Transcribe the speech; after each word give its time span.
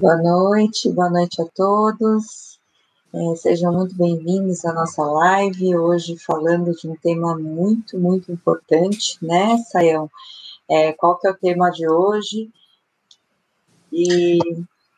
Boa 0.00 0.16
noite, 0.16 0.88
boa 0.92 1.10
noite 1.10 1.42
a 1.42 1.44
todos. 1.44 2.60
É, 3.12 3.34
sejam 3.34 3.72
muito 3.72 3.96
bem-vindos 3.96 4.64
à 4.64 4.72
nossa 4.72 5.02
live, 5.02 5.76
hoje 5.76 6.16
falando 6.16 6.72
de 6.72 6.86
um 6.86 6.94
tema 6.94 7.36
muito, 7.36 7.98
muito 7.98 8.30
importante, 8.30 9.18
né, 9.20 9.58
Sayão? 9.72 10.08
É, 10.70 10.92
qual 10.92 11.18
que 11.18 11.26
é 11.26 11.32
o 11.32 11.36
tema 11.36 11.68
de 11.70 11.90
hoje? 11.90 12.48
E 13.92 14.38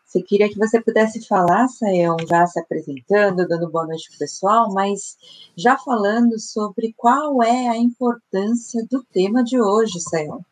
você 0.05 0.21
queria 0.21 0.51
que 0.51 0.59
você 0.59 0.79
pudesse 0.79 1.27
falar, 1.27 1.67
Sayão, 1.69 2.19
já 2.29 2.47
se 2.47 2.61
apresentando, 2.61 3.49
dando 3.49 3.71
boa 3.71 3.87
noite 3.87 4.07
para 4.11 4.17
o 4.17 4.19
pessoal, 4.19 4.71
mas 4.71 5.17
já 5.57 5.79
falando 5.79 6.39
sobre 6.39 6.93
qual 6.95 7.43
é 7.43 7.69
a 7.69 7.77
importância 7.79 8.87
do 8.91 9.03
tema 9.05 9.43
de 9.43 9.59
hoje, 9.59 9.99
Sayão. 9.99 10.45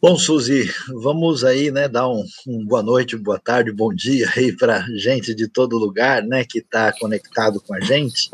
Bom, 0.00 0.16
Suzy, 0.16 0.70
vamos 1.02 1.42
aí, 1.42 1.72
né, 1.72 1.88
dar 1.88 2.08
um, 2.08 2.24
um 2.46 2.64
boa 2.64 2.84
noite, 2.84 3.16
boa 3.16 3.36
tarde, 3.36 3.72
bom 3.72 3.92
dia 3.92 4.30
aí 4.36 4.56
para 4.56 4.86
gente 4.96 5.34
de 5.34 5.48
todo 5.48 5.76
lugar, 5.76 6.22
né, 6.22 6.44
que 6.44 6.60
está 6.60 6.92
conectado 7.00 7.60
com 7.60 7.74
a 7.74 7.80
gente. 7.80 8.30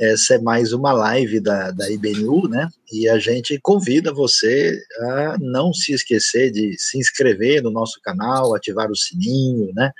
Essa 0.00 0.36
é 0.36 0.38
mais 0.38 0.72
uma 0.72 0.94
live 0.94 1.38
da, 1.38 1.70
da 1.70 1.90
IBNU, 1.90 2.48
né, 2.48 2.66
e 2.90 3.10
a 3.10 3.18
gente 3.18 3.60
convida 3.60 4.10
você 4.10 4.74
a 5.02 5.36
não 5.38 5.70
se 5.70 5.92
esquecer 5.92 6.50
de 6.50 6.74
se 6.78 6.96
inscrever 6.96 7.62
no 7.62 7.70
nosso 7.70 8.00
canal, 8.02 8.54
ativar 8.54 8.90
o 8.90 8.96
sininho, 8.96 9.70
né, 9.74 9.92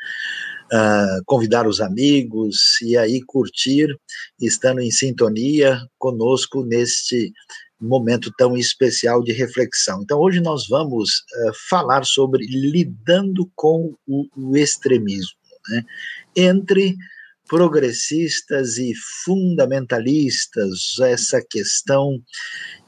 uh, 0.73 1.23
convidar 1.27 1.69
os 1.69 1.79
amigos 1.79 2.81
e 2.81 2.97
aí 2.97 3.21
curtir, 3.21 3.95
estando 4.41 4.81
em 4.81 4.91
sintonia 4.91 5.79
conosco 5.99 6.65
neste 6.65 7.35
momento 7.81 8.33
tão 8.39 8.57
especial 8.57 9.23
de 9.23 9.33
reflexão. 9.33 10.01
Então, 10.03 10.19
hoje 10.19 10.41
nós 10.41 10.67
vamos 10.69 11.11
uh, 11.11 11.53
falar 11.69 12.05
sobre 12.05 12.47
lidando 12.47 13.51
com 13.55 13.95
o, 14.07 14.27
o 14.37 14.57
extremismo, 14.57 15.37
né? 15.69 15.85
entre 16.35 16.97
progressistas 17.49 18.77
e 18.77 18.93
fundamentalistas, 19.25 20.99
essa 21.01 21.41
questão 21.49 22.21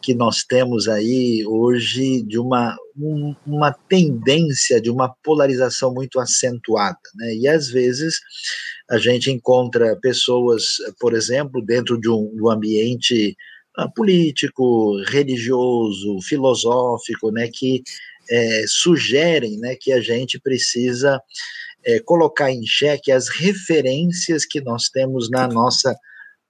que 0.03 0.14
nós 0.14 0.45
temos 0.45 0.89
aí 0.89 1.45
hoje 1.47 2.23
de 2.23 2.39
uma, 2.39 2.77
um, 2.97 3.34
uma 3.47 3.73
tendência, 3.73 4.80
de 4.80 4.91
uma 4.91 5.14
polarização 5.23 5.92
muito 5.95 6.19
acentuada, 6.19 6.98
né? 7.14 7.34
E 7.36 7.48
às 7.48 7.69
vezes 7.69 8.19
a 8.91 8.98
gente 8.98 9.30
encontra 9.30 9.98
pessoas, 10.00 10.77
por 10.98 11.14
exemplo, 11.14 11.64
dentro 11.64 12.00
de 12.00 12.08
um, 12.08 12.34
um 12.41 12.50
ambiente 12.50 13.36
político, 13.86 15.00
religioso, 15.04 16.20
filosófico, 16.22 17.30
né, 17.30 17.48
que 17.52 17.82
é, 18.30 18.64
sugerem 18.66 19.58
né, 19.58 19.76
que 19.78 19.92
a 19.92 20.00
gente 20.00 20.38
precisa 20.40 21.20
é, 21.84 22.00
colocar 22.00 22.50
em 22.50 22.66
xeque 22.66 23.12
as 23.12 23.28
referências 23.28 24.44
que 24.44 24.60
nós 24.60 24.88
temos 24.88 25.30
na 25.30 25.46
nossa 25.46 25.94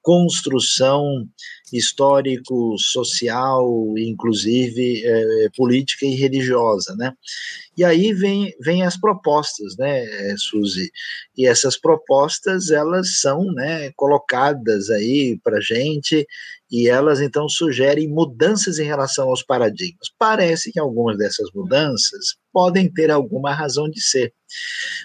construção 0.00 1.28
histórico, 1.70 2.78
social, 2.78 3.68
inclusive 3.98 5.02
é, 5.04 5.48
política 5.54 6.06
e 6.06 6.14
religiosa, 6.14 6.94
né? 6.96 7.12
E 7.76 7.84
aí 7.84 8.14
vem, 8.14 8.54
vem 8.60 8.82
as 8.82 8.98
propostas, 8.98 9.76
né, 9.76 10.02
Suzy? 10.38 10.90
E 11.36 11.46
essas 11.46 11.78
propostas, 11.78 12.70
elas 12.70 13.20
são 13.20 13.44
né, 13.52 13.92
colocadas 13.96 14.88
aí 14.88 15.38
para 15.44 15.60
gente 15.60 16.26
e 16.70 16.88
elas 16.88 17.20
então 17.20 17.48
sugerem 17.48 18.08
mudanças 18.08 18.78
em 18.78 18.84
relação 18.84 19.28
aos 19.28 19.42
paradigmas. 19.42 20.08
Parece 20.18 20.70
que 20.70 20.78
algumas 20.78 21.16
dessas 21.16 21.50
mudanças 21.54 22.36
podem 22.52 22.92
ter 22.92 23.10
alguma 23.10 23.54
razão 23.54 23.88
de 23.88 24.00
ser, 24.02 24.32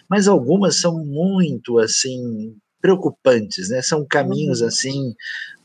mas 0.09 0.28
algumas 0.28 0.78
são 0.78 1.03
muito 1.03 1.80
assim 1.80 2.56
preocupantes, 2.81 3.69
né? 3.69 3.81
São 3.81 4.06
caminhos 4.06 4.59
uhum. 4.59 4.68
assim 4.68 5.13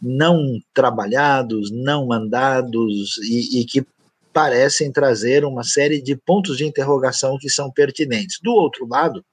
não 0.01 0.61
trabalhados, 0.73 1.71
não 1.73 2.13
andados 2.13 3.19
e, 3.19 3.61
e 3.61 3.65
que 3.65 3.85
parecem 4.33 4.93
trazer 4.93 5.45
uma 5.45 5.65
série 5.65 6.01
de 6.01 6.15
pontos 6.15 6.59
de 6.59 6.65
interrogação 6.65 7.37
que 7.37 7.51
são 7.51 7.73
pertinentes. 7.73 8.39
Do 8.41 8.53
outro 8.53 8.87
lado, 8.87 9.25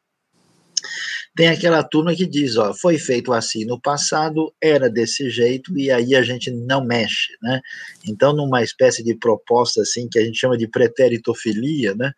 tem 1.36 1.50
aquela 1.50 1.84
turma 1.84 2.16
que 2.16 2.26
diz, 2.26 2.56
ó, 2.56 2.74
foi 2.74 2.98
feito 2.98 3.34
assim 3.34 3.66
no 3.66 3.80
passado, 3.80 4.54
era 4.62 4.90
desse 4.90 5.30
jeito 5.30 5.78
e 5.78 5.92
aí 5.92 6.16
a 6.16 6.24
gente 6.24 6.50
não 6.50 6.84
mexe, 6.84 7.34
né? 7.42 7.60
Então, 8.08 8.34
numa 8.34 8.64
espécie 8.64 9.04
de 9.04 9.14
proposta 9.16 9.82
assim 9.82 10.08
que 10.10 10.18
a 10.18 10.24
gente 10.24 10.40
chama 10.40 10.58
de 10.58 10.68
pretéritofilia, 10.68 11.94
né? 11.94 12.14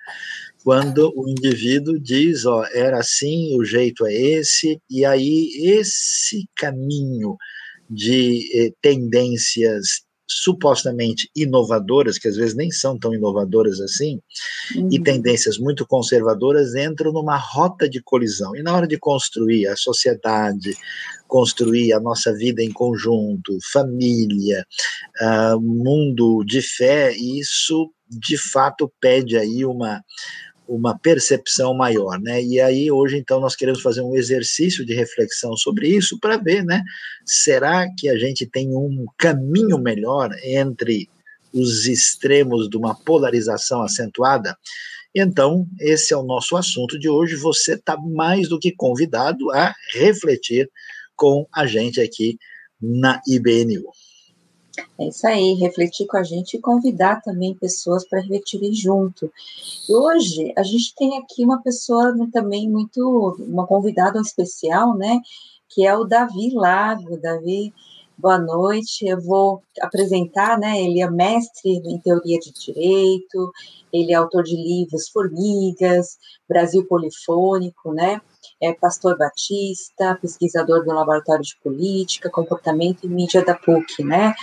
Quando 0.64 1.12
o 1.16 1.28
indivíduo 1.30 2.00
diz, 2.00 2.46
ó, 2.46 2.64
era 2.72 3.00
assim, 3.00 3.58
o 3.60 3.66
jeito 3.66 4.06
é 4.06 4.14
esse, 4.14 4.80
e 4.90 5.04
aí 5.04 5.50
esse 5.64 6.48
caminho 6.56 7.36
de 7.90 8.50
eh, 8.54 8.72
tendências 8.82 10.07
supostamente 10.28 11.30
inovadoras, 11.36 12.18
que 12.18 12.28
às 12.28 12.36
vezes 12.36 12.56
nem 12.56 12.70
são 12.70 12.98
tão 12.98 13.14
inovadoras 13.14 13.80
assim, 13.80 14.20
uhum. 14.76 14.90
e 14.92 15.02
tendências 15.02 15.58
muito 15.58 15.86
conservadoras 15.86 16.76
entram 16.76 17.14
numa 17.14 17.38
rota 17.38 17.90
de 17.90 18.02
colisão. 18.02 18.56
E 18.56 18.62
na 18.62 18.76
hora 18.76 18.88
de 18.88 18.98
construir 18.98 19.68
a 19.68 19.76
sociedade, 19.76 20.76
construir 21.28 21.94
a 21.94 22.00
nossa 22.00 22.34
vida 22.34 22.62
em 22.62 22.72
conjunto, 22.72 23.58
família, 23.72 24.66
uh, 25.22 25.60
mundo 25.60 26.44
de 26.46 26.62
fé, 26.62 27.16
isso 27.16 27.92
de 28.10 28.38
fato 28.38 28.92
pede 29.02 29.38
aí 29.38 29.66
uma 29.66 30.02
uma 30.68 30.98
percepção 30.98 31.74
maior, 31.74 32.20
né? 32.20 32.44
E 32.44 32.60
aí 32.60 32.92
hoje 32.92 33.18
então 33.18 33.40
nós 33.40 33.56
queremos 33.56 33.82
fazer 33.82 34.02
um 34.02 34.16
exercício 34.16 34.86
de 34.86 34.94
reflexão 34.94 35.56
sobre 35.56 35.88
isso 35.88 36.20
para 36.20 36.38
ver, 36.38 36.64
né? 36.64 36.84
Será 37.26 37.88
que 37.98 38.10
a 38.10 38.18
gente 38.18 38.46
tem 38.46 38.76
um 38.76 39.06
caminho 39.18 39.78
melhor 39.78 40.30
entre 40.44 41.10
os 41.54 41.88
extremos 41.88 42.70
de 42.70 42.78
uma 42.78 42.94
polarização 42.94 43.82
acentuada? 43.82 44.56
Então, 45.16 45.66
esse 45.80 46.14
é 46.14 46.18
o 46.18 46.24
nosso 46.24 46.56
assunto 46.56 47.00
de 47.00 47.10
hoje. 47.10 47.36
Você 47.36 47.74
está 47.74 47.98
mais 47.98 48.48
do 48.50 48.60
que 48.60 48.72
convidado 48.72 49.50
a 49.52 49.74
refletir 49.94 50.70
com 51.16 51.48
a 51.52 51.66
gente 51.66 52.00
aqui 52.00 52.38
na 52.80 53.20
IBNU. 53.28 53.90
É 55.00 55.08
isso 55.08 55.28
aí, 55.28 55.54
refletir 55.54 56.08
com 56.08 56.18
a 56.18 56.24
gente 56.24 56.56
e 56.56 56.62
convidar 56.62 57.22
também 57.22 57.54
pessoas 57.54 58.08
para 58.08 58.20
refletirem 58.20 58.74
junto. 58.74 59.32
E 59.90 59.94
hoje 59.94 60.54
a 60.56 60.64
gente 60.64 60.94
tem 60.96 61.18
aqui 61.18 61.44
uma 61.44 61.62
pessoa 61.62 62.16
também 62.32 62.70
muito, 62.70 63.36
uma 63.40 63.66
convidada 63.66 64.20
especial, 64.20 64.96
né? 64.96 65.20
Que 65.70 65.86
é 65.86 65.96
o 65.96 66.04
Davi 66.04 66.52
Lago. 66.54 67.18
Davi, 67.18 67.74
boa 68.18 68.40
noite. 68.40 69.06
Eu 69.06 69.22
vou 69.22 69.62
apresentar, 69.82 70.58
né? 70.60 70.82
Ele 70.82 71.02
é 71.02 71.10
mestre 71.10 71.72
em 71.72 72.00
teoria 72.00 72.40
de 72.40 72.52
direito, 72.52 73.52
ele 73.92 74.12
é 74.12 74.16
autor 74.16 74.44
de 74.44 74.56
livros 74.56 75.10
Formigas, 75.10 76.18
Brasil 76.48 76.86
Polifônico, 76.86 77.94
né? 77.94 78.22
É 78.62 78.74
pastor 78.74 79.18
batista, 79.18 80.18
pesquisador 80.22 80.84
do 80.84 80.92
Laboratório 80.92 81.44
de 81.44 81.58
Política, 81.64 82.30
Comportamento 82.30 83.04
e 83.04 83.08
Mídia 83.08 83.44
da 83.44 83.56
PUC, 83.56 84.04
né? 84.04 84.34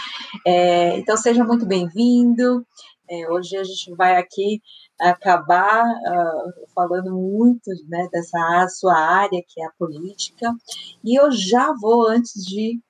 É, 0.47 0.97
então, 0.99 1.17
seja 1.17 1.45
muito 1.45 1.67
bem-vindo. 1.67 2.65
É, 3.11 3.31
hoje 3.31 3.57
a 3.57 3.65
gente 3.65 3.95
vai 3.95 4.17
aqui 4.17 4.63
acabar 4.99 5.85
uh, 5.85 6.53
falando 6.75 7.13
muito 7.13 7.71
né, 7.89 8.09
dessa 8.13 8.67
sua 8.69 8.97
área, 8.97 9.43
que 9.47 9.61
é 9.61 9.67
a 9.67 9.73
política, 9.79 10.55
e 11.03 11.19
eu 11.19 11.31
já 11.31 11.75
vou, 11.81 12.09
antes 12.09 12.45
de 12.45 12.81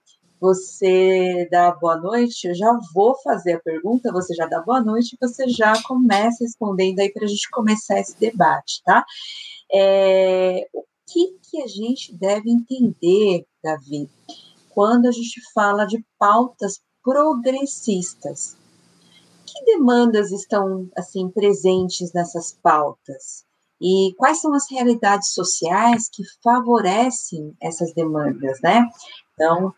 você 0.40 1.48
dar 1.50 1.72
boa 1.78 1.96
noite, 1.96 2.46
eu 2.46 2.54
já 2.54 2.78
vou 2.92 3.16
fazer 3.22 3.54
a 3.54 3.60
pergunta, 3.60 4.12
você 4.12 4.34
já 4.34 4.46
dá 4.46 4.60
boa 4.60 4.80
noite, 4.80 5.16
você 5.18 5.48
já 5.48 5.82
começa 5.82 6.44
respondendo 6.44 7.00
aí 7.00 7.10
para 7.10 7.24
a 7.24 7.28
gente 7.28 7.48
começar 7.50 7.98
esse 7.98 8.18
debate, 8.20 8.82
tá? 8.84 9.04
É, 9.72 10.68
que, 11.06 11.38
que 11.42 11.62
a 11.62 11.66
gente 11.66 12.14
deve 12.14 12.50
entender, 12.50 13.46
Davi, 13.62 14.08
quando 14.70 15.06
a 15.06 15.12
gente 15.12 15.40
fala 15.52 15.84
de 15.84 16.04
pautas 16.18 16.80
progressistas? 17.02 18.56
Que 19.46 19.64
demandas 19.64 20.32
estão 20.32 20.88
assim 20.96 21.28
presentes 21.28 22.12
nessas 22.12 22.52
pautas? 22.62 23.44
E 23.80 24.14
quais 24.16 24.40
são 24.40 24.54
as 24.54 24.70
realidades 24.70 25.32
sociais 25.32 26.08
que 26.08 26.22
favorecem 26.42 27.54
essas 27.60 27.92
demandas, 27.92 28.60
né? 28.62 28.88
Então, 29.34 29.74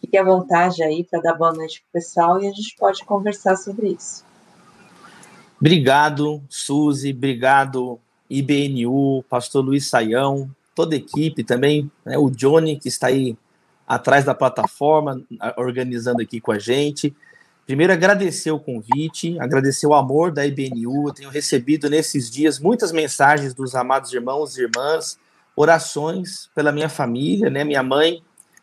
fique 0.00 0.16
à 0.16 0.24
vontade 0.24 0.82
aí 0.82 1.04
para 1.04 1.20
dar 1.20 1.34
boa 1.34 1.52
noite 1.52 1.80
para 1.80 1.88
o 1.88 2.02
pessoal 2.02 2.40
e 2.40 2.48
a 2.48 2.52
gente 2.52 2.74
pode 2.78 3.04
conversar 3.04 3.56
sobre 3.56 3.88
isso. 3.88 4.24
Obrigado, 5.60 6.42
Suzy, 6.48 7.12
obrigado, 7.12 8.00
IBNU, 8.28 9.24
pastor 9.28 9.64
Luiz 9.64 9.88
Saião, 9.88 10.50
toda 10.74 10.94
a 10.94 10.98
equipe 10.98 11.42
também, 11.42 11.90
né, 12.04 12.18
o 12.18 12.30
Johnny, 12.30 12.78
que 12.78 12.88
está 12.88 13.06
aí 13.08 13.36
atrás 13.86 14.24
da 14.24 14.34
plataforma, 14.34 15.22
organizando 15.56 16.20
aqui 16.20 16.40
com 16.40 16.52
a 16.52 16.58
gente. 16.58 17.14
Primeiro, 17.66 17.92
agradecer 17.92 18.50
o 18.50 18.60
convite, 18.60 19.38
agradecer 19.40 19.86
o 19.86 19.94
amor 19.94 20.30
da 20.30 20.46
IBNU. 20.46 21.08
Eu 21.08 21.14
tenho 21.14 21.30
recebido 21.30 21.88
nesses 21.88 22.30
dias 22.30 22.60
muitas 22.60 22.92
mensagens 22.92 23.54
dos 23.54 23.74
amados 23.74 24.12
irmãos 24.12 24.56
e 24.56 24.62
irmãs, 24.62 25.18
orações 25.54 26.48
pela 26.54 26.70
minha 26.70 26.88
família, 26.88 27.50
né? 27.50 27.64
Minha 27.64 27.82
mãe, 27.82 28.22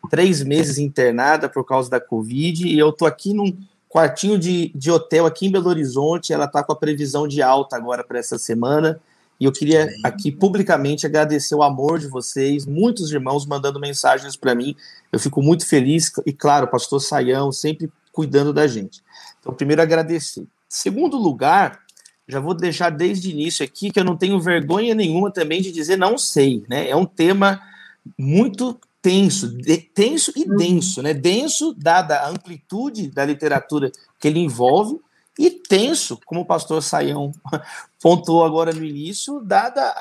três 0.10 0.44
meses 0.44 0.78
internada 0.78 1.50
por 1.50 1.66
causa 1.66 1.90
da 1.90 2.00
Covid, 2.00 2.68
e 2.68 2.78
eu 2.78 2.92
tô 2.92 3.06
aqui 3.06 3.34
num 3.34 3.58
quartinho 3.90 4.40
de, 4.40 4.72
de 4.74 4.90
hotel 4.90 5.26
aqui 5.26 5.48
em 5.48 5.52
Belo 5.52 5.70
Horizonte. 5.70 6.34
Ela 6.34 6.48
tá 6.48 6.64
com 6.64 6.72
a 6.72 6.76
previsão 6.76 7.28
de 7.28 7.42
alta 7.42 7.76
agora 7.76 8.04
para 8.04 8.20
essa 8.20 8.38
semana. 8.38 9.00
E 9.40 9.46
eu 9.46 9.52
queria 9.52 9.90
aqui 10.04 10.32
publicamente 10.32 11.06
agradecer 11.06 11.56
o 11.56 11.64
amor 11.64 12.00
de 12.00 12.08
vocês, 12.08 12.66
muitos 12.66 13.12
irmãos 13.12 13.46
mandando 13.46 13.80
mensagens 13.80 14.36
para 14.36 14.56
mim. 14.56 14.76
Eu 15.12 15.20
fico 15.20 15.42
muito 15.42 15.66
feliz 15.66 16.12
e 16.26 16.32
claro, 16.32 16.68
pastor 16.68 17.02
Saião 17.02 17.52
sempre 17.52 17.92
cuidando 18.12 18.54
da 18.54 18.68
gente. 18.68 19.02
Então, 19.40 19.54
primeiro 19.54 19.82
agradecer. 19.82 20.46
Segundo 20.70 21.18
lugar, 21.18 21.80
já 22.28 22.40
vou 22.40 22.54
deixar 22.54 22.90
desde 22.90 23.28
o 23.28 23.32
início 23.32 23.66
aqui 23.66 23.92
que 23.92 24.00
eu 24.00 24.06
não 24.06 24.16
tenho 24.16 24.40
vergonha 24.40 24.96
nenhuma 24.96 25.32
também 25.32 25.62
de 25.62 25.72
dizer 25.72 25.98
não 25.98 26.18
sei, 26.18 26.64
né? 26.70 26.88
É 26.90 26.96
um 26.96 27.06
tema 27.06 27.62
muito 28.18 28.80
tenso, 29.02 29.50
de, 29.50 29.78
tenso 29.78 30.32
e 30.36 30.48
denso, 30.48 31.02
né? 31.02 31.14
Denso 31.14 31.76
dada 31.78 32.20
a 32.20 32.30
amplitude 32.30 33.10
da 33.10 33.26
literatura 33.26 33.92
que 34.20 34.28
ele 34.28 34.40
envolve 34.40 34.98
e 35.38 35.50
tenso, 35.50 36.20
como 36.26 36.42
o 36.42 36.46
pastor 36.46 36.82
Saião 36.84 37.32
pontuou 38.02 38.46
agora 38.46 38.72
no 38.72 38.84
início, 38.84 39.40
dada 39.42 39.94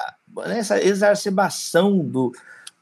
né, 0.47 0.59
essa 0.59 0.83
exacerbação 0.83 1.99
do, 1.99 2.33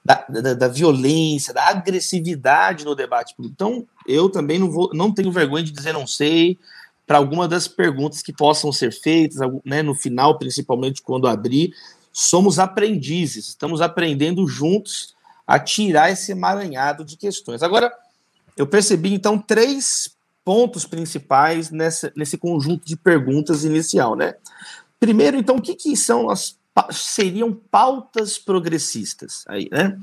da, 0.04 0.24
da, 0.28 0.54
da, 0.54 0.68
violência, 0.68 1.54
da 1.54 1.68
agressividade 1.68 2.84
no 2.84 2.94
debate 2.94 3.34
público. 3.34 3.54
Então, 3.54 3.86
eu 4.06 4.28
também 4.28 4.58
não, 4.58 4.70
vou, 4.70 4.90
não 4.92 5.12
tenho 5.12 5.30
vergonha 5.30 5.62
de 5.62 5.70
dizer 5.70 5.92
não 5.92 6.06
sei 6.06 6.58
para 7.06 7.18
alguma 7.18 7.48
das 7.48 7.66
perguntas 7.66 8.22
que 8.22 8.32
possam 8.32 8.72
ser 8.72 8.92
feitas, 8.92 9.38
né, 9.64 9.82
no 9.82 9.94
final, 9.94 10.38
principalmente 10.38 11.02
quando 11.02 11.26
abrir. 11.26 11.74
Somos 12.12 12.58
aprendizes, 12.58 13.48
estamos 13.48 13.80
aprendendo 13.80 14.46
juntos 14.46 15.14
a 15.46 15.58
tirar 15.58 16.10
esse 16.10 16.32
emaranhado 16.32 17.04
de 17.04 17.16
questões. 17.16 17.62
Agora, 17.62 17.92
eu 18.56 18.66
percebi 18.66 19.12
então 19.12 19.38
três 19.38 20.14
pontos 20.44 20.84
principais 20.84 21.70
nessa, 21.70 22.12
nesse 22.16 22.38
conjunto 22.38 22.84
de 22.84 22.96
perguntas 22.96 23.64
inicial, 23.64 24.16
né? 24.16 24.34
Primeiro, 24.98 25.36
então, 25.36 25.56
o 25.56 25.62
que, 25.62 25.74
que 25.74 25.96
são 25.96 26.30
as 26.30 26.58
seriam 26.90 27.52
pautas 27.52 28.38
progressistas 28.38 29.44
aí, 29.48 29.68
né? 29.70 29.98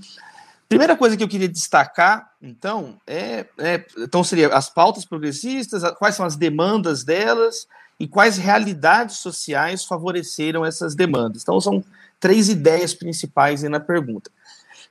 Primeira 0.69 0.97
coisa 0.97 1.15
que 1.15 1.23
eu 1.23 1.29
queria 1.29 1.47
destacar, 1.47 2.29
então, 2.41 2.99
é, 3.07 3.45
é 3.57 3.85
então 3.99 4.21
seria 4.23 4.53
as 4.53 4.69
pautas 4.69 5.05
progressistas, 5.05 5.81
quais 5.97 6.15
são 6.15 6.25
as 6.25 6.35
demandas 6.35 7.05
delas 7.05 7.67
e 7.97 8.05
quais 8.07 8.37
realidades 8.37 9.17
sociais 9.17 9.85
favoreceram 9.85 10.65
essas 10.65 10.93
demandas. 10.93 11.41
Então, 11.41 11.59
são 11.61 11.83
três 12.19 12.49
ideias 12.49 12.93
principais 12.93 13.63
aí 13.63 13.69
na 13.69 13.79
pergunta. 13.79 14.29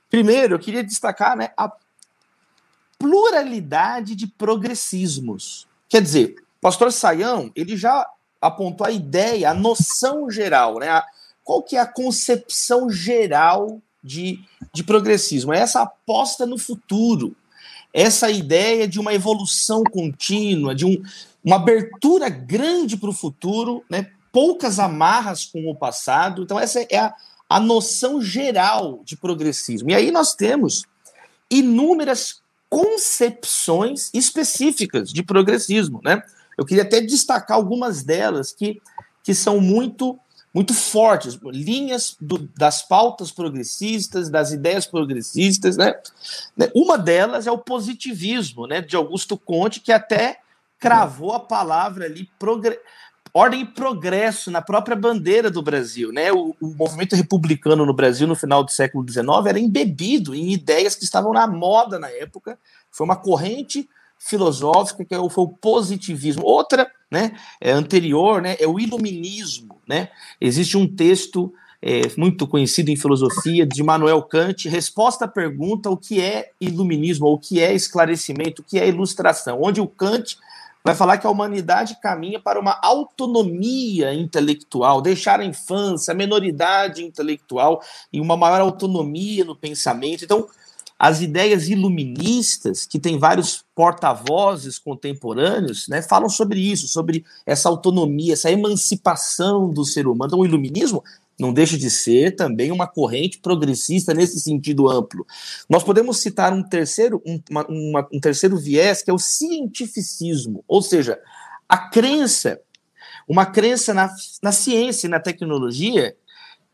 Primeiro, 0.09 0.55
eu 0.55 0.59
queria 0.59 0.83
destacar 0.83 1.37
né, 1.37 1.49
a 1.55 1.71
pluralidade 2.97 4.15
de 4.15 4.27
progressismos. 4.27 5.67
Quer 5.87 6.01
dizer, 6.01 6.35
o 6.39 6.61
pastor 6.61 6.91
Saião, 6.91 7.51
ele 7.55 7.77
já 7.77 8.05
apontou 8.41 8.85
a 8.85 8.91
ideia, 8.91 9.49
a 9.49 9.53
noção 9.53 10.29
geral, 10.29 10.79
né? 10.79 11.01
Qual 11.43 11.63
que 11.63 11.77
é 11.77 11.79
a 11.79 11.87
concepção 11.87 12.89
geral 12.89 13.81
de, 14.03 14.39
de 14.73 14.83
progressismo? 14.83 15.53
É 15.53 15.59
essa 15.59 15.81
aposta 15.81 16.45
no 16.45 16.57
futuro, 16.57 17.35
essa 17.93 18.29
ideia 18.29 18.87
de 18.87 18.99
uma 18.99 19.13
evolução 19.13 19.83
contínua, 19.83 20.75
de 20.75 20.85
um, 20.85 21.01
uma 21.43 21.55
abertura 21.55 22.27
grande 22.27 22.97
para 22.97 23.09
o 23.09 23.13
futuro, 23.13 23.83
né? 23.89 24.11
poucas 24.31 24.77
amarras 24.77 25.45
com 25.45 25.69
o 25.69 25.75
passado. 25.75 26.43
Então, 26.43 26.59
essa 26.59 26.85
é 26.89 26.97
a, 26.97 27.13
a 27.49 27.59
noção 27.59 28.21
geral 28.21 29.01
de 29.03 29.15
progressismo. 29.15 29.89
E 29.89 29.95
aí 29.95 30.11
nós 30.11 30.35
temos 30.35 30.83
inúmeras 31.49 32.41
concepções 32.69 34.09
específicas 34.13 35.11
de 35.11 35.23
progressismo, 35.23 36.01
né? 36.03 36.21
Eu 36.57 36.65
queria 36.65 36.83
até 36.83 36.99
destacar 36.99 37.55
algumas 37.57 38.03
delas 38.03 38.51
que, 38.51 38.81
que 39.23 39.33
são 39.33 39.59
muito 39.61 40.19
muito 40.53 40.73
fortes, 40.73 41.37
linhas 41.43 42.17
do, 42.19 42.49
das 42.57 42.81
pautas 42.81 43.31
progressistas, 43.31 44.27
das 44.27 44.51
ideias 44.51 44.87
progressistas, 44.87 45.77
né? 45.77 45.93
Uma 46.73 46.97
delas 46.97 47.45
é 47.45 47.51
o 47.51 47.59
positivismo, 47.59 48.65
né, 48.65 48.81
de 48.81 48.95
Augusto 48.95 49.37
Conte, 49.37 49.79
que 49.79 49.91
até 49.91 50.39
cravou 50.79 51.33
a 51.33 51.39
palavra 51.39 52.05
ali 52.05 52.27
ordem 53.37 53.61
e 53.61 53.65
progresso 53.65 54.49
na 54.49 54.61
própria 54.61 54.95
bandeira 54.95 55.51
do 55.51 55.61
Brasil. 55.61 56.11
Né? 56.11 56.31
O, 56.31 56.55
o, 56.59 56.67
movimento 56.75 57.15
republicano 57.15 57.85
no 57.85 57.93
Brasil 57.93 58.27
no 58.27 58.35
final 58.35 58.63
do 58.63 58.71
século 58.71 59.07
XIX 59.07 59.27
era 59.47 59.59
embebido 59.59 60.33
em 60.33 60.51
ideias 60.51 60.95
que 60.95 61.03
estavam 61.03 61.31
na 61.31 61.47
moda 61.47 61.99
na 61.99 62.09
época. 62.09 62.57
Foi 62.91 63.05
uma 63.05 63.15
corrente 63.15 63.87
filosófica 64.17 65.05
que 65.05 65.13
é 65.13 65.29
foi 65.29 65.43
o 65.43 65.49
positivismo. 65.49 66.43
Outra, 66.43 66.89
né, 67.09 67.37
é 67.61 67.71
anterior, 67.71 68.41
né, 68.41 68.57
é 68.59 68.67
o 68.67 68.79
iluminismo. 68.79 69.79
Né? 69.87 70.09
Existe 70.41 70.75
um 70.75 70.87
texto 70.87 71.53
é, 71.81 72.01
muito 72.17 72.47
conhecido 72.47 72.89
em 72.89 72.95
filosofia 72.95 73.65
de 73.65 73.83
Manuel 73.83 74.23
Kant, 74.23 74.67
resposta 74.67 75.25
à 75.25 75.27
pergunta 75.27 75.89
o 75.89 75.97
que 75.97 76.19
é 76.19 76.51
iluminismo, 76.59 77.27
o 77.27 77.37
que 77.37 77.59
é 77.61 77.73
esclarecimento, 77.73 78.61
o 78.61 78.65
que 78.65 78.79
é 78.79 78.87
ilustração, 78.87 79.61
onde 79.61 79.79
o 79.79 79.87
Kant 79.87 80.37
vai 80.83 80.95
falar 80.95 81.17
que 81.17 81.27
a 81.27 81.29
humanidade 81.29 81.99
caminha 82.01 82.39
para 82.39 82.59
uma 82.59 82.79
autonomia 82.81 84.13
intelectual, 84.13 85.01
deixar 85.01 85.39
a 85.39 85.45
infância, 85.45 86.11
a 86.11 86.15
menoridade 86.15 87.03
intelectual 87.03 87.81
e 88.11 88.21
uma 88.21 88.37
maior 88.37 88.61
autonomia 88.61 89.43
no 89.43 89.55
pensamento. 89.55 90.23
Então, 90.23 90.47
as 90.99 91.21
ideias 91.21 91.69
iluministas, 91.69 92.85
que 92.85 92.99
tem 92.99 93.19
vários 93.19 93.63
porta-vozes 93.75 94.79
contemporâneos, 94.79 95.87
né, 95.87 96.01
falam 96.01 96.27
sobre 96.27 96.59
isso, 96.59 96.87
sobre 96.87 97.23
essa 97.45 97.69
autonomia, 97.69 98.33
essa 98.33 98.49
emancipação 98.49 99.69
do 99.69 99.85
ser 99.85 100.07
humano. 100.07 100.29
Então, 100.29 100.39
o 100.39 100.45
iluminismo 100.45 101.03
não 101.39 101.53
deixa 101.53 101.77
de 101.77 101.89
ser 101.89 102.35
também 102.35 102.71
uma 102.71 102.87
corrente 102.87 103.39
progressista 103.39 104.13
nesse 104.13 104.39
sentido 104.39 104.89
amplo. 104.89 105.25
Nós 105.69 105.83
podemos 105.83 106.17
citar 106.17 106.51
um 106.51 106.63
terceiro, 106.63 107.21
um, 107.25 107.39
uma, 107.49 108.07
um 108.11 108.19
terceiro 108.19 108.57
viés, 108.57 109.03
que 109.03 109.11
é 109.11 109.13
o 109.13 109.19
cientificismo, 109.19 110.63
ou 110.67 110.81
seja, 110.81 111.19
a 111.69 111.77
crença, 111.77 112.59
uma 113.27 113.45
crença 113.45 113.93
na, 113.93 114.09
na 114.41 114.51
ciência 114.51 115.07
e 115.07 115.09
na 115.09 115.19
tecnologia 115.19 116.15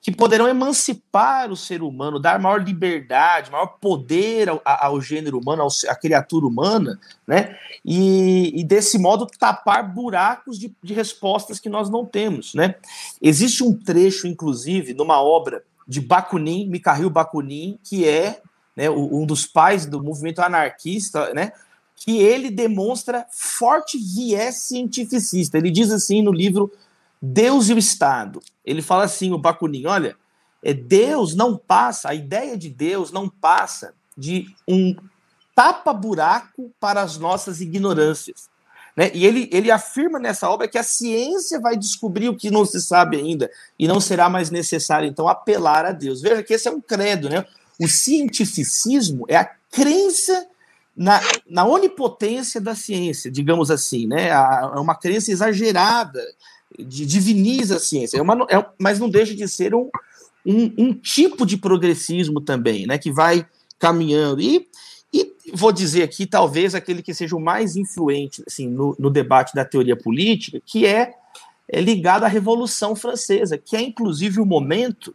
que 0.04 0.12
poderão 0.12 0.50
emancipar 0.50 1.50
o 1.50 1.56
ser 1.56 1.82
humano, 1.82 2.20
dar 2.20 2.38
maior 2.38 2.62
liberdade, 2.62 3.50
maior 3.50 3.78
poder 3.80 4.50
ao, 4.50 4.62
ao 4.66 5.00
gênero 5.00 5.40
humano, 5.40 5.62
ao, 5.62 5.70
à 5.88 5.96
criatura 5.96 6.46
humana, 6.46 7.00
né? 7.26 7.58
E, 7.86 8.52
e, 8.54 8.66
desse 8.66 9.00
modo 9.00 9.26
tapar 9.40 9.82
buracos 9.94 10.60
de, 10.60 10.76
de, 10.84 10.94
respostas 10.94 11.58
que 11.58 11.70
nós 11.70 11.90
não 11.90 12.06
temos, 12.06 12.54
né? 12.54 12.76
Existe 13.22 13.64
um 13.64 13.74
trecho, 13.74 14.28
inclusive, 14.28 14.94
numa 14.94 15.24
obra 15.24 15.64
de 15.88 16.02
Bakunin, 16.02 16.68
Mikhail 16.68 17.10
Bakunin, 17.10 17.80
que 17.82 18.06
é 18.06 18.42
né, 18.76 18.90
um 18.90 19.26
dos 19.26 19.46
pais 19.46 19.86
do 19.86 20.04
movimento 20.04 20.40
anarquista, 20.40 21.34
né? 21.34 21.54
Que 21.96 22.20
ele 22.20 22.52
demonstra 22.52 23.26
forte 23.32 23.98
viés 23.98 24.64
cientificista. 24.64 25.58
Ele 25.58 25.72
diz 25.72 25.92
assim 25.92 26.22
no 26.22 26.32
livro 26.34 26.70
Deus 27.26 27.70
e 27.70 27.74
o 27.74 27.78
Estado. 27.78 28.42
Ele 28.66 28.82
fala 28.82 29.06
assim, 29.06 29.32
o 29.32 29.38
Bakunin, 29.38 29.86
olha, 29.86 30.18
é, 30.62 30.74
Deus 30.74 31.34
não 31.34 31.56
passa, 31.56 32.10
a 32.10 32.14
ideia 32.14 32.58
de 32.58 32.70
Deus 32.70 33.14
não 33.14 33.30
passa 33.30 33.94
de 34.18 34.54
um 34.68 34.94
tapa-buraco 35.56 36.70
para 36.82 37.02
as 37.02 37.18
nossas 37.18 37.62
ignorâncias. 37.62 38.50
Né? 38.94 39.10
E 39.14 39.26
ele, 39.26 39.50
ele 39.54 39.72
afirma 39.72 40.20
nessa 40.20 40.50
obra 40.50 40.68
que 40.68 40.78
a 40.78 40.84
ciência 40.84 41.62
vai 41.62 41.78
descobrir 41.78 42.28
o 42.28 42.36
que 42.36 42.52
não 42.52 42.66
se 42.66 42.82
sabe 42.82 43.16
ainda 43.16 43.50
e 43.80 43.88
não 43.88 44.02
será 44.02 44.28
mais 44.28 44.50
necessário, 44.50 45.08
então, 45.08 45.30
apelar 45.30 45.86
a 45.86 45.94
Deus. 45.94 46.22
Veja 46.22 46.44
que 46.44 46.54
esse 46.54 46.68
é 46.68 46.72
um 46.72 46.82
credo, 46.82 47.30
né? 47.30 47.46
O 47.80 47.88
cientificismo 47.88 49.26
é 49.30 49.38
a 49.38 49.50
crença 49.72 50.46
na, 50.96 51.22
na 51.50 51.66
onipotência 51.66 52.60
da 52.60 52.76
ciência, 52.76 53.32
digamos 53.32 53.72
assim, 53.72 54.08
né? 54.08 54.28
É 54.28 54.80
uma 54.80 54.96
crença 54.96 55.32
exagerada 55.32 56.22
diviniza 56.80 57.78
a 57.78 57.80
ciência, 57.80 58.18
é 58.18 58.22
uma, 58.22 58.46
é, 58.50 58.66
mas 58.80 59.00
não 59.00 59.10
deixa 59.10 59.36
de 59.36 59.48
ser 59.48 59.76
um, 59.76 59.90
um, 60.46 60.74
um, 60.78 60.94
tipo 60.94 61.46
de 61.46 61.58
progressismo 61.58 62.42
também, 62.42 62.86
né, 62.88 62.98
que 62.98 63.12
vai 63.12 63.46
caminhando. 63.78 64.42
E, 64.42 64.68
e 65.14 65.34
vou 65.54 65.72
dizer 65.72 66.04
aqui, 66.04 66.26
talvez, 66.26 66.74
aquele 66.76 67.02
que 67.02 67.14
seja 67.14 67.36
o 67.36 67.42
mais 67.42 67.76
influente 67.76 68.44
assim, 68.48 68.68
no, 68.68 68.96
no 68.98 69.10
debate 69.10 69.54
da 69.54 69.66
teoria 69.66 69.96
política, 69.96 70.62
que 70.66 70.86
é, 70.86 71.14
é 71.68 71.82
ligado 71.82 72.24
à 72.24 72.28
Revolução 72.28 72.96
Francesa, 72.96 73.58
que 73.58 73.76
é 73.76 73.82
inclusive 73.82 74.40
o 74.40 74.46
momento 74.46 75.14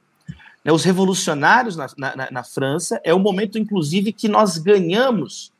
né, 0.65 0.73
os 0.73 0.85
revolucionários 0.85 1.77
na, 1.77 1.87
na, 1.97 2.31
na, 2.31 2.45
França, 2.45 3.01
é 3.03 3.15
o 3.15 3.19
momento, 3.19 3.59
inclusive, 3.59 4.13
que 4.13 4.29
nós 4.29 4.59
ganhamos 4.59 5.53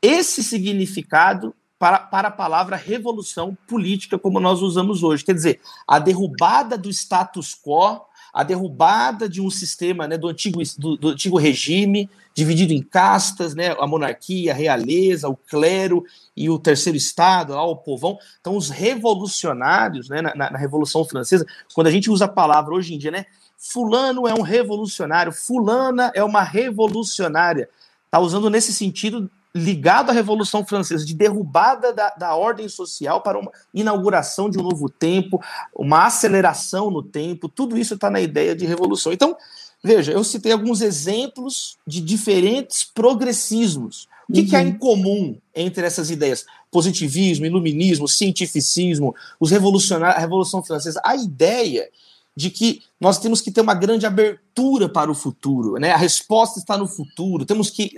esse 0.00 0.42
significado 0.44 1.54
para, 1.78 1.98
para 1.98 2.28
a 2.28 2.32
palavra 2.32 2.76
revolução 2.76 3.56
política, 3.66 4.18
como 4.18 4.40
nós 4.40 4.62
usamos 4.62 5.02
hoje. 5.02 5.24
Quer 5.24 5.34
dizer, 5.34 5.60
a 5.86 5.98
derrubada 5.98 6.76
do 6.78 6.88
status 6.90 7.54
quo, 7.54 8.00
a 8.32 8.42
derrubada 8.42 9.28
de 9.28 9.40
um 9.40 9.50
sistema 9.50 10.06
né, 10.06 10.18
do, 10.18 10.28
antigo, 10.28 10.60
do, 10.78 10.96
do 10.96 11.08
antigo 11.08 11.38
regime, 11.38 12.08
dividido 12.34 12.72
em 12.74 12.82
castas, 12.82 13.54
né, 13.54 13.74
a 13.78 13.86
monarquia, 13.86 14.52
a 14.52 14.54
realeza, 14.54 15.28
o 15.28 15.36
clero 15.36 16.04
e 16.36 16.50
o 16.50 16.58
terceiro 16.58 16.96
estado, 16.96 17.54
lá, 17.54 17.64
o 17.64 17.76
povão. 17.76 18.18
Então, 18.40 18.54
os 18.56 18.68
revolucionários, 18.68 20.10
né, 20.10 20.20
na, 20.20 20.34
na, 20.34 20.58
Revolução 20.58 21.02
Francesa, 21.04 21.46
quando 21.72 21.86
a 21.86 21.90
gente 21.90 22.10
usa 22.10 22.26
a 22.26 22.28
palavra 22.28 22.74
hoje 22.74 22.94
em 22.94 22.98
dia, 22.98 23.10
né, 23.10 23.24
fulano 23.56 24.28
é 24.28 24.34
um 24.34 24.42
revolucionário, 24.42 25.32
fulana 25.32 26.12
é 26.14 26.22
uma 26.22 26.42
revolucionária, 26.42 27.70
está 28.04 28.20
usando 28.20 28.50
nesse 28.50 28.72
sentido 28.72 29.30
ligado 29.56 30.10
à 30.10 30.12
Revolução 30.12 30.64
Francesa, 30.64 31.04
de 31.04 31.14
derrubada 31.14 31.92
da, 31.92 32.10
da 32.10 32.34
ordem 32.34 32.68
social 32.68 33.22
para 33.22 33.38
uma 33.38 33.50
inauguração 33.72 34.50
de 34.50 34.58
um 34.58 34.62
novo 34.62 34.88
tempo, 34.88 35.40
uma 35.74 36.06
aceleração 36.06 36.90
no 36.90 37.02
tempo, 37.02 37.48
tudo 37.48 37.78
isso 37.78 37.94
está 37.94 38.10
na 38.10 38.20
ideia 38.20 38.54
de 38.54 38.66
revolução. 38.66 39.12
Então, 39.12 39.36
veja, 39.82 40.12
eu 40.12 40.22
citei 40.22 40.52
alguns 40.52 40.80
exemplos 40.82 41.78
de 41.86 42.00
diferentes 42.00 42.84
progressismos. 42.84 44.06
O 44.28 44.32
que, 44.32 44.40
uhum. 44.40 44.46
que 44.46 44.56
há 44.56 44.62
em 44.62 44.72
uhum. 44.72 44.78
comum 44.78 45.38
entre 45.54 45.86
essas 45.86 46.10
ideias? 46.10 46.44
Positivismo, 46.70 47.46
iluminismo, 47.46 48.08
cientificismo, 48.08 49.14
os 49.40 49.50
revolucionários, 49.50 50.18
a 50.18 50.20
Revolução 50.20 50.62
Francesa. 50.62 51.00
A 51.04 51.16
ideia 51.16 51.88
de 52.36 52.50
que 52.50 52.82
nós 53.00 53.18
temos 53.18 53.40
que 53.40 53.50
ter 53.50 53.62
uma 53.62 53.74
grande 53.74 54.04
abertura 54.04 54.88
para 54.88 55.10
o 55.10 55.14
futuro, 55.14 55.78
né? 55.78 55.92
A 55.92 55.96
resposta 55.96 56.58
está 56.58 56.76
no 56.76 56.86
futuro. 56.86 57.46
Temos 57.46 57.70
que 57.70 57.96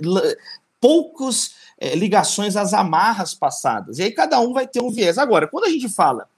poucas 0.80 1.54
é, 1.78 1.94
ligações 1.94 2.56
às 2.56 2.72
amarras 2.72 3.34
passadas. 3.34 3.98
E 3.98 4.02
aí 4.02 4.10
cada 4.10 4.40
um 4.40 4.52
vai 4.52 4.66
ter 4.66 4.82
um 4.82 4.90
viés. 4.90 5.18
Agora, 5.18 5.46
quando 5.46 5.64
a 5.64 5.70
gente 5.70 5.88
fala 5.88 6.28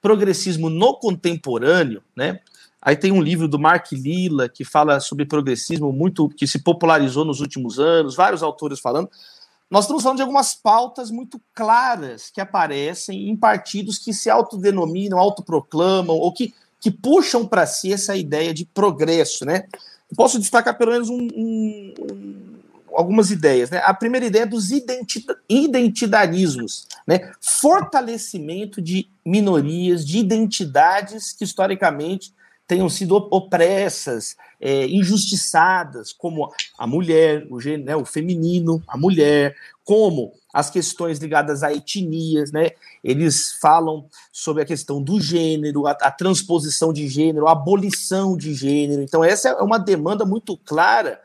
progressismo 0.00 0.70
no 0.70 0.94
contemporâneo, 0.94 2.02
né? 2.16 2.40
Aí 2.80 2.96
tem 2.96 3.10
um 3.10 3.20
livro 3.20 3.48
do 3.48 3.58
Mark 3.58 3.90
Lilla 3.90 4.48
que 4.48 4.64
fala 4.64 5.00
sobre 5.00 5.26
progressismo 5.26 5.92
muito 5.92 6.28
que 6.28 6.46
se 6.46 6.60
popularizou 6.60 7.24
nos 7.24 7.40
últimos 7.40 7.80
anos, 7.80 8.14
vários 8.14 8.42
autores 8.42 8.78
falando. 8.78 9.10
Nós 9.68 9.84
estamos 9.84 10.02
falando 10.02 10.18
de 10.18 10.22
algumas 10.22 10.54
pautas 10.54 11.10
muito 11.10 11.40
claras 11.52 12.30
que 12.30 12.40
aparecem 12.40 13.28
em 13.28 13.36
partidos 13.36 13.98
que 13.98 14.14
se 14.14 14.30
autodenominam, 14.30 15.18
autoproclamam 15.18 16.16
ou 16.16 16.32
que, 16.32 16.54
que 16.80 16.90
puxam 16.90 17.44
para 17.44 17.66
si 17.66 17.92
essa 17.92 18.16
ideia 18.16 18.54
de 18.54 18.64
progresso, 18.64 19.44
né? 19.44 19.64
posso 20.16 20.38
destacar 20.38 20.76
pelo 20.78 20.92
menos 20.92 21.10
um, 21.10 21.28
um, 21.34 21.94
algumas 22.98 23.30
ideias. 23.30 23.70
Né? 23.70 23.80
A 23.84 23.94
primeira 23.94 24.26
ideia 24.26 24.42
é 24.42 24.46
dos 24.46 24.70
identitarismos, 25.48 26.88
né? 27.06 27.30
fortalecimento 27.40 28.82
de 28.82 29.08
minorias, 29.24 30.04
de 30.04 30.18
identidades 30.18 31.32
que 31.32 31.44
historicamente 31.44 32.34
tenham 32.66 32.88
sido 32.88 33.14
opressas, 33.30 34.36
é, 34.60 34.86
injustiçadas, 34.88 36.12
como 36.12 36.52
a 36.76 36.86
mulher, 36.86 37.46
o, 37.48 37.58
né, 37.78 37.94
o 37.96 38.04
feminino, 38.04 38.82
a 38.86 38.98
mulher, 38.98 39.56
como 39.84 40.32
as 40.52 40.68
questões 40.68 41.18
ligadas 41.18 41.62
a 41.62 41.72
etnias, 41.72 42.50
né? 42.52 42.72
Eles 43.02 43.52
falam 43.52 44.06
sobre 44.30 44.62
a 44.62 44.66
questão 44.66 45.02
do 45.02 45.18
gênero, 45.18 45.86
a, 45.86 45.92
a 45.92 46.10
transposição 46.10 46.92
de 46.92 47.08
gênero, 47.08 47.46
a 47.46 47.52
abolição 47.52 48.36
de 48.36 48.52
gênero. 48.52 49.00
Então, 49.00 49.24
essa 49.24 49.48
é 49.50 49.62
uma 49.62 49.78
demanda 49.78 50.26
muito 50.26 50.56
clara 50.58 51.18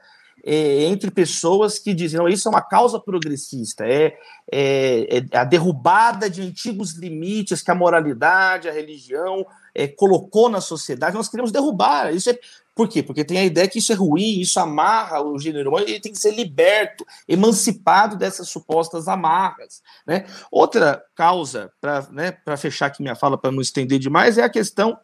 é, 0.45 0.83
entre 0.83 1.09
pessoas 1.09 1.79
que 1.79 1.93
dizem, 1.93 2.19
não, 2.19 2.27
isso 2.27 2.47
é 2.47 2.51
uma 2.51 2.61
causa 2.61 2.99
progressista, 2.99 3.85
é, 3.85 4.17
é, 4.51 5.17
é, 5.17 5.37
a 5.37 5.45
derrubada 5.45 6.29
de 6.29 6.41
antigos 6.41 6.93
limites 6.93 7.61
que 7.61 7.71
a 7.71 7.75
moralidade, 7.75 8.67
a 8.67 8.73
religião 8.73 9.45
é, 9.73 9.87
colocou 9.87 10.49
na 10.49 10.59
sociedade, 10.59 11.15
nós 11.15 11.29
queremos 11.29 11.51
derrubar. 11.51 12.13
Isso 12.13 12.29
é, 12.29 12.37
por 12.75 12.89
quê? 12.89 13.01
Porque 13.01 13.23
tem 13.23 13.37
a 13.37 13.45
ideia 13.45 13.69
que 13.69 13.79
isso 13.79 13.93
é 13.93 13.95
ruim, 13.95 14.41
isso 14.41 14.59
amarra 14.59 15.21
o 15.21 15.39
gênero 15.39 15.69
humano, 15.69 15.87
ele 15.87 16.01
tem 16.01 16.11
que 16.11 16.19
ser 16.19 16.35
liberto, 16.35 17.05
emancipado 17.25 18.17
dessas 18.17 18.49
supostas 18.49 19.07
amarras. 19.07 19.81
Né? 20.05 20.25
Outra 20.51 21.01
causa, 21.15 21.71
para 21.79 22.05
né, 22.11 22.37
fechar 22.57 22.87
aqui 22.87 23.01
minha 23.01 23.15
fala, 23.15 23.37
para 23.37 23.51
não 23.51 23.61
estender 23.61 23.97
demais, 23.97 24.37
é 24.37 24.43
a 24.43 24.49
questão 24.49 24.97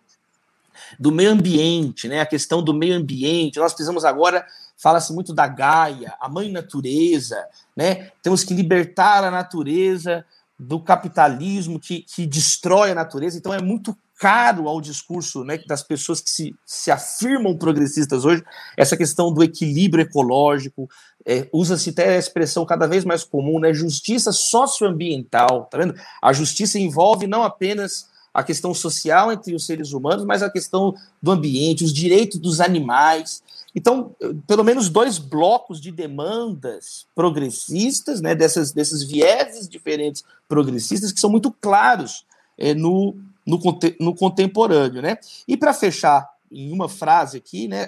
do 1.00 1.12
meio 1.12 1.32
ambiente, 1.32 2.08
né? 2.08 2.22
A 2.22 2.26
questão 2.26 2.64
do 2.64 2.74
meio 2.74 2.96
ambiente. 2.96 3.60
Nós 3.60 3.74
precisamos 3.74 4.06
agora 4.06 4.46
fala-se 4.82 5.14
muito 5.14 5.34
da 5.34 5.48
Gaia, 5.48 6.16
a 6.20 6.30
mãe 6.30 6.52
natureza, 6.52 7.38
né? 7.76 8.12
Temos 8.24 8.44
que 8.44 8.54
libertar 8.54 9.24
a 9.24 9.32
natureza 9.32 10.26
do 10.58 10.80
capitalismo 10.80 11.80
que, 11.80 12.02
que 12.02 12.26
destrói 12.26 12.92
a 12.92 12.96
natureza. 12.96 13.38
Então 13.38 13.54
é 13.54 13.62
muito 13.62 13.96
caro 14.20 14.68
ao 14.68 14.82
discurso 14.82 15.46
né, 15.46 15.58
das 15.66 15.82
pessoas 15.82 16.20
que 16.20 16.30
se, 16.30 16.54
se 16.66 16.92
afirmam 16.92 17.58
progressistas 17.58 18.26
hoje 18.26 18.44
essa 18.76 18.98
questão 18.98 19.34
do 19.34 19.42
equilíbrio 19.42 20.04
ecológico. 20.04 20.90
É, 21.26 21.48
Usa-se 21.54 21.92
até 21.92 22.16
a 22.16 22.20
expressão 22.20 22.66
cada 22.66 22.86
vez 22.86 23.06
mais 23.06 23.24
comum, 23.24 23.60
né? 23.60 23.74
Justiça 23.74 24.32
socioambiental, 24.32 25.66
tá 25.72 25.78
vendo? 25.78 25.96
A 26.22 26.34
justiça 26.34 26.78
envolve 26.78 27.28
não 27.28 27.44
apenas 27.44 28.10
a 28.34 28.44
questão 28.44 28.74
social 28.74 29.32
entre 29.32 29.56
os 29.56 29.66
seres 29.66 29.94
humanos, 29.94 30.26
mas 30.26 30.44
a 30.44 30.50
questão 30.50 30.94
do 31.22 31.32
ambiente, 31.32 31.84
os 31.84 31.94
direitos 31.94 32.40
dos 32.40 32.60
animais. 32.60 33.42
Então, 33.76 34.16
pelo 34.48 34.64
menos 34.64 34.90
dois 34.90 35.18
blocos 35.18 35.80
de 35.80 35.92
demandas 35.92 37.06
progressistas, 37.14 38.20
né, 38.20 38.34
dessas, 38.34 38.72
desses 38.72 39.04
vieses 39.04 39.70
diferentes 39.70 40.24
progressistas, 40.48 41.12
que 41.12 41.20
são 41.20 41.30
muito 41.30 41.52
claros 41.52 42.26
é, 42.58 42.74
no, 42.74 43.16
no, 43.46 43.60
no 44.00 44.16
contemporâneo. 44.16 45.02
Né? 45.02 45.18
E 45.48 45.56
para 45.56 45.74
fechar 45.74 46.28
em 46.52 46.72
uma 46.72 46.90
frase 46.90 47.38
aqui, 47.38 47.68
né, 47.68 47.88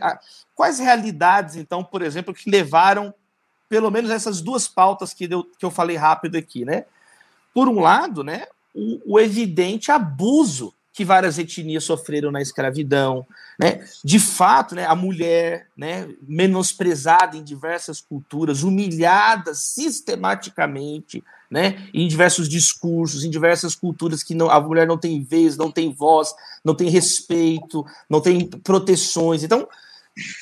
quais 0.53 0.77
realidades, 0.77 1.55
então, 1.55 1.83
por 1.83 2.01
exemplo, 2.01 2.33
que 2.33 2.49
levaram 2.49 3.13
pelo 3.67 3.89
menos 3.89 4.11
essas 4.11 4.41
duas 4.41 4.67
pautas 4.67 5.13
que, 5.13 5.27
deu, 5.27 5.43
que 5.43 5.65
eu 5.65 5.71
falei 5.71 5.95
rápido 5.95 6.37
aqui, 6.37 6.65
né? 6.65 6.83
Por 7.53 7.69
um 7.69 7.79
lado, 7.79 8.21
né, 8.21 8.45
o, 8.75 9.13
o 9.13 9.19
evidente 9.19 9.91
abuso 9.91 10.73
que 11.01 11.05
várias 11.05 11.39
etnias 11.39 11.83
sofreram 11.83 12.31
na 12.31 12.43
escravidão, 12.43 13.25
né? 13.57 13.83
De 14.03 14.19
fato, 14.19 14.75
né, 14.75 14.85
a 14.85 14.95
mulher, 14.95 15.65
né, 15.75 16.07
menosprezada 16.21 17.35
em 17.35 17.43
diversas 17.43 17.99
culturas, 17.99 18.61
humilhada 18.61 19.55
sistematicamente, 19.55 21.23
né, 21.49 21.87
em 21.91 22.07
diversos 22.07 22.47
discursos, 22.47 23.23
em 23.23 23.31
diversas 23.31 23.73
culturas 23.73 24.21
que 24.21 24.35
não, 24.35 24.47
a 24.51 24.59
mulher 24.59 24.85
não 24.85 24.97
tem 24.97 25.23
vez, 25.23 25.57
não 25.57 25.71
tem 25.71 25.91
voz, 25.91 26.35
não 26.63 26.75
tem 26.75 26.87
respeito, 26.87 27.83
não 28.07 28.21
tem 28.21 28.47
proteções. 28.47 29.43
Então, 29.43 29.67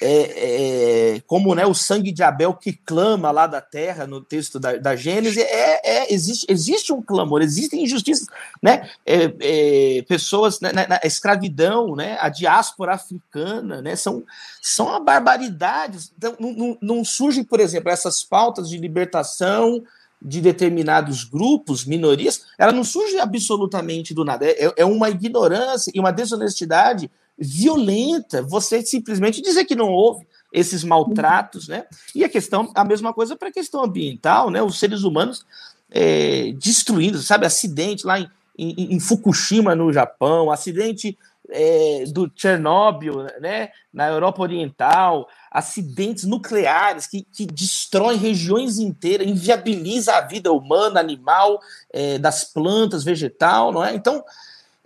é, 0.01 1.15
é, 1.15 1.21
como 1.27 1.53
né, 1.53 1.65
o 1.65 1.73
sangue 1.73 2.11
de 2.11 2.23
Abel 2.23 2.53
que 2.53 2.73
clama 2.73 3.29
lá 3.29 3.45
da 3.45 3.61
terra, 3.61 4.07
no 4.07 4.19
texto 4.19 4.59
da, 4.59 4.77
da 4.77 4.95
Gênesis, 4.95 5.37
é, 5.37 5.81
é, 5.83 6.13
existe, 6.13 6.45
existe 6.49 6.91
um 6.91 7.01
clamor, 7.01 7.41
existem 7.41 7.83
injustiças, 7.83 8.27
né, 8.61 8.89
é, 9.05 9.33
é, 9.39 10.01
pessoas 10.03 10.59
né, 10.59 10.71
na, 10.71 10.87
na, 10.87 10.99
escravidão, 11.03 11.95
né, 11.95 12.17
a 12.19 12.29
diáspora 12.29 12.95
africana, 12.95 13.81
né, 13.81 13.95
são, 13.95 14.23
são 14.61 15.03
barbaridades. 15.03 16.11
Então, 16.17 16.35
não, 16.39 16.53
não, 16.53 16.77
não 16.81 17.05
surgem, 17.05 17.43
por 17.43 17.59
exemplo, 17.59 17.91
essas 17.91 18.23
pautas 18.23 18.69
de 18.69 18.77
libertação 18.77 19.83
de 20.21 20.41
determinados 20.41 21.23
grupos, 21.23 21.85
minorias, 21.85 22.45
ela 22.57 22.73
não 22.73 22.83
surge 22.83 23.17
absolutamente 23.19 24.13
do 24.13 24.25
nada. 24.25 24.45
É, 24.45 24.73
é 24.77 24.85
uma 24.85 25.09
ignorância 25.09 25.91
e 25.95 25.99
uma 25.99 26.11
desonestidade 26.11 27.09
violenta 27.39 28.41
você 28.41 28.81
simplesmente 28.81 29.41
dizer 29.41 29.65
que 29.65 29.75
não 29.75 29.89
houve 29.89 30.27
esses 30.51 30.83
maltratos, 30.83 31.67
né? 31.67 31.85
E 32.13 32.23
a 32.23 32.29
questão, 32.29 32.71
a 32.75 32.83
mesma 32.83 33.13
coisa 33.13 33.35
para 33.35 33.49
a 33.49 33.53
questão 33.53 33.83
ambiental, 33.83 34.49
né? 34.49 34.61
Os 34.61 34.79
seres 34.79 35.03
humanos 35.03 35.45
é, 35.91 36.51
destruindo, 36.53 37.19
sabe? 37.19 37.45
Acidente 37.45 38.05
lá 38.05 38.19
em, 38.19 38.29
em, 38.57 38.95
em 38.95 38.99
Fukushima, 38.99 39.75
no 39.75 39.93
Japão, 39.93 40.51
acidente 40.51 41.17
é, 41.49 42.05
do 42.07 42.31
Chernobyl, 42.35 43.23
né? 43.39 43.69
Na 43.93 44.07
Europa 44.07 44.41
Oriental, 44.41 45.27
acidentes 45.51 46.23
nucleares 46.25 47.07
que, 47.07 47.25
que 47.31 47.45
destroem 47.45 48.17
regiões 48.17 48.79
inteiras, 48.79 49.27
inviabiliza 49.27 50.15
a 50.15 50.21
vida 50.21 50.51
humana, 50.51 50.99
animal, 50.99 51.59
é, 51.91 52.17
das 52.17 52.43
plantas, 52.43 53.03
vegetal, 53.03 53.71
não 53.71 53.83
é? 53.83 53.95
Então, 53.95 54.23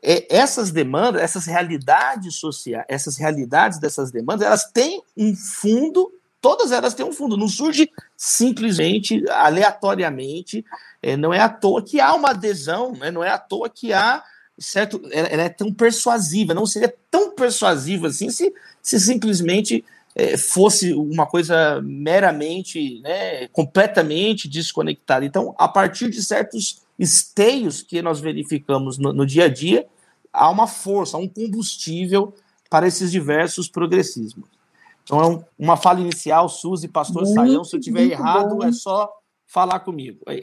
essas 0.03 0.69
demandas, 0.69 1.21
essas 1.21 1.45
realidades 1.45 2.35
sociais, 2.35 2.85
essas 2.89 3.15
realidades 3.15 3.79
dessas 3.79 4.11
demandas, 4.11 4.45
elas 4.45 4.65
têm 4.65 5.01
um 5.15 5.33
fundo, 5.33 6.11
todas 6.41 6.73
elas 6.73 6.93
têm 6.93 7.05
um 7.05 7.13
fundo, 7.13 7.37
não 7.37 7.47
surge 7.47 7.89
simplesmente, 8.17 9.23
aleatoriamente, 9.29 10.65
é, 11.01 11.15
não 11.15 11.33
é 11.33 11.39
à 11.39 11.47
toa 11.47 11.81
que 11.81 12.01
há 12.01 12.13
uma 12.13 12.31
adesão, 12.31 12.91
né, 12.91 13.09
não 13.11 13.23
é 13.23 13.29
à 13.29 13.37
toa 13.37 13.69
que 13.69 13.93
há, 13.93 14.21
certo, 14.59 15.01
ela, 15.09 15.27
ela 15.29 15.43
é 15.43 15.49
tão 15.49 15.73
persuasiva, 15.73 16.53
não 16.53 16.65
seria 16.65 16.93
tão 17.09 17.31
persuasiva 17.31 18.07
assim 18.07 18.29
se, 18.29 18.53
se 18.81 18.99
simplesmente 18.99 19.85
é, 20.15 20.35
fosse 20.35 20.93
uma 20.93 21.25
coisa 21.25 21.81
meramente, 21.81 22.99
né, 22.99 23.47
completamente 23.47 24.49
desconectada. 24.49 25.25
Então, 25.25 25.55
a 25.57 25.67
partir 25.67 26.09
de 26.09 26.21
certos 26.21 26.81
esteios 26.99 27.81
que 27.81 28.01
nós 28.01 28.19
verificamos 28.19 28.97
no, 28.97 29.13
no 29.13 29.25
dia 29.25 29.45
a 29.45 29.47
dia, 29.47 29.87
há 30.33 30.49
uma 30.49 30.67
força, 30.67 31.15
há 31.15 31.19
um 31.19 31.27
combustível 31.27 32.33
para 32.69 32.87
esses 32.87 33.11
diversos 33.11 33.69
progressismos. 33.69 34.49
Então, 35.03 35.45
uma 35.59 35.77
fala 35.77 35.99
inicial, 35.99 36.49
Suzy, 36.49 36.87
pastor 36.87 37.23
muito, 37.23 37.35
Saião, 37.35 37.63
se 37.63 37.75
eu 37.75 37.79
estiver 37.79 38.03
errado, 38.03 38.57
bom. 38.57 38.63
é 38.63 38.71
só 38.71 39.09
falar 39.45 39.81
comigo. 39.81 40.19
Aí. 40.25 40.41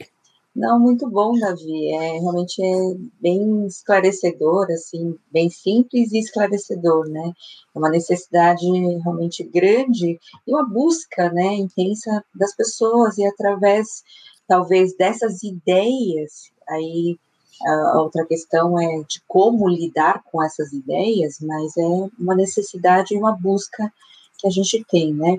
Não, 0.55 0.79
muito 0.79 1.09
bom, 1.09 1.37
Davi. 1.37 1.91
É 1.93 2.19
realmente 2.19 2.61
é 2.61 2.95
bem 3.21 3.65
esclarecedor, 3.65 4.67
assim, 4.69 5.15
bem 5.31 5.49
simples 5.49 6.11
e 6.11 6.19
esclarecedor, 6.19 7.09
né? 7.09 7.31
É 7.73 7.79
uma 7.79 7.89
necessidade 7.89 8.65
realmente 9.03 9.43
grande 9.43 10.19
e 10.45 10.53
uma 10.53 10.67
busca, 10.67 11.31
né, 11.31 11.55
intensa 11.55 12.23
das 12.35 12.55
pessoas 12.55 13.17
e 13.17 13.25
através, 13.25 14.03
talvez, 14.47 14.95
dessas 14.95 15.41
ideias. 15.41 16.51
Aí 16.69 17.17
a 17.65 18.01
outra 18.01 18.25
questão 18.25 18.79
é 18.79 19.03
de 19.07 19.21
como 19.27 19.67
lidar 19.67 20.23
com 20.31 20.43
essas 20.43 20.71
ideias, 20.73 21.37
mas 21.41 21.75
é 21.77 22.09
uma 22.19 22.35
necessidade 22.35 23.13
e 23.13 23.17
uma 23.17 23.31
busca 23.33 23.91
que 24.39 24.47
a 24.47 24.49
gente 24.49 24.83
tem, 24.89 25.13
né? 25.13 25.37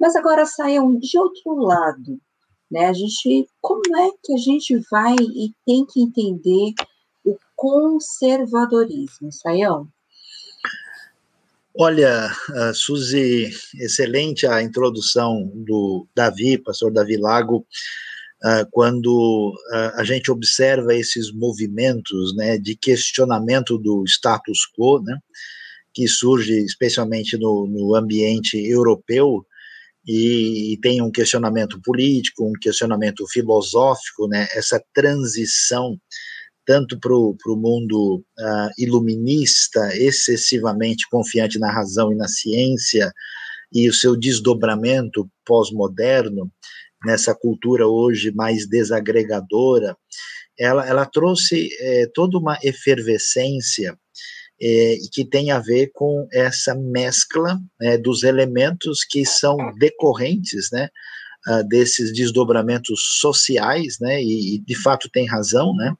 Mas 0.00 0.14
agora 0.14 0.46
saiam 0.46 0.96
de 0.96 1.18
outro 1.18 1.56
lado, 1.56 2.20
né? 2.70 2.86
A 2.86 2.92
gente, 2.92 3.48
como 3.60 3.96
é 3.96 4.10
que 4.22 4.32
a 4.32 4.38
gente 4.38 4.78
vai 4.90 5.16
e 5.16 5.52
tem 5.66 5.84
que 5.84 6.00
entender 6.00 6.72
o 7.24 7.36
conservadorismo, 7.56 9.32
Saião? 9.32 9.88
Olha, 11.76 12.30
Suzy, 12.72 13.50
excelente 13.80 14.46
a 14.46 14.62
introdução 14.62 15.50
do 15.52 16.06
Davi, 16.14 16.56
pastor 16.56 16.92
Davi 16.92 17.16
Lago, 17.16 17.66
quando 18.70 19.54
a 19.94 20.04
gente 20.04 20.30
observa 20.30 20.94
esses 20.94 21.32
movimentos 21.32 22.36
né, 22.36 22.58
de 22.58 22.76
questionamento 22.76 23.78
do 23.78 24.04
status 24.06 24.58
quo, 24.76 25.02
né, 25.02 25.18
que 25.94 26.06
surge 26.06 26.52
especialmente 26.64 27.38
no, 27.38 27.66
no 27.66 27.94
ambiente 27.94 28.58
europeu, 28.58 29.46
e, 30.06 30.74
e, 30.74 30.80
tem 30.80 31.00
um 31.00 31.10
questionamento 31.10 31.80
político, 31.82 32.46
um 32.46 32.52
questionamento 32.60 33.26
filosófico, 33.26 34.28
né, 34.28 34.46
essa 34.52 34.82
transição 34.92 35.98
tanto 36.66 36.98
para 36.98 37.14
o 37.14 37.56
mundo 37.56 38.24
uh, 38.38 38.70
iluminista, 38.78 39.94
excessivamente 39.96 41.06
confiante 41.10 41.58
na 41.58 41.70
razão 41.70 42.12
e 42.12 42.16
na 42.16 42.26
ciência, 42.26 43.12
e 43.72 43.88
o 43.88 43.92
seu 43.92 44.16
desdobramento 44.16 45.28
pós-moderno, 45.44 46.50
nessa 47.04 47.34
cultura 47.34 47.86
hoje 47.86 48.32
mais 48.32 48.68
desagregadora, 48.68 49.96
ela, 50.58 50.86
ela 50.86 51.06
trouxe 51.06 51.68
é, 51.80 52.06
toda 52.14 52.38
uma 52.38 52.58
efervescência 52.62 53.98
é, 54.60 54.96
que 55.12 55.24
tem 55.24 55.50
a 55.50 55.58
ver 55.58 55.90
com 55.92 56.28
essa 56.32 56.74
mescla 56.74 57.58
né, 57.80 57.98
dos 57.98 58.22
elementos 58.22 59.04
que 59.04 59.24
são 59.24 59.56
decorrentes, 59.78 60.68
né, 60.72 60.88
uh, 61.48 61.66
desses 61.68 62.12
desdobramentos 62.12 63.18
sociais, 63.20 63.98
né, 64.00 64.22
e, 64.22 64.54
e, 64.54 64.58
de 64.60 64.74
fato 64.76 65.10
tem 65.12 65.26
razão, 65.26 65.74
né, 65.74 65.92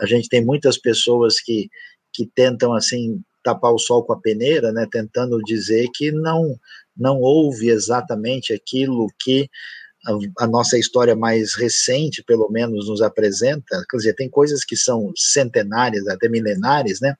a 0.00 0.06
gente 0.06 0.28
tem 0.28 0.44
muitas 0.44 0.78
pessoas 0.78 1.40
que, 1.40 1.68
que 2.12 2.26
tentam, 2.34 2.72
assim, 2.72 3.20
tapar 3.42 3.72
o 3.72 3.78
sol 3.78 4.04
com 4.04 4.12
a 4.12 4.20
peneira, 4.20 4.72
né, 4.72 4.86
tentando 4.90 5.38
dizer 5.42 5.88
que 5.94 6.12
não, 6.12 6.58
não 6.96 7.20
houve 7.20 7.68
exatamente 7.68 8.52
aquilo 8.52 9.08
que 9.20 9.48
a, 10.38 10.46
nossa 10.46 10.78
história 10.78 11.16
mais 11.16 11.54
recente, 11.54 12.22
pelo 12.22 12.48
menos, 12.50 12.88
nos 12.88 13.02
apresenta, 13.02 13.84
quer 13.90 13.96
dizer, 13.96 14.14
tem 14.14 14.28
coisas 14.28 14.64
que 14.64 14.76
são 14.76 15.12
centenárias, 15.16 16.06
até 16.06 16.28
milenares, 16.28 17.00
né? 17.00 17.14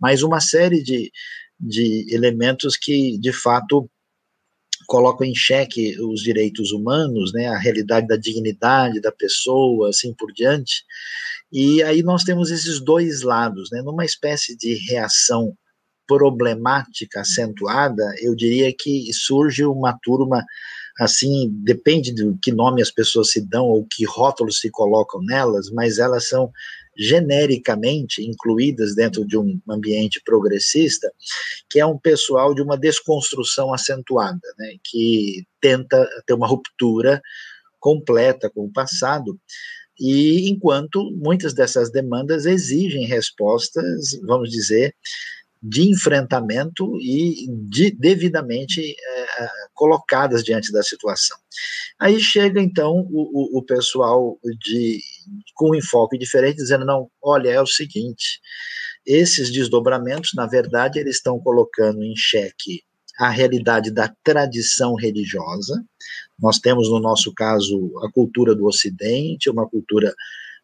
Mas 0.00 0.22
uma 0.22 0.40
série 0.40 0.82
de, 0.82 1.10
de 1.58 2.06
elementos 2.14 2.76
que, 2.76 3.18
de 3.18 3.32
fato, 3.32 3.88
colocam 4.86 5.26
em 5.26 5.34
xeque 5.34 6.00
os 6.00 6.22
direitos 6.22 6.70
humanos, 6.72 7.32
né, 7.32 7.48
a 7.48 7.58
realidade 7.58 8.06
da 8.06 8.16
dignidade 8.16 9.00
da 9.00 9.10
pessoa, 9.10 9.88
assim 9.90 10.14
por 10.14 10.32
diante. 10.32 10.84
E 11.52 11.82
aí 11.82 12.02
nós 12.02 12.22
temos 12.22 12.50
esses 12.50 12.80
dois 12.80 13.22
lados, 13.22 13.68
né, 13.72 13.82
numa 13.82 14.04
espécie 14.04 14.56
de 14.56 14.74
reação 14.88 15.56
problemática 16.06 17.20
acentuada, 17.20 18.04
eu 18.20 18.34
diria 18.36 18.72
que 18.72 19.12
surge 19.12 19.64
uma 19.64 19.98
turma 20.02 20.44
assim, 20.98 21.50
depende 21.62 22.12
do 22.12 22.38
que 22.42 22.52
nome 22.52 22.80
as 22.80 22.90
pessoas 22.90 23.30
se 23.30 23.40
dão 23.40 23.66
ou 23.66 23.86
que 23.90 24.04
rótulos 24.04 24.60
se 24.60 24.70
colocam 24.70 25.20
nelas, 25.22 25.70
mas 25.70 25.98
elas 25.98 26.28
são 26.28 26.50
genericamente 26.98 28.22
incluídas 28.22 28.94
dentro 28.94 29.26
de 29.26 29.36
um 29.36 29.60
ambiente 29.68 30.20
progressista, 30.24 31.12
que 31.68 31.78
é 31.78 31.84
um 31.84 31.98
pessoal 31.98 32.54
de 32.54 32.62
uma 32.62 32.78
desconstrução 32.78 33.74
acentuada, 33.74 34.40
né, 34.58 34.76
que 34.82 35.44
tenta 35.60 36.08
ter 36.26 36.32
uma 36.32 36.46
ruptura 36.46 37.20
completa 37.78 38.48
com 38.48 38.64
o 38.64 38.72
passado, 38.72 39.38
e 39.98 40.48
enquanto 40.50 41.10
muitas 41.12 41.54
dessas 41.54 41.90
demandas 41.90 42.46
exigem 42.46 43.06
respostas, 43.06 44.18
vamos 44.22 44.50
dizer, 44.50 44.94
de 45.68 45.88
enfrentamento 45.90 46.96
e 47.00 47.46
de, 47.68 47.90
devidamente 47.90 48.80
é, 48.80 49.48
colocadas 49.74 50.44
diante 50.44 50.70
da 50.70 50.82
situação. 50.82 51.36
Aí 51.98 52.20
chega 52.20 52.60
então 52.60 53.06
o, 53.10 53.56
o, 53.56 53.58
o, 53.58 53.62
pessoal 53.64 54.38
de, 54.60 55.00
com 55.54 55.70
um 55.70 55.74
enfoque 55.74 56.16
diferente, 56.16 56.58
dizendo: 56.58 56.84
não, 56.84 57.10
olha, 57.20 57.50
é 57.50 57.60
o 57.60 57.66
seguinte, 57.66 58.40
esses 59.04 59.50
desdobramentos, 59.50 60.30
na 60.34 60.46
verdade, 60.46 61.00
eles 61.00 61.16
estão 61.16 61.38
colocando 61.40 62.02
em 62.02 62.14
xeque 62.16 62.82
a 63.18 63.28
realidade 63.28 63.90
da 63.90 64.14
tradição 64.22 64.94
religiosa. 64.94 65.82
Nós 66.38 66.58
temos, 66.58 66.88
no 66.90 67.00
nosso 67.00 67.32
caso, 67.34 67.92
a 68.04 68.12
cultura 68.12 68.54
do 68.54 68.66
Ocidente, 68.66 69.50
uma 69.50 69.68
cultura 69.68 70.14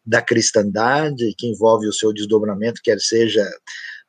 da 0.05 0.21
cristandade, 0.21 1.33
que 1.37 1.47
envolve 1.47 1.87
o 1.87 1.93
seu 1.93 2.13
desdobramento, 2.13 2.81
quer 2.83 2.99
seja 2.99 3.49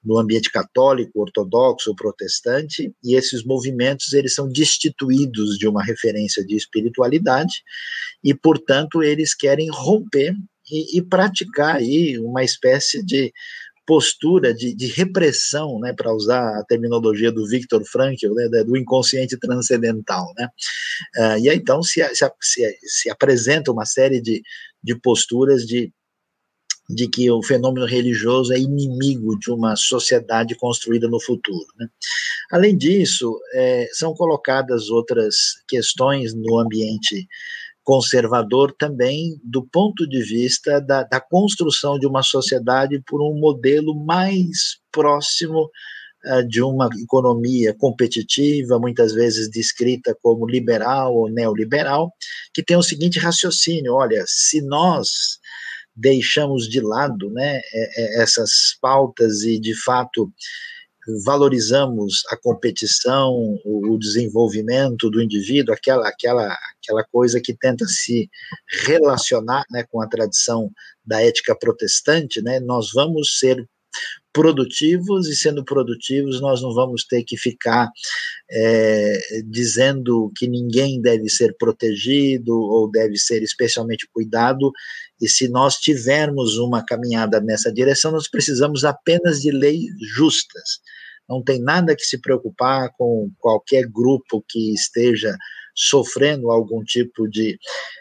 no 0.04 0.18
ambiente 0.18 0.50
católico, 0.50 1.20
ortodoxo, 1.20 1.94
protestante, 1.94 2.92
e 3.02 3.14
esses 3.14 3.44
movimentos 3.44 4.12
eles 4.12 4.34
são 4.34 4.48
destituídos 4.48 5.58
de 5.58 5.66
uma 5.66 5.82
referência 5.82 6.44
de 6.44 6.54
espiritualidade 6.56 7.62
e, 8.22 8.34
portanto, 8.34 9.02
eles 9.02 9.34
querem 9.34 9.68
romper 9.70 10.34
e, 10.70 10.98
e 10.98 11.02
praticar 11.02 11.76
aí 11.76 12.18
uma 12.18 12.42
espécie 12.42 13.04
de 13.04 13.32
postura 13.86 14.54
de, 14.54 14.74
de 14.74 14.86
repressão, 14.86 15.78
né, 15.78 15.92
para 15.92 16.12
usar 16.12 16.58
a 16.58 16.64
terminologia 16.64 17.30
do 17.30 17.46
Viktor 17.46 17.84
Frankl, 17.84 18.32
né, 18.34 18.48
do 18.64 18.76
inconsciente 18.76 19.38
transcendental, 19.38 20.32
né, 20.38 20.48
uh, 21.18 21.38
e 21.38 21.50
aí 21.50 21.56
então 21.56 21.82
se, 21.82 22.02
se, 22.14 22.30
se, 22.40 22.78
se 22.82 23.10
apresenta 23.10 23.70
uma 23.70 23.84
série 23.84 24.20
de, 24.20 24.42
de 24.82 24.98
posturas 24.98 25.66
de 25.66 25.92
de 26.88 27.08
que 27.08 27.30
o 27.30 27.42
fenômeno 27.42 27.86
religioso 27.86 28.52
é 28.52 28.58
inimigo 28.58 29.38
de 29.38 29.50
uma 29.50 29.74
sociedade 29.74 30.54
construída 30.54 31.08
no 31.08 31.20
futuro. 31.20 31.66
Né? 31.78 31.86
Além 32.52 32.76
disso, 32.76 33.38
é, 33.54 33.88
são 33.92 34.12
colocadas 34.14 34.90
outras 34.90 35.34
questões 35.66 36.34
no 36.34 36.58
ambiente 36.58 37.26
conservador 37.84 38.74
também 38.76 39.38
do 39.44 39.62
ponto 39.62 40.08
de 40.08 40.22
vista 40.22 40.80
da, 40.80 41.04
da 41.04 41.20
construção 41.20 41.98
de 41.98 42.06
uma 42.06 42.22
sociedade 42.22 43.00
por 43.06 43.20
um 43.20 43.38
modelo 43.38 43.94
mais 43.94 44.78
próximo 44.90 45.70
uh, 46.24 46.48
de 46.48 46.62
uma 46.62 46.88
economia 47.02 47.74
competitiva, 47.74 48.78
muitas 48.78 49.12
vezes 49.12 49.50
descrita 49.50 50.16
como 50.22 50.46
liberal 50.46 51.14
ou 51.14 51.28
neoliberal, 51.28 52.10
que 52.54 52.62
tem 52.62 52.76
o 52.76 52.82
seguinte 52.82 53.18
raciocínio: 53.18 53.92
olha, 53.92 54.24
se 54.26 54.62
nós 54.62 55.38
deixamos 55.94 56.68
de 56.68 56.80
lado 56.80 57.30
né, 57.30 57.60
é, 57.72 58.20
é, 58.20 58.22
essas 58.22 58.76
pautas 58.80 59.42
e, 59.42 59.58
de 59.58 59.74
fato, 59.82 60.32
valorizamos 61.24 62.22
a 62.30 62.36
competição, 62.36 63.58
o, 63.64 63.98
desenvolvimento 63.98 65.10
do 65.10 65.22
indivíduo, 65.22 65.74
aquela, 65.74 66.08
aquela, 66.08 66.56
aquela 66.82 67.04
coisa 67.04 67.40
que 67.40 67.54
tenta 67.54 67.86
se 67.86 68.28
relacionar 68.86 69.64
né, 69.70 69.84
com 69.90 70.00
a 70.00 70.08
tradição 70.08 70.70
da 71.04 71.22
ética 71.22 71.54
protestante, 71.54 72.42
né, 72.42 72.58
nós 72.60 72.90
vamos 72.92 73.38
ser 73.38 73.68
produtivos 74.34 75.28
e 75.28 75.36
sendo 75.36 75.64
produtivos 75.64 76.40
nós 76.40 76.60
não 76.60 76.74
vamos 76.74 77.04
ter 77.06 77.22
que 77.22 77.36
ficar 77.38 77.88
é, 78.50 79.18
dizendo 79.46 80.30
que 80.36 80.48
ninguém 80.48 81.00
deve 81.00 81.28
ser 81.30 81.56
protegido 81.56 82.52
ou 82.52 82.90
deve 82.90 83.16
ser 83.16 83.42
especialmente 83.42 84.08
cuidado 84.12 84.72
e 85.22 85.28
se 85.28 85.48
nós 85.48 85.76
tivermos 85.76 86.58
uma 86.58 86.84
caminhada 86.84 87.40
nessa 87.40 87.72
direção 87.72 88.10
nós 88.10 88.28
precisamos 88.28 88.84
apenas 88.84 89.40
de 89.40 89.52
leis 89.52 89.84
justas 90.14 90.80
não 91.28 91.42
tem 91.42 91.62
nada 91.62 91.96
que 91.96 92.04
se 92.04 92.20
preocupar 92.20 92.90
com 92.98 93.30
qualquer 93.38 93.86
grupo 93.86 94.44
que 94.48 94.74
esteja 94.74 95.34
sofrendo 95.74 96.50
algum 96.50 96.82
tipo 96.84 97.28
de 97.28 97.58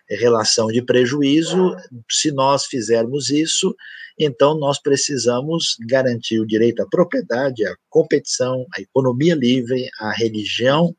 relação 0.09 0.67
de 0.67 0.83
prejuízo. 0.83 1.75
Se 2.11 2.31
nós 2.31 2.65
fizermos 2.65 3.29
isso, 3.29 3.75
então 4.19 4.57
nós 4.57 4.79
precisamos 4.81 5.75
garantir 5.87 6.39
o 6.39 6.47
direito 6.47 6.81
à 6.81 6.87
propriedade, 6.87 7.65
à 7.65 7.75
competição, 7.89 8.65
à 8.75 8.81
economia 8.81 9.35
livre, 9.35 9.89
à 9.99 10.11
religião 10.11 10.95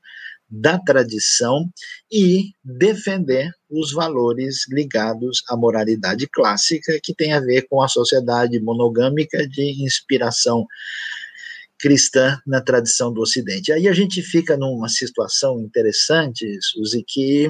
da 0.50 0.78
tradição 0.78 1.68
e 2.12 2.52
defender 2.62 3.50
os 3.68 3.92
valores 3.92 4.68
ligados 4.68 5.42
à 5.48 5.56
moralidade 5.56 6.28
clássica, 6.28 6.98
que 7.02 7.14
tem 7.14 7.32
a 7.32 7.40
ver 7.40 7.66
com 7.68 7.82
a 7.82 7.88
sociedade 7.88 8.60
monogâmica 8.60 9.48
de 9.48 9.82
inspiração 9.82 10.66
cristã 11.78 12.38
na 12.46 12.60
tradição 12.60 13.12
do 13.12 13.20
Ocidente. 13.20 13.72
Aí 13.72 13.88
a 13.88 13.92
gente 13.92 14.22
fica 14.22 14.56
numa 14.56 14.88
situação 14.88 15.60
interessante, 15.60 16.46
Suzy, 16.62 17.04
que 17.06 17.48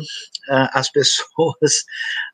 ah, 0.49 0.79
as 0.79 0.91
pessoas 0.93 1.85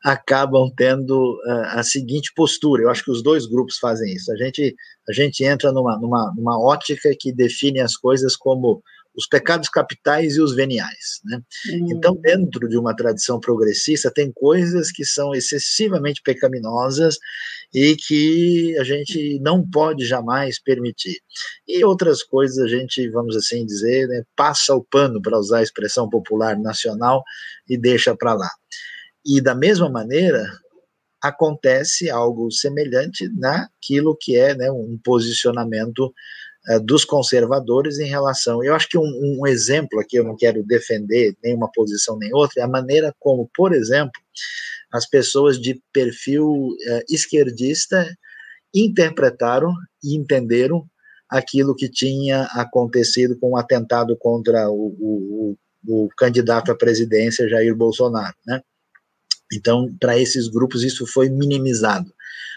acabam 0.03 0.71
tendo 0.75 1.39
ah, 1.45 1.79
a 1.79 1.83
seguinte 1.83 2.31
postura. 2.35 2.83
Eu 2.83 2.89
acho 2.89 3.03
que 3.03 3.11
os 3.11 3.21
dois 3.21 3.45
grupos 3.45 3.77
fazem 3.77 4.13
isso. 4.13 4.31
A 4.31 4.37
gente, 4.37 4.75
a 5.07 5.13
gente 5.13 5.43
entra 5.43 5.71
numa, 5.71 5.97
numa, 5.97 6.33
numa 6.35 6.59
ótica 6.59 7.09
que 7.19 7.33
define 7.33 7.79
as 7.79 7.95
coisas 7.95 8.35
como 8.35 8.81
os 9.15 9.27
pecados 9.27 9.69
capitais 9.69 10.35
e 10.35 10.41
os 10.41 10.55
veniais. 10.55 11.19
Né? 11.25 11.41
Uhum. 11.69 11.91
Então, 11.91 12.15
dentro 12.15 12.67
de 12.67 12.77
uma 12.77 12.95
tradição 12.95 13.39
progressista, 13.39 14.11
tem 14.11 14.31
coisas 14.31 14.91
que 14.91 15.03
são 15.05 15.33
excessivamente 15.33 16.21
pecaminosas 16.23 17.17
e 17.73 17.95
que 17.95 18.77
a 18.79 18.83
gente 18.83 19.39
não 19.41 19.67
pode 19.69 20.05
jamais 20.05 20.61
permitir. 20.61 21.19
E 21.67 21.83
outras 21.83 22.23
coisas 22.23 22.57
a 22.59 22.67
gente, 22.67 23.09
vamos 23.09 23.35
assim 23.35 23.65
dizer, 23.65 24.07
né, 24.07 24.23
passa 24.35 24.75
o 24.75 24.83
pano, 24.83 25.21
para 25.21 25.37
usar 25.37 25.59
a 25.59 25.63
expressão 25.63 26.09
popular 26.09 26.57
nacional, 26.57 27.23
e 27.69 27.77
deixa 27.77 28.15
para 28.15 28.33
lá. 28.33 28.49
E 29.25 29.39
da 29.39 29.53
mesma 29.53 29.89
maneira, 29.89 30.43
acontece 31.21 32.09
algo 32.09 32.51
semelhante 32.51 33.29
naquilo 33.37 34.17
que 34.19 34.35
é 34.35 34.55
né, 34.55 34.71
um 34.71 34.99
posicionamento 35.03 36.11
dos 36.83 37.03
conservadores 37.03 37.99
em 37.99 38.07
relação. 38.07 38.63
Eu 38.63 38.75
acho 38.75 38.87
que 38.87 38.97
um, 38.97 39.39
um, 39.39 39.47
exemplo 39.47 39.99
aqui, 39.99 40.17
eu 40.17 40.23
não 40.23 40.35
quero 40.35 40.63
defender 40.63 41.35
nenhuma 41.43 41.71
posição 41.71 42.17
nem 42.17 42.33
outra, 42.33 42.61
é 42.61 42.63
a 42.63 42.67
maneira 42.67 43.13
como, 43.19 43.49
por 43.55 43.73
exemplo, 43.73 44.21
as 44.91 45.07
pessoas 45.07 45.59
de 45.59 45.81
perfil 45.91 46.47
uh, 46.47 47.03
esquerdista 47.09 48.05
interpretaram 48.73 49.73
e 50.03 50.15
entenderam 50.15 50.85
aquilo 51.29 51.75
que 51.75 51.89
tinha 51.89 52.43
acontecido 52.51 53.37
com 53.39 53.51
o 53.51 53.57
atentado 53.57 54.17
contra 54.17 54.69
o, 54.69 54.95
o, 54.99 55.57
o 55.87 56.09
candidato 56.17 56.71
à 56.71 56.75
presidência 56.75 57.47
Jair 57.47 57.75
Bolsonaro, 57.75 58.35
né? 58.45 58.61
Então, 59.53 59.93
para 59.99 60.17
esses 60.17 60.47
grupos, 60.47 60.83
isso 60.83 61.05
foi 61.05 61.29
minimizado. 61.29 62.13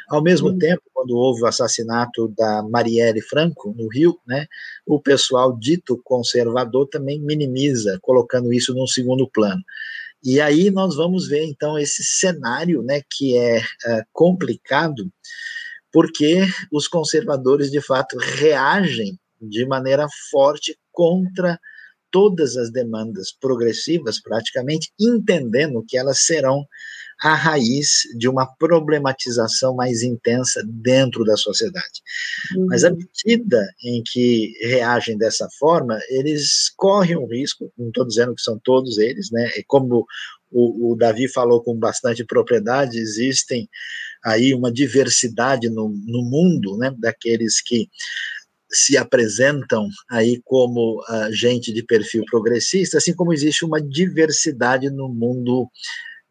Ao 0.08 0.22
mesmo 0.22 0.48
uhum. 0.48 0.58
tempo, 0.58 0.82
quando 0.92 1.16
houve 1.16 1.42
o 1.42 1.46
assassinato 1.46 2.28
da 2.36 2.62
Marielle 2.62 3.22
Franco, 3.22 3.74
no 3.76 3.88
Rio, 3.88 4.18
né, 4.26 4.46
o 4.86 5.00
pessoal 5.00 5.56
dito 5.58 6.00
conservador 6.04 6.86
também 6.88 7.20
minimiza, 7.20 7.98
colocando 8.02 8.52
isso 8.52 8.74
num 8.74 8.86
segundo 8.86 9.28
plano. 9.28 9.62
E 10.22 10.40
aí 10.40 10.70
nós 10.70 10.96
vamos 10.96 11.28
ver, 11.28 11.44
então, 11.44 11.78
esse 11.78 12.02
cenário 12.02 12.82
né, 12.82 13.02
que 13.10 13.36
é, 13.36 13.58
é 13.58 14.02
complicado, 14.12 15.10
porque 15.92 16.40
os 16.72 16.88
conservadores, 16.88 17.70
de 17.70 17.80
fato, 17.80 18.16
reagem 18.18 19.18
de 19.40 19.66
maneira 19.66 20.06
forte 20.30 20.78
contra 20.90 21.58
todas 22.10 22.56
as 22.56 22.70
demandas 22.70 23.32
progressivas, 23.32 24.20
praticamente, 24.20 24.92
entendendo 24.98 25.84
que 25.86 25.98
elas 25.98 26.20
serão 26.20 26.64
a 27.22 27.34
raiz 27.34 28.02
de 28.16 28.28
uma 28.28 28.46
problematização 28.46 29.74
mais 29.74 30.02
intensa 30.02 30.62
dentro 30.66 31.24
da 31.24 31.36
sociedade. 31.36 32.02
Uhum. 32.56 32.66
Mas 32.66 32.84
à 32.84 32.90
medida 32.90 33.66
em 33.82 34.02
que 34.04 34.52
reagem 34.60 35.16
dessa 35.16 35.48
forma, 35.58 35.98
eles 36.08 36.70
correm 36.76 37.16
um 37.16 37.26
risco, 37.26 37.72
não 37.78 37.88
estou 37.88 38.06
dizendo 38.06 38.34
que 38.34 38.42
são 38.42 38.58
todos 38.62 38.98
eles, 38.98 39.30
né? 39.30 39.50
E 39.56 39.64
como 39.64 40.06
o, 40.50 40.92
o, 40.92 40.96
Davi 40.96 41.28
falou 41.28 41.62
com 41.62 41.76
bastante 41.76 42.24
propriedade, 42.24 42.98
existem 42.98 43.68
aí 44.24 44.54
uma 44.54 44.72
diversidade 44.72 45.68
no, 45.68 45.88
no 45.88 46.22
mundo, 46.22 46.76
né? 46.76 46.94
Daqueles 46.98 47.60
que 47.60 47.88
se 48.70 48.96
apresentam 48.96 49.88
aí 50.10 50.40
como 50.44 51.00
uh, 51.02 51.32
gente 51.32 51.72
de 51.72 51.82
perfil 51.82 52.24
progressista, 52.28 52.98
assim 52.98 53.14
como 53.14 53.32
existe 53.32 53.64
uma 53.64 53.80
diversidade 53.80 54.90
no 54.90 55.08
mundo 55.08 55.68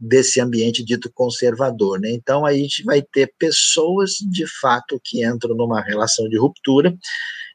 desse 0.06 0.42
ambiente 0.42 0.84
dito 0.84 1.10
conservador. 1.14 2.00
Né? 2.00 2.12
Então, 2.12 2.46
aí 2.46 2.60
a 2.60 2.62
gente 2.62 2.84
vai 2.84 3.02
ter 3.02 3.34
pessoas, 3.40 4.16
de 4.30 4.46
fato, 4.60 5.00
que 5.02 5.26
entram 5.26 5.56
numa 5.56 5.82
relação 5.82 6.28
de 6.28 6.38
ruptura 6.38 6.94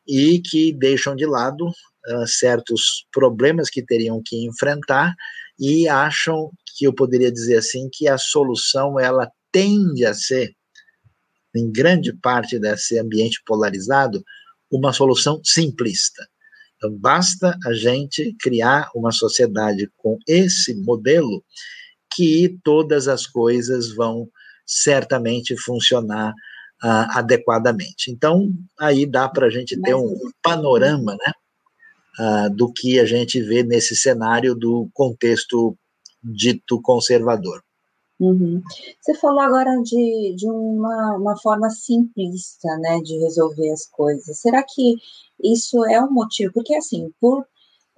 e 0.07 0.41
que 0.41 0.73
deixam 0.73 1.15
de 1.15 1.27
lado 1.27 1.67
uh, 1.67 2.27
certos 2.27 3.07
problemas 3.13 3.69
que 3.69 3.85
teriam 3.85 4.23
que 4.25 4.47
enfrentar 4.47 5.15
e 5.61 5.87
acham 5.89 6.51
que 6.75 6.87
eu 6.87 6.95
poderia 6.95 7.31
dizer 7.31 7.59
assim 7.59 7.91
que 7.93 8.09
a 8.09 8.17
solução 8.17 8.99
ela 8.99 9.31
tende 9.53 10.07
a 10.07 10.15
ser 10.15 10.55
em 11.55 11.71
grande 11.71 12.15
parte 12.15 12.59
desse 12.59 12.99
ambiente 12.99 13.43
polarizado 13.45 14.25
uma 14.71 14.93
solução 14.93 15.41
simplista. 15.45 16.27
Então, 16.77 16.97
basta 16.97 17.59
a 17.67 17.75
gente 17.75 18.35
criar 18.41 18.89
uma 18.95 19.11
sociedade 19.11 19.91
com 19.97 20.17
esse 20.27 20.75
modelo 20.77 21.45
que 22.13 22.59
todas 22.65 23.09
as 23.09 23.27
coisas 23.27 23.95
vão 23.95 24.29
certamente 24.67 25.57
funcionar 25.57 26.33
uh, 26.83 27.07
adequadamente. 27.11 28.11
Então, 28.11 28.51
aí 28.79 29.07
dá 29.07 29.29
para 29.29 29.47
a 29.47 29.51
gente 29.51 29.81
ter 29.81 29.95
um 29.95 30.15
panorama 30.43 31.17
né, 31.17 31.33
uh, 32.21 32.55
do 32.55 32.73
que 32.73 32.99
a 32.99 33.05
gente 33.05 33.41
vê 33.41 33.63
nesse 33.63 33.97
cenário 33.97 34.55
do 34.55 34.89
contexto 34.93 35.77
dito 36.23 36.81
conservador. 36.83 37.63
Uhum. 38.21 38.61
Você 39.01 39.15
falou 39.15 39.41
agora 39.41 39.81
de, 39.83 40.35
de 40.37 40.47
uma, 40.49 41.17
uma 41.17 41.39
forma 41.39 41.71
simplista 41.71 42.69
né, 42.79 42.99
de 43.01 43.17
resolver 43.19 43.71
as 43.71 43.87
coisas. 43.87 44.41
Será 44.41 44.63
que 44.63 44.97
isso 45.43 45.85
é 45.87 46.03
um 46.03 46.11
motivo? 46.11 46.53
Porque, 46.53 46.75
assim, 46.75 47.13
por 47.21 47.47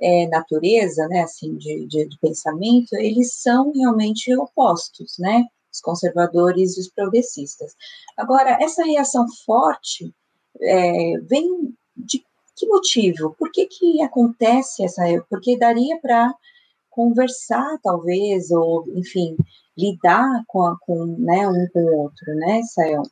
é, 0.00 0.26
natureza, 0.28 1.06
né, 1.08 1.22
assim, 1.22 1.56
de, 1.56 1.86
de, 1.86 2.06
de, 2.06 2.18
pensamento, 2.18 2.94
eles 2.94 3.34
são 3.34 3.72
realmente 3.72 4.34
opostos, 4.36 5.18
né, 5.18 5.46
os 5.72 5.80
conservadores 5.80 6.76
e 6.76 6.80
os 6.80 6.88
progressistas. 6.88 7.74
Agora, 8.16 8.58
essa 8.60 8.84
reação 8.84 9.26
forte 9.44 10.12
é, 10.60 11.18
vem 11.20 11.74
de 11.96 12.24
que 12.56 12.66
motivo? 12.66 13.34
Por 13.38 13.50
que 13.50 13.66
que 13.66 14.02
acontece 14.02 14.84
essa... 14.84 15.02
Porque 15.30 15.56
daria 15.56 15.98
para 15.98 16.34
conversar, 16.90 17.78
talvez, 17.82 18.50
ou, 18.50 18.84
enfim, 18.94 19.36
lidar 19.78 20.44
com, 20.46 20.66
a, 20.66 20.76
com 20.80 21.06
né, 21.06 21.48
um 21.48 21.66
com 21.72 21.80
o 21.80 21.96
outro, 22.02 22.34
né, 22.34 22.60
Sael? 22.64 23.02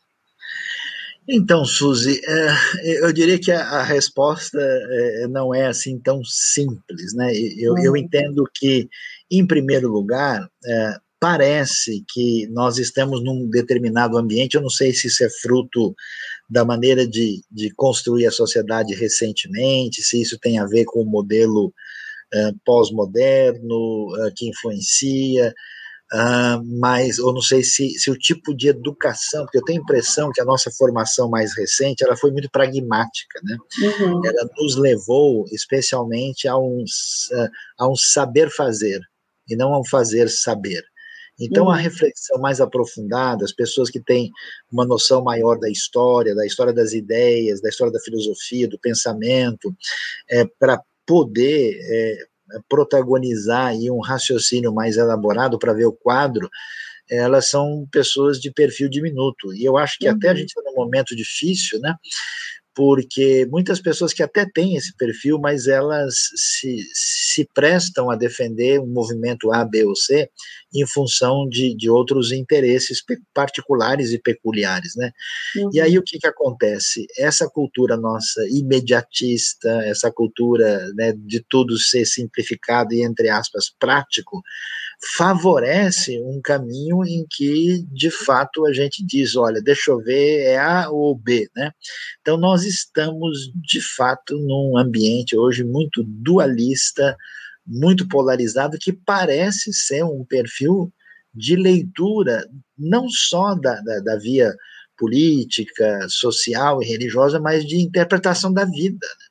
Então, 1.30 1.62
Suzy, 1.62 2.22
é, 2.26 3.04
eu 3.04 3.12
diria 3.12 3.38
que 3.38 3.52
a, 3.52 3.82
resposta 3.82 4.58
é, 4.58 5.28
não 5.28 5.54
é 5.54 5.66
assim 5.66 5.98
tão 5.98 6.24
simples, 6.24 7.14
né? 7.14 7.30
Eu, 7.58 7.76
eu 7.76 7.92
uhum. 7.92 7.98
entendo 7.98 8.48
que, 8.54 8.88
em 9.30 9.46
primeiro 9.46 9.88
lugar, 9.88 10.48
é, 10.64 10.94
parece 11.20 12.02
que 12.08 12.46
nós 12.48 12.78
estamos 12.78 13.22
num 13.22 13.46
determinado 13.50 14.16
ambiente, 14.16 14.54
eu 14.54 14.62
não 14.62 14.70
sei 14.70 14.94
se 14.94 15.08
isso 15.08 15.22
é 15.22 15.28
fruto 15.28 15.94
da 16.48 16.64
maneira 16.64 17.06
de, 17.06 17.42
de 17.52 17.70
construir 17.74 18.26
a 18.26 18.30
sociedade 18.30 18.94
recentemente, 18.94 20.02
se 20.02 20.22
isso 20.22 20.38
tem 20.38 20.58
a 20.58 20.64
ver 20.64 20.86
com 20.86 21.02
o 21.02 21.10
modelo 21.10 21.74
pós-moderno 22.62 24.08
que 24.36 24.50
influencia, 24.50 25.54
Uh, 26.12 26.64
mas 26.80 27.18
eu 27.18 27.32
não 27.34 27.42
sei 27.42 27.62
se, 27.62 27.90
se 27.98 28.10
o 28.10 28.18
tipo 28.18 28.54
de 28.54 28.68
educação, 28.68 29.44
porque 29.44 29.58
eu 29.58 29.64
tenho 29.64 29.80
a 29.80 29.82
impressão 29.82 30.30
que 30.32 30.40
a 30.40 30.44
nossa 30.44 30.70
formação 30.70 31.28
mais 31.28 31.54
recente 31.54 32.02
ela 32.02 32.16
foi 32.16 32.30
muito 32.30 32.50
pragmática, 32.50 33.40
né? 33.42 33.58
Uhum. 33.82 34.24
Ela 34.24 34.48
nos 34.56 34.76
levou 34.76 35.44
especialmente 35.52 36.48
a 36.48 36.56
um, 36.56 36.82
a 37.78 37.88
um 37.88 37.94
saber 37.94 38.50
fazer 38.50 39.00
e 39.50 39.54
não 39.54 39.74
a 39.74 39.80
um 39.80 39.84
fazer 39.84 40.30
saber. 40.30 40.82
Então, 41.40 41.66
uhum. 41.66 41.70
a 41.70 41.76
reflexão 41.76 42.38
mais 42.40 42.60
aprofundada, 42.60 43.44
as 43.44 43.52
pessoas 43.52 43.90
que 43.90 44.00
têm 44.00 44.30
uma 44.72 44.84
noção 44.84 45.22
maior 45.22 45.58
da 45.58 45.70
história, 45.70 46.34
da 46.34 46.44
história 46.44 46.72
das 46.72 46.92
ideias, 46.92 47.60
da 47.60 47.68
história 47.68 47.92
da 47.92 48.00
filosofia, 48.00 48.66
do 48.66 48.78
pensamento, 48.78 49.72
é, 50.28 50.44
para 50.58 50.82
poder 51.06 51.78
é, 51.80 52.16
protagonizar 52.68 53.68
aí 53.68 53.90
um 53.90 54.00
raciocínio 54.00 54.72
mais 54.72 54.96
elaborado 54.96 55.58
para 55.58 55.72
ver 55.72 55.86
o 55.86 55.92
quadro, 55.92 56.48
elas 57.10 57.48
são 57.48 57.86
pessoas 57.90 58.38
de 58.38 58.50
perfil 58.50 58.88
diminuto. 58.88 59.54
E 59.54 59.64
eu 59.64 59.76
acho 59.76 59.98
que 59.98 60.08
uhum. 60.08 60.14
até 60.14 60.28
a 60.28 60.30
uhum. 60.32 60.36
gente 60.36 60.48
está 60.48 60.62
num 60.62 60.74
momento 60.74 61.16
difícil, 61.16 61.80
né? 61.80 61.94
porque 62.78 63.44
muitas 63.50 63.80
pessoas 63.80 64.12
que 64.12 64.22
até 64.22 64.46
têm 64.48 64.76
esse 64.76 64.96
perfil, 64.96 65.36
mas 65.36 65.66
elas 65.66 66.14
se, 66.36 66.76
se 66.94 67.44
prestam 67.52 68.08
a 68.08 68.14
defender 68.14 68.78
um 68.78 68.86
movimento 68.86 69.52
A, 69.52 69.64
B 69.64 69.84
ou 69.84 69.96
C 69.96 70.30
em 70.74 70.86
função 70.86 71.48
de, 71.48 71.74
de 71.74 71.88
outros 71.88 72.30
interesses 72.30 73.02
particulares 73.32 74.12
e 74.12 74.18
peculiares, 74.18 74.94
né? 74.96 75.10
Uhum. 75.56 75.70
E 75.72 75.80
aí 75.80 75.98
o 75.98 76.02
que, 76.02 76.18
que 76.18 76.26
acontece? 76.26 77.06
Essa 77.16 77.48
cultura 77.48 77.96
nossa 77.96 78.46
imediatista, 78.48 79.68
essa 79.84 80.10
cultura 80.10 80.92
né, 80.94 81.12
de 81.12 81.44
tudo 81.48 81.78
ser 81.78 82.04
simplificado 82.04 82.92
e, 82.92 83.02
entre 83.02 83.28
aspas, 83.30 83.70
prático, 83.78 84.42
favorece 85.16 86.20
um 86.20 86.40
caminho 86.42 87.04
em 87.04 87.24
que, 87.30 87.84
de 87.92 88.10
fato, 88.10 88.66
a 88.66 88.72
gente 88.72 89.04
diz, 89.04 89.36
olha, 89.36 89.62
deixa 89.62 89.90
eu 89.90 89.98
ver, 89.98 90.42
é 90.42 90.58
A 90.58 90.90
ou 90.90 91.16
B, 91.16 91.48
né? 91.54 91.70
Então, 92.20 92.36
nós 92.36 92.64
estamos, 92.64 93.50
de 93.54 93.80
fato, 93.80 94.36
num 94.36 94.76
ambiente 94.76 95.36
hoje 95.36 95.62
muito 95.62 96.02
dualista, 96.02 97.16
muito 97.68 98.08
polarizado, 98.08 98.78
que 98.80 98.92
parece 98.92 99.72
ser 99.74 100.02
um 100.02 100.24
perfil 100.24 100.90
de 101.34 101.54
leitura, 101.54 102.48
não 102.76 103.08
só 103.08 103.54
da, 103.54 103.80
da, 103.82 104.00
da 104.00 104.16
via 104.16 104.54
política, 104.96 106.06
social 106.08 106.82
e 106.82 106.86
religiosa, 106.86 107.38
mas 107.38 107.64
de 107.64 107.76
interpretação 107.76 108.52
da 108.52 108.64
vida. 108.64 109.06
Né? 109.06 109.26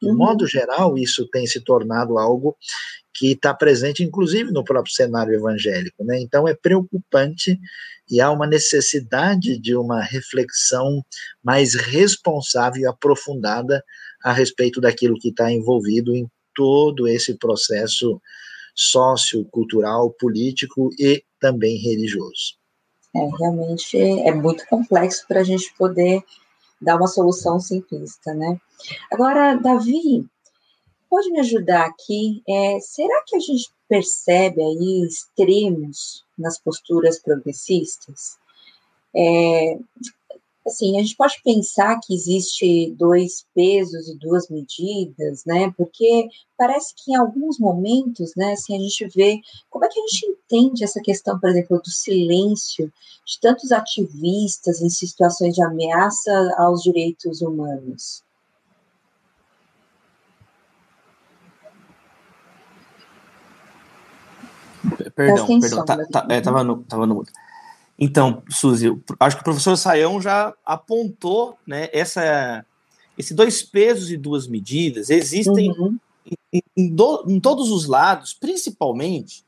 De 0.00 0.08
uhum. 0.08 0.16
modo 0.16 0.46
geral, 0.46 0.98
isso 0.98 1.28
tem 1.28 1.46
se 1.46 1.60
tornado 1.60 2.18
algo 2.18 2.56
que 3.14 3.32
está 3.32 3.54
presente, 3.54 4.02
inclusive, 4.02 4.50
no 4.50 4.64
próprio 4.64 4.92
cenário 4.92 5.34
evangélico. 5.34 6.02
Né? 6.04 6.20
Então, 6.20 6.48
é 6.48 6.54
preocupante 6.54 7.60
e 8.10 8.20
há 8.20 8.30
uma 8.30 8.46
necessidade 8.46 9.58
de 9.58 9.76
uma 9.76 10.02
reflexão 10.02 11.04
mais 11.44 11.74
responsável 11.74 12.82
e 12.82 12.86
aprofundada 12.86 13.84
a 14.24 14.32
respeito 14.32 14.80
daquilo 14.80 15.18
que 15.18 15.28
está 15.28 15.52
envolvido 15.52 16.14
em 16.16 16.26
todo 16.54 17.08
esse 17.08 17.34
processo 17.36 18.20
sociocultural, 18.74 20.10
político 20.18 20.90
e 20.98 21.22
também 21.40 21.76
religioso. 21.76 22.56
É, 23.14 23.28
realmente 23.38 23.98
é 23.98 24.32
muito 24.32 24.66
complexo 24.66 25.26
para 25.28 25.40
a 25.40 25.44
gente 25.44 25.74
poder 25.76 26.22
dar 26.80 26.96
uma 26.96 27.06
solução 27.06 27.60
simplista, 27.60 28.32
né? 28.34 28.58
Agora, 29.12 29.54
Davi, 29.54 30.26
pode 31.08 31.30
me 31.30 31.40
ajudar 31.40 31.86
aqui? 31.86 32.42
É, 32.48 32.80
será 32.80 33.22
que 33.26 33.36
a 33.36 33.38
gente 33.38 33.70
percebe 33.88 34.62
aí 34.62 35.06
extremos 35.06 36.24
nas 36.38 36.58
posturas 36.58 37.20
progressistas? 37.20 38.38
É, 39.14 39.78
assim, 40.66 40.96
a 40.98 41.02
gente 41.02 41.16
pode 41.16 41.40
pensar 41.44 41.98
que 42.00 42.14
existe 42.14 42.94
dois 42.96 43.44
pesos 43.54 44.08
e 44.08 44.16
duas 44.16 44.48
medidas, 44.48 45.44
né? 45.44 45.72
Porque 45.76 46.28
parece 46.56 46.94
que 46.94 47.12
em 47.12 47.16
alguns 47.16 47.58
momentos, 47.58 48.32
né, 48.36 48.52
assim, 48.52 48.76
a 48.76 48.78
gente 48.78 49.08
vê 49.14 49.40
como 49.68 49.84
é 49.84 49.88
que 49.88 49.98
a 49.98 50.06
gente 50.06 50.26
entende 50.26 50.84
essa 50.84 51.00
questão, 51.00 51.38
por 51.38 51.50
exemplo, 51.50 51.80
do 51.82 51.90
silêncio 51.90 52.92
de 53.26 53.40
tantos 53.40 53.72
ativistas 53.72 54.80
em 54.80 54.88
situações 54.88 55.54
de 55.54 55.62
ameaça 55.62 56.54
aos 56.58 56.82
direitos 56.82 57.40
humanos. 57.42 58.22
Perdão, 65.14 65.60
perdão, 65.60 65.84
tá, 65.84 66.06
tá, 66.06 66.26
é, 66.30 66.40
tava 66.40 66.64
no, 66.64 66.82
tava 66.84 67.06
no 67.06 67.24
Então, 67.98 68.42
Suzy, 68.50 68.88
acho 69.20 69.36
que 69.36 69.42
o 69.42 69.44
professor 69.44 69.76
Saião 69.76 70.20
já 70.20 70.52
apontou, 70.64 71.56
né, 71.66 71.88
essa, 71.92 72.64
esse 73.16 73.34
dois 73.34 73.62
pesos 73.62 74.10
e 74.10 74.16
duas 74.16 74.46
medidas 74.46 75.10
existem 75.10 75.70
uhum. 75.70 75.96
em, 76.52 76.62
em, 76.76 76.88
do, 76.88 77.24
em 77.28 77.38
todos 77.38 77.70
os 77.70 77.86
lados, 77.86 78.32
principalmente 78.32 79.44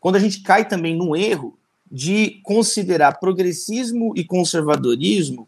quando 0.00 0.16
a 0.16 0.18
gente 0.18 0.40
cai 0.40 0.66
também 0.66 0.96
no 0.96 1.14
erro 1.14 1.56
de 1.90 2.40
considerar 2.42 3.20
progressismo 3.20 4.12
e 4.16 4.24
conservadorismo 4.24 5.46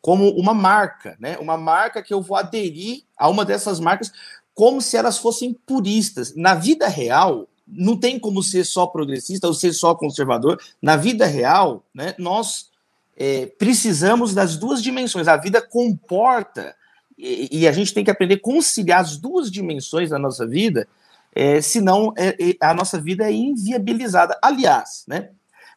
como 0.00 0.28
uma 0.32 0.52
marca, 0.52 1.16
né? 1.18 1.38
Uma 1.38 1.56
marca 1.56 2.02
que 2.02 2.12
eu 2.12 2.20
vou 2.20 2.36
aderir 2.36 3.04
a 3.16 3.30
uma 3.30 3.44
dessas 3.44 3.80
marcas 3.80 4.12
como 4.52 4.82
se 4.82 4.96
elas 4.96 5.16
fossem 5.16 5.54
puristas. 5.54 6.34
Na 6.36 6.54
vida 6.54 6.86
real, 6.86 7.48
não 7.66 7.96
tem 7.96 8.18
como 8.18 8.42
ser 8.42 8.64
só 8.64 8.86
progressista 8.86 9.46
ou 9.46 9.54
ser 9.54 9.72
só 9.72 9.94
conservador. 9.94 10.60
Na 10.80 10.96
vida 10.96 11.26
real, 11.26 11.82
né, 11.94 12.14
nós 12.18 12.70
é, 13.16 13.46
precisamos 13.46 14.34
das 14.34 14.56
duas 14.56 14.82
dimensões. 14.82 15.28
A 15.28 15.36
vida 15.36 15.62
comporta, 15.62 16.74
e, 17.16 17.60
e, 17.60 17.68
a 17.68 17.72
gente 17.72 17.94
tem 17.94 18.04
que 18.04 18.10
aprender 18.10 18.34
a 18.34 18.40
conciliar 18.40 19.00
as 19.00 19.16
duas 19.16 19.50
dimensões 19.50 20.10
da 20.10 20.18
nossa 20.18 20.46
vida, 20.46 20.86
é, 21.34 21.60
senão 21.60 22.12
é, 22.16 22.36
é 22.50 22.56
a 22.60 22.74
nossa 22.74 23.00
vida 23.00 23.24
é 23.24 23.32
inviabilizada. 23.32 24.38
Aliás, 24.42 25.04
né, 25.06 25.30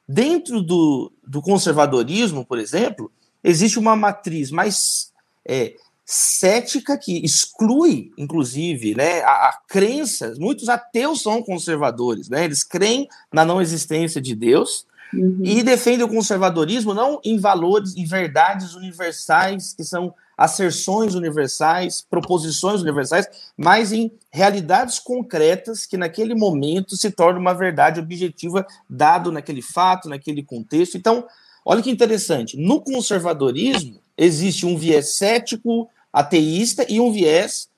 dentro 0.08 0.62
do, 0.62 1.12
do 1.26 1.41
conservadorismo, 1.41 2.45
por 2.45 2.60
exemplo, 2.60 3.12
existe 3.43 3.80
uma 3.80 3.95
matriz 3.95 4.52
mais 4.52 5.12
é, 5.45 5.76
cética 6.10 6.98
que 6.98 7.17
exclui, 7.17 8.13
inclusive, 8.17 8.96
né, 8.96 9.20
a, 9.24 9.50
a 9.50 9.60
crença. 9.67 10.34
Muitos 10.39 10.70
ateus 10.70 11.22
são 11.22 11.43
conservadores, 11.43 12.30
né? 12.30 12.46
Eles 12.46 12.63
creem 12.63 13.10
na 13.32 13.43
não 13.43 13.62
existência 13.62 14.22
de 14.22 14.34
Deus 14.34 14.88
uhum. 15.13 15.41
e 15.43 15.62
defendem 15.62 16.06
o 16.06 16.10
conservadorismo 16.10 16.93
não 16.93 17.20
em 17.26 17.38
valores, 17.38 17.98
em 17.98 18.06
verdades 18.06 18.74
universais 18.74 19.74
que 19.74 19.84
são 19.84 20.13
asserções 20.38 21.13
universais, 21.13 22.06
proposições 22.10 22.82
universais, 22.82 23.28
mas 23.58 23.91
em 23.91 24.10
realidades 24.32 25.00
concretas 25.00 25.86
que 25.86 25.98
naquele 25.98 26.34
momento 26.34 26.96
se 26.96 27.12
torna 27.12 27.38
uma 27.38 27.54
verdade 27.54 28.00
objetiva 28.00 28.65
dado 28.89 29.30
naquele 29.30 29.62
fato, 29.62 30.08
naquele 30.08 30.41
contexto. 30.41 30.96
Então, 30.96 31.26
olha 31.65 31.82
que 31.82 31.91
interessante, 31.91 32.56
no 32.56 32.80
conservadorismo 32.80 34.00
existe 34.17 34.65
um 34.65 34.78
viés 34.78 35.17
cético, 35.17 35.89
ateísta 36.12 36.86
e 36.89 37.00
um 37.00 37.12
viés 37.12 37.70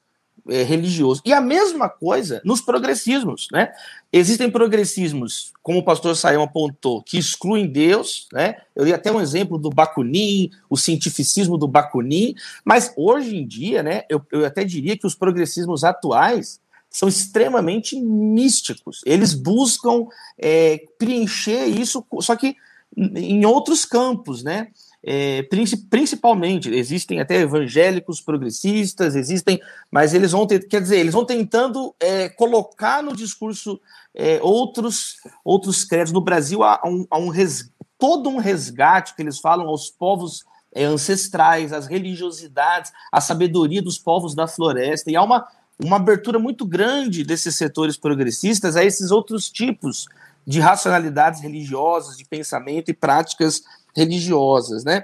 é, 0.47 0.63
religioso. 0.63 1.21
E 1.25 1.33
a 1.33 1.41
mesma 1.41 1.89
coisa 1.89 2.41
nos 2.43 2.61
progressismos, 2.61 3.47
né? 3.51 3.71
Existem 4.11 4.49
progressismos, 4.49 5.53
como 5.61 5.79
o 5.79 5.83
pastor 5.83 6.15
Saião 6.15 6.43
apontou, 6.43 7.03
que 7.03 7.17
excluem 7.17 7.67
Deus, 7.67 8.27
né? 8.33 8.55
Eu 8.75 8.85
li 8.85 8.93
até 8.93 9.11
um 9.11 9.21
exemplo 9.21 9.57
do 9.57 9.69
Bakunin, 9.69 10.49
o 10.69 10.77
cientificismo 10.77 11.57
do 11.57 11.67
Bakunin, 11.67 12.33
mas 12.65 12.91
hoje 12.95 13.35
em 13.35 13.45
dia, 13.45 13.83
né, 13.83 14.03
eu, 14.09 14.21
eu 14.31 14.45
até 14.45 14.63
diria 14.63 14.97
que 14.97 15.05
os 15.05 15.15
progressismos 15.15 15.83
atuais 15.83 16.59
são 16.89 17.07
extremamente 17.07 17.99
místicos. 18.01 19.01
Eles 19.05 19.33
buscam 19.35 20.07
é, 20.37 20.83
preencher 20.97 21.65
isso, 21.65 22.03
só 22.21 22.35
que 22.35 22.55
em 22.97 23.45
outros 23.45 23.85
campos, 23.85 24.43
né? 24.43 24.69
É, 25.01 25.47
principalmente, 25.89 26.69
existem 26.69 27.21
até 27.21 27.38
evangélicos 27.38 28.19
progressistas, 28.19 29.15
existem, 29.15 29.62
mas 29.89 30.13
eles 30.13 30.31
vão 30.31 30.45
ter, 30.45 30.67
quer 30.67 30.81
dizer, 30.81 30.97
eles 30.99 31.13
vão 31.13 31.25
tentando 31.25 31.95
é, 31.99 32.27
colocar 32.27 33.01
no 33.01 33.15
discurso 33.15 33.79
é, 34.13 34.39
outros 34.41 35.15
outros 35.43 35.85
créditos. 35.85 36.12
No 36.12 36.21
Brasil 36.21 36.63
há 36.63 36.81
um, 36.85 37.07
há 37.09 37.17
um 37.17 37.29
res, 37.29 37.71
todo 37.97 38.29
um 38.29 38.38
resgate 38.38 39.15
que 39.15 39.21
eles 39.21 39.39
falam 39.39 39.67
aos 39.67 39.89
povos 39.89 40.43
é, 40.73 40.83
ancestrais, 40.83 41.71
às 41.71 41.88
religiosidades, 41.88 42.91
à 43.09 43.21
sabedoria 43.21 43.81
dos 43.81 43.97
povos 43.97 44.35
da 44.35 44.47
floresta, 44.47 45.09
e 45.09 45.15
há 45.15 45.23
uma, 45.23 45.47
uma 45.81 45.95
abertura 45.95 46.38
muito 46.38 46.65
grande 46.65 47.23
desses 47.23 47.55
setores 47.55 47.95
progressistas 47.95 48.75
a 48.75 48.83
esses 48.83 49.12
outros 49.12 49.49
tipos 49.49 50.07
de 50.45 50.59
racionalidades 50.59 51.41
religiosas, 51.41 52.17
de 52.17 52.25
pensamento 52.25 52.89
e 52.89 52.93
práticas 52.93 53.63
religiosas, 53.99 54.83
né? 54.83 55.03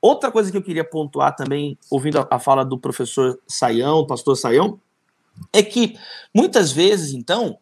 Outra 0.00 0.30
coisa 0.30 0.50
que 0.50 0.56
eu 0.56 0.62
queria 0.62 0.84
pontuar 0.84 1.34
também, 1.34 1.76
ouvindo 1.90 2.20
a, 2.20 2.28
a 2.30 2.38
fala 2.38 2.64
do 2.64 2.78
professor 2.78 3.38
Saião, 3.46 4.06
pastor 4.06 4.36
Saião, 4.36 4.80
é 5.52 5.62
que 5.62 5.98
muitas 6.34 6.70
vezes, 6.70 7.12
então, 7.12 7.58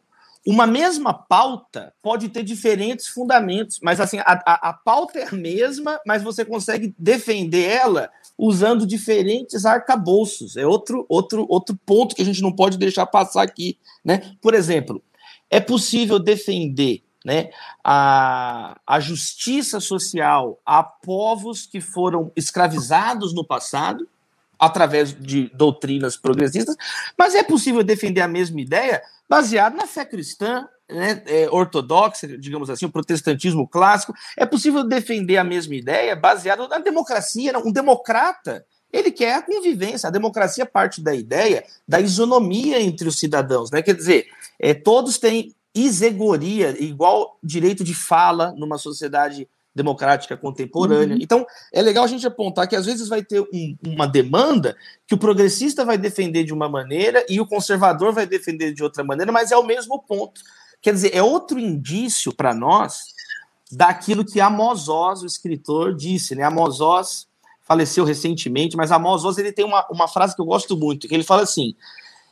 uma 0.47 0.67
mesma 0.67 1.13
pauta 1.13 1.93
pode 2.03 2.29
ter 2.29 2.43
diferentes 2.43 3.09
fundamentos, 3.09 3.81
mas 3.83 4.01
assim, 4.01 4.19
a, 4.19 4.41
a, 4.47 4.69
a, 4.69 4.73
pauta 4.73 5.19
é 5.19 5.27
a 5.27 5.33
mesma, 5.33 5.99
mas 6.07 6.23
você 6.23 6.45
consegue 6.45 6.95
defender 6.99 7.65
ela 7.65 8.11
usando 8.39 8.87
diferentes 8.87 9.67
arcabouços. 9.67 10.57
É 10.57 10.67
outro, 10.67 11.05
outro, 11.09 11.47
outro 11.49 11.77
ponto 11.85 12.15
que 12.15 12.23
a 12.23 12.25
gente 12.25 12.43
não 12.43 12.53
pode 12.53 12.79
deixar 12.79 13.07
passar 13.07 13.43
aqui. 13.43 13.77
Né? 14.05 14.37
Por 14.41 14.55
exemplo, 14.55 15.03
é 15.51 15.59
possível 15.59 16.19
defender 16.19 17.03
né, 17.27 17.51
a, 17.83 18.79
a 18.87 19.01
justiça 19.01 19.81
social 19.81 20.61
a 20.65 20.81
povos 20.81 21.67
que 21.67 21.81
foram 21.81 22.31
escravizados 22.37 23.35
no 23.35 23.45
passado, 23.45 24.09
através 24.57 25.13
de 25.13 25.51
doutrinas 25.53 26.17
progressistas, 26.17 26.77
mas 27.19 27.35
é 27.35 27.43
possível 27.43 27.83
defender 27.83 28.21
a 28.21 28.29
mesma 28.29 28.61
ideia 28.61 29.03
baseado 29.29 29.77
na 29.77 29.89
fé 29.89 30.05
cristã, 30.05 30.69
né, 30.89 31.21
é, 31.27 31.51
ortodoxa, 31.51 32.29
digamos 32.39 32.71
assim, 32.71 32.87
o 32.87 32.93
protestantismo 32.93 33.67
clássico. 33.67 34.15
É 34.37 34.47
possível 34.47 34.85
defender 34.85 35.37
a 35.37 35.43
mesma 35.43 35.75
ideia 35.75 36.15
baseado 36.15 36.69
na 36.69 36.79
democracia. 36.79 37.59
Um 37.59 37.73
democrata 37.73 38.65
Ele 38.93 39.11
quer 39.11 39.35
a 39.35 39.43
convivência. 39.43 40.07
A 40.07 40.13
democracia 40.13 40.65
parte 40.65 41.03
da 41.03 41.13
ideia 41.13 41.65
da 41.89 42.01
isonomia 42.01 42.81
entre 42.81 43.09
os 43.09 43.19
cidadãos, 43.19 43.69
né? 43.73 43.83
Quer 43.83 43.97
dizer, 43.97 44.29
é, 44.61 44.73
todos 44.73 45.19
têm 45.19 45.56
isegoria, 45.77 46.75
igual 46.83 47.39
direito 47.43 47.85
de 47.85 47.95
fala 47.95 48.53
numa 48.57 48.79
sociedade 48.79 49.49
democrática 49.75 50.39
contemporânea. 50.39 51.17
Uhum. 51.17 51.23
Então, 51.23 51.47
é 51.71 51.83
legal 51.83 52.05
a 52.05 52.07
gente 52.07 52.27
apontar 52.27 52.67
que 52.67 52.75
às 52.75 52.87
vezes 52.87 53.09
vai 53.09 53.23
ter 53.23 53.43
um, 53.43 53.77
uma 53.87 54.09
demanda 54.09 54.75
que 55.07 55.15
o 55.15 55.19
progressista 55.19 55.85
vai 55.85 55.99
defender 55.99 56.45
de 56.45 56.55
uma 56.55 56.67
maneira 56.67 57.25
e 57.29 57.39
o 57.41 57.47
conservador 57.47 58.15
vai 58.15 58.27
defender 58.27 58.73
de 58.73 58.83
outra 58.83 59.05
maneira, 59.05 59.31
mas 59.31 59.53
é 59.53 59.57
o 59.57 59.67
mesmo 59.67 60.03
ponto. 60.03 60.41
Quer 60.81 60.95
dizer, 60.95 61.15
é 61.15 61.23
outro 61.23 61.59
indício 61.59 62.33
para 62.33 62.55
nós 62.55 63.15
daquilo 63.71 64.25
que 64.25 64.41
Amos 64.41 64.89
Oz, 64.89 65.23
o 65.23 65.27
escritor, 65.27 65.95
disse. 65.95 66.35
Né? 66.35 66.43
Amos 66.43 66.81
Oz 66.81 67.27
faleceu 67.63 68.05
recentemente, 68.05 68.77
mas 68.77 68.91
Amos 68.91 69.25
Oz 69.25 69.37
ele 69.37 69.53
tem 69.53 69.65
uma, 69.65 69.87
uma 69.91 70.09
frase 70.09 70.35
que 70.35 70.41
eu 70.41 70.47
gosto 70.47 70.77
muito, 70.77 71.07
que 71.07 71.15
ele 71.15 71.25
fala 71.25 71.43
assim, 71.43 71.75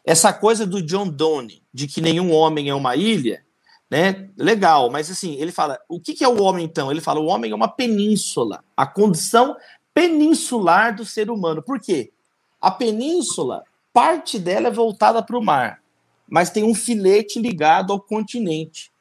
essa 0.04 0.32
coisa 0.32 0.66
do 0.66 0.82
John 0.82 1.08
Donne, 1.08 1.62
de 1.72 1.88
que 1.88 2.00
nenhum 2.00 2.32
homem 2.32 2.68
é 2.68 2.74
uma 2.74 2.94
ilha, 2.94 3.42
né? 3.90 4.28
Legal, 4.36 4.90
mas 4.90 5.10
assim, 5.10 5.34
ele 5.36 5.52
fala: 5.52 5.78
o 5.88 5.98
que, 5.98 6.14
que 6.14 6.24
é 6.24 6.28
o 6.28 6.42
homem 6.42 6.64
então? 6.64 6.90
Ele 6.90 7.00
fala: 7.00 7.20
o 7.20 7.26
homem 7.26 7.52
é 7.52 7.54
uma 7.54 7.68
península, 7.68 8.62
a 8.76 8.86
condição 8.86 9.56
peninsular 9.94 10.94
do 10.94 11.04
ser 11.04 11.30
humano. 11.30 11.62
Por 11.62 11.80
quê? 11.80 12.12
A 12.60 12.70
península, 12.70 13.62
parte 13.92 14.38
dela 14.38 14.68
é 14.68 14.70
voltada 14.70 15.22
para 15.22 15.38
o 15.38 15.42
mar, 15.42 15.80
mas 16.28 16.50
tem 16.50 16.64
um 16.64 16.74
filete 16.74 17.38
ligado 17.38 17.92
ao 17.92 18.00
continente. 18.00 18.92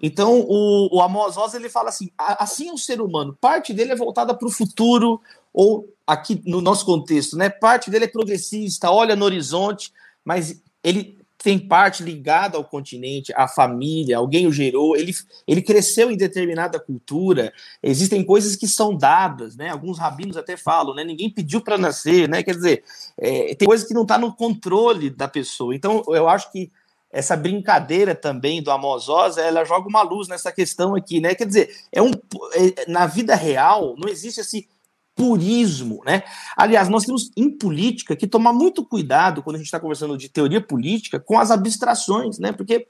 Então, 0.00 0.40
o, 0.40 0.96
o 0.96 1.00
Amos 1.00 1.36
Oz, 1.36 1.54
ele 1.54 1.68
fala 1.68 1.88
assim: 1.88 2.10
assim 2.18 2.68
é 2.68 2.72
o 2.72 2.78
ser 2.78 3.00
humano, 3.00 3.36
parte 3.40 3.72
dele 3.72 3.92
é 3.92 3.96
voltada 3.96 4.34
para 4.34 4.46
o 4.46 4.50
futuro, 4.50 5.20
ou 5.52 5.88
aqui 6.06 6.42
no 6.44 6.60
nosso 6.60 6.84
contexto, 6.84 7.36
né? 7.36 7.48
Parte 7.48 7.90
dele 7.90 8.04
é 8.06 8.08
progressista, 8.08 8.90
olha 8.90 9.16
no 9.16 9.24
horizonte, 9.24 9.92
mas 10.24 10.62
ele 10.82 11.22
tem 11.42 11.58
parte 11.58 12.04
ligada 12.04 12.56
ao 12.56 12.64
continente, 12.64 13.32
à 13.34 13.48
família, 13.48 14.16
alguém 14.16 14.46
o 14.46 14.52
gerou, 14.52 14.96
ele, 14.96 15.12
ele 15.46 15.60
cresceu 15.60 16.10
em 16.10 16.16
determinada 16.16 16.78
cultura, 16.78 17.52
existem 17.82 18.22
coisas 18.24 18.54
que 18.54 18.68
são 18.68 18.96
dadas, 18.96 19.56
né? 19.56 19.68
Alguns 19.68 19.98
rabinos 19.98 20.36
até 20.36 20.56
falam, 20.56 20.94
né? 20.94 21.02
Ninguém 21.02 21.28
pediu 21.28 21.60
para 21.60 21.76
nascer, 21.76 22.28
né? 22.28 22.42
Quer 22.44 22.54
dizer, 22.54 22.84
é, 23.18 23.54
tem 23.56 23.66
coisas 23.66 23.86
que 23.86 23.94
não 23.94 24.02
está 24.02 24.16
no 24.16 24.34
controle 24.34 25.10
da 25.10 25.26
pessoa. 25.26 25.74
Então, 25.74 26.04
eu 26.08 26.28
acho 26.28 26.50
que 26.52 26.70
essa 27.10 27.36
brincadeira 27.36 28.14
também 28.14 28.62
do 28.62 28.70
Amos 28.70 29.08
Oz, 29.08 29.36
ela 29.36 29.64
joga 29.64 29.88
uma 29.88 30.02
luz 30.02 30.28
nessa 30.28 30.50
questão 30.52 30.94
aqui, 30.94 31.20
né? 31.20 31.34
Quer 31.34 31.46
dizer, 31.46 31.76
é 31.90 32.00
um, 32.00 32.12
é, 32.54 32.90
na 32.90 33.06
vida 33.06 33.34
real 33.34 33.96
não 33.98 34.08
existe 34.08 34.40
esse 34.40 34.68
purismo, 35.14 36.00
né? 36.04 36.22
Aliás, 36.56 36.88
nós 36.88 37.04
temos 37.04 37.30
em 37.36 37.50
política 37.50 38.16
que 38.16 38.26
tomar 38.26 38.52
muito 38.52 38.84
cuidado 38.84 39.42
quando 39.42 39.56
a 39.56 39.58
gente 39.58 39.66
está 39.66 39.80
conversando 39.80 40.16
de 40.16 40.28
teoria 40.28 40.60
política 40.60 41.20
com 41.20 41.38
as 41.38 41.50
abstrações, 41.50 42.38
né? 42.38 42.52
Porque 42.52 42.86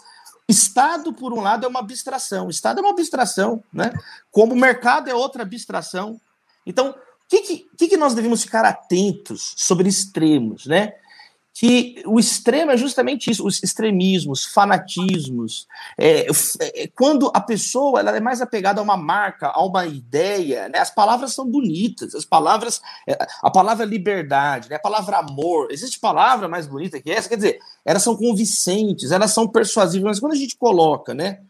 Estado, 0.49 1.13
por 1.13 1.33
um 1.33 1.41
lado, 1.41 1.65
é 1.65 1.69
uma 1.69 1.81
abstração, 1.81 2.49
Estado 2.49 2.79
é 2.79 2.83
uma 2.83 2.91
abstração, 2.91 3.63
né? 3.73 3.93
Como 4.31 4.55
mercado 4.55 5.09
é 5.09 5.15
outra 5.15 5.43
abstração. 5.43 6.21
Então, 6.67 6.91
o 6.91 6.95
que, 7.29 7.67
que, 7.77 7.89
que 7.89 7.97
nós 7.97 8.15
devemos 8.15 8.43
ficar 8.43 8.65
atentos 8.65 9.55
sobre 9.57 9.89
extremos, 9.89 10.67
né? 10.67 10.93
Que 11.55 12.03
o 12.07 12.19
extremo 12.19 12.71
é 12.71 12.77
justamente 12.77 13.31
isso, 13.31 13.47
os 13.47 13.63
extremismos, 13.63 14.47
fanatismos. 14.47 15.67
É, 15.99 16.27
é, 16.61 16.87
quando 16.95 17.31
a 17.35 17.41
pessoa 17.41 18.01
ela 18.01 18.17
é 18.17 18.21
mais 18.21 18.41
apegada 18.41 18.81
a 18.81 18.83
uma 18.83 18.97
marca, 18.97 19.49
a 19.49 19.63
uma 19.63 19.85
ideia, 19.87 20.69
né? 20.71 20.79
as 20.79 20.91
palavras 20.91 21.35
são 21.35 21.47
bonitas, 21.47 22.15
as 22.15 22.25
palavras, 22.25 22.81
é, 23.07 23.19
a 23.43 23.51
palavra 23.51 23.85
liberdade, 23.85 24.71
né? 24.71 24.77
a 24.77 24.81
palavra 24.81 25.19
amor, 25.19 25.69
existe 25.71 26.01
palavra 26.01 26.49
mais 26.49 26.67
bonita 26.67 27.01
que 27.01 27.11
essa? 27.11 27.29
Quer 27.29 27.37
dizer, 27.37 27.59
elas 27.85 28.03
são 28.03 28.17
convincentes, 28.17 29.13
elas 29.13 29.33
são 29.33 29.47
persuasivas, 29.47 30.05
mas 30.05 30.21
quando 30.21 30.33
a 30.33 30.37
gente 30.37 30.57
coloca, 30.57 31.13
né, 31.13 31.41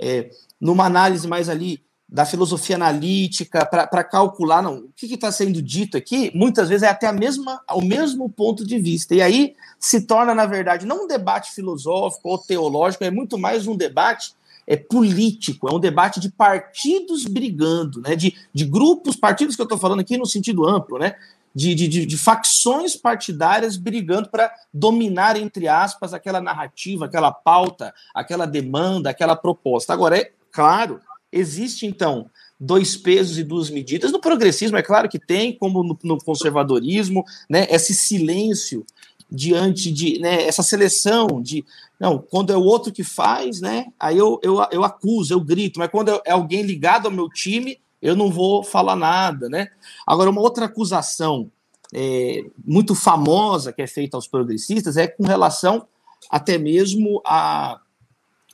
é, 0.00 0.30
numa 0.60 0.84
análise 0.84 1.26
mais 1.26 1.48
ali 1.48 1.82
da 2.10 2.24
filosofia 2.24 2.74
analítica 2.74 3.64
para 3.64 4.02
calcular 4.02 4.60
não, 4.60 4.78
o 4.78 4.92
que 4.96 5.06
está 5.14 5.30
sendo 5.30 5.62
dito 5.62 5.96
aqui, 5.96 6.32
muitas 6.34 6.68
vezes 6.68 6.82
é 6.82 6.88
até 6.88 7.06
a 7.06 7.12
mesma, 7.12 7.62
o 7.70 7.80
mesmo 7.80 8.28
ponto 8.28 8.66
de 8.66 8.78
vista. 8.80 9.14
E 9.14 9.22
aí 9.22 9.54
se 9.78 10.00
torna, 10.00 10.34
na 10.34 10.44
verdade, 10.44 10.84
não 10.84 11.04
um 11.04 11.06
debate 11.06 11.52
filosófico 11.52 12.28
ou 12.28 12.38
teológico, 12.38 13.04
é 13.04 13.10
muito 13.10 13.38
mais 13.38 13.68
um 13.68 13.76
debate 13.76 14.34
é 14.66 14.76
político, 14.76 15.68
é 15.68 15.74
um 15.74 15.80
debate 15.80 16.20
de 16.20 16.30
partidos 16.30 17.24
brigando, 17.24 18.00
né? 18.00 18.14
de, 18.14 18.36
de 18.52 18.64
grupos, 18.64 19.16
partidos 19.16 19.56
que 19.56 19.62
eu 19.62 19.64
estou 19.64 19.78
falando 19.78 20.00
aqui 20.00 20.16
no 20.16 20.26
sentido 20.26 20.66
amplo, 20.66 20.98
né? 20.98 21.14
De, 21.52 21.74
de, 21.74 22.06
de, 22.06 22.16
facções 22.16 22.94
partidárias 22.94 23.76
brigando 23.76 24.28
para 24.28 24.52
dominar, 24.72 25.36
entre 25.36 25.66
aspas, 25.66 26.14
aquela 26.14 26.40
narrativa, 26.40 27.06
aquela 27.06 27.32
pauta, 27.32 27.92
aquela 28.14 28.46
demanda, 28.46 29.10
aquela 29.10 29.34
proposta. 29.34 29.92
Agora, 29.92 30.16
é 30.16 30.30
claro 30.52 31.00
Existe, 31.32 31.86
então, 31.86 32.28
dois 32.58 32.96
pesos 32.96 33.38
e 33.38 33.44
duas 33.44 33.70
medidas. 33.70 34.12
No 34.12 34.20
progressismo, 34.20 34.76
é 34.76 34.82
claro 34.82 35.08
que 35.08 35.18
tem, 35.18 35.56
como 35.56 35.82
no, 35.82 35.98
no 36.02 36.18
conservadorismo, 36.18 37.24
né, 37.48 37.66
esse 37.70 37.94
silêncio 37.94 38.84
diante 39.30 39.92
de 39.92 40.18
né, 40.18 40.46
essa 40.46 40.62
seleção 40.62 41.40
de 41.40 41.64
não, 41.98 42.18
quando 42.18 42.52
é 42.52 42.56
o 42.56 42.62
outro 42.62 42.92
que 42.92 43.04
faz, 43.04 43.60
né? 43.60 43.86
Aí 43.98 44.16
eu, 44.16 44.40
eu, 44.42 44.58
eu 44.72 44.82
acuso, 44.82 45.34
eu 45.34 45.40
grito, 45.40 45.78
mas 45.78 45.90
quando 45.90 46.10
é 46.24 46.32
alguém 46.32 46.62
ligado 46.62 47.06
ao 47.06 47.12
meu 47.12 47.28
time, 47.28 47.78
eu 48.00 48.16
não 48.16 48.30
vou 48.30 48.64
falar 48.64 48.96
nada, 48.96 49.48
né? 49.48 49.68
Agora, 50.06 50.30
uma 50.30 50.40
outra 50.40 50.64
acusação 50.64 51.50
é, 51.92 52.44
muito 52.64 52.94
famosa 52.94 53.72
que 53.72 53.82
é 53.82 53.86
feita 53.86 54.16
aos 54.16 54.26
progressistas 54.26 54.96
é 54.96 55.06
com 55.06 55.24
relação 55.24 55.86
até 56.30 56.56
mesmo 56.56 57.20
a 57.24 57.80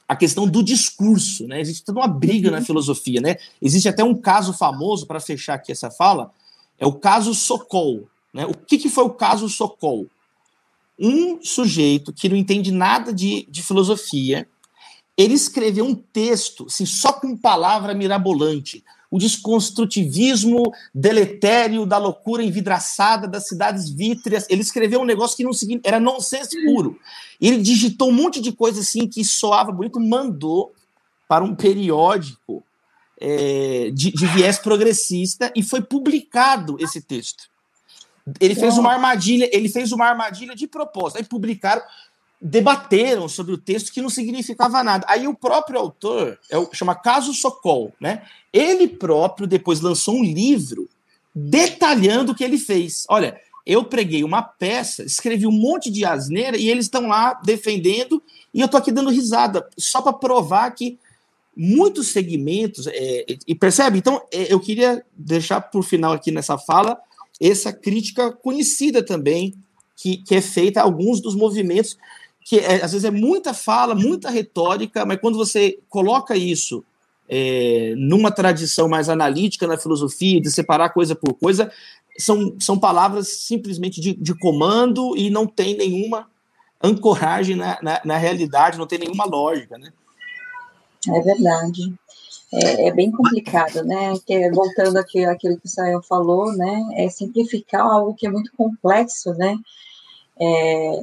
a 0.08 0.14
questão 0.14 0.46
do 0.46 0.62
discurso, 0.62 1.46
né? 1.46 1.60
Existe 1.60 1.84
toda 1.84 2.00
uma 2.00 2.08
briga 2.08 2.50
na 2.50 2.58
uhum. 2.58 2.64
filosofia, 2.64 3.20
né? 3.20 3.36
Existe 3.60 3.88
até 3.88 4.04
um 4.04 4.14
caso 4.14 4.52
famoso, 4.52 5.06
para 5.06 5.20
fechar 5.20 5.54
aqui 5.54 5.72
essa 5.72 5.90
fala, 5.90 6.30
é 6.78 6.86
o 6.86 6.92
caso 6.92 7.34
Sokol. 7.34 8.08
Né? 8.32 8.46
O 8.46 8.54
que, 8.54 8.78
que 8.78 8.88
foi 8.88 9.04
o 9.04 9.10
caso 9.10 9.48
Sokol? 9.48 10.06
Um 10.98 11.42
sujeito 11.42 12.12
que 12.12 12.28
não 12.28 12.36
entende 12.36 12.70
nada 12.70 13.12
de, 13.12 13.46
de 13.50 13.62
filosofia, 13.62 14.48
ele 15.16 15.34
escreveu 15.34 15.84
um 15.84 15.94
texto, 15.94 16.66
assim, 16.66 16.86
só 16.86 17.12
com 17.12 17.36
palavra 17.36 17.94
mirabolante, 17.94 18.84
o 19.10 19.18
desconstrutivismo 19.18 20.62
deletério 20.94 21.86
da 21.86 21.98
loucura 21.98 22.42
envidraçada 22.42 23.28
das 23.28 23.46
cidades 23.46 23.88
vítreas. 23.88 24.46
Ele 24.48 24.62
escreveu 24.62 25.00
um 25.00 25.04
negócio 25.04 25.36
que 25.36 25.44
não 25.44 25.52
seguia, 25.52 25.80
era 25.84 26.00
nonsense 26.00 26.64
puro. 26.64 26.98
Ele 27.40 27.62
digitou 27.62 28.08
um 28.08 28.12
monte 28.12 28.40
de 28.40 28.52
coisa 28.52 28.80
assim 28.80 29.06
que 29.06 29.24
soava 29.24 29.70
bonito, 29.70 30.00
mandou 30.00 30.72
para 31.28 31.44
um 31.44 31.54
periódico 31.54 32.62
é, 33.20 33.90
de, 33.92 34.10
de, 34.12 34.26
viés 34.26 34.58
progressista 34.58 35.52
e 35.54 35.62
foi 35.62 35.80
publicado 35.80 36.76
esse 36.80 37.00
texto. 37.00 37.48
Ele 38.40 38.54
fez 38.54 38.76
uma 38.76 38.92
armadilha, 38.92 39.48
ele 39.52 39.68
fez 39.68 39.92
uma 39.92 40.06
armadilha 40.06 40.54
de 40.54 40.66
propósito. 40.66 41.18
Aí 41.18 41.24
publicaram 41.24 41.82
debateram 42.40 43.28
sobre 43.28 43.54
o 43.54 43.58
texto 43.58 43.92
que 43.92 44.02
não 44.02 44.10
significava 44.10 44.84
nada. 44.84 45.06
Aí 45.08 45.26
o 45.26 45.34
próprio 45.34 45.78
autor, 45.78 46.38
é 46.50 46.58
o, 46.58 46.68
chama 46.72 46.94
Caso 46.94 47.32
Sokol, 47.32 47.92
né? 48.00 48.22
Ele 48.52 48.86
próprio 48.86 49.46
depois 49.46 49.80
lançou 49.80 50.16
um 50.16 50.24
livro 50.24 50.88
detalhando 51.34 52.32
o 52.32 52.34
que 52.34 52.44
ele 52.44 52.58
fez. 52.58 53.04
Olha, 53.08 53.40
eu 53.66 53.84
preguei 53.84 54.22
uma 54.22 54.42
peça, 54.42 55.02
escrevi 55.02 55.46
um 55.46 55.52
monte 55.52 55.90
de 55.90 56.04
asneira 56.04 56.56
e 56.56 56.68
eles 56.68 56.86
estão 56.86 57.08
lá 57.08 57.34
defendendo 57.44 58.22
e 58.54 58.60
eu 58.60 58.68
tô 58.68 58.76
aqui 58.76 58.92
dando 58.92 59.10
risada, 59.10 59.68
só 59.76 60.00
para 60.00 60.12
provar 60.12 60.70
que 60.70 60.98
muitos 61.56 62.08
segmentos, 62.08 62.86
é, 62.86 63.24
e 63.46 63.54
percebe? 63.54 63.98
Então, 63.98 64.22
é, 64.30 64.52
eu 64.52 64.60
queria 64.60 65.04
deixar 65.16 65.60
por 65.60 65.82
final 65.82 66.12
aqui 66.12 66.30
nessa 66.30 66.58
fala 66.58 66.98
essa 67.40 67.72
crítica 67.72 68.30
conhecida 68.30 69.02
também, 69.02 69.54
que, 69.96 70.18
que 70.18 70.34
é 70.34 70.40
feita 70.40 70.80
a 70.80 70.84
alguns 70.84 71.20
dos 71.20 71.34
movimentos 71.34 71.96
que 72.46 72.60
é, 72.60 72.76
às 72.76 72.92
vezes 72.92 73.04
é 73.04 73.10
muita 73.10 73.52
fala, 73.52 73.92
muita 73.92 74.30
retórica, 74.30 75.04
mas 75.04 75.18
quando 75.20 75.36
você 75.36 75.80
coloca 75.88 76.36
isso 76.36 76.84
é, 77.28 77.92
numa 77.96 78.30
tradição 78.30 78.88
mais 78.88 79.08
analítica 79.08 79.66
na 79.66 79.76
filosofia, 79.76 80.40
de 80.40 80.48
separar 80.48 80.90
coisa 80.90 81.16
por 81.16 81.34
coisa, 81.34 81.72
são, 82.16 82.54
são 82.60 82.78
palavras 82.78 83.26
simplesmente 83.26 84.00
de, 84.00 84.14
de 84.14 84.32
comando 84.32 85.16
e 85.16 85.28
não 85.28 85.44
tem 85.44 85.76
nenhuma 85.76 86.28
ancoragem 86.80 87.56
na, 87.56 87.80
na, 87.82 88.00
na, 88.04 88.16
realidade, 88.16 88.78
não 88.78 88.86
tem 88.86 89.00
nenhuma 89.00 89.24
lógica, 89.24 89.76
né? 89.76 89.92
É 91.08 91.20
verdade. 91.20 91.92
É, 92.54 92.88
é 92.88 92.92
bem 92.92 93.10
complicado, 93.10 93.82
né? 93.82 94.16
Que, 94.24 94.48
voltando 94.52 94.98
aqui 94.98 95.24
àquilo 95.24 95.58
que 95.58 95.66
o 95.66 95.68
Sael 95.68 96.00
falou, 96.00 96.52
né? 96.52 96.90
É 96.94 97.08
simplificar 97.08 97.84
algo 97.84 98.14
que 98.14 98.24
é 98.24 98.30
muito 98.30 98.52
complexo, 98.56 99.34
né? 99.34 99.58
É, 100.40 101.02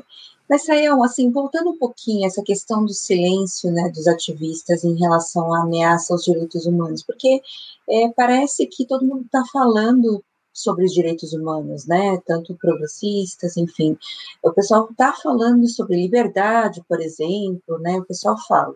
mas, 0.54 0.66
Sayão, 0.66 1.02
assim, 1.02 1.32
voltando 1.32 1.72
um 1.72 1.78
pouquinho 1.80 2.28
essa 2.28 2.44
questão 2.44 2.86
do 2.86 2.94
silêncio 2.94 3.72
né, 3.72 3.90
dos 3.90 4.06
ativistas 4.06 4.84
em 4.84 4.94
relação 4.94 5.52
à 5.52 5.64
ameaça 5.64 6.14
aos 6.14 6.24
direitos 6.24 6.68
humanos, 6.68 7.02
porque 7.02 7.42
é, 7.90 8.10
parece 8.10 8.68
que 8.68 8.86
todo 8.86 9.04
mundo 9.04 9.26
está 9.26 9.44
falando 9.52 10.24
sobre 10.54 10.86
os 10.86 10.94
direitos 10.94 11.34
humanos, 11.34 11.88
né? 11.88 12.22
Tanto 12.28 12.54
progressistas, 12.54 13.58
enfim. 13.58 13.98
O 14.44 14.54
pessoal 14.54 14.88
está 14.92 15.12
falando 15.14 15.68
sobre 15.68 15.96
liberdade, 15.96 16.84
por 16.88 17.02
exemplo, 17.02 17.80
né? 17.80 17.98
O 17.98 18.06
pessoal 18.06 18.38
fala. 18.48 18.76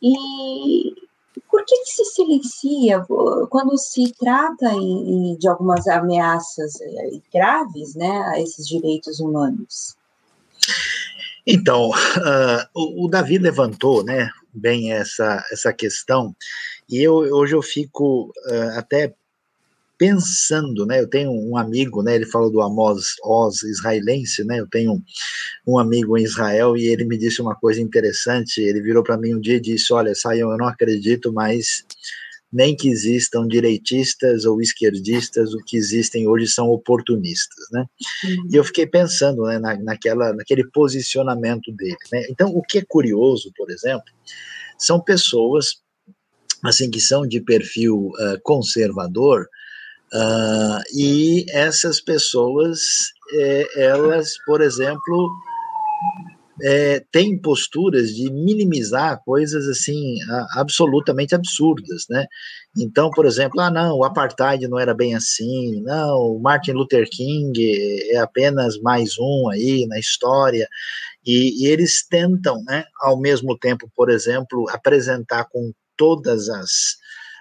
E 0.00 0.94
por 1.50 1.62
que, 1.66 1.76
que 1.76 1.90
se 1.90 2.06
silencia 2.06 3.04
quando 3.50 3.76
se 3.76 4.10
trata 4.18 4.72
em, 4.72 5.36
de 5.36 5.46
algumas 5.46 5.86
ameaças 5.86 6.80
eh, 6.80 7.20
graves, 7.30 7.94
né, 7.94 8.22
a 8.28 8.40
esses 8.40 8.66
direitos 8.66 9.20
humanos? 9.20 9.94
Então, 11.46 11.90
uh, 11.90 12.66
o, 12.74 13.06
o, 13.06 13.08
Davi 13.08 13.38
levantou, 13.38 14.04
né, 14.04 14.30
bem 14.52 14.92
essa, 14.92 15.44
essa 15.50 15.72
questão, 15.72 16.34
e 16.88 17.02
eu, 17.02 17.14
hoje 17.14 17.54
eu 17.54 17.62
fico 17.62 18.32
uh, 18.46 18.78
até 18.78 19.12
pensando, 20.02 20.84
né? 20.84 20.98
Eu 20.98 21.06
tenho 21.06 21.30
um 21.30 21.56
amigo, 21.56 22.02
né? 22.02 22.16
Ele 22.16 22.26
falou 22.26 22.50
do 22.50 22.60
Amos 22.60 23.14
Oz 23.22 23.62
israelense, 23.62 24.42
né? 24.42 24.58
Eu 24.58 24.66
tenho 24.66 25.00
um, 25.64 25.78
amigo 25.78 26.18
em 26.18 26.24
Israel 26.24 26.76
e 26.76 26.88
ele 26.88 27.04
me 27.04 27.16
disse 27.16 27.40
uma 27.40 27.54
coisa 27.54 27.80
interessante. 27.80 28.60
Ele 28.60 28.80
virou 28.80 29.04
para 29.04 29.16
mim 29.16 29.34
um 29.34 29.40
dia 29.40 29.58
e 29.58 29.60
disse: 29.60 29.92
Olha, 29.92 30.12
Saião, 30.12 30.50
eu 30.50 30.58
não 30.58 30.66
acredito 30.66 31.32
mais 31.32 31.84
nem 32.52 32.76
que 32.76 32.88
existam 32.88 33.46
direitistas 33.46 34.44
ou 34.44 34.60
esquerdistas, 34.60 35.54
o 35.54 35.58
que 35.64 35.76
existem 35.76 36.28
hoje 36.28 36.46
são 36.48 36.68
oportunistas, 36.68 37.66
né? 37.72 37.86
Uhum. 38.24 38.48
E 38.52 38.56
eu 38.56 38.64
fiquei 38.64 38.86
pensando, 38.86 39.44
né, 39.44 39.58
na, 39.58 39.76
naquela, 39.76 40.32
naquele 40.34 40.68
posicionamento 40.70 41.72
dele, 41.72 41.96
né? 42.12 42.24
Então, 42.28 42.50
o 42.50 42.62
que 42.62 42.78
é 42.78 42.84
curioso, 42.86 43.50
por 43.56 43.70
exemplo, 43.70 44.04
são 44.78 45.00
pessoas 45.00 45.80
assim 46.62 46.90
que 46.90 47.00
são 47.00 47.26
de 47.26 47.40
perfil 47.40 48.10
uh, 48.10 48.40
conservador, 48.42 49.48
Uh, 50.14 50.82
e 50.94 51.46
essas 51.48 51.98
pessoas, 51.98 52.80
é, 53.34 53.84
elas, 53.84 54.34
por 54.44 54.60
exemplo, 54.60 55.30
é, 56.60 57.00
têm 57.10 57.38
posturas 57.38 58.14
de 58.14 58.30
minimizar 58.30 59.22
coisas 59.24 59.66
assim 59.68 60.16
absolutamente 60.54 61.34
absurdas, 61.34 62.04
né? 62.10 62.26
Então, 62.76 63.10
por 63.10 63.26
exemplo, 63.26 63.60
ah, 63.60 63.70
não, 63.70 63.96
o 63.98 64.04
apartheid 64.04 64.66
não 64.68 64.78
era 64.78 64.94
bem 64.94 65.14
assim, 65.14 65.80
não, 65.82 66.18
o 66.18 66.40
Martin 66.40 66.72
Luther 66.72 67.08
King 67.10 68.10
é 68.10 68.18
apenas 68.18 68.78
mais 68.80 69.18
um 69.18 69.48
aí 69.48 69.86
na 69.86 69.98
história, 69.98 70.68
e, 71.24 71.64
e 71.64 71.66
eles 71.68 72.06
tentam, 72.06 72.62
né, 72.64 72.84
ao 73.00 73.18
mesmo 73.18 73.56
tempo, 73.58 73.90
por 73.94 74.10
exemplo, 74.10 74.66
apresentar 74.70 75.46
com 75.50 75.72
todas 75.96 76.48
as 76.48 77.00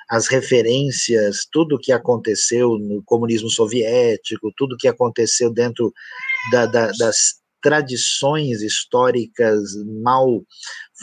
as 0.10 0.28
referências, 0.28 1.48
tudo 1.50 1.80
que 1.80 1.94
aconteceu 1.94 2.78
no 2.78 3.02
comunismo 3.06 3.50
soviético, 3.50 4.52
tudo 4.58 4.76
que 4.78 4.90
aconteceu 4.90 5.54
dentro 5.54 5.94
da, 6.52 6.66
da, 6.66 6.92
das 7.00 7.41
tradições 7.62 8.62
históricas 8.62 9.62
mal 10.04 10.42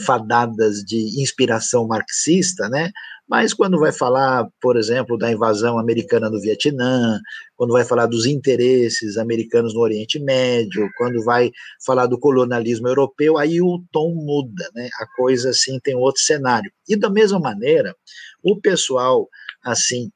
fadadas 0.05 0.79
de 0.85 1.21
inspiração 1.21 1.87
marxista, 1.87 2.69
né? 2.69 2.91
Mas 3.29 3.53
quando 3.53 3.79
vai 3.79 3.93
falar, 3.93 4.49
por 4.59 4.79
exemplo, 4.79 5.19
da 5.19 5.31
invasão 5.31 5.79
americana 5.79 6.31
no 6.31 6.41
Vietnã, 6.41 7.21
quando 7.57 7.73
vai 7.73 7.85
falar 7.85 8.07
dos 8.07 8.25
interesses 8.25 9.19
americanos 9.19 9.75
no 9.75 9.81
Oriente 9.81 10.19
Médio, 10.19 10.89
quando 10.97 11.23
vai 11.23 11.51
falar 11.85 12.07
do 12.07 12.19
colonialismo 12.19 12.89
europeu, 12.89 13.37
aí 13.37 13.61
o 13.61 13.85
tom 13.93 14.15
muda, 14.15 14.71
né? 14.75 14.89
A 14.99 15.07
coisa 15.15 15.51
assim 15.51 15.79
tem 15.79 15.95
outro 15.95 16.23
cenário. 16.23 16.73
E 16.89 16.97
da 16.97 17.11
mesma 17.11 17.39
maneira, 17.39 17.95
o 18.43 18.59
pessoal, 18.59 19.29
assim, 19.63 20.11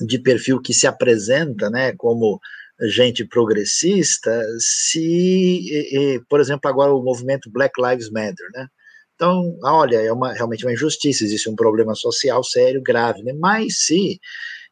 de 0.00 0.18
perfil 0.18 0.60
que 0.60 0.72
se 0.72 0.86
apresenta, 0.86 1.68
né, 1.70 1.92
como 1.92 2.40
gente 2.88 3.24
progressista, 3.24 4.42
se, 4.58 6.20
por 6.28 6.40
exemplo, 6.40 6.68
agora 6.68 6.94
o 6.94 7.02
movimento 7.02 7.50
Black 7.50 7.80
Lives 7.80 8.10
Matter, 8.10 8.46
né? 8.54 8.66
Então, 9.14 9.56
olha, 9.62 9.98
é 9.98 10.12
uma, 10.12 10.32
realmente 10.32 10.64
uma 10.64 10.72
injustiça, 10.72 11.22
existe 11.22 11.48
um 11.48 11.54
problema 11.54 11.94
social 11.94 12.42
sério, 12.42 12.82
grave, 12.82 13.22
né? 13.22 13.32
Mas 13.32 13.84
se 13.84 14.18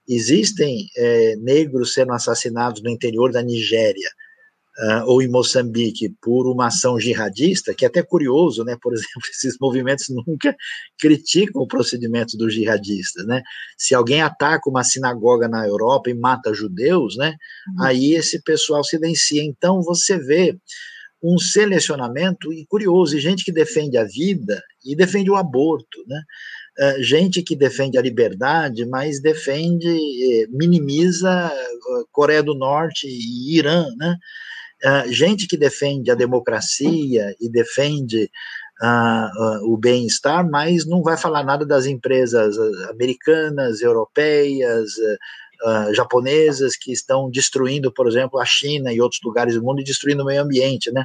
existem 0.08 0.86
é, 0.96 1.36
negros 1.36 1.94
sendo 1.94 2.12
assassinados 2.12 2.82
no 2.82 2.90
interior 2.90 3.30
da 3.30 3.42
Nigéria, 3.42 4.10
uh, 4.80 5.04
ou 5.06 5.22
em 5.22 5.28
Moçambique 5.28 6.14
por 6.22 6.46
uma 6.50 6.68
ação 6.68 6.98
jihadista, 6.98 7.74
que 7.74 7.84
é 7.84 7.88
até 7.88 8.02
curioso, 8.02 8.64
né? 8.64 8.76
Por 8.80 8.92
exemplo, 8.94 9.22
esses 9.30 9.56
movimentos 9.60 10.06
nunca 10.08 10.56
criticam 10.98 11.62
o 11.62 11.66
procedimento 11.66 12.36
dos 12.36 12.54
jihadistas, 12.54 13.26
né? 13.26 13.42
Se 13.76 13.94
alguém 13.94 14.22
ataca 14.22 14.68
uma 14.68 14.82
sinagoga 14.82 15.48
na 15.48 15.66
Europa 15.66 16.10
e 16.10 16.14
mata 16.14 16.54
judeus, 16.54 17.16
né? 17.16 17.34
Uhum. 17.76 17.84
Aí 17.84 18.14
esse 18.14 18.42
pessoal 18.42 18.82
silencia. 18.82 19.42
Então 19.42 19.82
você 19.82 20.18
vê 20.18 20.56
um 21.22 21.38
selecionamento 21.38 22.50
e 22.50 22.64
curioso, 22.66 23.14
e 23.14 23.20
gente 23.20 23.44
que 23.44 23.52
defende 23.52 23.98
a 23.98 24.04
vida 24.04 24.62
e 24.82 24.96
defende 24.96 25.30
o 25.30 25.36
aborto, 25.36 26.02
né? 26.06 26.22
Uh, 26.78 27.02
gente 27.02 27.42
que 27.42 27.54
defende 27.54 27.98
a 27.98 28.02
liberdade, 28.02 28.86
mas 28.86 29.20
defende, 29.20 29.86
eh, 29.86 30.46
minimiza 30.48 31.52
uh, 31.52 32.08
Coreia 32.10 32.42
do 32.42 32.54
Norte 32.54 33.06
e 33.06 33.58
Irã, 33.58 33.84
né? 33.98 34.16
Uh, 34.84 35.12
gente 35.12 35.46
que 35.46 35.56
defende 35.56 36.10
a 36.10 36.14
democracia 36.14 37.34
e 37.40 37.48
defende 37.48 38.30
uh, 38.82 39.62
uh, 39.62 39.72
o 39.72 39.76
bem-estar, 39.76 40.48
mas 40.48 40.86
não 40.86 41.02
vai 41.02 41.16
falar 41.16 41.44
nada 41.44 41.66
das 41.66 41.86
empresas 41.86 42.56
americanas, 42.88 43.80
europeias, 43.80 44.92
Uh, 45.62 45.92
japonesas 45.92 46.74
que 46.74 46.90
estão 46.90 47.30
destruindo, 47.30 47.92
por 47.92 48.08
exemplo, 48.08 48.40
a 48.40 48.46
China 48.46 48.94
e 48.94 48.98
outros 48.98 49.20
lugares 49.22 49.56
do 49.56 49.62
mundo 49.62 49.82
e 49.82 49.84
destruindo 49.84 50.22
o 50.22 50.24
meio 50.24 50.40
ambiente, 50.40 50.90
né? 50.90 51.04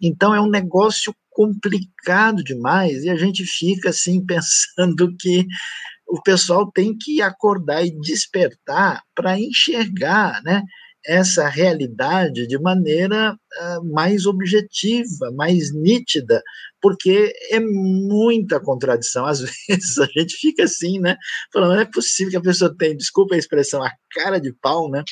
Então 0.00 0.34
é 0.34 0.40
um 0.40 0.48
negócio 0.48 1.14
complicado 1.28 2.42
demais 2.42 3.04
e 3.04 3.10
a 3.10 3.16
gente 3.16 3.44
fica 3.44 3.90
assim 3.90 4.24
pensando 4.24 5.14
que 5.18 5.46
o 6.08 6.20
pessoal 6.22 6.70
tem 6.72 6.96
que 6.96 7.22
acordar 7.22 7.84
e 7.84 7.90
despertar 8.00 9.02
para 9.14 9.38
enxergar, 9.38 10.42
né? 10.42 10.62
Essa 11.06 11.48
realidade 11.48 12.46
de 12.46 12.58
maneira 12.58 13.32
uh, 13.32 13.92
mais 13.92 14.26
objetiva, 14.26 15.30
mais 15.34 15.72
nítida, 15.74 16.42
porque 16.80 17.32
é 17.50 17.60
muita 17.60 18.60
contradição. 18.60 19.26
Às 19.26 19.40
vezes 19.68 19.98
a 19.98 20.06
gente 20.06 20.36
fica 20.36 20.64
assim, 20.64 20.98
né? 20.98 21.16
Falando, 21.52 21.74
não 21.74 21.80
é 21.80 21.84
possível 21.84 22.32
que 22.32 22.36
a 22.36 22.42
pessoa 22.42 22.74
tenha, 22.76 22.96
desculpa 22.96 23.34
a 23.34 23.38
expressão, 23.38 23.82
a 23.82 23.90
cara 24.12 24.38
de 24.38 24.52
pau, 24.60 24.90
né? 24.90 25.02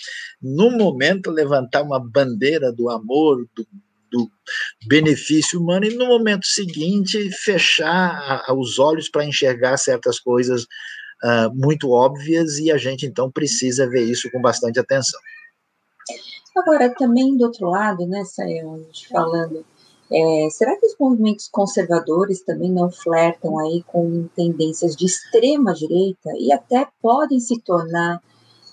No 0.43 0.71
momento 0.71 1.31
levantar 1.31 1.83
uma 1.83 2.01
bandeira 2.01 2.73
do 2.73 2.91
amor, 2.91 3.47
do, 3.57 3.67
do 4.11 4.31
benefício 4.87 5.61
humano 5.61 5.87
e 5.87 5.95
no 5.95 6.07
momento 6.07 6.47
seguinte 6.47 7.31
fechar 7.43 8.43
a, 8.47 8.55
os 8.55 8.79
olhos 8.79 9.09
para 9.09 9.25
enxergar 9.25 9.77
certas 9.77 10.19
coisas 10.21 10.65
uh, 11.25 11.55
muito 11.55 11.91
óbvias 11.91 12.59
e 12.59 12.71
a 12.71 12.77
gente 12.77 13.07
então 13.07 13.31
precisa 13.31 13.89
ver 13.89 14.03
isso 14.03 14.31
com 14.31 14.41
bastante 14.41 14.79
atenção. 14.79 15.21
Agora, 16.57 16.93
também 16.95 17.37
do 17.37 17.45
outro 17.45 17.69
lado, 17.69 18.07
né, 18.07 18.25
Sayão, 18.25 18.85
falando, 19.11 19.65
é, 20.11 20.49
será 20.51 20.77
que 20.77 20.87
os 20.87 20.97
movimentos 20.99 21.49
conservadores 21.49 22.43
também 22.43 22.71
não 22.71 22.91
flertam 22.91 23.59
aí 23.59 23.83
com 23.87 24.27
tendências 24.35 24.97
de 24.97 25.05
extrema 25.05 25.75
direita 25.75 26.31
e 26.39 26.51
até 26.53 26.89
podem 27.01 27.39
se 27.39 27.61
tornar 27.61 28.23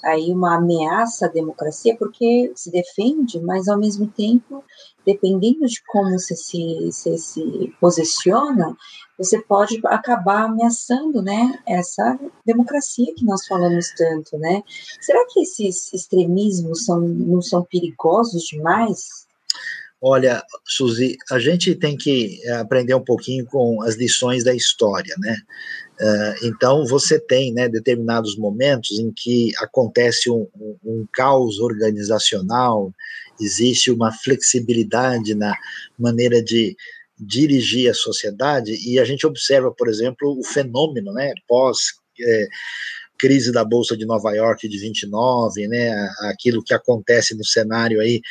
aí 0.06 0.32
uma 0.32 0.56
ameaça 0.56 1.26
à 1.26 1.30
democracia, 1.30 1.96
porque 1.98 2.52
se 2.56 2.72
defende, 2.72 3.40
mas 3.42 3.68
ao 3.68 3.78
mesmo 3.78 4.08
tempo, 4.08 4.64
dependendo 5.06 5.66
de 5.66 5.82
como 5.88 6.12
você 6.12 6.36
se, 6.36 6.90
se, 6.92 7.18
se 7.18 7.74
posiciona, 7.82 8.78
você 9.18 9.42
pode 9.42 9.82
acabar 9.86 10.44
ameaçando, 10.44 11.22
né, 11.22 11.60
essa 11.66 12.20
democracia 12.46 13.14
que 13.16 13.26
nós 13.26 13.48
falamos 13.48 13.90
tanto, 13.98 14.38
né? 14.38 14.62
Será 15.02 15.26
que 15.30 15.42
esses 15.42 15.94
extremismos 15.94 16.86
são, 16.86 17.00
não 17.00 17.42
são 17.42 17.64
perigosos 17.64 18.44
demais? 18.44 19.26
Olha, 20.02 20.44
Suzy, 20.66 21.18
a 21.32 21.40
gente 21.40 21.74
tem 21.74 21.98
que 21.98 22.48
aprender 22.50 22.94
um 22.94 23.04
pouquinho 23.04 23.46
com 23.46 23.82
as 23.82 23.96
lições 23.96 24.44
da 24.44 24.54
história, 24.54 25.16
né? 25.18 25.36
Uh, 26.00 26.46
então, 26.46 26.86
você 26.86 27.20
tem 27.20 27.54
né, 27.54 27.70
determinados 27.70 28.38
momentos 28.38 29.00
em 29.00 29.12
que 29.16 29.52
acontece 29.58 30.30
um, 30.30 30.48
um, 30.60 30.78
um, 30.84 31.08
caos 31.14 31.60
organizacional, 31.60 32.94
existe 33.40 33.92
uma 33.92 34.12
flexibilidade 34.12 35.34
na 35.36 35.56
maneira 35.98 36.44
de 36.44 36.76
dirigir 37.18 37.90
a 37.90 37.94
sociedade, 37.94 38.78
e 38.86 39.00
a 39.00 39.06
gente 39.06 39.26
observa, 39.26 39.72
por 39.72 39.88
exemplo, 39.88 40.38
o 40.38 40.44
fenômeno 40.44 41.14
né, 41.14 41.34
pós. 41.48 41.94
É, 42.20 42.48
crise 43.18 43.50
da 43.50 43.64
Bolsa 43.64 43.96
de 43.96 44.06
Nova 44.06 44.32
York 44.34 44.68
de 44.68 44.78
29, 44.78 45.68
né, 45.70 46.10
aquilo 46.22 46.62
que 46.62 46.74
acontece 46.74 47.34
no 47.34 47.46
cenário 47.46 48.02
aí 48.02 48.22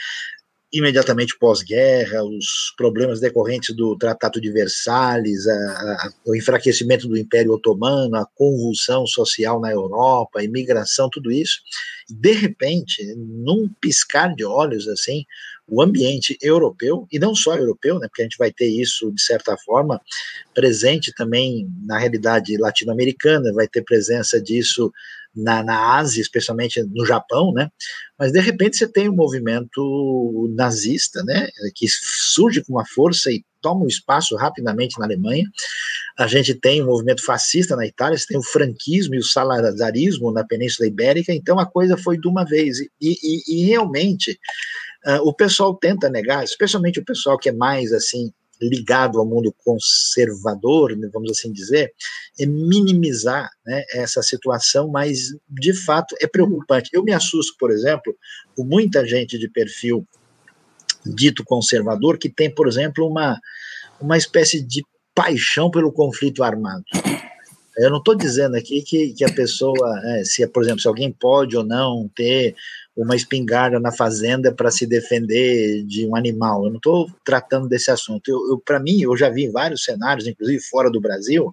imediatamente 0.74 1.38
pós-guerra, 1.38 2.24
os 2.24 2.74
problemas 2.76 3.20
decorrentes 3.20 3.74
do 3.76 3.96
Tratado 3.96 4.40
de 4.40 4.50
Versalhes, 4.50 5.46
a, 5.46 5.52
a, 5.54 6.12
o 6.26 6.34
enfraquecimento 6.34 7.06
do 7.06 7.16
Império 7.16 7.52
Otomano, 7.52 8.16
a 8.16 8.26
convulsão 8.34 9.06
social 9.06 9.60
na 9.60 9.70
Europa, 9.70 10.40
a 10.40 10.44
imigração, 10.44 11.08
tudo 11.08 11.30
isso. 11.30 11.60
De 12.10 12.32
repente, 12.32 13.14
num 13.16 13.70
piscar 13.80 14.34
de 14.34 14.44
olhos, 14.44 14.88
assim, 14.88 15.24
o 15.66 15.80
ambiente 15.80 16.36
europeu, 16.42 17.06
e 17.10 17.20
não 17.20 17.36
só 17.36 17.56
europeu, 17.56 18.00
né, 18.00 18.08
porque 18.08 18.22
a 18.22 18.24
gente 18.24 18.36
vai 18.36 18.52
ter 18.52 18.66
isso, 18.66 19.12
de 19.12 19.22
certa 19.22 19.56
forma, 19.56 20.00
presente 20.52 21.14
também 21.14 21.68
na 21.86 21.98
realidade 21.98 22.56
latino-americana, 22.58 23.52
vai 23.52 23.68
ter 23.68 23.82
presença 23.82 24.42
disso 24.42 24.92
na, 25.34 25.62
na 25.62 25.96
Ásia, 25.96 26.20
especialmente 26.20 26.82
no 26.82 27.04
Japão, 27.04 27.52
né? 27.52 27.70
Mas 28.18 28.32
de 28.32 28.40
repente 28.40 28.76
você 28.76 28.86
tem 28.86 29.08
um 29.08 29.14
movimento 29.14 30.52
nazista, 30.54 31.22
né? 31.24 31.48
Que 31.74 31.86
surge 31.88 32.62
com 32.62 32.74
uma 32.74 32.86
força 32.86 33.30
e 33.30 33.44
toma 33.60 33.84
um 33.84 33.88
espaço 33.88 34.36
rapidamente 34.36 34.98
na 34.98 35.06
Alemanha. 35.06 35.46
A 36.18 36.26
gente 36.26 36.54
tem 36.54 36.80
o 36.80 36.84
um 36.84 36.86
movimento 36.88 37.24
fascista 37.24 37.74
na 37.74 37.86
Itália, 37.86 38.18
você 38.18 38.26
tem 38.26 38.38
o 38.38 38.42
franquismo 38.42 39.14
e 39.14 39.18
o 39.18 39.24
salazarismo 39.24 40.30
na 40.30 40.44
Península 40.44 40.86
Ibérica, 40.86 41.32
então 41.32 41.58
a 41.58 41.66
coisa 41.66 41.96
foi 41.96 42.18
de 42.18 42.28
uma 42.28 42.44
vez. 42.44 42.78
E, 42.78 42.90
e, 43.00 43.42
e 43.48 43.64
realmente 43.64 44.38
uh, 45.06 45.26
o 45.26 45.34
pessoal 45.34 45.74
tenta 45.74 46.10
negar, 46.10 46.44
especialmente 46.44 47.00
o 47.00 47.04
pessoal 47.04 47.38
que 47.38 47.48
é 47.48 47.52
mais 47.52 47.92
assim 47.92 48.30
ligado 48.60 49.18
ao 49.18 49.26
mundo 49.26 49.54
conservador, 49.64 50.96
vamos 51.12 51.30
assim 51.30 51.52
dizer, 51.52 51.92
é 52.38 52.46
minimizar 52.46 53.50
né, 53.66 53.82
essa 53.92 54.22
situação, 54.22 54.88
mas 54.88 55.28
de 55.48 55.72
fato 55.72 56.14
é 56.20 56.26
preocupante. 56.26 56.90
Eu 56.92 57.02
me 57.02 57.12
assusto, 57.12 57.54
por 57.58 57.70
exemplo, 57.70 58.14
com 58.56 58.64
muita 58.64 59.06
gente 59.06 59.38
de 59.38 59.48
perfil 59.48 60.06
dito 61.04 61.44
conservador 61.44 62.18
que 62.18 62.30
tem, 62.30 62.52
por 62.52 62.66
exemplo, 62.66 63.06
uma, 63.06 63.38
uma 64.00 64.16
espécie 64.16 64.62
de 64.62 64.82
paixão 65.14 65.70
pelo 65.70 65.92
conflito 65.92 66.42
armado. 66.42 66.84
Eu 67.76 67.90
não 67.90 67.98
estou 67.98 68.14
dizendo 68.14 68.56
aqui 68.56 68.82
que, 68.82 69.12
que 69.12 69.24
a 69.24 69.32
pessoa, 69.32 70.00
é, 70.04 70.24
se, 70.24 70.46
por 70.46 70.62
exemplo, 70.62 70.80
se 70.80 70.88
alguém 70.88 71.10
pode 71.10 71.56
ou 71.56 71.64
não 71.64 72.08
ter 72.14 72.54
uma 72.96 73.16
espingarda 73.16 73.80
na 73.80 73.90
fazenda 73.90 74.54
para 74.54 74.70
se 74.70 74.86
defender 74.86 75.84
de 75.84 76.06
um 76.06 76.14
animal. 76.14 76.64
Eu 76.64 76.70
não 76.70 76.76
estou 76.76 77.10
tratando 77.24 77.68
desse 77.68 77.90
assunto. 77.90 78.28
Eu, 78.28 78.38
eu 78.50 78.58
para 78.58 78.78
mim, 78.78 79.00
eu 79.00 79.16
já 79.16 79.28
vi 79.28 79.48
vários 79.48 79.82
cenários, 79.82 80.26
inclusive 80.26 80.62
fora 80.62 80.90
do 80.90 81.00
Brasil, 81.00 81.52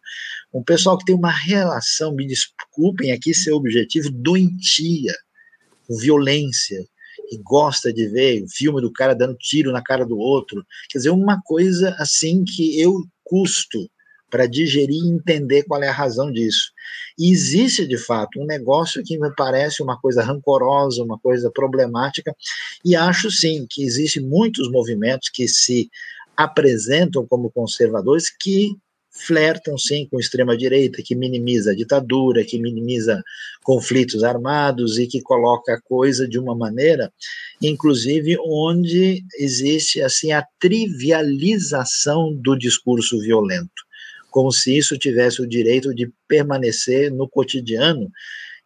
um 0.53 0.63
pessoal 0.63 0.97
que 0.97 1.05
tem 1.05 1.15
uma 1.15 1.31
relação, 1.31 2.13
me 2.13 2.27
desculpem 2.27 3.11
aqui 3.11 3.33
ser 3.33 3.51
objetivo, 3.53 4.09
doentia, 4.11 5.13
com 5.87 5.97
violência, 5.97 6.85
e 7.31 7.37
gosta 7.37 7.91
de 7.93 8.07
ver 8.07 8.43
o 8.43 8.49
filme 8.49 8.81
do 8.81 8.91
cara 8.91 9.15
dando 9.15 9.37
tiro 9.37 9.71
na 9.71 9.81
cara 9.81 10.05
do 10.05 10.17
outro. 10.17 10.65
Quer 10.89 10.99
dizer, 10.99 11.09
uma 11.11 11.41
coisa 11.41 11.95
assim 11.97 12.43
que 12.43 12.79
eu 12.79 12.93
custo 13.23 13.89
para 14.31 14.47
digerir 14.47 15.03
e 15.03 15.09
entender 15.09 15.63
qual 15.63 15.83
é 15.83 15.89
a 15.89 15.93
razão 15.93 16.31
disso. 16.31 16.71
E 17.19 17.29
existe, 17.29 17.85
de 17.85 17.97
fato, 17.97 18.39
um 18.39 18.45
negócio 18.45 19.03
que 19.03 19.19
me 19.19 19.31
parece 19.35 19.83
uma 19.83 19.99
coisa 19.99 20.23
rancorosa, 20.23 21.03
uma 21.03 21.19
coisa 21.19 21.51
problemática, 21.53 22.35
e 22.83 22.95
acho 22.95 23.29
sim 23.29 23.67
que 23.69 23.83
existem 23.83 24.23
muitos 24.23 24.71
movimentos 24.71 25.29
que 25.29 25.47
se 25.47 25.89
apresentam 26.35 27.27
como 27.27 27.51
conservadores 27.51 28.29
que 28.29 28.75
flertam 29.11 29.77
sim 29.77 30.07
com 30.09 30.17
extrema-direita, 30.19 31.03
que 31.03 31.15
minimiza 31.15 31.71
a 31.71 31.75
ditadura, 31.75 32.45
que 32.45 32.57
minimiza 32.57 33.21
conflitos 33.61 34.23
armados 34.23 34.97
e 34.97 35.05
que 35.05 35.21
coloca 35.21 35.73
a 35.73 35.81
coisa 35.81 36.25
de 36.25 36.39
uma 36.39 36.55
maneira, 36.55 37.11
inclusive, 37.61 38.37
onde 38.39 39.21
existe 39.37 40.01
assim 40.01 40.31
a 40.31 40.45
trivialização 40.57 42.33
do 42.33 42.57
discurso 42.57 43.19
violento 43.19 43.90
como 44.31 44.51
se 44.51 44.75
isso 44.75 44.97
tivesse 44.97 45.41
o 45.41 45.47
direito 45.47 45.93
de 45.93 46.11
permanecer 46.27 47.11
no 47.11 47.29
cotidiano. 47.29 48.09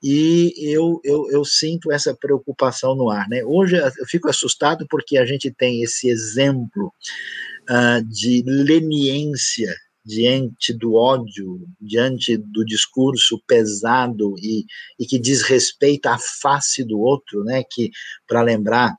E 0.02 0.54
eu, 0.58 1.02
eu, 1.04 1.30
eu 1.32 1.44
sinto 1.44 1.92
essa 1.92 2.16
preocupação 2.16 2.96
no 2.96 3.10
ar. 3.10 3.28
Né? 3.28 3.44
Hoje 3.44 3.76
eu 3.76 4.06
fico 4.06 4.30
assustado 4.30 4.86
porque 4.90 5.18
a 5.18 5.26
gente 5.26 5.52
tem 5.52 5.82
esse 5.82 6.08
exemplo 6.08 6.94
uh, 7.70 8.06
de 8.06 8.44
leniência 8.46 9.76
diante 10.06 10.72
do 10.72 10.94
ódio, 10.94 11.68
diante 11.82 12.38
do 12.38 12.64
discurso 12.64 13.42
pesado 13.48 14.36
e, 14.38 14.64
e 15.00 15.06
que 15.08 15.18
diz 15.18 15.42
respeito 15.42 16.06
à 16.06 16.20
face 16.20 16.84
do 16.84 17.00
outro, 17.00 17.44
né? 17.44 17.64
Que 17.68 17.90
para 18.28 18.44
lembrar 18.44 18.96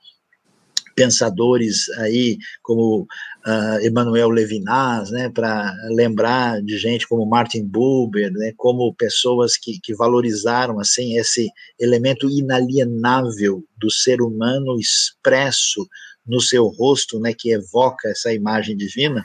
pensadores 0.97 1.91
aí 1.99 2.39
como 2.63 3.03
uh, 3.03 3.87
Emmanuel 3.87 4.31
Levinas, 4.31 5.11
né, 5.11 5.29
para 5.29 5.73
lembrar 5.91 6.63
de 6.63 6.79
gente 6.79 7.07
como 7.07 7.27
Martin 7.27 7.65
Buber, 7.65 8.33
né, 8.33 8.53
como 8.57 8.95
pessoas 8.95 9.57
que, 9.59 9.79
que 9.81 9.95
valorizaram 9.95 10.81
assim 10.81 11.19
esse 11.19 11.49
elemento 11.79 12.29
inalienável 12.31 13.63
do 13.77 13.91
ser 13.91 14.23
humano 14.23 14.81
expresso 14.81 15.87
no 16.27 16.41
seu 16.41 16.67
rosto, 16.67 17.21
né, 17.21 17.33
que 17.39 17.53
evoca 17.53 18.09
essa 18.09 18.33
imagem 18.33 18.75
divina. 18.77 19.25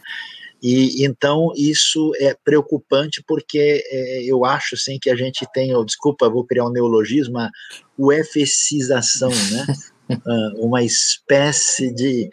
E 0.62 1.04
então 1.04 1.52
isso 1.56 2.12
é 2.20 2.36
preocupante 2.44 3.24
porque 3.26 3.84
é, 3.90 4.24
eu 4.24 4.46
acho 4.46 4.76
assim 4.76 5.00
que 5.02 5.10
a 5.10 5.16
gente 5.16 5.48
tem, 5.52 5.76
oh, 5.76 5.84
desculpa, 5.84 6.30
vou 6.30 6.46
criar 6.46 6.66
um 6.66 6.72
neologismo, 6.72 7.40
a 7.40 7.50
UFCização, 7.98 9.30
né? 9.30 9.66
uh, 10.14 10.66
uma 10.66 10.84
espécie 10.84 11.94
de, 11.94 12.30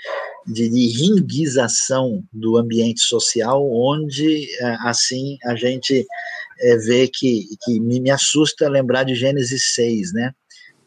de, 0.47 0.69
de 0.69 0.87
ringuização 0.89 2.25
do 2.33 2.57
ambiente 2.57 3.01
social, 3.01 3.69
onde, 3.71 4.49
uh, 4.61 4.89
assim, 4.89 5.39
a 5.45 5.55
gente 5.55 6.01
uh, 6.01 6.87
vê 6.87 7.09
que, 7.09 7.47
que 7.63 7.81
me, 7.81 8.11
assusta 8.11 8.69
lembrar 8.69 9.05
de 9.05 9.15
Gênesis 9.15 9.75
6, 9.75 10.13
né? 10.13 10.33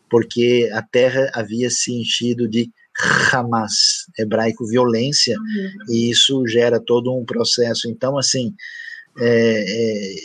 Porque 0.10 0.70
a 0.74 0.82
terra 0.82 1.30
havia 1.34 1.70
se 1.70 1.94
enchido 1.94 2.48
de 2.48 2.70
Hamas, 3.32 4.06
hebraico 4.20 4.68
violência, 4.68 5.38
uhum. 5.38 5.96
e 5.96 6.10
isso 6.10 6.46
gera 6.46 6.80
todo 6.80 7.16
um 7.16 7.24
processo. 7.24 7.90
Então, 7.90 8.18
assim, 8.18 8.54
é, 9.20 9.64
é, 9.68 10.16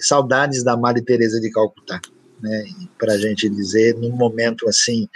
saudades 0.00 0.62
da 0.62 0.76
Madre 0.76 1.02
Teresa 1.02 1.40
de 1.40 1.50
Calcutá, 1.50 2.00
né? 2.40 2.64
Para 2.98 3.14
a 3.14 3.18
gente 3.18 3.48
dizer, 3.48 3.94
num 3.96 4.12
momento 4.12 4.68
assim 4.68 5.08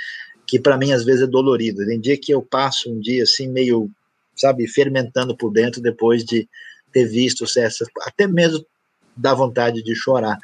que 0.46 0.58
para 0.60 0.76
mim 0.76 0.92
às 0.92 1.04
vezes 1.04 1.22
é 1.22 1.26
dolorido. 1.26 1.84
Tem 1.86 2.00
dia 2.00 2.18
que 2.18 2.32
eu 2.32 2.42
passo 2.42 2.90
um 2.90 3.00
dia 3.00 3.22
assim 3.22 3.48
meio, 3.48 3.90
sabe, 4.36 4.66
fermentando 4.68 5.36
por 5.36 5.50
dentro 5.50 5.80
depois 5.80 6.24
de 6.24 6.48
ter 6.92 7.04
visto 7.06 7.44
essas, 7.44 7.88
até 8.02 8.26
mesmo 8.26 8.64
dá 9.16 9.34
vontade 9.34 9.82
de 9.82 9.94
chorar 9.94 10.38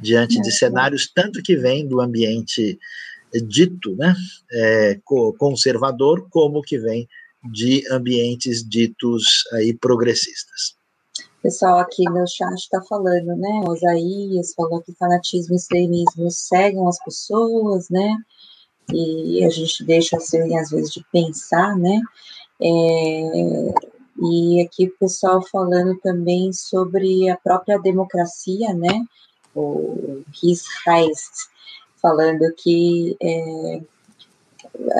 diante 0.00 0.38
é, 0.38 0.40
de 0.40 0.50
cenários 0.50 1.10
tanto 1.14 1.42
que 1.42 1.56
vem 1.56 1.86
do 1.86 2.00
ambiente 2.00 2.78
dito, 3.46 3.96
né, 3.96 4.14
é, 4.52 5.00
conservador, 5.38 6.26
como 6.30 6.62
que 6.62 6.78
vem 6.78 7.08
de 7.52 7.84
ambientes 7.90 8.66
ditos 8.66 9.44
aí 9.52 9.74
progressistas. 9.74 10.76
pessoal 11.42 11.78
aqui 11.78 12.04
no 12.04 12.26
chat 12.26 12.54
está 12.54 12.80
falando, 12.82 13.36
né? 13.36 13.64
Osaías 13.68 14.54
falou 14.54 14.80
que 14.80 14.94
fanatismo 14.94 15.54
e 15.54 15.56
extremismo 15.56 16.30
cegam 16.30 16.88
as 16.88 17.02
pessoas, 17.04 17.90
né? 17.90 18.16
E 18.92 19.44
a 19.44 19.48
gente 19.48 19.84
deixa 19.84 20.16
assim, 20.16 20.56
às 20.56 20.70
vezes, 20.70 20.90
de 20.92 21.04
pensar, 21.12 21.76
né? 21.76 22.00
É, 22.60 23.74
e 24.22 24.62
aqui 24.62 24.86
o 24.86 24.98
pessoal 24.98 25.42
falando 25.42 25.98
também 26.00 26.52
sobre 26.52 27.28
a 27.28 27.36
própria 27.36 27.78
democracia, 27.78 28.72
né? 28.74 29.04
O 29.54 30.22
His 30.42 30.64
Heist, 30.86 31.48
falando 32.00 32.52
que 32.56 33.16
é, 33.20 33.80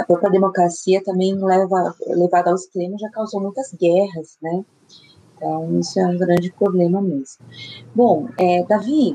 a 0.00 0.04
própria 0.04 0.30
democracia 0.30 1.02
também 1.02 1.34
leva, 1.34 1.94
levada 2.06 2.50
ao 2.50 2.56
extremo 2.56 2.98
já 2.98 3.08
causou 3.10 3.40
muitas 3.40 3.72
guerras, 3.74 4.36
né? 4.40 4.64
Então, 5.36 5.78
isso 5.80 5.98
é 5.98 6.06
um 6.06 6.16
grande 6.16 6.50
problema 6.52 7.02
mesmo. 7.02 7.44
Bom, 7.94 8.28
é, 8.38 8.64
Davi, 8.64 9.14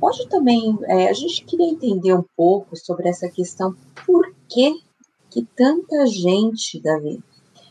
Pode 0.00 0.26
também, 0.28 0.78
é, 0.84 1.08
a 1.08 1.12
gente 1.12 1.44
queria 1.44 1.68
entender 1.68 2.14
um 2.14 2.24
pouco 2.36 2.74
sobre 2.74 3.08
essa 3.08 3.28
questão, 3.28 3.76
por 4.06 4.34
que, 4.48 4.80
que 5.28 5.46
tanta 5.54 6.06
gente, 6.06 6.80
Davi, 6.80 7.22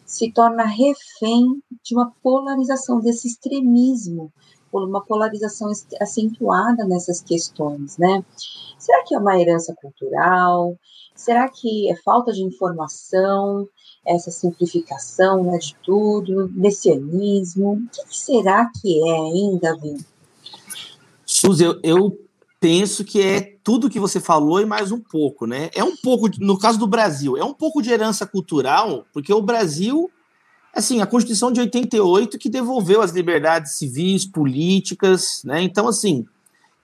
se 0.06 0.32
torna 0.32 0.64
refém 0.64 1.62
de 1.84 1.96
uma 1.96 2.12
polarização, 2.22 3.00
desse 3.00 3.28
extremismo, 3.28 4.32
uma 4.72 5.04
polarização 5.04 5.72
acentuada 6.00 6.86
nessas 6.86 7.20
questões, 7.22 7.98
né? 7.98 8.24
Será 8.78 9.04
que 9.04 9.16
é 9.16 9.18
uma 9.18 9.40
herança 9.40 9.76
cultural? 9.82 10.78
Será 11.16 11.50
que 11.50 11.90
é 11.92 11.96
falta 11.98 12.32
de 12.32 12.44
informação, 12.44 13.68
essa 14.06 14.32
simplificação 14.32 15.44
né, 15.44 15.58
de 15.58 15.76
tudo, 15.84 16.50
messianismo? 16.54 17.74
O 17.74 18.08
que 18.08 18.18
será 18.18 18.70
que 18.80 18.98
é, 19.04 19.18
hein, 19.18 19.60
Davi? 19.62 19.98
Suzy, 21.40 21.64
eu, 21.64 21.80
eu 21.82 22.20
penso 22.60 23.06
que 23.06 23.22
é 23.22 23.56
tudo 23.64 23.90
que 23.90 24.00
você 24.00 24.20
falou 24.20 24.60
e 24.60 24.66
mais 24.66 24.92
um 24.92 25.00
pouco, 25.00 25.48
né? 25.48 25.70
É 25.74 25.82
um 25.82 25.96
pouco, 25.96 26.30
no 26.38 26.60
caso 26.60 26.78
do 26.78 26.86
Brasil, 26.86 27.38
é 27.38 27.44
um 27.44 27.54
pouco 27.54 27.82
de 27.82 27.90
herança 27.90 28.28
cultural, 28.28 29.06
porque 29.14 29.34
o 29.34 29.42
Brasil, 29.42 30.12
assim, 30.76 31.00
a 31.00 31.08
Constituição 31.08 31.50
de 31.50 31.62
88 31.62 32.38
que 32.38 32.50
devolveu 32.50 33.02
as 33.02 33.12
liberdades 33.12 33.78
civis, 33.78 34.26
políticas, 34.26 35.42
né? 35.46 35.62
Então, 35.62 35.88
assim, 35.88 36.26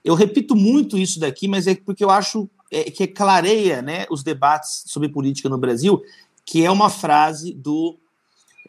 eu 0.02 0.14
repito 0.14 0.56
muito 0.56 0.96
isso 0.96 1.20
daqui, 1.20 1.46
mas 1.46 1.66
é 1.66 1.74
porque 1.74 2.02
eu 2.02 2.10
acho 2.10 2.48
é, 2.70 2.84
que 2.84 3.06
clareia, 3.06 3.82
né, 3.82 4.06
os 4.10 4.22
debates 4.22 4.84
sobre 4.86 5.10
política 5.10 5.50
no 5.50 5.58
Brasil, 5.58 6.02
que 6.46 6.64
é 6.64 6.70
uma 6.70 6.88
frase 6.88 7.52
do 7.52 7.98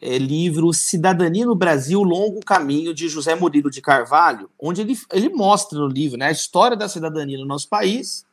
é, 0.00 0.18
livro 0.18 0.72
Cidadania 0.72 1.46
no 1.46 1.54
Brasil, 1.54 2.02
Longo 2.02 2.40
Caminho, 2.40 2.94
de 2.94 3.08
José 3.08 3.34
Murilo 3.34 3.70
de 3.70 3.80
Carvalho, 3.80 4.50
onde 4.58 4.80
ele, 4.80 4.98
ele 5.12 5.28
mostra 5.28 5.78
no 5.78 5.86
livro 5.86 6.18
né, 6.18 6.26
a 6.26 6.32
história 6.32 6.76
da 6.76 6.88
cidadania 6.88 7.38
no 7.38 7.46
nosso 7.46 7.68
país 7.68 8.26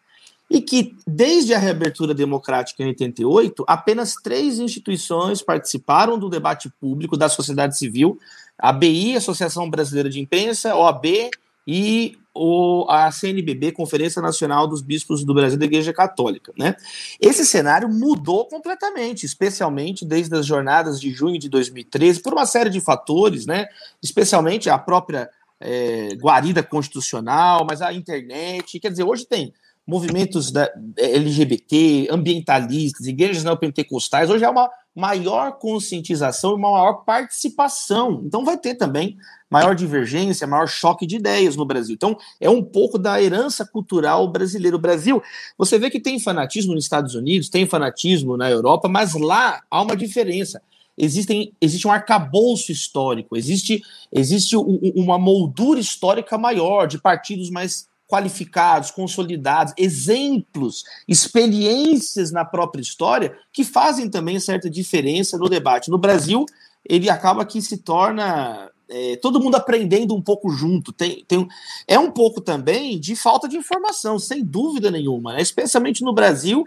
e 0.50 0.62
que, 0.62 0.96
desde 1.08 1.54
a 1.54 1.58
reabertura 1.58 2.14
democrática 2.14 2.84
em 2.84 2.88
88, 2.88 3.64
apenas 3.68 4.14
três 4.16 4.60
instituições 4.60 5.42
participaram 5.42 6.20
do 6.20 6.30
debate 6.30 6.70
público 6.80 7.18
da 7.18 7.28
sociedade 7.28 7.78
civil, 7.78 8.20
a 8.58 8.70
ABI, 8.70 9.16
Associação 9.16 9.70
Brasileira 9.70 10.10
de 10.10 10.20
Imprensa, 10.20 10.76
OAB 10.76 11.30
e 11.68 12.18
o, 12.34 12.86
a 12.90 13.10
CNBB, 13.12 13.72
Conferência 13.72 14.22
Nacional 14.22 14.68
dos 14.68 14.82
Bispos 14.82 15.24
do 15.24 15.34
Brasil 15.34 15.58
da 15.58 15.66
Igreja 15.66 15.94
Católica. 15.94 16.52
Né? 16.58 16.76
Esse 17.20 17.46
cenário 17.46 17.88
mudou 17.88 18.46
completamente, 18.46 19.26
especialmente 19.26 20.06
desde 20.06 20.36
as 20.36 20.46
jornadas 20.46 21.00
de 21.00 21.12
junho 21.12 21.40
de 21.40 21.48
2013, 21.48 22.22
por 22.22 22.34
uma 22.34 22.46
série 22.46 22.70
de 22.70 22.82
fatores, 22.82 23.46
né? 23.46 23.68
especialmente 24.04 24.70
a 24.70 24.78
própria 24.78 25.30
é, 25.60 26.10
guarida 26.16 26.62
constitucional, 26.62 27.66
mas 27.68 27.82
a 27.82 27.94
internet. 27.94 28.80
Quer 28.80 28.92
dizer, 28.92 29.04
hoje 29.04 29.26
tem 29.26 29.54
movimentos 29.88 30.52
da 30.52 30.72
LGBT, 30.98 32.08
ambientalistas, 32.10 33.06
igrejas 33.06 33.44
neopentecostais, 33.44 34.30
hoje 34.30 34.44
é 34.44 34.50
uma 34.50 34.70
maior 34.96 35.60
conscientização 35.60 36.52
e 36.52 36.56
uma 36.56 36.72
maior 36.72 37.04
participação. 37.04 38.24
Então 38.26 38.46
vai 38.46 38.58
ter 38.58 38.76
também 38.76 39.18
maior 39.50 39.76
divergência, 39.76 40.48
maior 40.48 40.68
choque 40.68 41.06
de 41.06 41.18
ideias 41.18 41.56
no 41.56 41.66
Brasil. 41.66 41.94
Então 41.94 42.18
é 42.40 42.50
um 42.50 42.64
pouco 42.64 42.98
da 42.98 43.22
herança 43.22 43.66
cultural 43.66 44.28
brasileira. 44.28 44.76
O 44.76 44.80
Brasil, 44.80 45.22
você 45.58 45.78
vê 45.78 45.90
que 45.90 46.00
tem 46.00 46.20
fanatismo 46.20 46.74
nos 46.74 46.86
Estados 46.86 47.14
Unidos, 47.14 47.50
tem 47.50 47.68
fanatismo 47.68 48.38
na 48.38 48.50
Europa, 48.50 48.88
mas 48.88 49.14
lá 49.14 49.62
há 49.70 49.82
uma 49.82 49.96
diferença. 49.96 50.62
Existem, 50.98 51.52
existe 51.60 51.86
um 51.86 51.92
arcabouço 51.92 52.72
histórico, 52.72 53.36
existe, 53.36 53.84
existe 54.12 54.56
uma 54.56 55.20
moldura 55.20 55.78
histórica 55.78 56.38
maior 56.38 56.88
de 56.88 56.98
partidos 56.98 57.50
mais 57.50 57.88
qualificados, 58.08 58.92
consolidados, 58.92 59.74
exemplos, 59.78 60.84
experiências 61.08 62.32
na 62.32 62.46
própria 62.46 62.82
história 62.82 63.36
que 63.52 63.64
fazem 63.64 64.10
também 64.10 64.40
certa 64.40 64.70
diferença 64.70 65.38
no 65.38 65.50
debate. 65.50 65.90
No 65.90 65.98
Brasil, 65.98 66.46
ele 66.88 67.10
acaba 67.10 67.46
que 67.46 67.62
se 67.62 67.78
torna 67.78 68.72
é, 68.88 69.16
todo 69.18 69.40
mundo 69.40 69.56
aprendendo 69.56 70.16
um 70.16 70.22
pouco 70.22 70.50
junto. 70.50 70.92
Tem, 70.92 71.24
tem, 71.28 71.48
é 71.88 71.98
um 71.98 72.12
pouco 72.12 72.40
também 72.40 73.00
de 73.00 73.16
falta 73.16 73.48
de 73.48 73.58
informação, 73.58 74.20
sem 74.20 74.44
dúvida 74.44 74.92
nenhuma, 74.92 75.34
né? 75.34 75.42
especialmente 75.42 76.04
no 76.04 76.14
Brasil, 76.14 76.64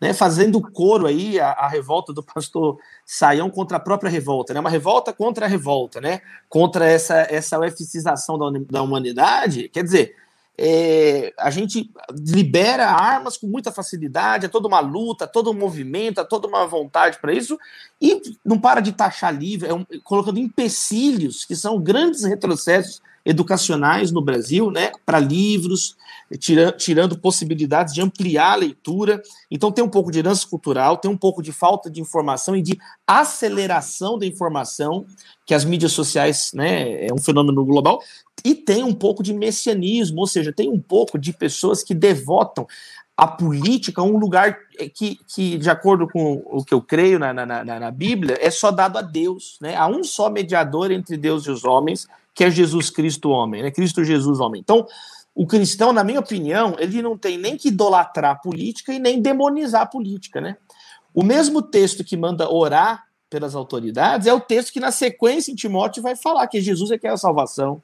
né, 0.00 0.12
fazendo 0.12 0.60
coro 0.60 1.06
aí 1.06 1.38
a, 1.38 1.52
a, 1.52 1.68
revolta 1.68 2.12
do 2.12 2.24
pastor 2.24 2.76
Saião 3.06 3.48
contra 3.48 3.76
a 3.76 3.80
própria 3.80 4.10
revolta, 4.10 4.52
né, 4.52 4.58
uma 4.58 4.68
revolta 4.68 5.12
contra 5.12 5.46
a 5.46 5.48
revolta, 5.48 6.00
né, 6.00 6.20
contra 6.48 6.84
essa, 6.84 7.20
essa 7.30 7.56
UFCização 7.60 8.36
da, 8.36 8.50
da 8.68 8.82
humanidade. 8.82 9.68
Quer 9.68 9.84
dizer, 9.84 10.16
é, 10.58 11.32
a 11.38 11.50
gente 11.50 11.90
libera 12.10 12.90
armas 12.90 13.36
com 13.36 13.46
muita 13.46 13.72
facilidade, 13.72 14.46
é 14.46 14.48
toda 14.48 14.68
uma 14.68 14.80
luta, 14.80 15.26
todo 15.26 15.50
um 15.50 15.54
movimento, 15.54 16.20
é 16.20 16.24
toda 16.24 16.46
uma 16.46 16.66
vontade 16.66 17.18
para 17.20 17.32
isso, 17.32 17.58
e 18.00 18.20
não 18.44 18.58
para 18.58 18.80
de 18.80 18.92
taxar 18.92 19.34
livre, 19.34 19.68
é 19.68 19.74
um, 19.74 19.84
colocando 20.04 20.38
empecilhos 20.38 21.44
que 21.44 21.56
são 21.56 21.80
grandes 21.80 22.24
retrocessos 22.24 23.00
educacionais 23.24 24.10
no 24.10 24.20
Brasil, 24.20 24.70
né, 24.70 24.92
para 25.06 25.18
livros, 25.18 25.96
tira, 26.38 26.72
tirando 26.72 27.18
possibilidades 27.18 27.94
de 27.94 28.00
ampliar 28.00 28.52
a 28.52 28.56
leitura. 28.56 29.22
Então 29.50 29.70
tem 29.70 29.84
um 29.84 29.88
pouco 29.88 30.10
de 30.10 30.18
herança 30.18 30.46
cultural, 30.46 30.96
tem 30.96 31.10
um 31.10 31.16
pouco 31.16 31.42
de 31.42 31.52
falta 31.52 31.90
de 31.90 32.00
informação 32.00 32.56
e 32.56 32.62
de 32.62 32.78
aceleração 33.06 34.18
da 34.18 34.26
informação, 34.26 35.04
que 35.46 35.54
as 35.54 35.64
mídias 35.64 35.92
sociais, 35.92 36.52
né, 36.54 37.06
é 37.06 37.12
um 37.12 37.18
fenômeno 37.18 37.64
global, 37.64 38.00
e 38.44 38.54
tem 38.54 38.82
um 38.82 38.94
pouco 38.94 39.22
de 39.22 39.32
messianismo, 39.32 40.20
ou 40.20 40.26
seja, 40.26 40.52
tem 40.52 40.68
um 40.68 40.80
pouco 40.80 41.18
de 41.18 41.32
pessoas 41.32 41.82
que 41.82 41.94
devotam 41.94 42.66
a 43.16 43.26
política 43.26 44.02
um 44.02 44.16
lugar 44.16 44.58
que, 44.94 45.18
que, 45.32 45.58
de 45.58 45.70
acordo 45.70 46.08
com 46.08 46.42
o 46.46 46.64
que 46.64 46.72
eu 46.72 46.80
creio 46.80 47.18
na, 47.18 47.32
na, 47.32 47.46
na, 47.46 47.64
na 47.64 47.90
Bíblia, 47.90 48.38
é 48.40 48.50
só 48.50 48.70
dado 48.70 48.98
a 48.98 49.02
Deus. 49.02 49.58
Né? 49.60 49.76
Há 49.76 49.86
um 49.86 50.02
só 50.02 50.30
mediador 50.30 50.90
entre 50.90 51.16
Deus 51.16 51.46
e 51.46 51.50
os 51.50 51.64
homens, 51.64 52.08
que 52.34 52.42
é 52.42 52.50
Jesus 52.50 52.90
Cristo 52.90 53.28
homem, 53.28 53.62
né? 53.62 53.70
Cristo 53.70 54.02
Jesus 54.02 54.40
homem. 54.40 54.60
Então, 54.60 54.86
o 55.34 55.46
cristão, 55.46 55.92
na 55.92 56.04
minha 56.04 56.20
opinião, 56.20 56.76
ele 56.78 57.00
não 57.00 57.16
tem 57.16 57.38
nem 57.38 57.56
que 57.56 57.68
idolatrar 57.68 58.32
a 58.32 58.34
política 58.34 58.92
e 58.92 58.98
nem 58.98 59.20
demonizar 59.20 59.82
a 59.82 59.86
política, 59.86 60.40
né? 60.40 60.56
O 61.14 61.22
mesmo 61.22 61.62
texto 61.62 62.04
que 62.04 62.16
manda 62.16 62.50
orar 62.50 63.06
pelas 63.30 63.54
autoridades 63.54 64.26
é 64.26 64.34
o 64.34 64.40
texto 64.40 64.72
que 64.72 64.80
na 64.80 64.90
sequência 64.90 65.50
em 65.50 65.54
Timóteo 65.54 66.02
vai 66.02 66.14
falar 66.14 66.46
que 66.48 66.60
Jesus 66.60 66.90
é 66.90 66.98
que 66.98 67.06
é 67.06 67.10
a 67.10 67.16
salvação. 67.16 67.82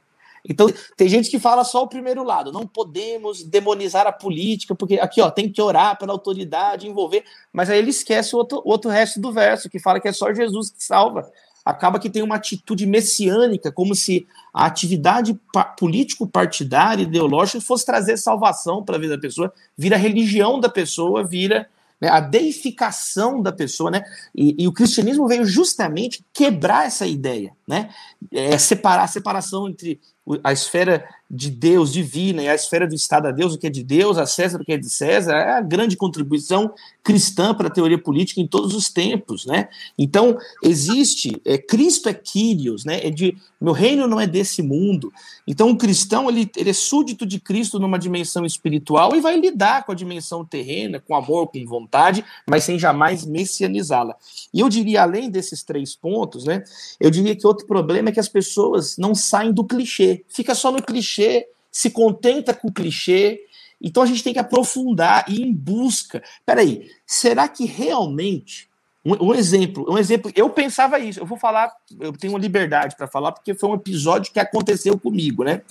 Então, 0.49 0.67
tem 0.97 1.09
gente 1.09 1.31
que 1.31 1.39
fala 1.39 1.65
só 1.65 1.83
o 1.83 1.89
primeiro 1.89 2.23
lado, 2.23 2.53
não 2.53 2.67
podemos 2.67 3.43
demonizar 3.43 4.07
a 4.07 4.13
política, 4.13 4.75
porque 4.75 4.95
aqui, 4.95 5.21
ó, 5.21 5.31
tem 5.31 5.51
que 5.51 5.61
orar 5.61 5.99
pela 5.99 6.13
autoridade, 6.13 6.87
envolver, 6.87 7.25
mas 7.53 7.69
aí 7.69 7.79
ele 7.79 7.91
esquece 7.91 8.35
o 8.35 8.39
outro, 8.39 8.63
o 8.65 8.71
outro 8.71 8.91
resto 8.91 9.21
do 9.21 9.33
verso, 9.33 9.69
que 9.69 9.79
fala 9.79 10.01
que 10.01 10.09
é 10.09 10.13
só 10.13 10.33
Jesus 10.33 10.71
que 10.71 10.83
salva 10.83 11.31
acaba 11.69 11.99
que 11.99 12.09
tem 12.09 12.23
uma 12.23 12.37
atitude 12.37 12.87
messiânica, 12.87 13.71
como 13.71 13.95
se 13.95 14.27
a 14.55 14.65
atividade 14.65 15.39
político-partidária, 15.79 17.03
ideológica, 17.03 17.61
fosse 17.61 17.85
trazer 17.85 18.17
salvação 18.17 18.83
para 18.83 18.97
a 18.97 18.99
vida 18.99 19.17
da 19.17 19.21
pessoa, 19.21 19.53
vira 19.77 19.95
a 19.95 19.99
religião 19.99 20.59
da 20.59 20.71
pessoa, 20.71 21.23
vira 21.23 21.69
né, 22.01 22.09
a 22.09 22.21
deificação 22.21 23.43
da 23.43 23.53
pessoa, 23.53 23.91
né? 23.91 24.03
E, 24.35 24.55
e, 24.59 24.67
o 24.67 24.73
cristianismo 24.73 25.29
veio 25.29 25.45
justamente 25.45 26.25
quebrar 26.33 26.87
essa 26.87 27.07
ideia, 27.07 27.53
né? 27.69 27.91
É, 28.33 28.57
separar 28.57 29.05
a 29.05 29.09
separação 29.09 29.69
entre 29.69 30.01
a 30.43 30.53
esfera 30.53 31.07
de 31.31 31.51
Deus 31.51 31.93
divina 31.93 32.43
e 32.43 32.49
a 32.49 32.55
esfera 32.55 32.87
do 32.87 32.95
Estado 32.95 33.29
a 33.29 33.31
Deus, 33.31 33.55
o 33.55 33.59
que 33.59 33.67
é 33.67 33.71
de 33.71 33.83
Deus, 33.83 34.17
a 34.17 34.27
César, 34.27 34.61
o 34.61 34.65
que 34.65 34.73
é 34.73 34.79
de 34.79 34.89
César, 34.89 35.33
é 35.33 35.53
a 35.53 35.61
grande 35.61 35.97
contribuição 35.97 36.73
cristã 37.03 37.55
para 37.55 37.69
a 37.69 37.71
teoria 37.71 37.99
política 37.99 38.41
em 38.41 38.47
todos 38.47 38.75
os 38.75 38.89
tempos, 38.89 39.45
né? 39.45 39.69
Então, 39.99 40.39
existe, 40.63 41.41
é, 41.45 41.59
Cristo 41.59 42.09
é 42.09 42.15
Kyrios, 42.15 42.85
né? 42.85 43.07
É 43.07 43.11
de, 43.11 43.37
meu 43.61 43.73
reino 43.73 44.07
não 44.07 44.19
é 44.19 44.27
desse 44.27 44.63
mundo. 44.63 45.13
Então, 45.47 45.71
o 45.71 45.77
cristão, 45.77 46.29
ele, 46.31 46.51
ele 46.57 46.71
é 46.71 46.75
súdito 46.75 47.27
de 47.27 47.39
Cristo 47.39 47.79
numa 47.79 47.99
dimensão 47.99 48.45
espiritual 48.45 49.15
e 49.15 49.21
vai 49.21 49.39
lidar 49.39 49.85
com 49.85 49.93
a 49.93 49.95
dimensão 49.95 50.45
terrena, 50.45 51.01
com 51.01 51.15
amor, 51.15 51.49
com 51.49 51.65
vontade, 51.67 52.25
mas 52.47 52.65
sem 52.65 52.79
jamais 52.79 53.25
messianizá-la. 53.27 54.17
E 54.53 54.61
eu 54.61 54.69
diria, 54.69 55.03
além 55.03 55.31
desses 55.31 55.63
três 55.63 55.95
pontos, 55.95 56.45
né? 56.45 56.65
Eu 56.99 57.11
diria 57.11 57.37
que 57.37 57.47
outro 57.59 57.67
problema 57.67 58.09
é 58.09 58.13
que 58.13 58.21
as 58.21 58.29
pessoas 58.29 58.97
não 58.97 59.15
saem 59.15 59.53
do 59.53 59.65
clichê, 59.65 60.25
fica 60.29 60.55
só 60.55 60.71
no 60.71 60.83
clichê, 60.83 61.49
se 61.71 61.91
contenta 61.91 62.55
com 62.55 62.69
o 62.69 62.73
clichê. 62.73 63.45
Então 63.81 64.03
a 64.03 64.07
gente 64.07 64.23
tem 64.23 64.33
que 64.33 64.39
aprofundar 64.39 65.25
e 65.29 65.41
ir 65.41 65.43
em 65.43 65.53
busca. 65.53 66.23
Peraí, 66.47 66.91
será 67.07 67.49
que 67.49 67.65
realmente 67.65 68.69
um, 69.05 69.29
um, 69.29 69.35
exemplo, 69.35 69.87
um 69.89 69.97
exemplo, 69.97 70.31
eu 70.35 70.51
pensava 70.51 70.99
isso, 70.99 71.21
eu 71.21 71.27
vou 71.27 71.39
falar, 71.39 71.73
eu 72.01 72.13
tenho 72.13 72.37
liberdade 72.37 72.97
para 72.97 73.07
falar, 73.07 73.33
porque 73.33 73.55
foi 73.55 73.69
um 73.71 73.75
episódio 73.75 74.33
que 74.33 74.41
aconteceu 74.41 74.99
comigo, 74.99 75.45
né? 75.45 75.63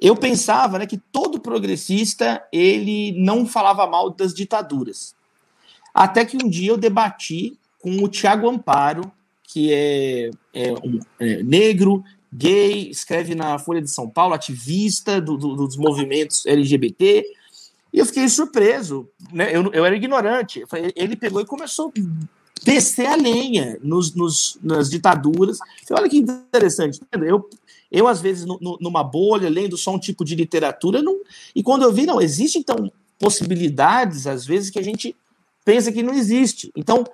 Eu 0.00 0.16
pensava 0.16 0.78
né, 0.78 0.86
que 0.86 0.96
todo 0.96 1.40
progressista 1.40 2.42
ele 2.52 3.12
não 3.12 3.44
falava 3.44 3.86
mal 3.86 4.10
das 4.10 4.32
ditaduras. 4.32 5.14
Até 5.92 6.24
que 6.24 6.36
um 6.36 6.48
dia 6.48 6.70
eu 6.70 6.78
debati 6.78 7.58
com 7.80 8.02
o 8.02 8.08
Tiago 8.08 8.48
Amparo, 8.48 9.12
que 9.48 9.72
é, 9.72 10.30
é, 10.52 10.72
um, 10.74 11.00
é 11.18 11.42
negro, 11.42 12.04
gay, 12.30 12.90
escreve 12.90 13.34
na 13.34 13.58
Folha 13.58 13.80
de 13.80 13.90
São 13.90 14.08
Paulo, 14.08 14.34
ativista 14.34 15.20
do, 15.20 15.38
do, 15.38 15.56
dos 15.56 15.76
movimentos 15.76 16.44
LGBT. 16.46 17.24
E 17.90 17.98
eu 17.98 18.04
fiquei 18.04 18.28
surpreso, 18.28 19.08
né? 19.32 19.48
Eu, 19.50 19.72
eu 19.72 19.84
era 19.86 19.96
ignorante. 19.96 20.62
Ele 20.94 21.16
pegou 21.16 21.40
e 21.40 21.46
começou 21.46 21.88
a 21.88 22.00
descer 22.62 23.06
a 23.06 23.16
lenha 23.16 23.78
nos, 23.82 24.14
nos, 24.14 24.58
nas 24.62 24.90
ditaduras. 24.90 25.56
Falei, 25.86 26.02
olha 26.02 26.10
que 26.10 26.18
interessante. 26.18 27.00
Eu, 27.12 27.48
eu 27.90 28.06
às 28.06 28.20
vezes, 28.20 28.44
no, 28.44 28.76
numa 28.78 29.02
bolha, 29.02 29.48
lendo 29.48 29.78
só 29.78 29.94
um 29.94 29.98
tipo 29.98 30.26
de 30.26 30.34
literatura, 30.34 31.00
não, 31.00 31.18
e 31.56 31.62
quando 31.62 31.84
eu 31.84 31.92
vi, 31.92 32.04
não, 32.04 32.20
existe 32.20 32.58
então 32.58 32.92
possibilidades, 33.18 34.26
às 34.26 34.44
vezes, 34.44 34.68
que 34.68 34.78
a 34.78 34.84
gente 34.84 35.16
pensa 35.64 35.90
que 35.90 36.02
não 36.02 36.12
existe. 36.12 36.70
Então, 36.76 37.04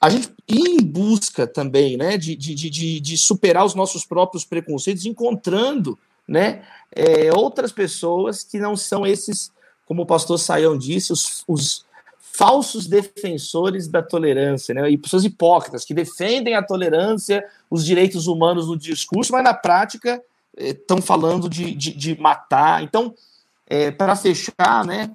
a 0.00 0.08
gente 0.08 0.30
ir 0.46 0.68
em 0.68 0.82
busca 0.82 1.46
também 1.46 1.96
né, 1.96 2.16
de, 2.16 2.36
de, 2.36 2.54
de, 2.54 3.00
de 3.00 3.18
superar 3.18 3.64
os 3.64 3.74
nossos 3.74 4.04
próprios 4.04 4.44
preconceitos, 4.44 5.06
encontrando 5.06 5.98
né, 6.26 6.62
é, 6.92 7.32
outras 7.34 7.72
pessoas 7.72 8.42
que 8.42 8.58
não 8.58 8.76
são 8.76 9.06
esses 9.06 9.50
como 9.88 10.02
o 10.02 10.06
pastor 10.06 10.38
Saião 10.38 10.76
disse, 10.76 11.14
os, 11.14 11.42
os 11.48 11.86
falsos 12.20 12.86
defensores 12.86 13.88
da 13.88 14.02
tolerância, 14.02 14.74
né? 14.74 14.90
E 14.90 14.98
pessoas 14.98 15.24
hipócritas 15.24 15.82
que 15.82 15.94
defendem 15.94 16.54
a 16.54 16.62
tolerância, 16.62 17.42
os 17.70 17.86
direitos 17.86 18.26
humanos 18.26 18.68
no 18.68 18.76
discurso, 18.76 19.32
mas 19.32 19.42
na 19.42 19.54
prática 19.54 20.22
estão 20.54 20.98
eh, 20.98 21.02
falando 21.02 21.48
de, 21.48 21.74
de, 21.74 21.94
de, 21.94 22.20
matar. 22.20 22.82
Então, 22.82 23.14
é, 23.66 23.90
para 23.90 24.14
fechar, 24.14 24.84
né? 24.84 25.10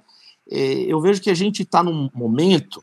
É, 0.50 0.58
eu 0.88 1.00
vejo 1.00 1.22
que 1.22 1.30
a 1.30 1.34
gente 1.34 1.62
está 1.62 1.80
num 1.80 2.10
momento 2.12 2.82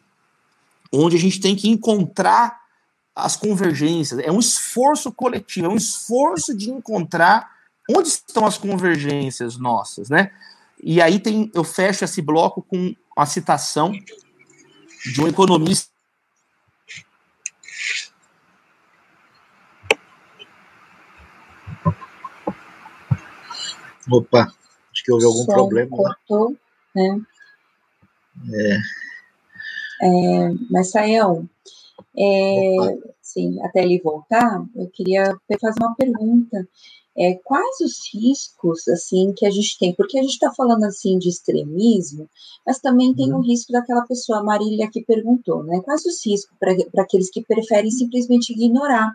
onde 0.92 1.16
a 1.16 1.20
gente 1.20 1.40
tem 1.40 1.56
que 1.56 1.70
encontrar 1.70 2.60
as 3.16 3.36
convergências. 3.36 4.20
É 4.20 4.32
um 4.32 4.40
esforço 4.40 5.12
coletivo, 5.12 5.68
é 5.68 5.70
um 5.70 5.76
esforço 5.76 6.56
de 6.56 6.70
encontrar 6.70 7.50
onde 7.90 8.08
estão 8.08 8.46
as 8.46 8.58
convergências 8.58 9.58
nossas, 9.58 10.10
né? 10.10 10.32
E 10.84 11.02
aí 11.02 11.20
tem, 11.20 11.52
eu 11.54 11.64
fecho 11.64 12.04
esse 12.04 12.22
bloco 12.22 12.62
com 12.62 12.96
a 13.18 13.26
citação 13.26 13.92
de 15.06 15.22
um 15.22 15.28
economista. 15.28 15.92
Opa, 24.10 24.52
acho 24.92 25.04
que 25.04 25.12
houve 25.12 25.26
algum 25.26 25.46
Só 25.46 25.54
problema. 25.54 25.90
Né? 25.90 25.98
Cortou, 26.28 26.58
né? 26.96 27.22
É. 28.54 28.78
é 30.02 30.52
mas, 30.70 30.92
Sayão, 30.92 31.48
é, 32.18 32.76
sim, 33.22 33.62
até 33.62 33.84
ele 33.84 34.02
voltar, 34.02 34.66
eu 34.76 34.90
queria 34.90 35.38
fazer 35.60 35.80
uma 35.80 35.96
pergunta. 35.96 36.68
É, 37.18 37.36
quais 37.44 37.82
os 37.82 38.00
riscos 38.14 38.88
assim 38.88 39.34
que 39.36 39.46
a 39.46 39.50
gente 39.50 39.78
tem? 39.78 39.94
Porque 39.94 40.18
a 40.18 40.22
gente 40.22 40.32
está 40.32 40.52
falando 40.54 40.86
assim 40.86 41.18
de 41.20 41.28
extremismo, 41.28 42.30
mas 42.66 42.80
também 42.80 43.14
tem 43.14 43.34
o 43.34 43.38
uhum. 43.38 43.42
risco 43.42 43.74
daquela 43.74 44.06
pessoa, 44.06 44.40
a 44.40 44.44
Marília, 44.44 44.90
que 44.90 45.04
perguntou, 45.04 45.64
né? 45.64 45.82
Quais 45.84 46.06
os 46.06 46.26
riscos 46.26 46.58
para 46.58 47.04
aqueles 47.04 47.30
que 47.30 47.44
preferem 47.44 47.92
simplesmente 47.92 48.54
ignorar? 48.54 49.12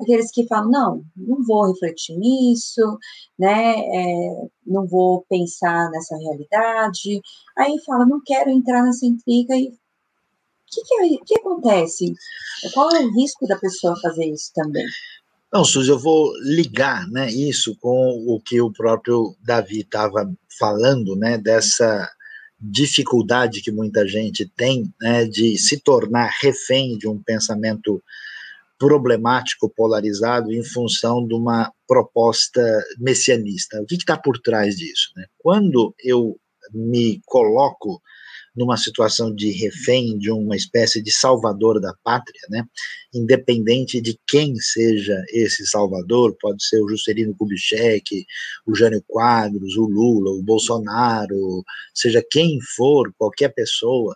Aqueles 0.00 0.30
que 0.30 0.46
falam, 0.46 0.70
não, 0.70 1.02
não 1.16 1.42
vou 1.44 1.66
refletir 1.68 2.16
nisso, 2.16 2.98
né? 3.38 3.74
É, 3.80 4.48
não 4.66 4.86
vou 4.86 5.24
pensar 5.28 5.90
nessa 5.90 6.16
realidade. 6.16 7.20
Aí 7.56 7.78
fala, 7.84 8.06
não 8.06 8.20
quero 8.24 8.50
entrar 8.50 8.82
nessa 8.82 9.04
intriga 9.06 9.54
e 9.56 9.72
que, 10.70 10.82
que, 10.82 10.94
é, 10.94 11.18
que 11.24 11.38
acontece? 11.38 12.12
Qual 12.74 12.90
é 12.94 13.00
o 13.00 13.14
risco 13.14 13.46
da 13.46 13.56
pessoa 13.56 13.98
fazer 14.00 14.26
isso 14.26 14.50
também? 14.54 14.86
Não, 15.52 15.64
Suzy, 15.64 15.90
eu 15.90 15.98
vou 15.98 16.32
ligar 16.42 17.08
né, 17.08 17.30
isso 17.30 17.76
com 17.80 18.24
o 18.26 18.40
que 18.40 18.60
o 18.60 18.72
próprio 18.72 19.36
Davi 19.42 19.80
estava 19.80 20.30
falando, 20.58 21.14
né, 21.16 21.38
dessa 21.38 22.10
dificuldade 22.60 23.60
que 23.62 23.70
muita 23.70 24.06
gente 24.06 24.50
tem 24.56 24.92
né, 25.00 25.24
de 25.24 25.56
se 25.56 25.78
tornar 25.78 26.30
refém 26.40 26.96
de 26.98 27.06
um 27.06 27.22
pensamento 27.22 28.02
problemático, 28.78 29.72
polarizado, 29.74 30.52
em 30.52 30.62
função 30.62 31.26
de 31.26 31.34
uma 31.34 31.72
proposta 31.86 32.62
messianista. 32.98 33.80
O 33.80 33.86
que 33.86 33.94
está 33.94 34.16
por 34.16 34.38
trás 34.38 34.76
disso? 34.76 35.10
Né? 35.16 35.26
Quando 35.38 35.94
eu 36.02 36.38
me 36.72 37.20
coloco 37.24 38.02
numa 38.56 38.76
situação 38.76 39.34
de 39.34 39.50
refém, 39.50 40.18
de 40.18 40.30
uma 40.30 40.56
espécie 40.56 41.02
de 41.02 41.12
salvador 41.12 41.80
da 41.80 41.94
pátria, 42.02 42.40
né? 42.48 42.64
independente 43.12 44.00
de 44.00 44.18
quem 44.26 44.56
seja 44.56 45.22
esse 45.28 45.66
salvador, 45.66 46.36
pode 46.40 46.64
ser 46.64 46.80
o 46.80 46.88
Juscelino 46.88 47.36
Kubitschek, 47.36 48.24
o 48.66 48.74
Jânio 48.74 49.04
Quadros, 49.06 49.76
o 49.76 49.86
Lula, 49.86 50.30
o 50.30 50.42
Bolsonaro, 50.42 51.62
seja 51.94 52.24
quem 52.30 52.58
for, 52.76 53.12
qualquer 53.18 53.50
pessoa, 53.50 54.14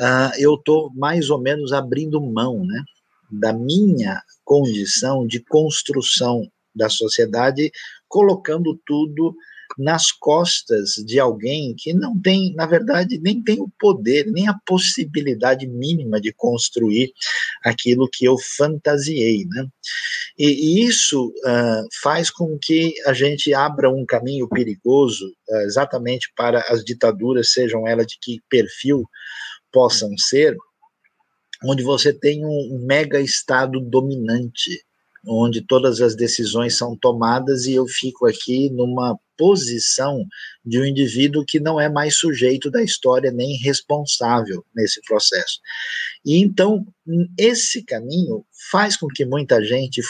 uh, 0.00 0.38
eu 0.38 0.54
estou 0.54 0.92
mais 0.94 1.30
ou 1.30 1.40
menos 1.40 1.72
abrindo 1.72 2.20
mão 2.20 2.64
né, 2.64 2.82
da 3.30 3.52
minha 3.52 4.20
condição 4.44 5.26
de 5.26 5.40
construção 5.40 6.50
da 6.74 6.88
sociedade, 6.88 7.70
colocando 8.08 8.80
tudo 8.86 9.34
nas 9.76 10.10
costas 10.10 10.94
de 11.06 11.18
alguém 11.20 11.74
que 11.76 11.92
não 11.92 12.18
tem, 12.20 12.54
na 12.54 12.66
verdade, 12.66 13.18
nem 13.18 13.42
tem 13.42 13.60
o 13.60 13.70
poder, 13.78 14.26
nem 14.26 14.48
a 14.48 14.58
possibilidade 14.66 15.66
mínima 15.66 16.20
de 16.20 16.32
construir 16.32 17.12
aquilo 17.64 18.08
que 18.10 18.24
eu 18.24 18.36
fantasiei, 18.56 19.44
né? 19.46 19.66
E, 20.38 20.46
e 20.46 20.86
isso 20.86 21.28
uh, 21.28 21.88
faz 22.02 22.30
com 22.30 22.56
que 22.60 22.94
a 23.06 23.12
gente 23.12 23.52
abra 23.52 23.90
um 23.90 24.06
caminho 24.06 24.48
perigoso, 24.48 25.26
uh, 25.48 25.56
exatamente 25.62 26.32
para 26.36 26.60
as 26.68 26.84
ditaduras, 26.84 27.52
sejam 27.52 27.86
elas 27.86 28.06
de 28.06 28.16
que 28.20 28.40
perfil 28.48 29.04
possam 29.72 30.16
ser, 30.16 30.56
onde 31.64 31.82
você 31.82 32.12
tem 32.12 32.44
um 32.44 32.78
mega 32.86 33.20
estado 33.20 33.80
dominante, 33.80 34.84
onde 35.26 35.60
todas 35.60 36.00
as 36.00 36.14
decisões 36.14 36.76
são 36.76 36.96
tomadas 36.96 37.66
e 37.66 37.74
eu 37.74 37.86
fico 37.86 38.26
aqui 38.26 38.70
numa 38.70 39.18
posição 39.36 40.26
de 40.64 40.80
um 40.80 40.84
indivíduo 40.84 41.44
que 41.46 41.60
não 41.60 41.80
é 41.80 41.88
mais 41.88 42.16
sujeito 42.16 42.70
da 42.70 42.82
história 42.82 43.30
nem 43.30 43.56
responsável 43.58 44.64
nesse 44.74 45.00
processo. 45.02 45.60
E 46.26 46.38
então, 46.42 46.84
esse 47.38 47.84
caminho 47.84 48.44
faz 48.70 48.96
com 48.96 49.06
que 49.06 49.24
muita 49.24 49.64
gente 49.64 50.02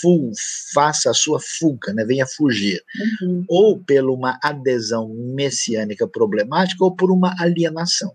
fu 0.00 0.30
faça 0.74 1.10
a 1.10 1.14
sua 1.14 1.40
fuga, 1.40 1.92
né, 1.94 2.04
venha 2.04 2.26
fugir, 2.26 2.82
uhum. 3.22 3.44
ou 3.48 3.82
por 3.82 4.10
uma 4.10 4.38
adesão 4.42 5.08
messiânica 5.34 6.06
problemática 6.06 6.84
ou 6.84 6.94
por 6.94 7.10
uma 7.10 7.34
alienação. 7.40 8.12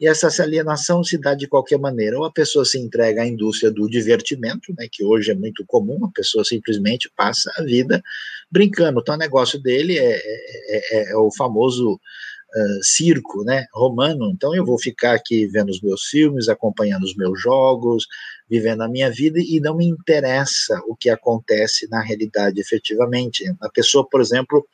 E 0.00 0.06
essa 0.06 0.28
alienação 0.42 1.02
se 1.02 1.18
dá 1.18 1.34
de 1.34 1.48
qualquer 1.48 1.78
maneira. 1.78 2.18
Ou 2.18 2.24
a 2.24 2.32
pessoa 2.32 2.64
se 2.64 2.78
entrega 2.78 3.22
à 3.22 3.26
indústria 3.26 3.70
do 3.70 3.88
divertimento, 3.88 4.72
né, 4.78 4.86
que 4.90 5.04
hoje 5.04 5.32
é 5.32 5.34
muito 5.34 5.64
comum, 5.66 6.04
a 6.04 6.10
pessoa 6.12 6.44
simplesmente 6.44 7.10
passa 7.16 7.52
a 7.56 7.62
vida 7.62 8.02
brincando. 8.50 9.00
Então, 9.00 9.16
o 9.16 9.18
negócio 9.18 9.60
dele 9.60 9.98
é, 9.98 10.16
é, 10.16 10.98
é, 10.98 11.12
é 11.12 11.16
o 11.16 11.30
famoso 11.32 11.94
uh, 11.94 12.84
circo 12.84 13.42
né, 13.42 13.66
romano. 13.72 14.30
Então, 14.30 14.54
eu 14.54 14.64
vou 14.64 14.78
ficar 14.78 15.14
aqui 15.14 15.46
vendo 15.48 15.70
os 15.70 15.82
meus 15.82 16.04
filmes, 16.04 16.48
acompanhando 16.48 17.02
os 17.02 17.16
meus 17.16 17.40
jogos, 17.40 18.06
vivendo 18.48 18.82
a 18.82 18.88
minha 18.88 19.10
vida 19.10 19.40
e 19.40 19.58
não 19.60 19.76
me 19.76 19.86
interessa 19.86 20.80
o 20.86 20.94
que 20.94 21.10
acontece 21.10 21.88
na 21.90 22.00
realidade 22.00 22.60
efetivamente. 22.60 23.44
A 23.60 23.68
pessoa, 23.68 24.08
por 24.08 24.20
exemplo, 24.20 24.66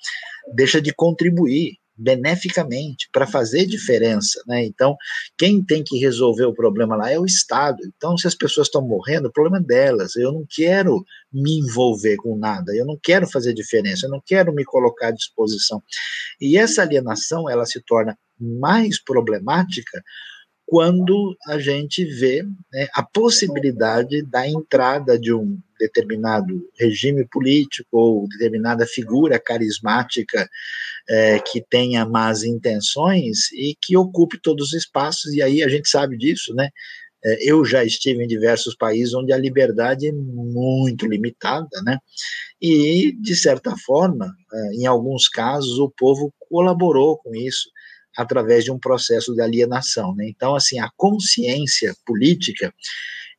deixa 0.55 0.83
de 0.83 0.93
contribuir 0.93 1.79
beneficamente 1.97 3.09
para 3.13 3.27
fazer 3.27 3.67
diferença, 3.67 4.43
né? 4.47 4.65
Então, 4.65 4.97
quem 5.39 5.65
tem 5.65 5.83
que 5.85 5.99
resolver 5.99 6.45
o 6.45 6.55
problema 6.55 6.97
lá 6.97 7.11
é 7.11 7.19
o 7.19 7.25
Estado. 7.25 7.79
Então, 7.97 8.17
se 8.17 8.27
as 8.27 8.35
pessoas 8.35 8.67
estão 8.67 8.87
morrendo, 8.87 9.29
o 9.29 9.33
problema 9.33 9.59
é 9.59 9.63
delas. 9.63 10.17
Eu 10.17 10.33
não 10.33 10.45
quero 10.49 11.05
me 11.33 11.59
envolver 11.59 12.17
com 12.17 12.37
nada, 12.37 12.75
eu 12.75 12.85
não 12.85 12.99
quero 13.01 13.27
fazer 13.29 13.55
diferença, 13.55 14.07
eu 14.07 14.11
não 14.11 14.23
quero 14.25 14.53
me 14.53 14.65
colocar 14.65 15.09
à 15.09 15.13
disposição. 15.13 15.83
E 16.41 16.57
essa 16.57 16.83
alienação, 16.83 17.49
ela 17.49 17.65
se 17.65 17.81
torna 17.81 18.19
mais 18.39 19.03
problemática 19.03 20.03
quando 20.67 21.37
a 21.47 21.59
gente 21.59 22.05
vê 22.05 22.43
né, 22.73 22.89
a 22.95 23.03
possibilidade 23.03 24.23
da 24.23 24.49
entrada 24.49 25.19
de 25.19 25.33
um 25.33 25.59
determinado 25.79 26.69
regime 26.79 27.27
político 27.29 27.89
ou 27.93 28.29
determinada 28.29 28.87
figura 28.87 29.39
carismática 29.39 30.49
é, 31.09 31.39
que 31.41 31.63
tenha 31.69 32.07
más 32.07 32.43
intenções 32.43 33.53
e 33.53 33.77
que 33.81 33.97
ocupe 33.97 34.41
todos 34.41 34.69
os 34.69 34.73
espaços, 34.73 35.33
e 35.35 35.43
aí 35.43 35.63
a 35.63 35.69
gente 35.69 35.89
sabe 35.89 36.17
disso, 36.17 36.55
né? 36.55 36.71
É, 37.27 37.51
eu 37.51 37.65
já 37.65 37.83
estive 37.85 38.23
em 38.23 38.27
diversos 38.27 38.77
países 38.77 39.15
onde 39.15 39.33
a 39.33 39.39
liberdade 39.39 40.09
é 40.09 40.13
muito 40.13 41.07
limitada, 41.07 41.83
né? 41.83 41.99
E, 42.61 43.13
de 43.21 43.35
certa 43.35 43.75
forma, 43.77 44.35
é, 44.53 44.75
em 44.75 44.87
alguns 44.87 45.29
casos, 45.29 45.79
o 45.79 45.91
povo 45.91 46.33
colaborou 46.51 47.19
com 47.19 47.35
isso 47.35 47.69
através 48.17 48.65
de 48.65 48.71
um 48.71 48.79
processo 48.79 49.35
de 49.35 49.41
alienação, 49.41 50.15
né? 50.15 50.27
Então, 50.29 50.55
assim, 50.55 50.79
a 50.79 50.91
consciência 50.97 51.95
política 52.07 52.73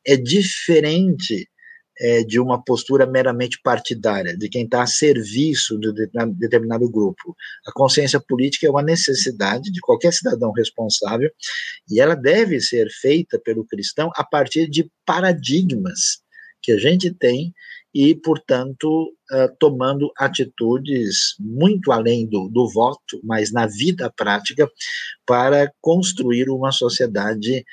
é 0.06 0.16
diferente 0.16 1.48
é, 1.98 2.22
de 2.22 2.38
uma 2.38 2.62
postura 2.62 3.06
meramente 3.06 3.58
partidária, 3.62 4.36
de 4.36 4.48
quem 4.48 4.64
está 4.64 4.82
a 4.82 4.86
serviço 4.86 5.78
de 5.78 5.92
determinado 6.38 6.88
grupo. 6.90 7.34
A 7.66 7.72
consciência 7.72 8.20
política 8.20 8.66
é 8.66 8.70
uma 8.70 8.82
necessidade 8.82 9.72
de 9.72 9.80
qualquer 9.80 10.12
cidadão 10.12 10.52
responsável 10.52 11.30
e 11.90 12.00
ela 12.00 12.14
deve 12.14 12.60
ser 12.60 12.88
feita 12.90 13.40
pelo 13.42 13.64
cristão 13.64 14.10
a 14.14 14.24
partir 14.24 14.68
de 14.68 14.90
paradigmas 15.06 16.20
que 16.62 16.72
a 16.72 16.78
gente 16.78 17.12
tem 17.14 17.54
e, 17.96 18.14
portanto, 18.14 18.86
uh, 19.32 19.56
tomando 19.58 20.12
atitudes 20.18 21.34
muito 21.40 21.90
além 21.90 22.28
do, 22.28 22.46
do 22.50 22.70
voto, 22.70 23.18
mas 23.24 23.50
na 23.50 23.66
vida 23.66 24.12
prática, 24.14 24.70
para 25.24 25.72
construir 25.80 26.50
uma 26.50 26.70
sociedade 26.72 27.64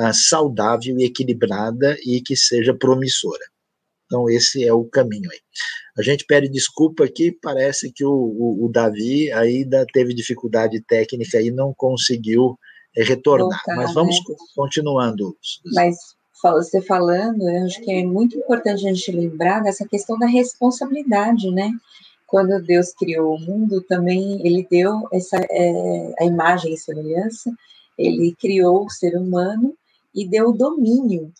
uh, 0.00 0.12
saudável 0.12 0.98
e 0.98 1.04
equilibrada 1.04 1.96
e 2.04 2.20
que 2.20 2.34
seja 2.34 2.74
promissora. 2.74 3.44
Então, 4.06 4.28
esse 4.28 4.64
é 4.64 4.72
o 4.72 4.84
caminho 4.84 5.30
aí. 5.30 5.38
A 5.96 6.02
gente 6.02 6.24
pede 6.26 6.48
desculpa 6.48 7.04
aqui, 7.04 7.30
parece 7.40 7.92
que 7.92 8.04
o, 8.04 8.10
o, 8.10 8.66
o 8.66 8.68
Davi 8.68 9.30
ainda 9.30 9.86
teve 9.92 10.12
dificuldade 10.12 10.82
técnica 10.88 11.40
e 11.40 11.52
não 11.52 11.72
conseguiu 11.76 12.58
é, 12.96 13.04
retornar. 13.04 13.62
Voltar, 13.64 13.76
Mas 13.76 13.94
vamos 13.94 14.16
né? 14.16 14.34
continuando. 14.56 15.36
Mas 15.72 15.94
você 16.42 16.80
falando, 16.80 17.48
eu 17.48 17.64
acho 17.64 17.80
que 17.82 17.90
é 17.90 18.04
muito 18.04 18.36
importante 18.36 18.86
a 18.86 18.92
gente 18.92 19.12
lembrar 19.12 19.62
dessa 19.62 19.86
questão 19.86 20.18
da 20.18 20.26
responsabilidade, 20.26 21.50
né? 21.50 21.72
Quando 22.26 22.62
Deus 22.62 22.92
criou 22.92 23.34
o 23.34 23.40
mundo, 23.40 23.80
também 23.82 24.46
Ele 24.46 24.66
deu 24.70 25.08
essa 25.12 25.36
é, 25.50 26.14
a 26.20 26.24
imagem 26.24 26.74
e 26.74 26.78
semelhança, 26.78 27.50
Ele 27.96 28.34
criou 28.38 28.84
o 28.84 28.90
ser 28.90 29.16
humano 29.16 29.74
e 30.14 30.26
deu 30.26 30.50
o 30.50 30.56
domínio 30.56 31.32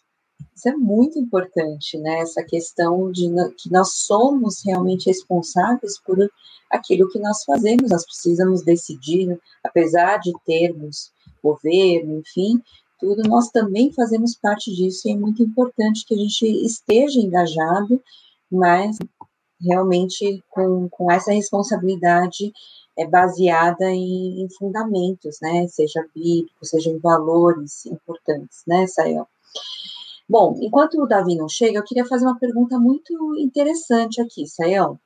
isso 0.58 0.68
é 0.68 0.76
muito 0.76 1.20
importante, 1.20 1.96
né? 1.98 2.18
Essa 2.18 2.42
questão 2.42 3.12
de 3.12 3.28
que 3.56 3.70
nós 3.70 3.92
somos 3.92 4.60
realmente 4.64 5.06
responsáveis 5.06 6.00
por 6.00 6.18
aquilo 6.68 7.08
que 7.08 7.20
nós 7.20 7.44
fazemos, 7.44 7.92
nós 7.92 8.04
precisamos 8.04 8.62
decidir, 8.62 9.38
apesar 9.62 10.18
de 10.18 10.32
termos 10.44 11.12
governo, 11.40 12.18
enfim, 12.18 12.60
tudo, 12.98 13.22
nós 13.28 13.50
também 13.50 13.92
fazemos 13.92 14.34
parte 14.34 14.74
disso 14.74 15.08
e 15.08 15.12
é 15.12 15.16
muito 15.16 15.42
importante 15.42 16.04
que 16.06 16.14
a 16.14 16.16
gente 16.18 16.46
esteja 16.64 17.20
engajado, 17.20 18.02
mas 18.50 18.98
realmente 19.60 20.42
com, 20.50 20.88
com 20.88 21.10
essa 21.10 21.32
responsabilidade 21.32 22.52
é 22.96 23.06
baseada 23.06 23.90
em, 23.90 24.42
em 24.42 24.48
fundamentos, 24.50 25.38
né? 25.40 25.66
Seja 25.68 26.04
bíblico, 26.14 26.64
seja 26.64 26.90
em 26.90 26.98
valores 26.98 27.86
importantes, 27.86 28.62
né, 28.66 28.86
Sayel? 28.86 29.26
Bom, 30.28 30.58
enquanto 30.60 31.00
o 31.00 31.06
Davi 31.06 31.36
não 31.36 31.48
chega, 31.48 31.78
eu 31.78 31.84
queria 31.84 32.04
fazer 32.04 32.26
uma 32.26 32.38
pergunta 32.38 32.78
muito 32.78 33.36
interessante 33.38 34.20
aqui, 34.20 34.46
Sayão. 34.46 34.98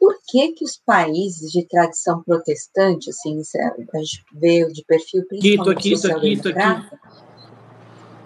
Por 0.00 0.16
que 0.26 0.52
que 0.52 0.64
os 0.64 0.80
países 0.84 1.52
de 1.52 1.66
tradição 1.66 2.22
protestante, 2.22 3.10
assim, 3.10 3.38
a 3.38 3.98
gente 3.98 4.24
veio 4.32 4.72
de 4.72 4.82
perfil 4.86 5.26
principalmente 5.28 5.82
Quito, 5.82 6.08
aqui, 6.08 6.36
Quito, 6.36 6.48
aqui. 6.48 6.96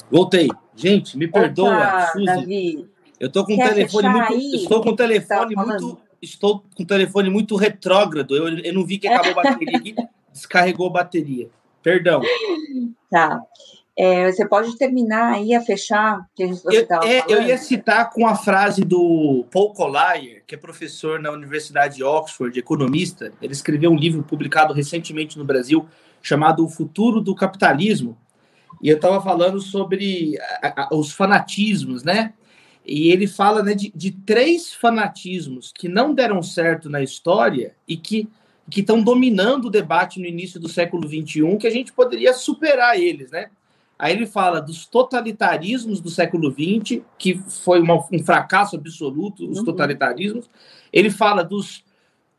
Voltei. 0.08 0.48
Gente, 0.76 1.18
me 1.18 1.26
perdoa, 1.26 1.76
Opa, 1.76 2.06
Suzy. 2.12 2.24
Davi. 2.24 2.90
Eu 3.18 3.26
estou 3.26 3.44
com 3.44 3.54
um 3.54 3.56
telefone 3.56 4.08
muito, 4.08 4.32
aí? 4.32 4.54
estou 4.54 4.82
com 4.82 4.90
um 4.90 4.96
telefone 4.96 5.54
tá 5.54 5.66
muito, 5.66 5.98
estou 6.22 6.64
com 6.76 6.82
um 6.82 6.86
telefone 6.86 7.30
muito 7.30 7.56
retrógrado. 7.56 8.36
Eu, 8.36 8.48
eu 8.58 8.72
não 8.72 8.86
vi 8.86 8.98
que 8.98 9.08
acabou 9.08 9.40
a 9.40 9.42
bateria 9.42 9.76
aqui, 9.76 9.96
descarregou 10.32 10.86
a 10.86 10.90
bateria. 10.90 11.48
Perdão. 11.82 12.20
Tá. 13.10 13.40
É, 13.96 14.32
você 14.32 14.46
pode 14.46 14.76
terminar 14.76 15.34
aí 15.34 15.54
a 15.54 15.60
fechar 15.60 16.26
que 16.34 16.46
você 16.48 16.78
estava 16.78 17.06
é, 17.06 17.24
Eu 17.28 17.40
ia 17.42 17.56
citar 17.56 18.10
com 18.10 18.26
a 18.26 18.34
frase 18.34 18.82
do 18.82 19.46
Paul 19.52 19.72
Collier, 19.72 20.42
que 20.46 20.56
é 20.56 20.58
professor 20.58 21.20
na 21.20 21.30
Universidade 21.30 21.96
de 21.96 22.04
Oxford, 22.04 22.58
economista. 22.58 23.32
Ele 23.40 23.52
escreveu 23.52 23.92
um 23.92 23.96
livro 23.96 24.22
publicado 24.24 24.74
recentemente 24.74 25.38
no 25.38 25.44
Brasil 25.44 25.86
chamado 26.20 26.64
O 26.64 26.68
Futuro 26.68 27.20
do 27.20 27.36
Capitalismo. 27.36 28.18
E 28.82 28.88
eu 28.88 28.96
estava 28.96 29.20
falando 29.20 29.60
sobre 29.60 30.36
a, 30.60 30.82
a, 30.82 30.96
os 30.96 31.12
fanatismos, 31.12 32.02
né? 32.02 32.32
E 32.84 33.10
ele 33.12 33.28
fala 33.28 33.62
né, 33.62 33.74
de, 33.74 33.92
de 33.94 34.10
três 34.10 34.74
fanatismos 34.74 35.72
que 35.72 35.88
não 35.88 36.12
deram 36.12 36.42
certo 36.42 36.90
na 36.90 37.00
história 37.00 37.74
e 37.86 37.96
que 37.96 38.28
que 38.70 38.80
estão 38.80 39.02
dominando 39.02 39.66
o 39.66 39.70
debate 39.70 40.18
no 40.18 40.26
início 40.26 40.58
do 40.58 40.70
século 40.70 41.06
XXI, 41.06 41.58
que 41.58 41.66
a 41.66 41.70
gente 41.70 41.92
poderia 41.92 42.32
superar 42.32 42.98
eles, 42.98 43.30
né? 43.30 43.50
Aí 43.98 44.12
ele 44.12 44.26
fala 44.26 44.60
dos 44.60 44.86
totalitarismos 44.86 46.00
do 46.00 46.10
século 46.10 46.50
XX, 46.50 47.02
que 47.18 47.38
foi 47.48 47.80
uma, 47.80 48.04
um 48.12 48.24
fracasso 48.24 48.76
absoluto, 48.76 49.48
os 49.48 49.58
uhum. 49.58 49.64
totalitarismos. 49.64 50.50
Ele 50.92 51.10
fala 51.10 51.44
dos 51.44 51.84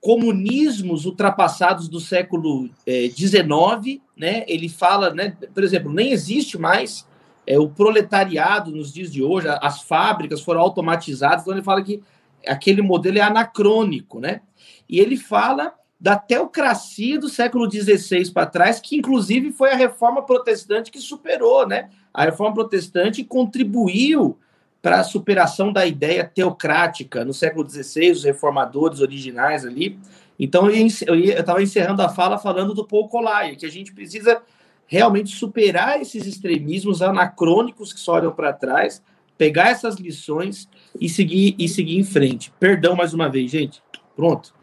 comunismos 0.02 1.06
ultrapassados 1.06 1.88
do 1.90 2.00
século 2.00 2.70
XIX, 2.88 3.42
é, 3.46 4.00
né? 4.16 4.46
Ele 4.48 4.70
fala, 4.70 5.14
né, 5.14 5.36
por 5.54 5.64
exemplo, 5.64 5.92
nem 5.92 6.12
existe 6.12 6.58
mais 6.58 7.08
é, 7.48 7.58
o 7.58 7.70
proletariado 7.70 8.72
nos 8.72 8.94
dias 8.94 9.12
de 9.12 9.24
hoje, 9.24 9.48
as 9.62 9.82
fábricas 9.82 10.42
foram 10.42 10.62
automatizadas, 10.62 11.42
então 11.42 11.54
ele 11.54 11.64
fala 11.64 11.82
que 11.82 12.04
aquele 12.46 12.82
modelo 12.82 13.18
é 13.18 13.22
anacrônico, 13.22 14.20
né? 14.20 14.42
E 14.88 15.00
ele 15.00 15.18
fala 15.18 15.74
da 16.00 16.18
teocracia 16.18 17.20
do 17.20 17.30
século 17.30 17.70
XVI 17.70 18.32
para 18.32 18.46
trás, 18.46 18.80
que 18.80 18.98
inclusive 18.98 19.52
foi 19.52 19.72
a 19.72 19.76
reforma 19.76 20.22
protestante 20.22 20.92
que 20.92 21.00
superou, 21.00 21.68
né? 21.68 21.90
A 22.14 22.26
reforma 22.26 22.54
protestante 22.54 23.24
contribuiu 23.24 24.38
para 24.82 25.00
a 25.00 25.04
superação 25.04 25.74
da 25.74 25.86
ideia 25.86 26.24
teocrática 26.24 27.26
no 27.26 27.34
século 27.34 27.68
XVI, 27.68 28.12
os 28.12 28.24
reformadores 28.24 29.00
originais 29.00 29.66
ali. 29.66 29.98
Então, 30.38 30.70
eu 30.70 30.86
estava 31.16 31.64
encerrando 31.64 32.02
a 32.02 32.10
fala 32.10 32.38
falando 32.38 32.74
do 32.74 32.86
Paul 32.86 33.08
Collier, 33.08 33.58
que 33.58 33.66
a 33.66 33.72
gente 33.72 33.94
precisa 33.94 34.44
realmente 34.86 35.36
superar 35.36 36.00
esses 36.00 36.28
extremismos 36.28 37.02
anacrônicos 37.02 37.92
que 37.92 38.00
só 38.00 38.14
olham 38.14 38.32
para 38.32 38.54
trás, 38.54 39.02
pegar 39.38 39.70
essas 39.70 39.96
lições 39.96 40.70
e 41.00 41.10
seguir, 41.10 41.56
e 41.58 41.68
seguir 41.68 41.98
em 41.98 42.04
frente. 42.04 42.54
Perdão 42.60 42.96
mais 42.96 43.14
uma 43.14 43.28
vez, 43.28 43.50
gente. 43.50 43.82
Pronto. 44.16 44.54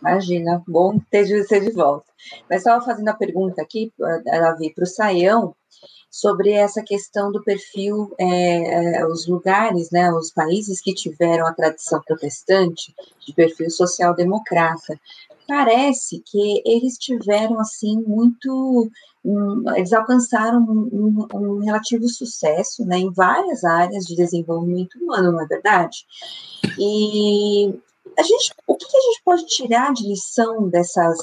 Imagina, 0.00 0.62
bom 0.66 0.98
ter 1.10 1.26
você 1.26 1.60
de 1.60 1.70
volta. 1.70 2.06
Mas 2.48 2.58
estava 2.58 2.84
fazendo 2.84 3.08
a 3.08 3.14
pergunta 3.14 3.60
aqui, 3.62 3.92
Davi, 4.24 4.72
para 4.74 4.84
o 4.84 4.86
Saião, 4.86 5.54
sobre 6.10 6.52
essa 6.52 6.82
questão 6.82 7.30
do 7.30 7.42
perfil, 7.42 8.14
é, 8.18 9.04
os 9.06 9.26
lugares, 9.26 9.90
né, 9.90 10.10
os 10.12 10.32
países 10.32 10.80
que 10.80 10.94
tiveram 10.94 11.46
a 11.46 11.52
tradição 11.52 12.00
protestante 12.00 12.94
de 13.26 13.32
perfil 13.32 13.70
social-democrata. 13.70 14.98
Parece 15.46 16.22
que 16.24 16.62
eles 16.64 16.98
tiveram, 16.98 17.58
assim, 17.58 18.02
muito. 18.02 18.90
Um, 19.24 19.64
eles 19.74 19.92
alcançaram 19.92 20.60
um, 20.60 21.26
um, 21.32 21.38
um, 21.38 21.58
relativo 21.58 22.08
sucesso 22.08 22.84
né, 22.84 22.98
em 22.98 23.12
várias 23.12 23.64
áreas 23.64 24.04
de 24.04 24.14
desenvolvimento 24.14 24.98
humano, 24.98 25.32
não 25.32 25.40
é 25.40 25.46
verdade? 25.46 26.06
E 26.78 27.74
a 28.16 28.22
gente, 28.22 28.52
o 28.66 28.76
que 28.76 28.86
a 28.86 29.00
gente 29.00 29.22
pode 29.24 29.46
tirar 29.46 29.92
de 29.92 30.06
lição 30.06 30.68
dessas, 30.68 31.18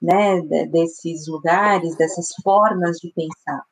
né, 0.00 0.40
desses 0.70 1.26
lugares, 1.26 1.96
dessas 1.96 2.28
formas 2.42 2.98
de 2.98 3.12
pensar? 3.12 3.62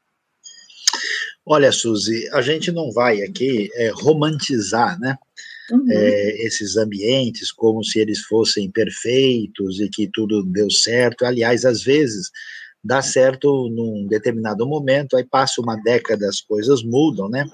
Olha, 1.45 1.73
Suzy, 1.73 2.29
a 2.33 2.43
gente 2.43 2.71
não 2.71 2.93
vai 2.93 3.23
aqui 3.23 3.69
é, 3.75 3.91
romantizar, 3.91 4.99
né? 5.01 5.17
Uhum. 5.71 5.87
É, 5.91 6.47
esses 6.47 6.77
ambientes 6.77 7.53
como 7.53 7.85
se 7.85 8.01
eles 8.01 8.21
fossem 8.21 8.71
perfeitos 8.71 9.81
e 9.81 9.89
que 9.89 10.11
tudo 10.13 10.45
deu 10.45 10.71
certo. 10.71 11.25
Aliás, 11.25 11.65
às 11.65 11.83
vezes 11.83 12.31
dá 12.83 13.03
certo 13.03 13.69
num 13.69 14.07
determinado 14.09 14.67
momento, 14.67 15.17
aí 15.17 15.25
passa 15.25 15.61
uma 15.61 15.77
década, 15.77 16.27
as 16.27 16.41
coisas 16.41 16.83
mudam, 16.83 17.29
né? 17.29 17.45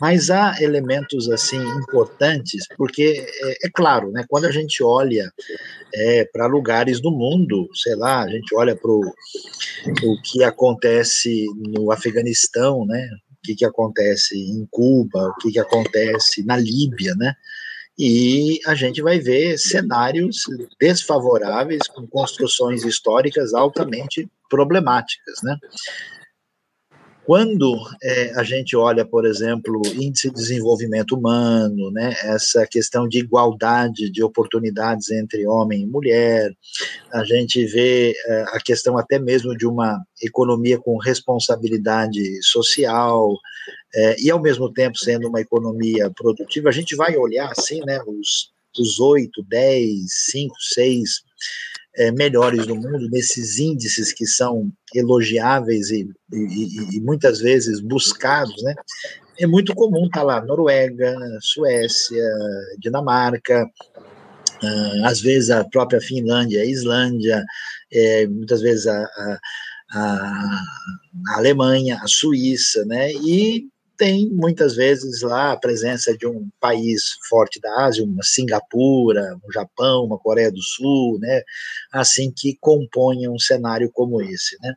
Mas 0.00 0.30
há 0.30 0.54
elementos 0.62 1.28
assim 1.28 1.60
importantes, 1.78 2.66
porque 2.76 3.26
é, 3.42 3.66
é 3.66 3.70
claro, 3.72 4.12
né? 4.12 4.24
Quando 4.28 4.44
a 4.44 4.52
gente 4.52 4.82
olha 4.82 5.30
é, 5.92 6.24
para 6.32 6.46
lugares 6.46 7.00
do 7.00 7.10
mundo, 7.10 7.68
sei 7.74 7.96
lá, 7.96 8.22
a 8.22 8.28
gente 8.28 8.54
olha 8.54 8.76
para 8.76 8.90
o 8.90 9.02
que 10.22 10.44
acontece 10.44 11.46
no 11.56 11.90
Afeganistão, 11.90 12.86
né? 12.86 13.08
O 13.32 13.42
que, 13.42 13.54
que 13.54 13.64
acontece 13.64 14.36
em 14.36 14.66
Cuba, 14.70 15.28
o 15.28 15.36
que, 15.36 15.50
que 15.50 15.58
acontece 15.58 16.44
na 16.44 16.56
Líbia, 16.56 17.14
né? 17.16 17.34
e 18.02 18.58
a 18.66 18.74
gente 18.74 19.02
vai 19.02 19.18
ver 19.18 19.58
cenários 19.58 20.44
desfavoráveis 20.80 21.82
com 21.86 22.06
construções 22.06 22.82
históricas 22.82 23.52
altamente 23.52 24.26
problemáticas, 24.50 25.36
né? 25.42 25.56
Quando 27.30 27.76
é, 28.02 28.32
a 28.34 28.42
gente 28.42 28.74
olha, 28.74 29.04
por 29.04 29.24
exemplo, 29.24 29.80
índice 29.94 30.30
de 30.30 30.34
desenvolvimento 30.34 31.12
humano, 31.12 31.90
né, 31.92 32.12
essa 32.24 32.66
questão 32.66 33.06
de 33.06 33.20
igualdade 33.20 34.10
de 34.10 34.20
oportunidades 34.20 35.10
entre 35.12 35.46
homem 35.46 35.82
e 35.82 35.86
mulher, 35.86 36.50
a 37.12 37.22
gente 37.22 37.64
vê 37.66 38.12
é, 38.26 38.42
a 38.48 38.58
questão 38.58 38.98
até 38.98 39.18
mesmo 39.20 39.56
de 39.56 39.64
uma 39.64 40.02
economia 40.20 40.76
com 40.78 40.98
responsabilidade 40.98 42.42
social, 42.42 43.32
é, 43.94 44.20
e 44.20 44.28
ao 44.28 44.42
mesmo 44.42 44.72
tempo 44.72 44.98
sendo 44.98 45.28
uma 45.28 45.40
economia 45.40 46.10
produtiva, 46.10 46.68
a 46.68 46.72
gente 46.72 46.96
vai 46.96 47.16
olhar 47.16 47.52
assim, 47.56 47.80
né, 47.84 48.00
os, 48.06 48.98
8, 48.98 49.44
10, 49.48 50.04
5, 50.30 50.54
6 50.74 51.10
é, 51.96 52.10
melhores 52.12 52.66
do 52.66 52.76
mundo, 52.76 53.08
nesses 53.10 53.58
índices 53.58 54.12
que 54.12 54.26
são 54.26 54.70
elogiáveis 54.94 55.90
e, 55.90 56.08
e, 56.32 56.96
e, 56.96 57.00
muitas 57.00 57.40
vezes 57.40 57.80
buscados, 57.80 58.62
né? 58.62 58.74
É 59.38 59.46
muito 59.46 59.74
comum 59.74 60.06
estar 60.06 60.20
tá 60.20 60.26
lá 60.26 60.44
Noruega, 60.44 61.16
Suécia, 61.40 62.28
Dinamarca, 62.78 63.64
uh, 64.62 65.04
às 65.04 65.20
vezes 65.20 65.50
a 65.50 65.64
própria 65.64 66.00
Finlândia, 66.00 66.64
Islândia, 66.64 67.42
é, 67.92 68.26
muitas 68.26 68.60
vezes 68.60 68.86
a, 68.86 69.02
a, 69.02 69.38
a, 69.92 70.62
a 71.28 71.36
Alemanha, 71.38 71.98
a 72.02 72.06
Suíça, 72.06 72.84
né? 72.84 73.10
E 73.12 73.66
tem 74.00 74.30
muitas 74.30 74.76
vezes 74.76 75.20
lá 75.20 75.52
a 75.52 75.58
presença 75.58 76.16
de 76.16 76.26
um 76.26 76.48
país 76.58 77.18
forte 77.28 77.60
da 77.60 77.84
Ásia, 77.84 78.02
uma 78.02 78.22
Singapura, 78.22 79.38
um 79.46 79.52
Japão, 79.52 80.06
uma 80.06 80.18
Coreia 80.18 80.50
do 80.50 80.62
Sul, 80.62 81.18
né, 81.20 81.42
assim 81.92 82.32
que 82.34 82.56
compõem 82.58 83.28
um 83.28 83.38
cenário 83.38 83.90
como 83.92 84.22
esse, 84.22 84.56
né. 84.62 84.72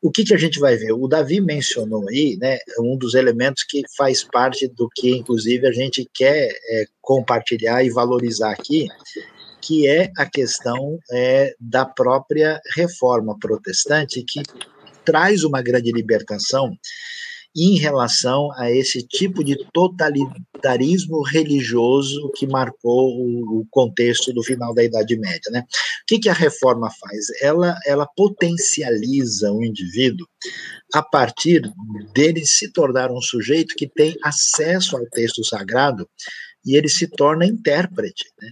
O 0.00 0.08
que, 0.08 0.22
que 0.22 0.32
a 0.32 0.38
gente 0.38 0.60
vai 0.60 0.76
ver? 0.76 0.92
O 0.92 1.08
Davi 1.08 1.40
mencionou 1.40 2.08
aí, 2.08 2.38
né, 2.40 2.58
um 2.78 2.96
dos 2.96 3.14
elementos 3.14 3.64
que 3.64 3.82
faz 3.96 4.22
parte 4.22 4.68
do 4.68 4.88
que, 4.94 5.10
inclusive, 5.10 5.66
a 5.66 5.72
gente 5.72 6.08
quer 6.14 6.48
é, 6.70 6.84
compartilhar 7.02 7.82
e 7.82 7.90
valorizar 7.90 8.52
aqui, 8.52 8.86
que 9.60 9.88
é 9.88 10.12
a 10.16 10.30
questão 10.30 10.96
é, 11.10 11.56
da 11.58 11.84
própria 11.84 12.60
reforma 12.76 13.36
protestante, 13.36 14.22
que 14.22 14.44
traz 15.04 15.42
uma 15.42 15.60
grande 15.60 15.90
libertação 15.90 16.72
em 17.56 17.76
relação 17.76 18.50
a 18.56 18.70
esse 18.70 19.02
tipo 19.06 19.42
de 19.42 19.56
totalitarismo 19.72 21.22
religioso 21.22 22.30
que 22.36 22.46
marcou 22.46 23.08
o, 23.08 23.66
contexto 23.70 24.32
do 24.32 24.42
final 24.42 24.74
da 24.74 24.84
Idade 24.84 25.16
Média. 25.18 25.50
Né? 25.50 25.60
O 25.60 25.64
que, 26.06 26.18
que 26.18 26.28
a 26.28 26.34
reforma 26.34 26.88
faz? 26.90 27.26
Ela, 27.40 27.76
ela 27.86 28.06
potencializa 28.16 29.52
o 29.52 29.64
indivíduo 29.64 30.26
a 30.92 31.02
partir 31.02 31.62
dele 32.14 32.44
se 32.46 32.72
tornar 32.72 33.10
um 33.10 33.20
sujeito 33.20 33.74
que 33.76 33.88
tem 33.88 34.16
acesso 34.22 34.96
ao 34.96 35.06
texto 35.06 35.44
sagrado 35.44 36.08
e 36.64 36.76
ele 36.76 36.88
se 36.88 37.06
torna 37.06 37.46
intérprete. 37.46 38.24
Né? 38.40 38.50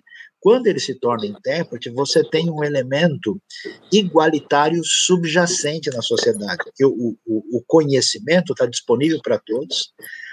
Quando 0.48 0.66
ele 0.66 0.80
se 0.80 0.94
torna 0.94 1.26
intérprete, 1.26 1.90
você 1.90 2.24
tem 2.24 2.48
um 2.48 2.64
elemento 2.64 3.38
igualitário 3.92 4.80
subjacente 4.82 5.90
na 5.90 6.00
sociedade. 6.00 6.64
O, 6.80 7.14
o, 7.26 7.58
o 7.58 7.62
conhecimento 7.66 8.54
está 8.54 8.64
disponível 8.64 9.20
para 9.22 9.38
todos, 9.38 9.92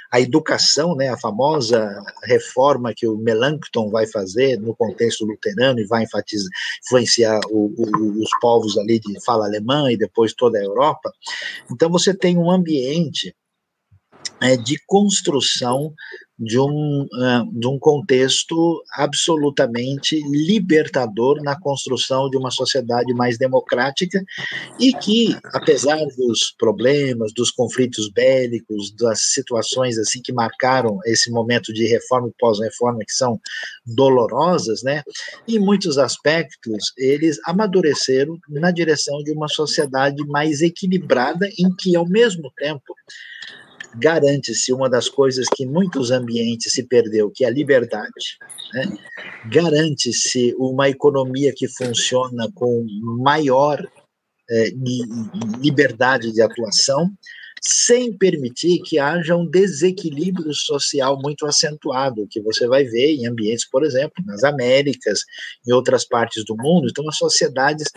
a 0.10 0.22
educação, 0.22 0.96
né, 0.96 1.10
a 1.10 1.18
famosa 1.18 2.02
reforma 2.24 2.94
que 2.96 3.06
o 3.06 3.18
Melanchthon 3.18 3.90
vai 3.90 4.08
fazer 4.08 4.58
no 4.58 4.74
contexto 4.74 5.26
luterano 5.26 5.82
e 5.82 5.86
vai 5.86 6.04
enfatizar, 6.04 6.50
influenciar 6.86 7.42
o, 7.50 7.74
o, 7.78 8.24
os 8.24 8.30
povos 8.40 8.78
ali 8.78 9.00
de 9.00 9.22
fala 9.26 9.46
alemã 9.46 9.92
e 9.92 9.98
depois 9.98 10.34
toda 10.34 10.58
a 10.58 10.64
Europa. 10.64 11.12
Então 11.70 11.90
você 11.90 12.14
tem 12.14 12.38
um 12.38 12.50
ambiente 12.50 13.36
é, 14.42 14.56
de 14.56 14.80
construção 14.88 15.94
de 16.38 16.60
um, 16.60 17.04
uh, 17.04 17.60
de 17.60 17.68
um 17.68 17.80
contexto 17.80 18.84
absolutamente 18.94 20.22
libertador 20.30 21.42
na 21.42 21.58
construção 21.60 22.30
de 22.30 22.38
uma 22.38 22.52
sociedade 22.52 23.14
mais 23.14 23.38
democrática 23.38 24.24
e 24.80 24.94
que, 24.94 25.36
apesar 25.54 25.98
dos 26.18 26.54
problemas, 26.58 27.34
dos 27.34 27.52
conflitos 27.52 28.10
bélicos, 28.10 28.92
das 28.92 29.34
situações 29.34 29.98
assim 29.98 30.22
que 30.22 30.34
marcaram 30.34 31.00
esse 31.06 31.32
momento 31.32 31.74
de 31.74 31.86
reforma 31.88 32.28
e 32.28 32.36
pós-reforma 32.38 33.00
que 33.00 33.14
são 33.14 33.40
dolorosas, 33.86 34.84
né, 34.84 35.04
em 35.48 35.58
muitos 35.58 35.98
aspectos 35.98 36.94
eles 36.98 37.40
amadureceram 37.46 38.38
na 38.50 38.72
direção 38.72 39.24
de 39.24 39.32
uma 39.32 39.48
sociedade 39.48 40.26
mais 40.28 40.62
equilibrada 40.62 41.48
em 41.58 41.74
que, 41.76 41.96
ao 41.96 42.08
mesmo 42.08 42.52
tempo, 42.58 42.94
garante-se 43.98 44.74
uma 44.74 44.90
das 44.90 45.10
coisas 45.10 45.48
que 45.54 45.66
muitos 45.66 46.12
ambientes 46.12 46.72
se 46.72 46.84
perdeu, 46.84 47.32
que 47.34 47.44
é 47.46 47.48
a 47.48 47.52
liberdade. 47.52 48.38
Né? 48.74 48.98
Garante-se 49.52 50.54
uma 50.58 50.90
economia 50.90 51.54
que 51.56 51.68
funciona 51.68 52.50
com 52.54 52.86
maior 53.02 53.86
é, 54.50 54.70
liberdade 55.60 56.32
de 56.32 56.42
atuação, 56.42 57.10
sem 57.62 58.16
permitir 58.16 58.80
que 58.84 59.00
haja 59.00 59.36
um 59.36 59.50
desequilíbrio 59.50 60.54
social 60.54 61.20
muito 61.20 61.48
acentuado, 61.48 62.28
que 62.30 62.40
você 62.42 62.68
vai 62.68 62.84
ver 62.84 63.16
em 63.16 63.26
ambientes, 63.26 63.68
por 63.68 63.84
exemplo, 63.84 64.24
nas 64.24 64.44
Américas, 64.44 65.22
em 65.68 65.74
outras 65.74 66.06
partes 66.06 66.46
do 66.46 66.56
mundo. 66.56 66.88
Então, 66.88 67.08
as 67.10 67.18
sociedades 67.18 67.92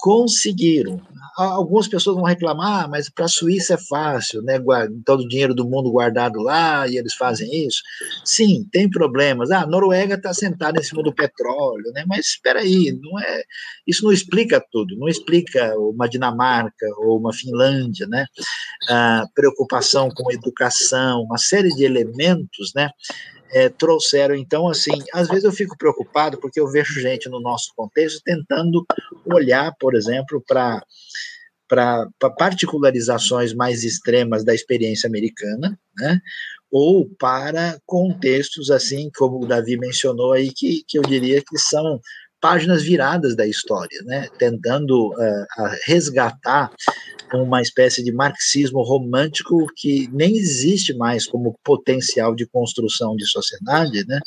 conseguiram. 0.00 1.00
Algumas 1.36 1.88
pessoas 1.88 2.16
vão 2.16 2.24
reclamar, 2.24 2.84
ah, 2.84 2.88
mas 2.88 3.08
para 3.08 3.24
a 3.24 3.28
Suíça 3.28 3.74
é 3.74 3.78
fácil, 3.78 4.42
né? 4.42 4.58
Todo 5.06 5.22
o 5.22 5.28
dinheiro 5.28 5.54
do 5.54 5.64
mundo 5.64 5.90
guardado 5.90 6.40
lá 6.40 6.86
e 6.86 6.98
eles 6.98 7.14
fazem 7.14 7.66
isso. 7.66 7.80
Sim, 8.24 8.66
tem 8.70 8.90
problemas. 8.90 9.50
Ah, 9.50 9.62
a 9.62 9.66
Noruega 9.66 10.16
está 10.16 10.34
sentada 10.34 10.80
em 10.80 10.82
cima 10.82 11.02
do 11.02 11.14
petróleo, 11.14 11.90
né? 11.94 12.04
Mas 12.06 12.26
espera 12.26 12.60
aí, 12.60 12.92
não 13.00 13.18
é? 13.20 13.42
Isso 13.86 14.04
não 14.04 14.12
explica 14.12 14.62
tudo. 14.70 14.96
Não 14.98 15.08
explica 15.08 15.74
uma 15.78 16.08
Dinamarca 16.08 16.86
ou 16.98 17.18
uma 17.18 17.32
Finlândia, 17.32 18.06
né? 18.06 18.26
A 18.88 19.24
preocupação 19.34 20.10
com 20.14 20.32
educação, 20.32 21.22
uma 21.22 21.38
série 21.38 21.70
de 21.70 21.84
elementos, 21.84 22.72
né? 22.74 22.90
É, 23.52 23.68
trouxeram. 23.68 24.34
Então, 24.34 24.68
assim, 24.68 24.92
às 25.12 25.28
vezes 25.28 25.44
eu 25.44 25.52
fico 25.52 25.76
preocupado 25.76 26.38
porque 26.38 26.60
eu 26.60 26.70
vejo 26.70 27.00
gente 27.00 27.28
no 27.28 27.40
nosso 27.40 27.72
contexto 27.76 28.20
tentando 28.24 28.84
olhar, 29.26 29.74
por 29.78 29.94
exemplo, 29.94 30.42
para 30.46 30.82
para 31.68 32.08
particularizações 32.36 33.54
mais 33.54 33.84
extremas 33.84 34.42
da 34.42 34.52
experiência 34.52 35.06
americana, 35.06 35.78
né? 35.96 36.20
ou 36.70 37.08
para 37.18 37.80
contextos 37.84 38.70
assim, 38.70 39.10
como 39.16 39.42
o 39.42 39.46
Davi 39.46 39.76
mencionou 39.76 40.32
aí, 40.32 40.52
que, 40.52 40.84
que 40.86 40.98
eu 40.98 41.02
diria 41.02 41.42
que 41.42 41.58
são 41.58 42.00
páginas 42.40 42.82
viradas 42.82 43.36
da 43.36 43.46
história, 43.46 44.02
né? 44.04 44.28
tentando 44.38 45.08
uh, 45.10 45.46
resgatar 45.86 46.70
uma 47.32 47.62
espécie 47.62 48.02
de 48.02 48.10
marxismo 48.10 48.82
romântico 48.82 49.66
que 49.76 50.08
nem 50.12 50.36
existe 50.36 50.92
mais 50.94 51.26
como 51.26 51.56
potencial 51.62 52.34
de 52.34 52.46
construção 52.46 53.14
de 53.14 53.24
sociedade, 53.26 54.04
né? 54.06 54.18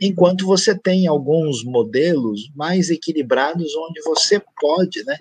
enquanto 0.00 0.44
você 0.44 0.78
tem 0.78 1.06
alguns 1.06 1.64
modelos 1.64 2.50
mais 2.54 2.90
equilibrados 2.90 3.74
onde 3.74 4.02
você 4.02 4.42
pode 4.60 5.02
né, 5.04 5.16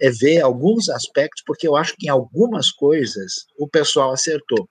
é 0.00 0.10
ver 0.10 0.40
alguns 0.40 0.88
aspectos, 0.88 1.42
porque 1.46 1.66
eu 1.66 1.76
acho 1.76 1.94
que 1.96 2.06
em 2.06 2.10
algumas 2.10 2.70
coisas 2.70 3.46
o 3.58 3.68
pessoal 3.68 4.12
acertou. 4.12 4.68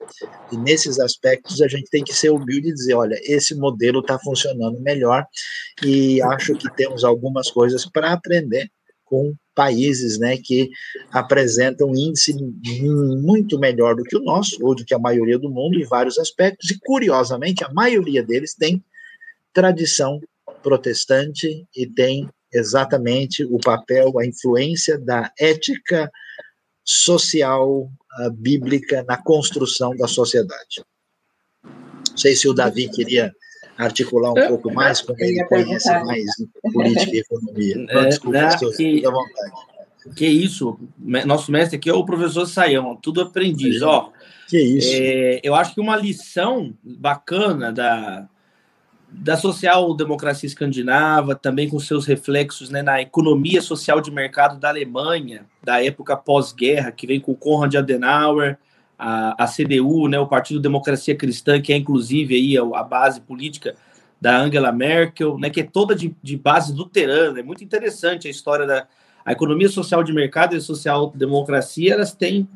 E 0.51 0.57
nesses 0.57 0.99
aspectos 0.99 1.62
a 1.62 1.68
gente 1.68 1.89
tem 1.89 2.03
que 2.03 2.14
ser 2.14 2.30
humilde 2.32 2.70
e 2.70 2.74
dizer: 2.74 2.95
olha, 2.95 3.18
esse 3.24 3.55
modelo 3.55 4.01
está 4.01 4.20
funcionando 4.20 4.80
melhor 4.82 5.26
e 5.84 6.22
acho 6.22 6.55
que 6.55 6.70
temos 6.76 7.01
algumas 7.04 7.49
coisas 7.49 7.86
para 7.86 8.14
aprender 8.14 8.70
com 9.06 9.36
países 9.54 10.18
né, 10.18 10.38
que 10.38 10.70
apresentam 11.12 11.93
índice 11.93 12.34
muito 13.22 13.60
melhor 13.60 13.95
do 13.95 14.04
que 14.04 14.16
o 14.16 14.24
nosso, 14.24 14.58
ou 14.66 14.74
do 14.74 14.86
que 14.86 14.93
a 14.93 14.99
maioria 14.99 15.38
do 15.38 15.49
mundo, 15.49 15.78
em 15.78 15.86
vários 15.86 16.18
aspectos, 16.18 16.72
e 16.72 16.80
curiosamente, 16.80 17.64
a 17.64 17.74
maioria 17.74 18.24
deles 18.24 18.56
tem 18.56 18.82
tradição 19.54 20.22
protestante 20.64 21.68
e 21.76 21.86
tem 21.86 22.30
exatamente 22.54 23.43
o 23.43 23.58
papel, 23.58 24.18
a 24.18 24.26
influência 24.26 24.97
da 24.97 25.30
ética 25.38 26.10
social 26.84 27.91
bíblica 28.34 29.04
na 29.04 29.22
construção 29.22 29.95
da 29.95 30.08
sociedade. 30.08 30.84
Não 31.64 32.18
sei 32.18 32.36
se 32.36 32.47
o 32.47 32.54
Davi 32.54 32.89
queria 32.89 33.32
articular 33.82 34.32
um 34.32 34.38
é, 34.38 34.47
pouco 34.47 34.73
mais, 34.73 35.01
como 35.01 35.17
ele 35.19 35.43
conhece 35.45 35.89
mais 36.03 36.25
política 36.71 37.15
e 37.15 37.19
economia. 37.19 37.86
É, 37.89 38.05
desculpa, 38.05 38.38
é, 38.38 38.57
que, 38.75 39.05
à 39.05 39.11
vontade. 39.11 39.51
Que 40.15 40.25
isso, 40.25 40.79
nosso 41.25 41.51
mestre 41.51 41.77
aqui 41.77 41.89
é 41.89 41.93
o 41.93 42.05
professor 42.05 42.45
Saião, 42.45 42.95
tudo 42.95 43.21
aprendiz, 43.21 43.82
ó. 43.82 44.11
Que 44.47 44.59
isso. 44.59 44.89
É, 44.93 45.39
eu 45.43 45.55
acho 45.55 45.73
que 45.73 45.82
uma 45.82 45.95
lição 45.95 46.73
bacana 46.84 47.71
da, 47.71 48.27
da 49.09 49.38
social-democracia 49.38 50.47
escandinava, 50.47 51.36
também 51.36 51.69
com 51.69 51.79
seus 51.79 52.05
reflexos 52.05 52.69
né, 52.69 52.82
na 52.82 53.01
economia 53.01 53.61
social 53.61 54.01
de 54.01 54.11
mercado 54.11 54.59
da 54.59 54.69
Alemanha, 54.69 55.45
da 55.63 55.84
época 55.84 56.15
pós-guerra, 56.17 56.91
que 56.91 57.07
vem 57.07 57.19
com 57.19 57.36
Konrad 57.36 57.75
Adenauer, 57.75 58.57
a, 59.02 59.43
a 59.43 59.47
CDU, 59.47 60.08
né, 60.08 60.20
o 60.20 60.28
Partido 60.28 60.60
Democracia 60.60 61.16
Cristã, 61.16 61.60
que 61.60 61.74
é 61.74 61.76
inclusive 61.76 62.36
aí 62.36 62.56
a, 62.56 62.84
base 62.84 63.20
política 63.20 63.76
da 64.22 64.38
Angela 64.38 64.72
Merkel, 64.72 65.39
né, 65.39 65.49
que 65.49 65.62
é 65.62 65.64
toda 65.64 65.95
de, 65.95 66.16
de 66.22 66.38
base 66.38 66.72
luterana. 66.72 67.39
É 67.39 67.43
muito 67.43 67.64
interessante 67.64 68.28
a 68.28 68.32
história 68.32 68.68
da 68.68 68.88
a 69.24 69.32
economia 69.32 69.70
social 69.70 70.04
de 70.04 70.12
mercado 70.12 70.56
e 70.56 70.58
a 70.58 70.62
social-democracia, 70.62 71.93
elas 71.93 72.12
têm 72.12 72.47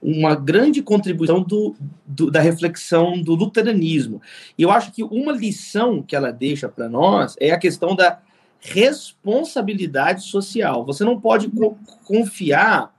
uma 0.00 0.34
grande 0.34 0.82
contribuição 0.82 1.42
do, 1.42 1.74
do, 2.06 2.30
da 2.30 2.40
reflexão 2.40 3.20
do 3.20 3.34
luteranismo. 3.34 4.22
E 4.56 4.62
eu 4.62 4.70
acho 4.70 4.90
que 4.90 5.02
uma 5.02 5.32
lição 5.32 6.02
que 6.02 6.16
ela 6.16 6.30
deixa 6.30 6.66
para 6.66 6.88
nós 6.88 7.36
é 7.38 7.50
a 7.50 7.58
questão 7.58 7.94
da 7.94 8.20
responsabilidade 8.58 10.22
social. 10.24 10.84
Você 10.86 11.04
não 11.04 11.20
pode 11.20 11.48
co 11.50 11.76
confiar 12.04 12.94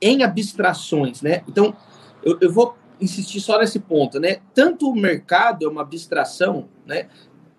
em 0.00 0.22
abstrações, 0.22 1.22
né? 1.22 1.42
Então, 1.48 1.74
eu, 2.22 2.38
eu 2.40 2.52
vou 2.52 2.76
insistir 3.00 3.40
só 3.40 3.58
nesse 3.58 3.78
ponto, 3.78 4.20
né? 4.20 4.38
Tanto 4.54 4.90
o 4.90 4.94
mercado 4.94 5.64
é 5.64 5.68
uma 5.68 5.82
abstração, 5.82 6.68
né? 6.86 7.08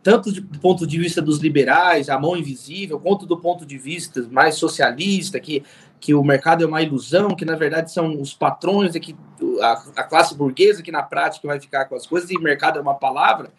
tanto 0.03 0.32
do 0.32 0.59
ponto 0.59 0.88
de 0.88 0.97
vista 0.97 1.22
dos 1.22 1.39
liberais, 1.39 2.09
a 2.09 2.20
mão 2.20 2.36
invisível, 2.36 2.99
quanto 2.99 3.26
do 3.26 3.38
ponto 3.38 3.66
de 3.66 3.78
vista 3.78 4.28
mais 4.32 4.55
socialista, 4.55 5.39
que, 5.39 5.64
que 5.99 6.14
o 6.14 6.24
mercado 6.24 6.64
é 6.64 6.68
uma 6.68 6.82
ilusão, 6.82 7.36
que 7.36 7.45
na 7.45 7.55
verdade 7.55 7.91
são 7.91 8.20
os 8.20 8.34
patrões, 8.34 8.93
que 8.93 9.16
a, 9.62 9.84
a 9.97 10.03
classe 10.03 10.36
burguesa 10.36 10.82
que 10.82 10.91
na 10.91 11.03
prática 11.03 11.47
vai 11.47 11.59
ficar 11.59 11.86
com 11.86 11.95
as 11.95 12.07
coisas, 12.07 12.32
e 12.32 12.39
mercado 12.39 12.80
é 12.80 12.82
uma 12.82 12.95
palavra, 12.95 13.51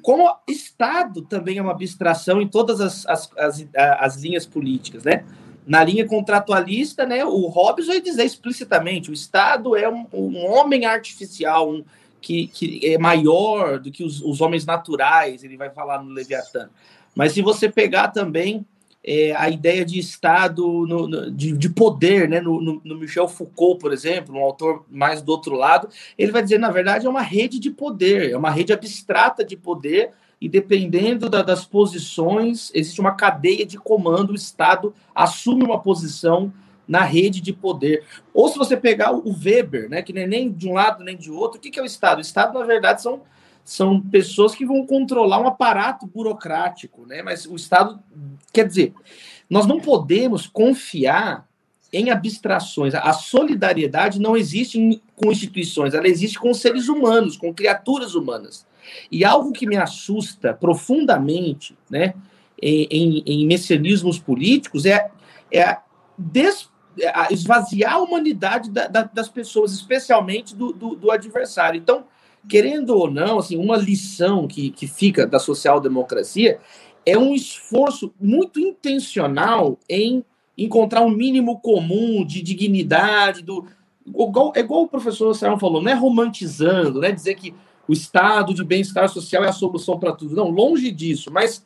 como 0.00 0.32
Estado 0.46 1.22
também 1.22 1.58
é 1.58 1.62
uma 1.62 1.72
abstração 1.72 2.40
em 2.40 2.46
todas 2.46 2.80
as, 2.80 3.04
as, 3.06 3.30
as, 3.36 3.68
as 3.74 4.16
linhas 4.16 4.46
políticas, 4.46 5.02
né? 5.02 5.24
Na 5.68 5.84
linha 5.84 6.06
contratualista, 6.06 7.04
né, 7.04 7.22
o 7.26 7.46
Hobbes 7.46 7.88
vai 7.88 8.00
dizer 8.00 8.24
explicitamente, 8.24 9.10
o 9.10 9.12
Estado 9.12 9.76
é 9.76 9.86
um, 9.86 10.06
um 10.14 10.46
homem 10.46 10.86
artificial, 10.86 11.70
um, 11.70 11.84
que, 12.22 12.46
que 12.46 12.80
é 12.86 12.96
maior 12.96 13.78
do 13.78 13.90
que 13.90 14.02
os, 14.02 14.22
os 14.22 14.40
homens 14.40 14.64
naturais, 14.64 15.44
ele 15.44 15.58
vai 15.58 15.68
falar 15.68 16.02
no 16.02 16.10
Leviatã. 16.10 16.70
Mas 17.14 17.32
se 17.32 17.42
você 17.42 17.68
pegar 17.68 18.08
também 18.08 18.64
é, 19.04 19.34
a 19.36 19.48
ideia 19.48 19.84
de 19.84 19.98
Estado, 19.98 20.62
no, 20.86 21.06
no, 21.06 21.30
de, 21.30 21.52
de, 21.52 21.68
poder, 21.68 22.28
né? 22.28 22.40
No, 22.40 22.60
no, 22.60 22.80
no, 22.82 22.96
Michel 22.96 23.28
Foucault, 23.28 23.78
por 23.78 23.92
exemplo, 23.92 24.34
um 24.34 24.42
autor 24.42 24.84
mais 24.90 25.22
do 25.22 25.30
outro 25.30 25.54
lado, 25.54 25.88
ele 26.16 26.32
vai 26.32 26.42
dizer, 26.42 26.58
na 26.58 26.70
verdade, 26.70 27.06
é 27.06 27.10
uma 27.10 27.22
rede 27.22 27.58
de 27.58 27.70
poder, 27.70 28.30
é 28.30 28.36
uma 28.36 28.50
rede 28.50 28.72
abstrata 28.72 29.44
de 29.44 29.56
poder, 29.56 30.12
e 30.40 30.48
dependendo 30.48 31.28
da, 31.28 31.42
das 31.42 31.64
posições, 31.64 32.70
existe 32.74 33.00
uma 33.00 33.14
cadeia 33.14 33.66
de 33.66 33.76
comando, 33.76 34.30
o 34.30 34.36
Estado 34.36 34.94
assume 35.14 35.64
uma 35.64 35.80
posição 35.80 36.52
na 36.86 37.02
rede 37.02 37.40
de 37.40 37.52
poder. 37.52 38.04
Ou 38.32 38.48
se 38.48 38.56
você 38.56 38.76
pegar 38.76 39.12
o 39.12 39.30
Weber, 39.30 39.90
né, 39.90 40.00
que 40.00 40.16
é 40.16 40.26
nem 40.26 40.50
de 40.50 40.68
um 40.68 40.74
lado 40.74 41.02
nem 41.02 41.16
de 41.16 41.30
outro, 41.30 41.58
o 41.58 41.60
que, 41.60 41.70
que 41.70 41.78
é 41.78 41.82
o 41.82 41.86
Estado? 41.86 42.18
O 42.18 42.22
Estado, 42.22 42.58
na 42.58 42.64
verdade, 42.64 43.02
são, 43.02 43.22
são 43.64 44.00
pessoas 44.00 44.54
que 44.54 44.64
vão 44.64 44.86
controlar 44.86 45.40
um 45.40 45.48
aparato 45.48 46.06
burocrático, 46.06 47.04
né? 47.04 47.20
Mas 47.20 47.44
o 47.44 47.56
Estado, 47.56 48.00
quer 48.52 48.66
dizer, 48.66 48.94
nós 49.50 49.66
não 49.66 49.80
podemos 49.80 50.46
confiar 50.46 51.47
em 51.92 52.10
abstrações. 52.10 52.94
A 52.94 53.12
solidariedade 53.12 54.20
não 54.20 54.36
existe 54.36 55.00
com 55.16 55.32
instituições, 55.32 55.94
ela 55.94 56.08
existe 56.08 56.38
com 56.38 56.52
seres 56.52 56.88
humanos, 56.88 57.36
com 57.36 57.52
criaturas 57.52 58.14
humanas. 58.14 58.66
E 59.10 59.24
algo 59.24 59.52
que 59.52 59.66
me 59.66 59.76
assusta 59.76 60.54
profundamente, 60.54 61.76
né, 61.90 62.14
em, 62.60 63.22
em, 63.26 63.46
messianismos 63.46 64.18
políticos 64.18 64.84
é, 64.84 65.10
é 65.52 65.78
des, 66.16 66.68
esvaziar 67.30 67.94
a 67.94 67.98
humanidade 67.98 68.70
da, 68.70 68.88
da, 68.88 69.02
das 69.04 69.28
pessoas, 69.28 69.72
especialmente 69.72 70.54
do, 70.54 70.72
do, 70.72 70.94
do, 70.96 71.10
adversário. 71.10 71.78
Então, 71.78 72.04
querendo 72.48 72.90
ou 72.90 73.10
não, 73.10 73.38
assim, 73.38 73.56
uma 73.56 73.76
lição 73.76 74.48
que, 74.48 74.70
que 74.70 74.86
fica 74.86 75.26
da 75.26 75.38
social-democracia 75.38 76.58
é 77.06 77.16
um 77.16 77.34
esforço 77.34 78.12
muito 78.20 78.58
intencional 78.58 79.78
em 79.88 80.24
encontrar 80.58 81.02
um 81.02 81.10
mínimo 81.10 81.60
comum 81.60 82.24
de 82.24 82.42
dignidade, 82.42 83.42
do, 83.42 83.66
igual, 84.04 84.52
é 84.56 84.60
igual 84.60 84.82
o 84.82 84.88
professor 84.88 85.32
Sarão 85.34 85.58
falou, 85.58 85.80
não 85.80 85.90
é 85.90 85.94
romantizando, 85.94 87.00
né, 87.00 87.12
dizer 87.12 87.36
que 87.36 87.54
o 87.86 87.92
estado 87.92 88.52
de 88.52 88.64
bem-estar 88.64 89.08
social 89.08 89.44
é 89.44 89.48
a 89.48 89.52
solução 89.52 89.98
para 89.98 90.12
tudo. 90.12 90.36
Não, 90.36 90.50
longe 90.50 90.90
disso, 90.90 91.30
mas 91.32 91.64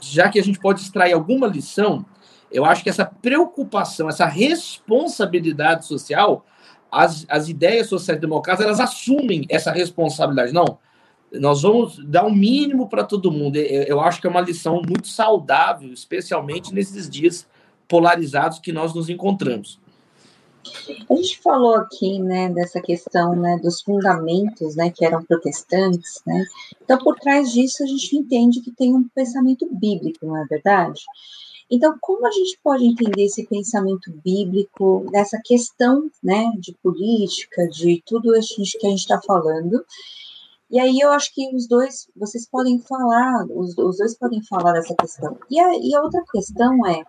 já 0.00 0.28
que 0.28 0.38
a 0.38 0.42
gente 0.42 0.60
pode 0.60 0.80
extrair 0.80 1.14
alguma 1.14 1.46
lição, 1.46 2.04
eu 2.52 2.64
acho 2.64 2.82
que 2.82 2.88
essa 2.88 3.04
preocupação, 3.04 4.08
essa 4.08 4.26
responsabilidade 4.26 5.86
social, 5.86 6.44
as, 6.92 7.26
as 7.28 7.48
ideias 7.48 7.88
sociais-democratas, 7.88 8.64
elas 8.64 8.78
assumem 8.78 9.44
essa 9.48 9.72
responsabilidade. 9.72 10.52
Não, 10.52 10.78
nós 11.32 11.62
vamos 11.62 11.98
dar 12.06 12.24
o 12.24 12.28
um 12.28 12.34
mínimo 12.34 12.88
para 12.88 13.02
todo 13.02 13.32
mundo. 13.32 13.56
Eu, 13.56 13.82
eu 13.82 14.00
acho 14.00 14.20
que 14.20 14.28
é 14.28 14.30
uma 14.30 14.40
lição 14.40 14.80
muito 14.86 15.08
saudável, 15.08 15.92
especialmente 15.92 16.72
nesses 16.72 17.10
dias 17.10 17.48
polarizados 17.88 18.58
que 18.58 18.72
nós 18.72 18.94
nos 18.94 19.08
encontramos. 19.08 19.78
A 21.08 21.14
gente 21.14 21.38
falou 21.40 21.76
aqui, 21.76 22.18
né, 22.18 22.48
dessa 22.50 22.80
questão, 22.80 23.36
né, 23.36 23.58
dos 23.62 23.80
fundamentos, 23.82 24.74
né, 24.74 24.90
que 24.90 25.04
eram 25.04 25.22
protestantes, 25.24 26.20
né. 26.26 26.44
Então, 26.82 26.98
por 26.98 27.16
trás 27.16 27.52
disso, 27.52 27.84
a 27.84 27.86
gente 27.86 28.16
entende 28.16 28.60
que 28.60 28.72
tem 28.72 28.94
um 28.94 29.08
pensamento 29.14 29.68
bíblico, 29.70 30.26
não 30.26 30.36
é 30.36 30.44
verdade? 30.44 31.02
Então, 31.70 31.96
como 32.00 32.26
a 32.26 32.30
gente 32.30 32.58
pode 32.62 32.84
entender 32.84 33.24
esse 33.24 33.44
pensamento 33.46 34.12
bíblico 34.24 35.04
nessa 35.10 35.40
questão, 35.44 36.10
né, 36.22 36.52
de 36.58 36.72
política, 36.82 37.68
de 37.68 38.02
tudo 38.06 38.36
isso 38.36 38.78
que 38.78 38.86
a 38.86 38.90
gente 38.90 39.00
está 39.00 39.20
falando? 39.20 39.84
E 40.70 40.80
aí 40.80 40.98
eu 40.98 41.12
acho 41.12 41.32
que 41.32 41.54
os 41.54 41.66
dois, 41.68 42.08
vocês 42.16 42.48
podem 42.48 42.80
falar, 42.80 43.46
os, 43.50 43.76
os 43.78 43.98
dois 43.98 44.16
podem 44.16 44.42
falar 44.42 44.72
dessa 44.72 44.94
questão. 44.94 45.38
E 45.48 45.60
a, 45.60 45.76
e 45.76 45.94
a 45.94 46.02
outra 46.02 46.22
questão 46.32 46.84
é, 46.86 47.04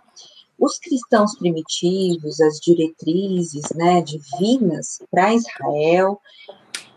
os 0.60 0.78
cristãos 0.80 1.38
primitivos, 1.38 2.40
as 2.40 2.60
diretrizes, 2.60 3.64
né, 3.76 4.02
divinas 4.02 5.00
para 5.12 5.34
Israel, 5.34 6.20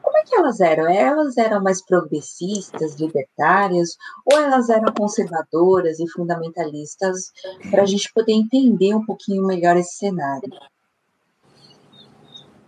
como 0.03 0.17
é 0.17 0.25
que 0.25 0.35
elas 0.35 0.61
eram? 0.61 0.89
Elas 0.89 1.37
eram 1.37 1.63
mais 1.63 1.85
progressistas, 1.85 2.97
libertárias, 2.97 3.97
ou 4.25 4.39
elas 4.39 4.69
eram 4.69 4.93
conservadoras 4.93 6.01
e 6.01 6.09
fundamentalistas, 6.09 7.31
para 7.71 7.83
a 7.83 7.87
gente 7.87 8.13
poder 8.13 8.33
entender 8.33 8.95
um 8.95 9.05
pouquinho 9.05 9.47
melhor 9.47 9.77
esse 9.77 9.97
cenário? 9.99 10.51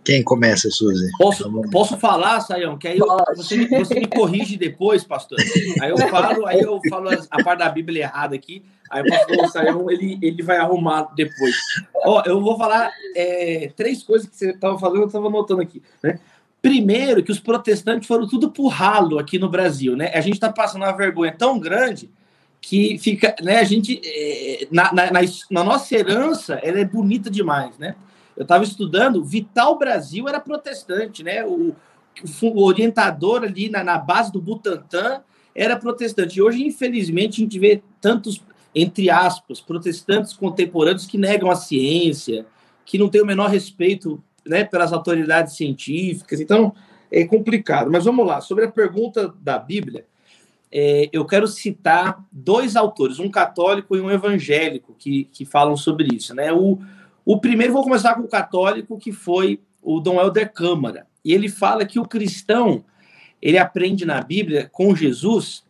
Quem 0.03 0.21
começa, 0.21 0.69
Suzy? 0.69 1.09
Posso, 1.17 1.49
posso 1.71 1.97
falar, 1.97 2.41
Sayão? 2.41 2.77
Que 2.77 2.89
aí 2.89 2.99
eu, 2.99 3.07
você, 3.35 3.55
me, 3.55 3.67
você 3.67 3.95
me 3.95 4.07
corrige 4.07 4.57
depois, 4.57 5.03
pastor. 5.03 5.37
Aí 5.81 5.89
eu 5.89 5.97
falo, 6.09 6.45
aí 6.45 6.59
eu 6.59 6.79
falo 6.89 7.09
a 7.09 7.43
parte 7.43 7.59
da 7.59 7.69
Bíblia 7.69 8.03
errada 8.03 8.35
aqui. 8.35 8.63
Aí 8.89 9.01
o 9.01 9.05
pastor 9.09 9.47
Sayão, 9.49 9.89
ele, 9.89 10.19
ele 10.21 10.43
vai 10.43 10.57
arrumar 10.57 11.07
depois. 11.15 11.55
Ó, 12.03 12.21
eu 12.25 12.41
vou 12.41 12.57
falar 12.57 12.91
é, 13.15 13.71
três 13.75 14.03
coisas 14.03 14.27
que 14.27 14.35
você 14.35 14.51
estava 14.51 14.77
falando, 14.77 15.01
eu 15.01 15.07
estava 15.07 15.27
anotando 15.27 15.61
aqui. 15.61 15.81
Né? 16.03 16.19
Primeiro, 16.61 17.23
que 17.23 17.31
os 17.31 17.39
protestantes 17.39 18.07
foram 18.07 18.27
tudo 18.27 18.51
pro 18.51 18.67
ralo 18.67 19.19
aqui 19.19 19.39
no 19.39 19.49
Brasil, 19.49 19.97
né? 19.97 20.11
A 20.13 20.21
gente 20.21 20.35
está 20.35 20.51
passando 20.51 20.83
uma 20.83 20.95
vergonha 20.95 21.35
tão 21.37 21.59
grande 21.59 22.09
que 22.61 22.97
fica, 22.97 23.35
né? 23.41 23.57
A 23.57 23.63
gente, 23.65 24.01
é, 24.03 24.67
na, 24.71 24.93
na, 24.93 25.11
na, 25.11 25.63
nossa 25.63 25.93
herança, 25.93 26.53
ela 26.63 26.79
é 26.79 26.85
bonita 26.85 27.29
demais, 27.29 27.77
né? 27.77 27.95
Eu 28.35 28.43
estava 28.43 28.63
estudando, 28.63 29.23
Vital 29.23 29.77
Brasil 29.77 30.27
era 30.27 30.39
protestante, 30.39 31.23
né? 31.23 31.45
O, 31.45 31.75
o 32.41 32.63
orientador 32.63 33.43
ali 33.43 33.69
na, 33.69 33.83
na 33.83 33.97
base 33.97 34.31
do 34.31 34.41
Butantan 34.41 35.21
era 35.55 35.75
protestante. 35.75 36.37
E 36.37 36.41
hoje, 36.41 36.65
infelizmente, 36.65 37.41
a 37.41 37.43
gente 37.43 37.59
vê 37.59 37.81
tantos, 38.01 38.41
entre 38.73 39.09
aspas, 39.09 39.61
protestantes 39.61 40.33
contemporâneos 40.33 41.05
que 41.05 41.17
negam 41.17 41.49
a 41.49 41.55
ciência, 41.55 42.45
que 42.85 42.97
não 42.97 43.09
têm 43.09 43.21
o 43.21 43.25
menor 43.25 43.49
respeito 43.49 44.21
né, 44.45 44.63
pelas 44.63 44.91
autoridades 44.91 45.55
científicas, 45.55 46.39
então 46.39 46.73
é 47.11 47.25
complicado. 47.25 47.91
Mas 47.91 48.05
vamos 48.05 48.25
lá, 48.25 48.41
sobre 48.41 48.65
a 48.65 48.71
pergunta 48.71 49.33
da 49.39 49.57
Bíblia, 49.57 50.05
é, 50.71 51.07
eu 51.13 51.23
quero 51.23 51.47
citar 51.47 52.25
dois 52.31 52.75
autores, 52.75 53.19
um 53.19 53.29
católico 53.29 53.95
e 53.95 54.01
um 54.01 54.09
evangélico, 54.09 54.95
que, 54.97 55.25
que 55.25 55.45
falam 55.45 55.77
sobre 55.77 56.07
isso. 56.15 56.33
Né? 56.33 56.51
O, 56.51 56.79
o 57.25 57.39
primeiro, 57.39 57.73
vou 57.73 57.83
começar 57.83 58.15
com 58.15 58.21
o 58.21 58.27
católico, 58.27 58.97
que 58.97 59.11
foi 59.11 59.59
o 59.81 59.99
Dom 59.99 60.19
Helder 60.19 60.51
Câmara, 60.51 61.07
e 61.23 61.33
ele 61.33 61.49
fala 61.49 61.85
que 61.85 61.99
o 61.99 62.07
cristão 62.07 62.83
ele 63.41 63.57
aprende 63.57 64.05
na 64.05 64.21
Bíblia 64.21 64.69
com 64.71 64.95
Jesus 64.95 65.63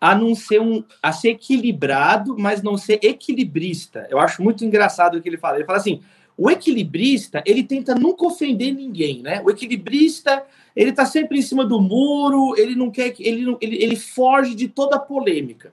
a 0.00 0.14
não 0.14 0.34
ser 0.34 0.60
um 0.60 0.84
a 1.02 1.12
ser 1.12 1.30
equilibrado, 1.30 2.36
mas 2.38 2.62
não 2.62 2.76
ser 2.76 3.00
equilibrista. 3.02 4.06
Eu 4.10 4.18
acho 4.18 4.42
muito 4.42 4.64
engraçado 4.64 5.16
o 5.16 5.22
que 5.22 5.28
ele 5.28 5.38
fala. 5.38 5.56
Ele 5.56 5.64
fala 5.64 5.78
assim: 5.78 6.02
o 6.36 6.50
equilibrista, 6.50 7.42
ele 7.46 7.62
tenta 7.62 7.94
nunca 7.94 8.26
ofender 8.26 8.74
ninguém, 8.74 9.22
né? 9.22 9.40
O 9.42 9.50
equilibrista, 9.50 10.44
ele 10.74 10.92
tá 10.92 11.06
sempre 11.06 11.38
em 11.38 11.42
cima 11.42 11.64
do 11.64 11.80
muro, 11.80 12.54
ele 12.58 12.74
não 12.74 12.90
quer, 12.90 13.14
ele, 13.18 13.56
ele, 13.60 13.82
ele 13.82 13.96
foge 13.96 14.54
de 14.54 14.68
toda 14.68 14.98
polêmica. 14.98 15.72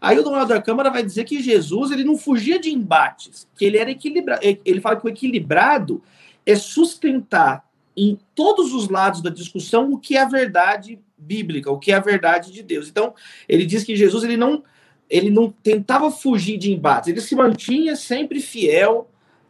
Aí 0.00 0.18
o 0.18 0.22
dono 0.22 0.44
da 0.46 0.62
Câmara 0.62 0.90
vai 0.90 1.02
dizer 1.02 1.24
que 1.24 1.42
Jesus, 1.42 1.90
ele 1.90 2.04
não 2.04 2.16
fugia 2.16 2.58
de 2.58 2.70
embates, 2.70 3.48
que 3.56 3.64
ele 3.64 3.78
era 3.78 3.90
equilibrado. 3.90 4.40
Ele 4.42 4.80
fala 4.80 4.96
que 4.96 5.06
o 5.06 5.08
equilibrado 5.08 6.02
é 6.46 6.54
sustentar 6.54 7.68
em 7.96 8.18
todos 8.34 8.72
os 8.72 8.88
lados 8.88 9.20
da 9.20 9.30
discussão 9.30 9.92
o 9.92 9.98
que 9.98 10.16
é 10.16 10.22
a 10.22 10.28
verdade 10.28 11.00
bíblica, 11.16 11.70
o 11.70 11.78
que 11.78 11.90
é 11.90 11.96
a 11.96 12.00
verdade 12.00 12.52
de 12.52 12.62
Deus. 12.62 12.88
Então, 12.88 13.12
ele 13.48 13.66
diz 13.66 13.82
que 13.82 13.96
Jesus, 13.96 14.22
ele 14.22 14.36
não, 14.36 14.62
ele 15.10 15.30
não 15.30 15.50
tentava 15.50 16.10
fugir 16.10 16.58
de 16.58 16.72
embates, 16.72 17.08
ele 17.08 17.20
se 17.20 17.34
mantinha 17.34 17.96
sempre 17.96 18.40
fiel 18.40 19.08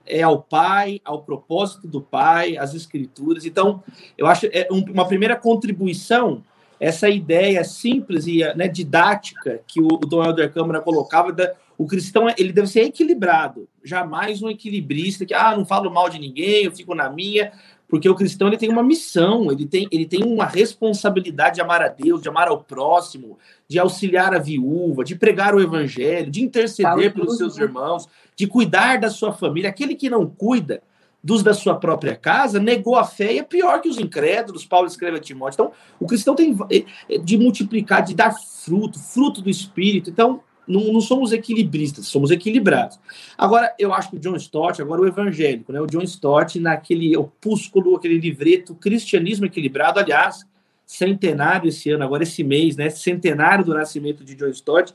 é 0.09 0.23
ao 0.23 0.43
Pai, 0.43 1.01
ao 1.05 1.23
propósito 1.23 1.87
do 1.87 2.01
Pai, 2.01 2.57
às 2.57 2.75
Escrituras. 2.75 3.45
Então, 3.45 3.83
eu 4.17 4.27
acho 4.27 4.47
é 4.47 4.67
uma 4.71 5.07
primeira 5.07 5.37
contribuição 5.37 6.43
essa 6.81 7.09
ideia 7.09 7.65
simples 7.65 8.27
e 8.27 8.41
né, 8.55 8.69
didática 8.69 9.61
que 9.67 9.81
o, 9.81 9.87
o 9.87 10.07
Dom 10.07 10.25
Helder 10.25 10.53
Câmara 10.53 10.81
colocava, 10.81 11.33
da, 11.33 11.55
o 11.77 11.87
cristão 11.87 12.27
ele 12.37 12.53
deve 12.53 12.69
ser 12.69 12.83
equilibrado, 12.83 13.69
jamais 13.85 14.43
um 14.43 14.49
equilibrista 14.49 15.25
que 15.25 15.35
ah, 15.35 15.57
não 15.57 15.65
falo 15.65 15.91
mal 15.91 16.09
de 16.09 16.19
ninguém, 16.19 16.65
eu 16.65 16.73
fico 16.73 16.95
na 16.95 17.09
minha, 17.09 17.53
porque 17.89 18.09
o 18.09 18.15
cristão 18.15 18.49
ele 18.49 18.59
tem 18.59 18.69
uma 18.69 18.83
missão, 18.83 19.51
ele 19.51 19.65
tem, 19.65 19.89
ele 19.91 20.05
tem 20.05 20.23
uma 20.23 20.45
responsabilidade 20.45 21.55
de 21.55 21.63
amar 21.63 21.81
a 21.81 21.89
Deus, 21.89 22.21
de 22.21 22.29
amar 22.29 22.49
ao 22.49 22.63
próximo, 22.63 23.39
de 23.67 23.79
auxiliar 23.79 24.35
a 24.35 24.39
viúva, 24.39 25.03
de 25.03 25.17
pregar 25.17 25.55
o 25.55 25.61
evangelho, 25.61 26.31
de 26.31 26.43
interceder 26.43 27.15
pelos 27.15 27.39
seus 27.39 27.57
irmãos, 27.57 28.07
de 28.37 28.47
cuidar 28.47 29.01
da 29.01 29.09
sua 29.09 29.33
família. 29.33 29.71
Aquele 29.71 29.95
que 29.95 30.11
não 30.11 30.27
cuida 30.27 30.83
dos 31.23 31.43
da 31.43 31.53
sua 31.53 31.75
própria 31.75 32.15
casa 32.15 32.61
negou 32.61 32.97
a 32.97 33.05
fé 33.05 33.33
e 33.33 33.39
é 33.39 33.43
pior 33.43 33.81
que 33.81 33.89
os 33.89 33.99
incrédulos. 33.99 34.65
Paulo 34.65 34.87
escreve 34.87 35.17
a 35.17 35.21
Timóteo. 35.21 35.55
Então, 35.55 35.73
o 35.99 36.07
cristão 36.07 36.35
tem 36.35 36.57
eh, 36.71 36.85
eh, 37.09 37.19
de 37.19 37.37
multiplicar, 37.37 38.03
de 38.03 38.15
dar 38.15 38.33
fruto, 38.33 38.99
fruto 38.99 39.43
do 39.43 39.51
espírito. 39.51 40.11
Então, 40.11 40.41
não, 40.67 40.93
não, 40.93 41.01
somos 41.01 41.33
equilibristas, 41.33 42.07
somos 42.07 42.31
equilibrados. 42.31 43.01
Agora, 43.37 43.75
eu 43.79 43.93
acho 43.93 44.11
que 44.11 44.17
o 44.17 44.19
John 44.21 44.37
Stott, 44.37 44.83
agora 44.83 45.01
o 45.01 45.07
evangélico, 45.07 45.73
né? 45.73 45.81
O 45.81 45.87
John 45.87 46.03
Stott, 46.03 46.61
naquele 46.61 47.17
opúsculo, 47.17 47.97
aquele 47.97 48.19
livreto 48.19 48.75
Cristianismo 48.75 49.47
Equilibrado, 49.47 49.99
aliás, 49.99 50.47
centenário 50.85 51.69
esse 51.69 51.91
ano, 51.91 52.05
agora 52.05 52.23
esse 52.23 52.45
mês, 52.45 52.77
né? 52.77 52.91
Centenário 52.91 53.65
do 53.65 53.73
nascimento 53.73 54.23
de 54.23 54.35
John 54.35 54.49
Stott. 54.49 54.95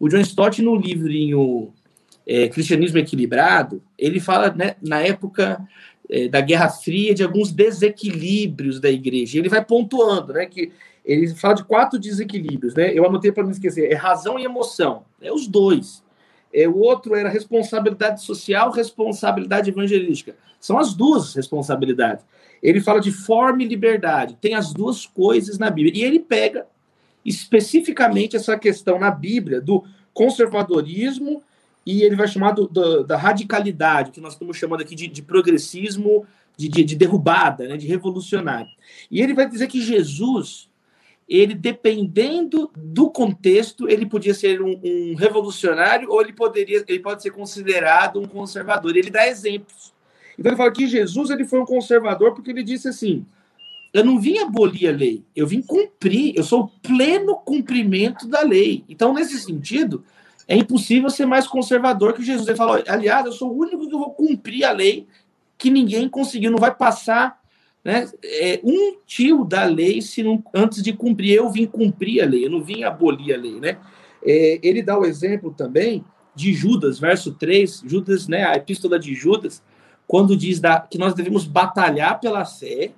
O 0.00 0.08
John 0.08 0.20
Stott, 0.20 0.60
no 0.60 0.74
livrinho 0.74 1.72
é, 2.26 2.48
Cristianismo 2.48 2.98
Equilibrado, 2.98 3.82
ele 3.98 4.20
fala, 4.20 4.50
né, 4.50 4.76
na 4.82 5.00
época 5.00 5.66
é, 6.08 6.28
da 6.28 6.40
Guerra 6.40 6.68
Fria, 6.68 7.14
de 7.14 7.22
alguns 7.22 7.52
desequilíbrios 7.52 8.80
da 8.80 8.90
igreja. 8.90 9.38
Ele 9.38 9.48
vai 9.48 9.64
pontuando, 9.64 10.32
né, 10.32 10.46
que 10.46 10.72
ele 11.04 11.28
fala 11.34 11.54
de 11.54 11.64
quatro 11.64 11.98
desequilíbrios, 11.98 12.74
né? 12.74 12.90
Eu 12.94 13.04
anotei 13.04 13.30
para 13.30 13.42
não 13.42 13.50
esquecer, 13.50 13.92
é 13.92 13.94
razão 13.94 14.38
e 14.38 14.44
emoção, 14.44 15.04
é 15.20 15.30
os 15.30 15.46
dois. 15.46 16.02
É, 16.52 16.66
o 16.66 16.78
outro 16.78 17.14
era 17.14 17.28
responsabilidade 17.28 18.22
social, 18.22 18.70
responsabilidade 18.70 19.68
evangelística. 19.68 20.34
São 20.58 20.78
as 20.78 20.94
duas 20.94 21.34
responsabilidades. 21.34 22.24
Ele 22.62 22.80
fala 22.80 23.00
de 23.00 23.10
forma 23.10 23.62
e 23.62 23.66
liberdade. 23.66 24.38
Tem 24.40 24.54
as 24.54 24.72
duas 24.72 25.04
coisas 25.04 25.58
na 25.58 25.68
Bíblia. 25.68 25.94
E 25.94 26.04
ele 26.04 26.20
pega 26.20 26.66
especificamente 27.24 28.36
essa 28.36 28.56
questão 28.56 28.98
na 28.98 29.10
Bíblia 29.10 29.60
do 29.60 29.84
conservadorismo 30.14 31.42
e 31.86 32.02
ele 32.02 32.16
vai 32.16 32.26
chamar 32.26 32.52
do, 32.52 32.66
do, 32.66 33.04
da 33.04 33.16
radicalidade, 33.16 34.10
que 34.10 34.20
nós 34.20 34.32
estamos 34.32 34.56
chamando 34.56 34.80
aqui 34.80 34.94
de, 34.94 35.06
de 35.06 35.22
progressismo, 35.22 36.26
de, 36.56 36.68
de, 36.68 36.84
de, 36.84 36.96
derrubada, 36.96 37.66
né, 37.68 37.76
de 37.76 37.86
revolucionário. 37.86 38.70
E 39.10 39.20
ele 39.20 39.34
vai 39.34 39.48
dizer 39.48 39.66
que 39.66 39.80
Jesus 39.80 40.68
ele 41.28 41.54
dependendo 41.54 42.70
do 42.76 43.10
contexto, 43.10 43.88
ele 43.88 44.06
podia 44.06 44.34
ser 44.34 44.60
um, 44.60 44.78
um, 44.84 45.14
revolucionário 45.14 46.10
ou 46.10 46.20
ele 46.20 46.32
poderia, 46.32 46.84
ele 46.86 47.00
pode 47.00 47.22
ser 47.22 47.30
considerado 47.30 48.20
um 48.20 48.26
conservador. 48.26 48.96
Ele 48.96 49.10
dá 49.10 49.26
exemplos. 49.26 49.94
Então 50.38 50.50
ele 50.50 50.56
fala 50.56 50.70
que 50.70 50.86
Jesus 50.86 51.30
ele 51.30 51.44
foi 51.44 51.60
um 51.60 51.64
conservador 51.64 52.34
porque 52.34 52.50
ele 52.50 52.62
disse 52.62 52.88
assim: 52.88 53.24
eu 53.92 54.04
não 54.04 54.20
vim 54.20 54.38
abolir 54.38 54.88
a 54.88 54.92
lei, 54.92 55.22
eu 55.34 55.46
vim 55.46 55.62
cumprir, 55.62 56.34
eu 56.36 56.44
sou 56.44 56.64
o 56.64 56.68
pleno 56.68 57.36
cumprimento 57.36 58.28
da 58.28 58.42
lei. 58.42 58.84
Então 58.88 59.14
nesse 59.14 59.38
sentido 59.38 60.04
é 60.46 60.56
impossível 60.56 61.08
ser 61.10 61.26
mais 61.26 61.46
conservador 61.46 62.12
que 62.12 62.22
Jesus. 62.22 62.46
Ele 62.46 62.56
falou: 62.56 62.82
aliás, 62.86 63.26
eu 63.26 63.32
sou 63.32 63.50
o 63.50 63.58
único 63.58 63.86
que 63.86 63.92
vou 63.92 64.10
cumprir 64.10 64.64
a 64.64 64.72
lei 64.72 65.06
que 65.56 65.70
ninguém 65.70 66.08
conseguiu, 66.08 66.50
não 66.50 66.58
vai 66.58 66.74
passar 66.74 67.40
né, 67.84 68.10
é, 68.22 68.60
um 68.64 68.96
tio 69.06 69.44
da 69.44 69.64
lei 69.64 70.02
se 70.02 70.22
não, 70.22 70.42
antes 70.54 70.82
de 70.82 70.92
cumprir. 70.92 71.34
Eu 71.34 71.50
vim 71.50 71.66
cumprir 71.66 72.22
a 72.22 72.26
lei, 72.26 72.46
eu 72.46 72.50
não 72.50 72.62
vim 72.62 72.82
abolir 72.82 73.34
a 73.34 73.38
lei. 73.38 73.60
Né? 73.60 73.78
É, 74.24 74.58
ele 74.62 74.82
dá 74.82 74.98
o 74.98 75.04
exemplo 75.04 75.54
também 75.56 76.04
de 76.34 76.52
Judas, 76.52 76.98
verso 76.98 77.32
3, 77.32 77.84
Judas, 77.86 78.26
né, 78.26 78.44
a 78.44 78.56
epístola 78.56 78.98
de 78.98 79.14
Judas, 79.14 79.62
quando 80.06 80.36
diz 80.36 80.58
da, 80.58 80.80
que 80.80 80.98
nós 80.98 81.14
devemos 81.14 81.46
batalhar 81.46 82.18
pela 82.18 82.44
fé 82.44 82.92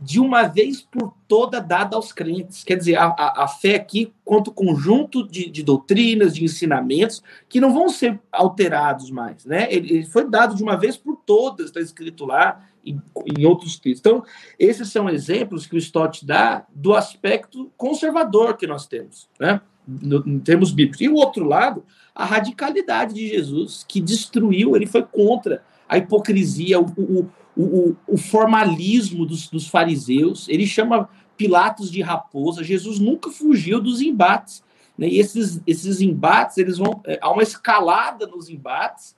de 0.00 0.20
uma 0.20 0.44
vez 0.44 0.82
por 0.82 1.14
toda 1.28 1.60
dada 1.60 1.96
aos 1.96 2.12
crentes. 2.12 2.64
Quer 2.64 2.76
dizer, 2.76 2.96
a, 2.96 3.06
a, 3.06 3.44
a 3.44 3.48
fé 3.48 3.76
aqui 3.76 4.12
quanto 4.24 4.52
conjunto 4.52 5.26
de, 5.26 5.48
de, 5.48 5.62
doutrinas, 5.62 6.34
de 6.34 6.44
ensinamentos, 6.44 7.22
que 7.48 7.60
não 7.60 7.72
vão 7.72 7.88
ser 7.88 8.20
alterados 8.30 9.10
mais. 9.10 9.44
Né? 9.44 9.66
Ele, 9.70 9.94
ele 9.94 10.06
foi 10.06 10.28
dado 10.28 10.54
de 10.54 10.62
uma 10.62 10.76
vez 10.76 10.96
por 10.96 11.16
todas, 11.24 11.66
está 11.66 11.80
escrito 11.80 12.24
lá, 12.24 12.60
em, 12.84 13.00
em 13.38 13.46
outros 13.46 13.78
textos. 13.78 14.00
Então, 14.00 14.24
esses 14.58 14.88
são 14.90 15.08
exemplos 15.08 15.66
que 15.66 15.74
o 15.74 15.78
Stott 15.78 16.24
dá 16.24 16.66
do 16.74 16.94
aspecto 16.94 17.70
conservador 17.76 18.56
que 18.56 18.66
nós 18.66 18.86
temos, 18.86 19.28
né? 19.40 19.60
No, 19.86 20.22
em 20.26 20.38
termos 20.38 20.70
bíblicos. 20.70 21.00
E 21.02 21.08
o 21.08 21.14
outro 21.14 21.44
lado, 21.44 21.84
a 22.14 22.24
radicalidade 22.24 23.14
de 23.14 23.28
Jesus, 23.28 23.84
que 23.86 24.00
destruiu, 24.00 24.76
ele 24.76 24.86
foi 24.86 25.02
contra 25.02 25.62
a 25.86 25.98
hipocrisia, 25.98 26.80
o, 26.80 26.86
o, 26.96 27.30
o, 27.56 27.96
o 28.06 28.16
formalismo 28.16 29.24
dos, 29.24 29.48
dos 29.48 29.68
fariseus. 29.68 30.48
Ele 30.48 30.66
chama 30.66 31.08
Pilatos 31.36 31.90
de 31.90 32.00
raposa. 32.00 32.64
Jesus 32.64 32.98
nunca 32.98 33.30
fugiu 33.30 33.80
dos 33.80 34.00
embates. 34.00 34.62
Né? 34.96 35.08
E 35.08 35.18
esses, 35.18 35.60
esses 35.66 36.00
embates, 36.00 36.58
eles 36.58 36.78
vão. 36.78 37.00
É, 37.06 37.18
há 37.20 37.30
uma 37.30 37.42
escalada 37.42 38.26
nos 38.26 38.48
embates 38.48 39.16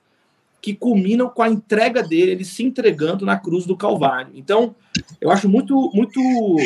que 0.59 0.73
culminam 0.73 1.29
com 1.29 1.41
a 1.41 1.49
entrega 1.49 2.03
dele, 2.03 2.31
ele 2.31 2.43
se 2.43 2.63
entregando 2.63 3.25
na 3.25 3.37
cruz 3.37 3.65
do 3.65 3.77
Calvário. 3.77 4.31
Então, 4.35 4.75
eu 5.21 5.29
acho 5.29 5.47
muito 5.47 5.91
muito 5.93 6.19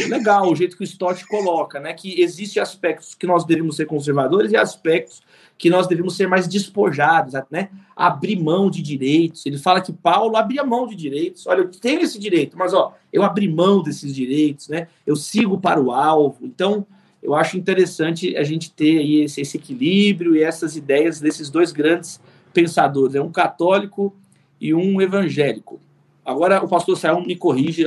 legal 0.07 0.49
o 0.49 0.55
jeito 0.55 0.77
que 0.77 0.83
o 0.83 0.85
Stott 0.85 1.27
coloca, 1.27 1.79
né, 1.79 1.93
que 1.93 2.21
existem 2.21 2.61
aspectos 2.61 3.13
que 3.13 3.27
nós 3.27 3.45
devemos 3.45 3.75
ser 3.75 3.85
conservadores 3.85 4.51
e 4.51 4.57
aspectos 4.57 5.21
que 5.61 5.69
nós 5.69 5.85
devemos 5.85 6.15
ser 6.15 6.27
mais 6.27 6.47
despojados, 6.47 7.35
né, 7.51 7.69
abrir 7.95 8.35
mão 8.35 8.67
de 8.67 8.81
direitos. 8.81 9.45
Ele 9.45 9.59
fala 9.59 9.79
que 9.79 9.93
Paulo 9.93 10.35
abria 10.35 10.63
mão 10.63 10.87
de 10.87 10.95
direitos. 10.95 11.45
Olha, 11.45 11.59
eu 11.59 11.69
tenho 11.69 12.01
esse 12.01 12.17
direito, 12.17 12.57
mas 12.57 12.73
ó, 12.73 12.95
eu 13.13 13.21
abri 13.21 13.47
mão 13.47 13.83
desses 13.83 14.15
direitos, 14.15 14.69
né? 14.69 14.87
Eu 15.05 15.15
sigo 15.15 15.59
para 15.59 15.79
o 15.79 15.91
alvo. 15.91 16.39
Então, 16.41 16.83
eu 17.21 17.35
acho 17.35 17.59
interessante 17.59 18.35
a 18.35 18.43
gente 18.43 18.71
ter 18.71 18.97
aí 18.97 19.21
esse, 19.21 19.39
esse 19.39 19.55
equilíbrio 19.55 20.35
e 20.35 20.41
essas 20.41 20.75
ideias 20.75 21.19
desses 21.19 21.51
dois 21.51 21.71
grandes 21.71 22.19
pensadores, 22.51 23.13
é 23.13 23.21
um 23.21 23.31
católico 23.31 24.11
e 24.59 24.73
um 24.73 24.99
evangélico. 24.99 25.79
Agora 26.25 26.63
o 26.63 26.67
pastor 26.67 26.97
Sayão 26.97 27.23
me 27.23 27.35
corrige 27.35 27.85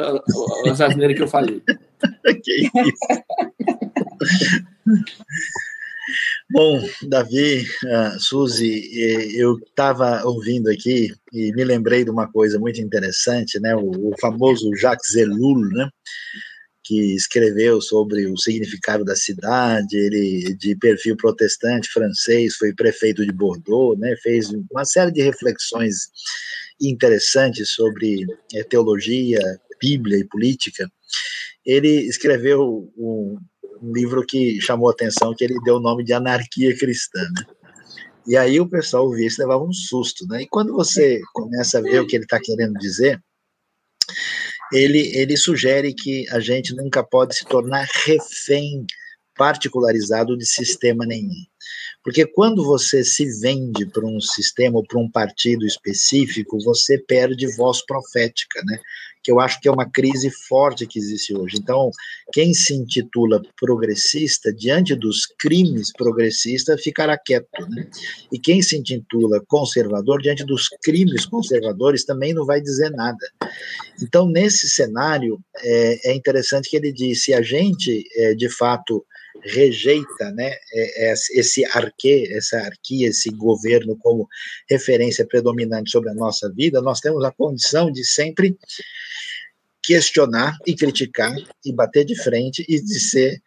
as 0.71 0.81
asneiras 0.81 1.17
que 1.17 1.23
eu 1.25 1.29
falei. 1.29 1.61
que 2.41 2.53
isso. 2.53 2.71
Bom, 6.51 6.87
Davi, 7.09 7.63
uh, 7.63 8.21
Suzy, 8.21 8.91
eu 9.37 9.57
estava 9.59 10.23
ouvindo 10.25 10.71
aqui 10.71 11.09
e 11.33 11.53
me 11.53 11.65
lembrei 11.65 12.05
de 12.05 12.11
uma 12.11 12.31
coisa 12.31 12.59
muito 12.59 12.81
interessante, 12.81 13.59
né? 13.61 13.75
O, 13.75 14.11
o 14.11 14.15
famoso 14.21 14.75
Jacques 14.77 15.15
Ellul, 15.15 15.61
né? 15.71 15.89
que 16.85 17.15
escreveu 17.15 17.81
sobre 17.81 18.27
o 18.27 18.37
significado 18.37 19.05
da 19.05 19.17
cidade, 19.17 19.97
ele 19.97 20.55
de 20.55 20.77
perfil 20.77 21.17
protestante 21.17 21.89
francês, 21.89 22.57
foi 22.57 22.75
prefeito 22.75 23.25
de 23.25 23.33
Bordeaux, 23.33 23.99
né, 23.99 24.15
fez 24.23 24.51
uma 24.71 24.85
série 24.85 25.11
de 25.11 25.23
reflexões 25.23 26.11
interessantes 26.81 27.71
sobre 27.71 28.27
é, 28.55 28.63
teologia, 28.65 29.41
Bíblia 29.81 30.19
e 30.19 30.29
política. 30.29 30.87
Ele 31.65 31.89
escreveu 32.03 32.93
um, 32.99 33.39
um 33.85 33.93
livro 33.93 34.25
que 34.27 34.61
chamou 34.61 34.89
atenção, 34.89 35.35
que 35.35 35.45
ele 35.45 35.61
deu 35.65 35.77
o 35.77 35.81
nome 35.81 36.05
de 36.05 36.13
Anarquia 36.13 36.77
Cristã, 36.77 37.21
né? 37.21 37.45
E 38.27 38.37
aí 38.37 38.59
o 38.59 38.69
pessoal 38.69 39.05
ouvia 39.05 39.27
isso 39.27 39.41
levava 39.41 39.63
um 39.63 39.73
susto, 39.73 40.27
né? 40.27 40.43
E 40.43 40.49
quando 40.49 40.73
você 40.73 41.21
começa 41.35 41.79
a 41.79 41.83
ver 41.83 42.01
o 42.01 42.07
que 42.07 42.17
ele 42.17 42.25
está 42.25 42.41
querendo 42.41 42.73
dizer, 42.75 43.23
ele, 44.73 45.13
ele 45.15 45.37
sugere 45.37 45.93
que 45.93 46.27
a 46.31 46.41
gente 46.41 46.75
nunca 46.75 47.05
pode 47.05 47.37
se 47.37 47.45
tornar 47.45 47.87
refém 48.07 48.87
particularizado 49.37 50.39
de 50.39 50.47
sistema 50.47 51.05
nenhum. 51.05 51.35
Porque 52.03 52.25
quando 52.27 52.65
você 52.65 53.05
se 53.05 53.27
vende 53.41 53.87
para 53.87 54.07
um 54.07 54.21
sistema 54.21 54.79
ou 54.79 54.87
para 54.87 54.99
um 54.99 55.11
partido 55.11 55.67
específico, 55.67 56.59
você 56.63 56.99
perde 56.99 57.47
voz 57.57 57.85
profética, 57.85 58.63
né? 58.65 58.79
Que 59.25 59.33
eu 59.33 59.41
acho 59.41 59.59
que 59.61 59.69
é 59.69 59.73
uma 59.73 59.89
crise 59.89 60.31
forte 60.31 60.87
que 60.87 60.99
existe 60.99 61.35
hoje. 61.35 61.57
Então, 61.59 61.91
quem 62.33 62.53
se 62.53 62.75
intitula 62.75 63.41
progressista, 63.59 64.53
diante 64.53 64.95
dos 64.95 65.27
crimes 65.39 65.91
progressistas, 65.93 66.83
ficará 66.83 67.17
quieto, 67.17 67.67
né? 67.71 67.89
E 68.31 68.39
quem 68.39 68.61
se 68.61 68.77
intitula 68.77 69.43
conservador, 69.49 70.21
diante 70.21 70.45
dos 70.45 70.69
crimes 70.83 71.25
conservadores, 71.25 72.05
também 72.05 72.35
não 72.35 72.45
vai 72.45 72.61
dizer 72.61 72.91
nada. 72.91 73.27
Então, 74.03 74.29
nesse 74.29 74.69
cenário, 74.69 75.41
é, 75.63 76.11
é 76.11 76.15
interessante 76.15 76.69
que 76.69 76.77
ele 76.77 76.93
diz: 76.93 77.25
se 77.25 77.33
a 77.33 77.41
gente, 77.41 78.05
é, 78.17 78.35
de 78.35 78.49
fato, 78.49 79.05
rejeita 79.43 80.31
né, 80.33 80.55
é, 80.73 81.11
é, 81.11 81.13
esse 81.13 81.65
arque, 81.67 82.33
essa 82.33 82.59
arquia, 82.59 83.09
esse 83.09 83.31
governo 83.31 83.97
como 83.99 84.29
referência 84.69 85.27
predominante 85.27 85.91
sobre 85.91 86.11
a 86.11 86.15
nossa 86.15 86.51
vida, 86.53 86.81
nós 86.81 87.01
temos 87.01 87.25
a 87.25 87.33
condição 87.33 87.91
de 87.91 88.05
sempre 88.05 88.57
questionar 89.83 90.57
e 90.67 90.75
criticar 90.75 91.35
e 91.65 91.73
bater 91.73 92.05
de 92.05 92.17
frente 92.17 92.65
e 92.69 92.81
de 92.81 93.01
ser 93.01 93.43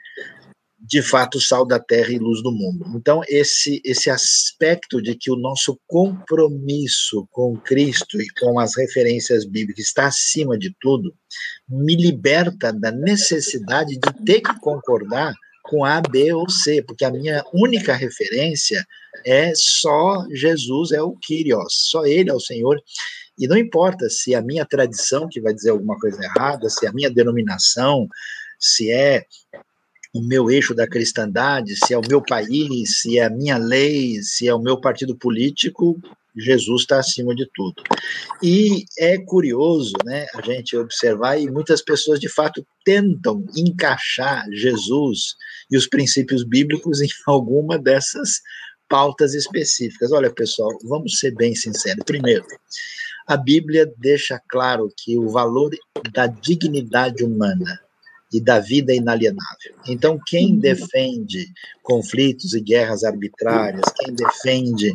de 0.79 1.01
fato 1.01 1.41
sal 1.41 1.65
da 1.65 1.79
terra 1.79 2.11
e 2.11 2.19
luz 2.19 2.41
do 2.43 2.51
mundo. 2.51 2.85
Então 2.95 3.21
esse 3.27 3.81
esse 3.83 4.09
aspecto 4.09 5.01
de 5.01 5.15
que 5.15 5.31
o 5.31 5.35
nosso 5.35 5.79
compromisso 5.87 7.27
com 7.31 7.57
Cristo 7.57 8.21
e 8.21 8.27
com 8.39 8.59
as 8.59 8.77
referências 8.77 9.43
bíblicas 9.43 9.85
está 9.85 10.05
acima 10.05 10.57
de 10.57 10.73
tudo, 10.79 11.13
me 11.67 11.95
liberta 11.95 12.71
da 12.71 12.91
necessidade 12.91 13.97
de 13.97 14.25
ter 14.25 14.41
que 14.41 14.57
concordar 14.59 15.33
com 15.67 15.85
A, 15.85 16.01
B 16.01 16.33
ou 16.33 16.49
C, 16.49 16.81
porque 16.81 17.05
a 17.05 17.11
minha 17.11 17.43
única 17.53 17.93
referência 17.93 18.85
é 19.25 19.53
só 19.55 20.25
Jesus, 20.31 20.91
é 20.91 21.01
o 21.01 21.15
Kyrios, 21.15 21.89
só 21.89 22.05
Ele 22.05 22.29
é 22.29 22.33
o 22.33 22.39
Senhor. 22.39 22.81
E 23.37 23.47
não 23.47 23.57
importa 23.57 24.09
se 24.09 24.33
a 24.33 24.41
minha 24.41 24.65
tradição 24.65 25.27
que 25.29 25.41
vai 25.41 25.53
dizer 25.53 25.69
alguma 25.69 25.97
coisa 25.99 26.23
errada, 26.23 26.69
se 26.69 26.87
a 26.87 26.93
minha 26.93 27.09
denominação, 27.09 28.07
se 28.59 28.91
é 28.91 29.25
o 30.13 30.21
meu 30.21 30.49
eixo 30.49 30.73
da 30.73 30.87
cristandade, 30.87 31.75
se 31.75 31.93
é 31.93 31.97
o 31.97 32.07
meu 32.07 32.21
país, 32.21 33.01
se 33.01 33.19
é 33.19 33.25
a 33.25 33.29
minha 33.29 33.57
lei, 33.57 34.21
se 34.23 34.47
é 34.47 34.53
o 34.53 34.61
meu 34.61 34.79
partido 34.81 35.15
político, 35.15 35.99
Jesus 36.37 36.81
está 36.81 36.99
acima 36.99 37.35
de 37.35 37.49
tudo. 37.53 37.81
E 38.41 38.85
é 38.97 39.17
curioso 39.17 39.93
né, 40.05 40.25
a 40.35 40.41
gente 40.41 40.77
observar, 40.77 41.39
e 41.39 41.49
muitas 41.49 41.81
pessoas 41.81 42.19
de 42.19 42.29
fato 42.29 42.65
tentam 42.85 43.43
encaixar 43.55 44.45
Jesus 44.51 45.35
e 45.71 45.77
os 45.77 45.87
princípios 45.87 46.43
bíblicos 46.43 47.01
em 47.01 47.09
alguma 47.25 47.79
dessas 47.79 48.41
pautas 48.87 49.33
específicas. 49.33 50.11
Olha, 50.11 50.31
pessoal, 50.33 50.69
vamos 50.83 51.19
ser 51.19 51.35
bem 51.35 51.53
sinceros. 51.55 52.03
Primeiro, 52.05 52.45
a 53.27 53.35
Bíblia 53.35 53.91
deixa 53.97 54.41
claro 54.47 54.89
que 54.97 55.17
o 55.17 55.29
valor 55.29 55.71
da 56.13 56.27
dignidade 56.27 57.23
humana 57.23 57.79
e 58.31 58.41
da 58.41 58.59
vida 58.59 58.93
inalienável. 58.93 59.75
Então, 59.87 60.19
quem 60.25 60.53
uhum. 60.53 60.59
defende 60.59 61.47
conflitos 61.81 62.53
e 62.53 62.61
guerras 62.61 63.03
arbitrárias, 63.03 63.85
quem 63.95 64.13
defende 64.13 64.93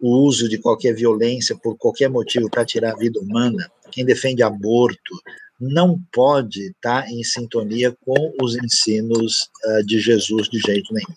o 0.00 0.24
uso 0.24 0.48
de 0.48 0.58
qualquer 0.58 0.94
violência 0.94 1.56
por 1.56 1.76
qualquer 1.76 2.08
motivo 2.08 2.48
para 2.50 2.64
tirar 2.64 2.92
a 2.92 2.98
vida 2.98 3.20
humana, 3.20 3.70
quem 3.90 4.04
defende 4.04 4.42
aborto, 4.42 5.14
não 5.60 6.00
pode 6.10 6.68
estar 6.68 7.02
tá 7.02 7.10
em 7.10 7.22
sintonia 7.22 7.94
com 8.00 8.32
os 8.42 8.56
ensinos 8.56 9.50
uh, 9.66 9.84
de 9.84 10.00
Jesus 10.00 10.48
de 10.48 10.58
jeito 10.58 10.94
nenhum. 10.94 11.14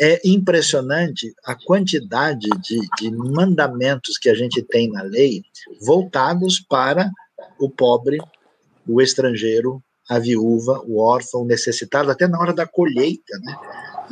É 0.00 0.20
impressionante 0.24 1.32
a 1.44 1.54
quantidade 1.54 2.48
de, 2.60 2.80
de 2.98 3.10
mandamentos 3.10 4.18
que 4.18 4.28
a 4.28 4.34
gente 4.34 4.62
tem 4.62 4.90
na 4.90 5.02
lei 5.02 5.44
voltados 5.80 6.58
para 6.58 7.08
o 7.60 7.70
pobre, 7.70 8.18
o 8.88 9.00
estrangeiro, 9.00 9.82
a 10.12 10.18
viúva, 10.18 10.82
o 10.86 11.00
órfão, 11.00 11.42
o 11.42 11.46
necessitado, 11.46 12.10
até 12.10 12.28
na 12.28 12.38
hora 12.38 12.52
da 12.52 12.66
colheita, 12.66 13.38
né? 13.38 13.56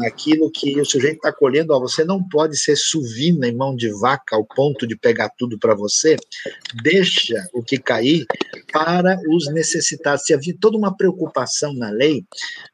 Aquilo 0.06 0.50
que 0.50 0.80
o 0.80 0.84
sujeito 0.84 1.16
está 1.16 1.30
colhendo, 1.30 1.74
ó, 1.74 1.80
você 1.80 2.04
não 2.04 2.26
pode 2.26 2.56
ser 2.56 2.74
suvina 2.74 3.46
em 3.46 3.54
mão 3.54 3.76
de 3.76 3.90
vaca 4.00 4.34
ao 4.34 4.46
ponto 4.46 4.86
de 4.86 4.96
pegar 4.96 5.30
tudo 5.36 5.58
para 5.58 5.74
você, 5.74 6.16
deixa 6.82 7.46
o 7.52 7.62
que 7.62 7.76
cair 7.76 8.24
para 8.72 9.20
os 9.28 9.52
necessitados. 9.52 10.24
Se 10.24 10.32
havia 10.32 10.56
toda 10.58 10.78
uma 10.78 10.96
preocupação 10.96 11.74
na 11.74 11.90
lei 11.90 12.24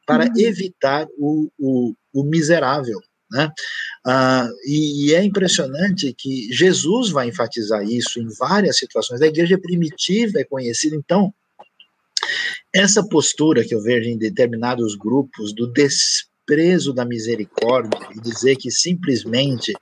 para 0.05 0.25
uhum. 0.25 0.31
evitar 0.37 1.05
o, 1.17 1.49
o, 1.59 1.93
o 2.13 2.23
miserável, 2.23 2.99
né? 3.29 3.51
Ah, 4.05 4.47
e, 4.65 5.07
e, 5.07 5.13
é 5.13 5.21
impressionante 5.21 6.15
que 6.17 6.47
Jesus 6.49 7.09
vai 7.09 7.27
enfatizar 7.27 7.83
isso 7.83 8.21
em 8.21 8.27
várias 8.39 8.77
situações. 8.77 9.21
A 9.21 9.27
igreja 9.27 9.57
primitiva 9.57 10.39
é 10.39 10.45
conhecida, 10.45 10.95
então, 10.95 11.33
essa 12.77 13.03
postura 13.07 13.65
que 13.65 13.73
eu 13.73 13.81
vejo 13.81 14.07
em 14.09 14.17
determinados 14.17 14.95
grupos 14.95 15.53
do 15.53 15.67
desprezo 15.67 16.93
da 16.93 17.03
misericórdia 17.03 17.99
e 18.15 18.21
dizer 18.21 18.55
que 18.55 18.69
simplesmente 18.69 19.73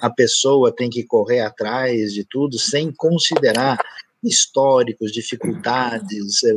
a 0.00 0.08
pessoa 0.08 0.74
tem 0.74 0.88
que 0.88 1.02
correr 1.02 1.40
atrás 1.40 2.12
de 2.12 2.24
tudo 2.24 2.58
sem 2.58 2.92
considerar 2.92 3.78
históricos, 4.22 5.12
dificuldades, 5.12 6.42
eh, 6.44 6.54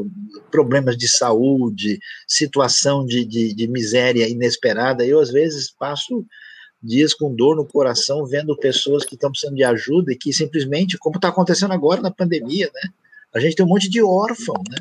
problemas 0.49 0.97
de 0.97 1.07
saúde, 1.07 1.99
situação 2.27 3.05
de, 3.05 3.25
de, 3.25 3.53
de 3.53 3.67
miséria 3.67 4.29
inesperada. 4.29 5.05
Eu, 5.05 5.19
às 5.19 5.31
vezes, 5.31 5.69
passo 5.69 6.25
dias 6.81 7.13
com 7.13 7.35
dor 7.35 7.55
no 7.55 7.65
coração 7.65 8.25
vendo 8.25 8.55
pessoas 8.55 9.03
que 9.03 9.15
estão 9.15 9.31
precisando 9.31 9.55
de 9.55 9.63
ajuda 9.63 10.13
e 10.13 10.17
que 10.17 10.31
simplesmente, 10.31 10.97
como 10.97 11.17
está 11.17 11.27
acontecendo 11.27 11.73
agora 11.73 12.01
na 12.01 12.11
pandemia, 12.11 12.69
né? 12.73 12.89
A 13.33 13.39
gente 13.39 13.55
tem 13.55 13.65
um 13.65 13.69
monte 13.69 13.89
de 13.89 14.01
órfão, 14.01 14.55
né? 14.69 14.77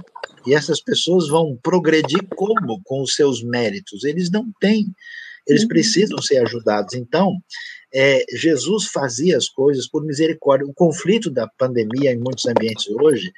E 0.46 0.54
essas 0.54 0.80
pessoas 0.80 1.28
vão 1.28 1.58
progredir 1.62 2.24
como? 2.34 2.80
Com 2.84 3.02
os 3.02 3.14
seus 3.14 3.42
méritos. 3.42 4.04
Eles 4.04 4.30
não 4.30 4.46
têm. 4.60 4.86
Eles 5.46 5.62
uhum. 5.62 5.68
precisam 5.68 6.18
ser 6.18 6.38
ajudados. 6.38 6.94
Então, 6.94 7.36
é, 7.92 8.24
Jesus 8.34 8.86
fazia 8.86 9.36
as 9.36 9.48
coisas 9.48 9.88
por 9.88 10.04
misericórdia. 10.04 10.66
O 10.66 10.74
conflito 10.74 11.30
da 11.30 11.48
pandemia 11.58 12.12
em 12.12 12.18
muitos 12.18 12.46
ambientes 12.46 12.86
hoje 12.88 13.32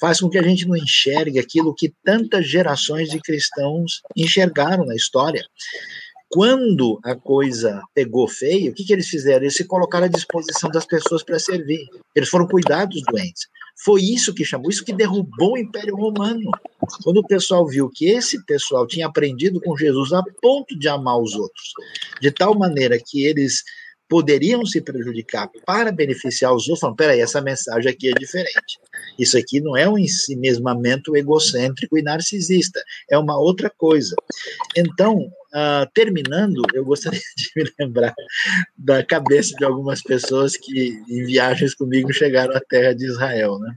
faz 0.00 0.20
com 0.20 0.28
que 0.28 0.38
a 0.38 0.42
gente 0.42 0.66
não 0.66 0.76
enxergue 0.76 1.38
aquilo 1.38 1.74
que 1.74 1.92
tantas 2.04 2.48
gerações 2.48 3.08
de 3.08 3.20
cristãos 3.20 4.00
enxergaram 4.16 4.84
na 4.84 4.94
história. 4.94 5.44
Quando 6.28 6.98
a 7.04 7.14
coisa 7.14 7.82
pegou 7.94 8.26
feio, 8.26 8.72
o 8.72 8.74
que, 8.74 8.84
que 8.84 8.92
eles 8.92 9.08
fizeram? 9.08 9.42
Eles 9.42 9.54
se 9.54 9.64
colocaram 9.64 10.06
à 10.06 10.08
disposição 10.08 10.70
das 10.70 10.86
pessoas 10.86 11.22
para 11.22 11.38
servir. 11.38 11.86
Eles 12.16 12.28
foram 12.28 12.46
cuidar 12.46 12.86
dos 12.86 13.02
doentes. 13.02 13.46
Foi 13.84 14.00
isso 14.00 14.32
que 14.32 14.44
chamou, 14.44 14.70
isso 14.70 14.84
que 14.84 14.92
derrubou 14.92 15.52
o 15.52 15.58
Império 15.58 15.96
Romano. 15.96 16.50
Quando 17.02 17.18
o 17.18 17.26
pessoal 17.26 17.66
viu 17.66 17.90
que 17.90 18.06
esse 18.06 18.44
pessoal 18.44 18.86
tinha 18.86 19.06
aprendido 19.06 19.60
com 19.60 19.76
Jesus 19.76 20.12
a 20.12 20.22
ponto 20.40 20.78
de 20.78 20.88
amar 20.88 21.18
os 21.18 21.34
outros, 21.34 21.72
de 22.20 22.30
tal 22.30 22.56
maneira 22.56 22.98
que 23.04 23.24
eles 23.24 23.62
poderiam 24.08 24.64
se 24.66 24.80
prejudicar 24.80 25.48
para 25.64 25.90
beneficiar 25.90 26.54
os 26.54 26.64
outros, 26.68 26.80
falam, 26.80 26.94
peraí, 26.94 27.20
essa 27.20 27.40
mensagem 27.40 27.90
aqui 27.90 28.08
é 28.08 28.12
diferente. 28.12 28.78
Isso 29.18 29.38
aqui 29.38 29.58
não 29.58 29.76
é 29.76 29.88
um 29.88 29.98
ensimesmamento 29.98 31.16
egocêntrico 31.16 31.96
e 31.96 32.02
narcisista, 32.02 32.82
é 33.10 33.16
uma 33.16 33.38
outra 33.38 33.70
coisa. 33.70 34.14
Então, 34.76 35.30
uh, 35.54 35.90
terminando, 35.94 36.62
eu 36.74 36.84
gostaria 36.84 37.20
de 37.36 37.50
me 37.56 37.72
lembrar 37.78 38.14
da 38.76 39.04
cabeça 39.04 39.54
de 39.56 39.64
algumas 39.64 40.02
pessoas 40.02 40.56
que 40.56 41.02
em 41.08 41.24
viagens 41.24 41.74
comigo 41.74 42.12
chegaram 42.12 42.54
à 42.56 42.60
terra 42.60 42.94
de 42.94 43.06
Israel, 43.06 43.58
né? 43.58 43.74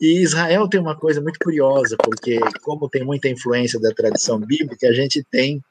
E 0.00 0.20
Israel 0.20 0.68
tem 0.68 0.80
uma 0.80 0.96
coisa 0.96 1.20
muito 1.20 1.38
curiosa, 1.38 1.96
porque 1.96 2.36
como 2.62 2.88
tem 2.88 3.04
muita 3.04 3.28
influência 3.28 3.78
da 3.78 3.92
tradição 3.92 4.40
bíblica, 4.40 4.88
a 4.88 4.92
gente 4.92 5.24
tem 5.30 5.62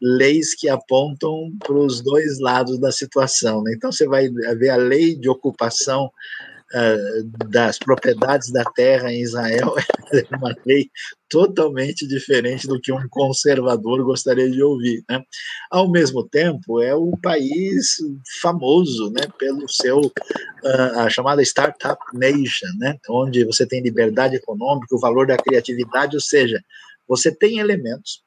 leis 0.00 0.54
que 0.54 0.68
apontam 0.68 1.52
para 1.60 1.76
os 1.76 2.00
dois 2.02 2.40
lados 2.40 2.78
da 2.80 2.90
situação. 2.90 3.62
Né? 3.62 3.74
Então, 3.76 3.92
você 3.92 4.06
vai 4.06 4.28
ver 4.28 4.70
a 4.70 4.76
lei 4.76 5.14
de 5.14 5.28
ocupação 5.28 6.10
uh, 6.74 7.48
das 7.48 7.78
propriedades 7.78 8.50
da 8.50 8.64
terra 8.64 9.12
em 9.12 9.20
Israel, 9.22 9.74
é 10.12 10.36
uma 10.36 10.54
lei 10.66 10.90
totalmente 11.28 12.06
diferente 12.06 12.66
do 12.66 12.80
que 12.80 12.92
um 12.92 13.08
conservador 13.10 14.02
gostaria 14.04 14.50
de 14.50 14.62
ouvir. 14.62 15.04
Né? 15.08 15.22
Ao 15.70 15.90
mesmo 15.90 16.26
tempo, 16.28 16.80
é 16.80 16.96
um 16.96 17.12
país 17.22 17.96
famoso 18.40 19.10
né, 19.10 19.22
pelo 19.38 19.68
seu, 19.68 19.98
uh, 19.98 20.98
a 20.98 21.10
chamada 21.10 21.42
Startup 21.42 22.00
Nation, 22.14 22.68
né, 22.78 22.96
onde 23.08 23.44
você 23.44 23.66
tem 23.66 23.82
liberdade 23.82 24.36
econômica, 24.36 24.94
o 24.94 25.00
valor 25.00 25.26
da 25.26 25.36
criatividade, 25.36 26.16
ou 26.16 26.22
seja, 26.22 26.62
você 27.06 27.30
tem 27.34 27.58
elementos 27.58 28.22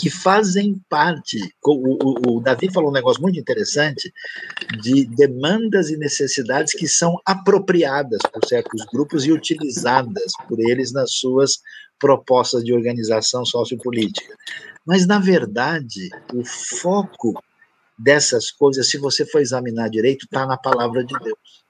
que 0.00 0.08
fazem 0.08 0.80
parte. 0.88 1.38
O, 1.62 1.72
o, 1.72 2.36
o, 2.36 2.40
Davi 2.40 2.72
falou 2.72 2.90
um 2.90 2.94
negócio 2.94 3.20
muito 3.20 3.38
interessante 3.38 4.12
de 4.80 5.04
demandas 5.04 5.90
e 5.90 5.96
necessidades 5.98 6.72
que 6.72 6.88
são 6.88 7.16
apropriadas 7.26 8.20
por 8.32 8.44
certos 8.46 8.84
grupos 8.90 9.26
e 9.26 9.32
utilizadas 9.32 10.32
por 10.48 10.58
eles 10.58 10.90
nas 10.92 11.12
suas 11.12 11.60
propostas 11.98 12.64
de 12.64 12.72
organização 12.72 13.44
sociopolítica. 13.44 14.34
Mas, 14.86 15.06
na 15.06 15.18
verdade, 15.18 16.08
o 16.32 16.42
foco 16.44 17.34
dessas 17.98 18.50
coisas, 18.50 18.88
se 18.88 18.96
você 18.96 19.26
for 19.26 19.42
examinar 19.42 19.90
direito, 19.90 20.24
está 20.24 20.46
na 20.46 20.56
palavra 20.56 21.04
de 21.04 21.14
Deus. 21.18 21.62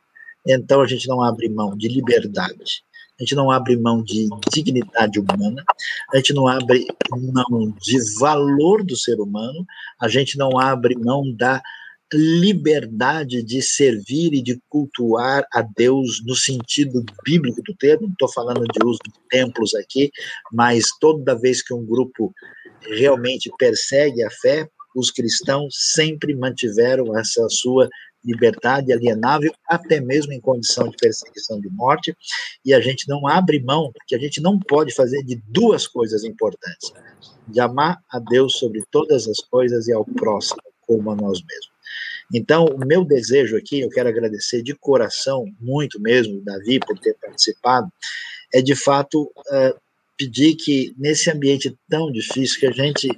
Então, 0.46 0.80
a 0.80 0.86
gente 0.86 1.08
não 1.08 1.20
abre 1.20 1.48
mão 1.48 1.76
de 1.76 1.88
liberdade, 1.88 2.84
a 3.20 3.22
gente 3.22 3.34
não 3.34 3.50
abre 3.50 3.76
mão 3.76 4.02
de 4.02 4.28
dignidade 4.50 5.20
humana, 5.20 5.62
a 6.10 6.16
gente 6.16 6.32
não 6.32 6.48
abre 6.48 6.86
mão 7.10 7.70
de 7.78 7.98
valor 8.18 8.82
do 8.82 8.96
ser 8.96 9.20
humano, 9.20 9.66
a 10.00 10.08
gente 10.08 10.38
não 10.38 10.58
abre 10.58 10.96
mão 10.96 11.30
da 11.30 11.60
liberdade 12.12 13.42
de 13.42 13.60
servir 13.60 14.32
e 14.32 14.42
de 14.42 14.58
cultuar 14.70 15.46
a 15.52 15.60
Deus 15.62 16.24
no 16.24 16.34
sentido 16.34 17.04
bíblico 17.22 17.62
do 17.62 17.74
termo, 17.74 18.06
não 18.06 18.12
estou 18.12 18.32
falando 18.32 18.64
de 18.64 18.84
uso 18.84 18.98
de 19.04 19.12
templos 19.28 19.74
aqui, 19.74 20.10
mas 20.50 20.86
toda 20.98 21.38
vez 21.38 21.62
que 21.62 21.74
um 21.74 21.84
grupo 21.84 22.32
realmente 22.98 23.50
persegue 23.58 24.24
a 24.24 24.30
fé, 24.30 24.66
os 24.96 25.10
cristãos 25.10 25.74
sempre 25.92 26.34
mantiveram 26.34 27.16
essa 27.16 27.46
sua 27.50 27.88
liberdade 28.24 28.92
alienável, 28.92 29.52
até 29.66 30.00
mesmo 30.00 30.32
em 30.32 30.40
condição 30.40 30.88
de 30.88 30.96
perseguição 30.96 31.60
de 31.60 31.68
morte, 31.70 32.14
e 32.64 32.74
a 32.74 32.80
gente 32.80 33.08
não 33.08 33.26
abre 33.26 33.60
mão, 33.60 33.90
porque 33.92 34.14
a 34.14 34.18
gente 34.18 34.40
não 34.40 34.58
pode 34.58 34.94
fazer 34.94 35.22
de 35.22 35.42
duas 35.48 35.86
coisas 35.86 36.24
importantes: 36.24 36.92
de 37.48 37.60
amar 37.60 37.98
a 38.10 38.18
Deus 38.18 38.58
sobre 38.58 38.82
todas 38.90 39.28
as 39.28 39.40
coisas 39.40 39.88
e 39.88 39.92
ao 39.92 40.04
próximo 40.04 40.60
como 40.86 41.10
a 41.10 41.14
nós 41.14 41.40
mesmos. 41.40 41.70
Então, 42.32 42.64
o 42.64 42.78
meu 42.78 43.04
desejo 43.04 43.56
aqui, 43.56 43.80
eu 43.80 43.88
quero 43.88 44.08
agradecer 44.08 44.62
de 44.62 44.74
coração, 44.74 45.44
muito 45.60 46.00
mesmo, 46.00 46.42
Davi, 46.42 46.78
por 46.78 46.98
ter 46.98 47.14
participado, 47.20 47.88
é 48.52 48.62
de 48.62 48.74
fato 48.74 49.22
uh, 49.22 49.80
pedir 50.16 50.54
que, 50.54 50.94
nesse 50.98 51.30
ambiente 51.30 51.76
tão 51.88 52.10
difícil, 52.10 52.60
que 52.60 52.66
a 52.66 52.72
gente 52.72 53.08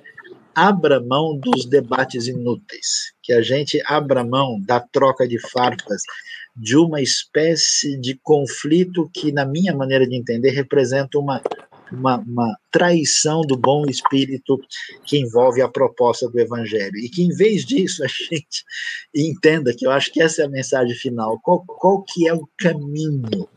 abra 0.54 1.00
mão 1.00 1.38
dos 1.38 1.66
debates 1.66 2.26
inúteis, 2.26 3.12
que 3.22 3.32
a 3.32 3.42
gente 3.42 3.80
abra 3.86 4.24
mão 4.24 4.60
da 4.60 4.80
troca 4.80 5.26
de 5.26 5.38
farpas, 5.38 6.02
de 6.54 6.76
uma 6.76 7.00
espécie 7.00 7.98
de 7.98 8.18
conflito 8.22 9.10
que, 9.12 9.32
na 9.32 9.46
minha 9.46 9.74
maneira 9.74 10.06
de 10.06 10.14
entender, 10.14 10.50
representa 10.50 11.18
uma, 11.18 11.40
uma, 11.90 12.18
uma, 12.18 12.56
traição 12.70 13.40
do 13.42 13.56
bom 13.56 13.84
espírito 13.88 14.58
que 15.04 15.18
envolve 15.18 15.62
a 15.62 15.68
proposta 15.68 16.28
do 16.28 16.38
evangelho. 16.38 16.96
E 16.96 17.08
que, 17.08 17.22
em 17.22 17.30
vez 17.30 17.64
disso, 17.64 18.04
a 18.04 18.08
gente 18.08 18.64
entenda 19.14 19.74
que 19.74 19.86
eu 19.86 19.90
acho 19.90 20.12
que 20.12 20.22
essa 20.22 20.42
é 20.42 20.44
a 20.44 20.50
mensagem 20.50 20.94
final. 20.94 21.40
Qual, 21.42 21.64
qual 21.66 22.02
que 22.02 22.28
é 22.28 22.34
o 22.34 22.46
caminho 22.58 23.48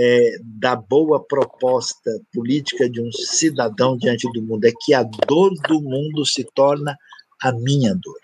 é, 0.00 0.36
da 0.40 0.76
boa 0.76 1.20
proposta 1.20 2.20
política 2.32 2.88
de 2.88 3.00
um 3.00 3.10
cidadão 3.10 3.96
diante 3.96 4.30
do 4.32 4.40
mundo? 4.40 4.64
É 4.64 4.72
que 4.80 4.94
a 4.94 5.02
dor 5.02 5.52
do 5.66 5.80
mundo 5.80 6.24
se 6.24 6.44
torna 6.54 6.96
a 7.42 7.50
minha 7.50 7.94
dor. 7.94 8.20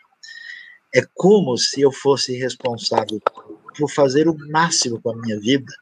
É 0.95 1.01
como 1.15 1.59
se 1.59 1.81
eu 1.81 1.91
fosse 1.91 2.37
responsável 2.37 3.21
por 3.77 3.91
fazer 3.91 4.29
o 4.29 4.37
máximo 4.53 5.01
com 5.03 5.11
a 5.11 5.17
minha 5.17 5.41
vida 5.41 5.73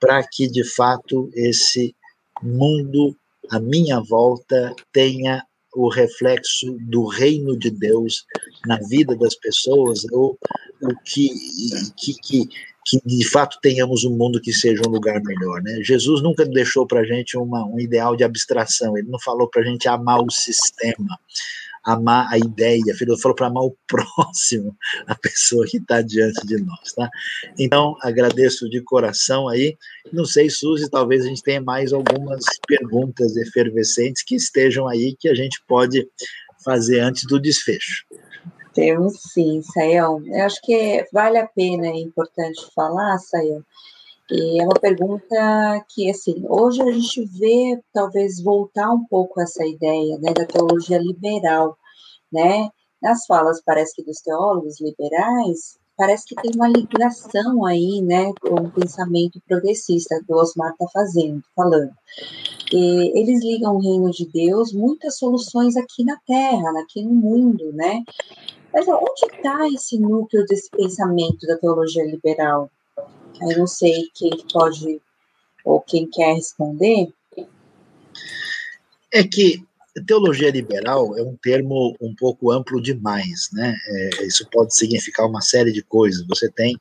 para 0.00 0.22
que, 0.22 0.46
de 0.46 0.62
fato, 0.62 1.28
esse 1.34 1.96
mundo 2.40 3.16
à 3.50 3.58
minha 3.58 4.00
volta 4.00 4.72
tenha 4.92 5.44
o 5.74 5.88
reflexo 5.88 6.76
do 6.82 7.06
reino 7.06 7.58
de 7.58 7.70
Deus 7.70 8.24
na 8.64 8.78
vida 8.78 9.16
das 9.16 9.34
pessoas, 9.34 10.04
ou 10.12 10.38
o 10.80 10.94
que, 11.04 11.28
que, 11.96 12.14
que, 12.14 12.48
que 12.84 13.00
de 13.04 13.26
fato 13.28 13.58
tenhamos 13.62 14.04
um 14.04 14.16
mundo 14.16 14.40
que 14.40 14.52
seja 14.52 14.82
um 14.86 14.90
lugar 14.90 15.22
melhor. 15.22 15.62
Né? 15.62 15.80
Jesus 15.82 16.22
nunca 16.22 16.44
deixou 16.44 16.86
para 16.86 17.00
a 17.00 17.04
gente 17.04 17.36
uma, 17.36 17.64
um 17.64 17.80
ideal 17.80 18.14
de 18.14 18.24
abstração, 18.24 18.96
ele 18.96 19.08
não 19.08 19.18
falou 19.20 19.48
para 19.48 19.62
a 19.62 19.64
gente 19.64 19.88
amar 19.88 20.20
o 20.20 20.30
sistema, 20.30 21.18
amar 21.82 22.26
a 22.30 22.38
ideia, 22.38 22.82
ele 22.86 23.18
falou 23.18 23.34
para 23.34 23.46
amar 23.46 23.64
o 23.64 23.76
próximo, 23.88 24.76
a 25.06 25.14
pessoa 25.14 25.66
que 25.66 25.78
está 25.78 26.02
diante 26.02 26.46
de 26.46 26.56
nós, 26.62 26.92
tá? 26.92 27.08
Então, 27.58 27.96
agradeço 28.02 28.68
de 28.68 28.80
coração 28.80 29.48
aí. 29.48 29.76
Não 30.12 30.24
sei, 30.24 30.50
Suzy, 30.50 30.90
talvez 30.90 31.24
a 31.24 31.28
gente 31.28 31.42
tenha 31.42 31.60
mais 31.60 31.92
algumas 31.92 32.44
perguntas 32.66 33.36
efervescentes 33.36 34.22
que 34.22 34.34
estejam 34.34 34.88
aí 34.88 35.16
que 35.18 35.28
a 35.28 35.34
gente 35.34 35.62
pode 35.66 36.06
fazer 36.64 37.00
antes 37.00 37.24
do 37.26 37.38
desfecho. 37.38 38.04
Temos 38.74 39.14
sim, 39.32 39.62
Sayão. 39.62 40.20
Eu 40.26 40.44
acho 40.44 40.60
que 40.62 41.06
vale 41.12 41.38
a 41.38 41.46
pena, 41.46 41.86
é 41.86 41.96
importante 41.96 42.60
falar, 42.74 43.16
Sayão, 43.18 43.62
e 44.30 44.60
é 44.60 44.64
uma 44.64 44.74
pergunta 44.74 45.84
que, 45.88 46.10
assim, 46.10 46.44
hoje 46.48 46.82
a 46.82 46.90
gente 46.90 47.24
vê 47.38 47.78
talvez 47.92 48.42
voltar 48.42 48.90
um 48.90 49.04
pouco 49.06 49.40
essa 49.40 49.64
ideia, 49.66 50.18
né, 50.18 50.32
da 50.32 50.46
teologia 50.46 50.98
liberal, 50.98 51.76
né? 52.32 52.68
Nas 53.02 53.26
falas, 53.26 53.62
parece 53.64 53.94
que 53.94 54.02
dos 54.02 54.20
teólogos 54.20 54.80
liberais, 54.80 55.78
parece 55.96 56.26
que 56.26 56.34
tem 56.36 56.52
uma 56.56 56.68
ligação 56.68 57.64
aí, 57.66 58.00
né, 58.02 58.32
com 58.40 58.54
o 58.54 58.70
pensamento 58.70 59.40
progressista 59.46 60.20
que 60.26 60.32
o 60.32 60.36
Osmar 60.36 60.72
está 60.72 60.86
fazendo, 60.92 61.42
falando. 61.54 61.92
E 62.72 63.20
eles 63.20 63.44
ligam 63.44 63.76
o 63.76 63.80
reino 63.80 64.10
de 64.10 64.26
Deus, 64.26 64.72
muitas 64.72 65.18
soluções 65.18 65.76
aqui 65.76 66.02
na 66.02 66.16
Terra, 66.26 66.80
aqui 66.80 67.04
no 67.04 67.12
mundo, 67.12 67.72
né? 67.74 68.02
Mas 68.74 68.88
onde 68.88 69.36
está 69.36 69.68
esse 69.68 69.96
núcleo 69.98 70.44
desse 70.46 70.68
pensamento 70.68 71.46
da 71.46 71.56
teologia 71.56 72.04
liberal? 72.04 72.68
Eu 73.40 73.58
não 73.58 73.66
sei 73.68 74.10
quem 74.12 74.32
pode 74.52 75.00
ou 75.64 75.80
quem 75.80 76.10
quer 76.10 76.34
responder. 76.34 77.08
É 79.12 79.22
que 79.22 79.64
teologia 80.08 80.50
liberal 80.50 81.16
é 81.16 81.22
um 81.22 81.36
termo 81.36 81.96
um 82.00 82.12
pouco 82.16 82.50
amplo 82.50 82.82
demais, 82.82 83.48
né? 83.52 83.76
É, 83.86 84.26
isso 84.26 84.44
pode 84.50 84.74
significar 84.74 85.26
uma 85.26 85.40
série 85.40 85.70
de 85.70 85.82
coisas. 85.82 86.26
Você 86.26 86.50
tem 86.50 86.76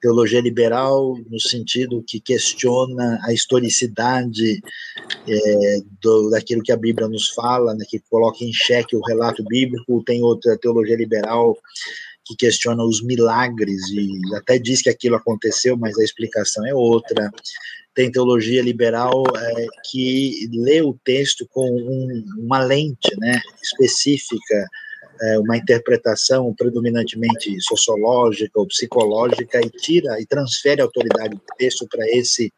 teologia 0.00 0.40
liberal 0.40 1.16
no 1.28 1.40
sentido 1.40 2.04
que 2.06 2.20
questiona 2.20 3.20
a 3.22 3.32
historicidade 3.32 4.60
é, 5.28 5.78
do, 6.00 6.30
daquilo 6.30 6.62
que 6.62 6.72
a 6.72 6.76
Bíblia 6.76 7.08
nos 7.08 7.28
fala, 7.28 7.74
né, 7.74 7.84
que 7.88 8.00
coloca 8.10 8.44
em 8.44 8.52
xeque 8.52 8.96
o 8.96 9.04
relato 9.04 9.44
bíblico. 9.44 10.02
Tem 10.04 10.22
outra 10.22 10.56
teologia 10.58 10.96
liberal 10.96 11.56
que 12.24 12.36
questiona 12.36 12.84
os 12.84 13.02
milagres 13.02 13.82
e 13.90 14.20
até 14.36 14.58
diz 14.58 14.82
que 14.82 14.90
aquilo 14.90 15.16
aconteceu, 15.16 15.76
mas 15.76 15.98
a 15.98 16.04
explicação 16.04 16.66
é 16.66 16.74
outra. 16.74 17.30
Tem 17.94 18.10
teologia 18.10 18.62
liberal 18.62 19.24
é, 19.36 19.66
que 19.90 20.48
lê 20.52 20.80
o 20.80 20.96
texto 21.04 21.46
com 21.50 21.68
um, 21.68 22.24
uma 22.38 22.62
lente 22.62 23.10
né, 23.18 23.40
específica, 23.62 24.66
é, 25.22 25.38
uma 25.38 25.56
interpretação 25.56 26.54
predominantemente 26.54 27.54
sociológica 27.60 28.58
ou 28.58 28.66
psicológica 28.66 29.60
e 29.60 29.70
tira 29.70 30.20
e 30.20 30.26
transfere 30.26 30.80
a 30.80 30.84
autoridade 30.84 31.34
do 31.34 31.42
texto 31.58 31.86
para 31.88 32.06
esse 32.08 32.52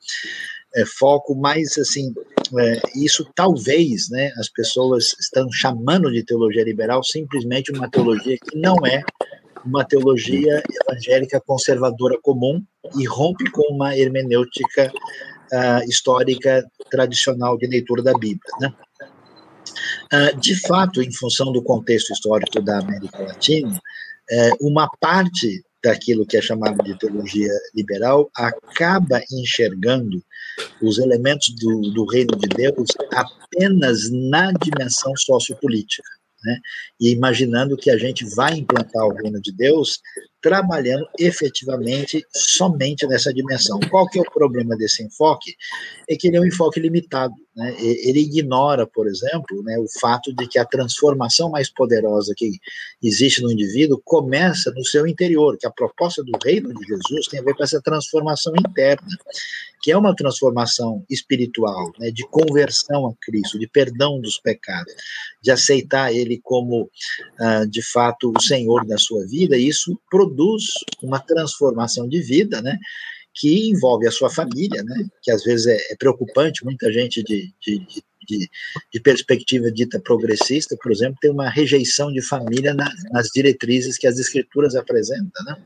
é, 0.75 0.85
foco, 0.87 1.35
mas 1.35 1.77
assim, 1.77 2.15
é, 2.59 2.81
isso 2.97 3.29
talvez, 3.35 4.09
né, 4.11 4.33
as 4.39 4.49
pessoas 4.49 5.15
estão 5.21 5.51
chamando 5.53 6.11
de 6.11 6.25
teologia 6.25 6.65
liberal 6.65 7.03
simplesmente 7.05 7.73
uma 7.73 7.91
teologia 7.91 8.37
que 8.39 8.57
não 8.57 8.77
é 8.87 9.03
uma 9.65 9.85
teologia 9.85 10.63
evangélica 10.89 11.41
conservadora 11.41 12.19
comum 12.21 12.63
e 12.99 13.07
rompe 13.07 13.49
com 13.51 13.63
uma 13.73 13.97
hermenêutica 13.97 14.91
uh, 15.53 15.89
histórica 15.89 16.65
tradicional 16.91 17.57
de 17.57 17.67
leitura 17.67 18.03
da 18.03 18.13
Bíblia. 18.13 18.41
Né? 18.61 18.75
Uh, 20.13 20.39
de 20.39 20.55
fato, 20.67 21.03
em 21.03 21.11
função 21.13 21.53
do 21.53 21.63
contexto 21.63 22.13
histórico 22.13 22.61
da 22.61 22.79
América 22.81 23.23
Latina, 23.23 23.81
uh, 24.31 24.67
uma 24.67 24.89
parte 25.01 25.65
daquilo 25.83 26.27
que 26.27 26.37
é 26.37 26.43
chamado 26.43 26.83
de 26.85 26.97
teologia 26.99 27.51
liberal 27.75 28.31
acaba 28.37 29.21
enxergando 29.33 30.23
os 30.81 30.99
elementos 30.99 31.55
do, 31.59 31.81
do 31.93 32.05
reino 32.05 32.37
de 32.37 32.49
Deus 32.49 32.89
apenas 33.13 34.11
na 34.11 34.53
dimensão 34.53 35.13
sociopolítica 35.17 36.09
né? 36.45 36.59
E 37.01 37.11
imaginando 37.13 37.77
que 37.77 37.91
a 37.91 37.97
gente 37.97 38.25
vai 38.35 38.55
implantar 38.55 39.07
o 39.07 39.15
reino 39.15 39.41
de 39.41 39.53
Deus 39.53 40.01
trabalhando 40.43 41.07
efetivamente 41.19 42.27
somente 42.35 43.07
nessa 43.07 43.33
dimensão. 43.33 43.79
Qual 43.89 44.09
que 44.09 44.19
é 44.19 44.23
o 44.23 44.31
problema 44.31 44.77
desse 44.77 45.05
enfoque? 45.05 45.55
É 46.11 46.17
que 46.17 46.27
ele 46.27 46.37
é 46.37 46.41
um 46.41 46.45
enfoque 46.45 46.81
limitado. 46.81 47.35
Né? 47.55 47.77
Ele 47.79 48.21
ignora, 48.21 48.85
por 48.85 49.07
exemplo, 49.07 49.63
né, 49.63 49.79
o 49.79 49.87
fato 50.01 50.35
de 50.35 50.49
que 50.49 50.59
a 50.59 50.65
transformação 50.65 51.49
mais 51.49 51.71
poderosa 51.73 52.35
que 52.37 52.59
existe 53.01 53.41
no 53.41 53.53
indivíduo 53.53 54.03
começa 54.05 54.73
no 54.73 54.85
seu 54.85 55.07
interior, 55.07 55.57
que 55.57 55.67
a 55.67 55.71
proposta 55.71 56.25
do 56.25 56.33
reino 56.45 56.75
de 56.75 56.85
Jesus 56.87 57.29
tem 57.29 57.39
a 57.39 57.43
ver 57.43 57.55
com 57.55 57.63
essa 57.63 57.81
transformação 57.81 58.53
interna 58.57 59.07
que 59.83 59.91
é 59.91 59.97
uma 59.97 60.15
transformação 60.15 61.05
espiritual, 61.11 61.93
né, 61.99 62.13
de 62.13 62.23
conversão 62.29 63.09
a 63.09 63.15
Cristo, 63.21 63.59
de 63.59 63.67
perdão 63.67 64.21
dos 64.21 64.39
pecados, 64.39 64.95
de 65.43 65.51
aceitar 65.51 66.15
Ele 66.15 66.41
como, 66.41 66.85
uh, 66.85 67.69
de 67.69 67.83
fato, 67.83 68.33
o 68.35 68.41
Senhor 68.41 68.87
da 68.87 68.97
sua 68.97 69.27
vida, 69.27 69.59
e 69.59 69.67
isso 69.67 70.01
produz 70.09 70.63
uma 71.03 71.19
transformação 71.19 72.09
de 72.09 72.23
vida, 72.23 72.63
né, 72.63 72.79
que 73.35 73.71
envolve 73.71 74.07
a 74.07 74.13
sua 74.13 74.31
família, 74.31 74.85
né, 74.85 75.07
que 75.21 75.33
às 75.33 75.43
vezes 75.43 75.67
é, 75.67 75.77
é 75.93 75.97
preocupante, 75.97 76.65
muita 76.65 76.93
gente 76.93 77.21
de, 77.25 77.53
de, 77.61 77.85
de, 78.29 78.51
de, 78.93 79.01
perspectiva 79.01 79.69
dita 79.73 79.99
progressista, 79.99 80.77
por 80.81 80.93
exemplo, 80.93 81.19
tem 81.21 81.33
uma 81.33 81.51
rejeição 81.51 82.13
de 82.13 82.23
família 82.23 82.73
na, 82.73 82.89
nas 83.11 83.29
diretrizes 83.35 83.99
que 83.99 84.07
as 84.07 84.17
escrituras 84.19 84.77
apresentam, 84.77 85.45
né, 85.45 85.57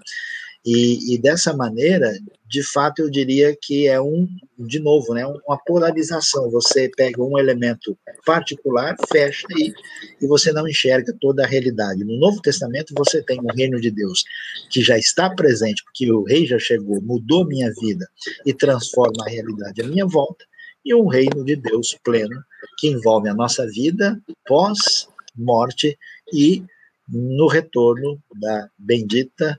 e, 0.66 1.14
e, 1.14 1.18
dessa 1.18 1.56
maneira, 1.56 2.12
de 2.48 2.60
fato, 2.60 3.00
eu 3.00 3.08
diria 3.08 3.56
que 3.62 3.86
é 3.86 4.00
um, 4.00 4.26
de 4.58 4.80
novo, 4.80 5.14
né, 5.14 5.24
uma 5.24 5.56
polarização. 5.64 6.50
Você 6.50 6.90
pega 6.96 7.22
um 7.22 7.38
elemento 7.38 7.96
particular, 8.24 8.96
fecha 9.08 9.46
e, 9.56 9.72
e 10.20 10.26
você 10.26 10.50
não 10.50 10.66
enxerga 10.66 11.16
toda 11.20 11.44
a 11.44 11.46
realidade. 11.46 12.02
No 12.02 12.18
Novo 12.18 12.42
Testamento, 12.42 12.92
você 12.98 13.22
tem 13.22 13.38
o 13.40 13.54
reino 13.54 13.80
de 13.80 13.92
Deus 13.92 14.24
que 14.68 14.82
já 14.82 14.98
está 14.98 15.30
presente, 15.30 15.84
porque 15.84 16.10
o 16.10 16.24
rei 16.24 16.44
já 16.44 16.58
chegou, 16.58 17.00
mudou 17.00 17.46
minha 17.46 17.72
vida 17.80 18.04
e 18.44 18.52
transforma 18.52 19.24
a 19.24 19.30
realidade 19.30 19.82
à 19.82 19.86
minha 19.86 20.04
volta, 20.04 20.44
e 20.84 20.92
um 20.94 21.06
reino 21.06 21.44
de 21.44 21.54
Deus 21.54 21.96
pleno 22.02 22.42
que 22.78 22.88
envolve 22.88 23.28
a 23.28 23.34
nossa 23.34 23.64
vida 23.68 24.20
pós-morte 24.44 25.96
e 26.32 26.64
no 27.08 27.46
retorno 27.46 28.20
da 28.34 28.68
bendita 28.76 29.56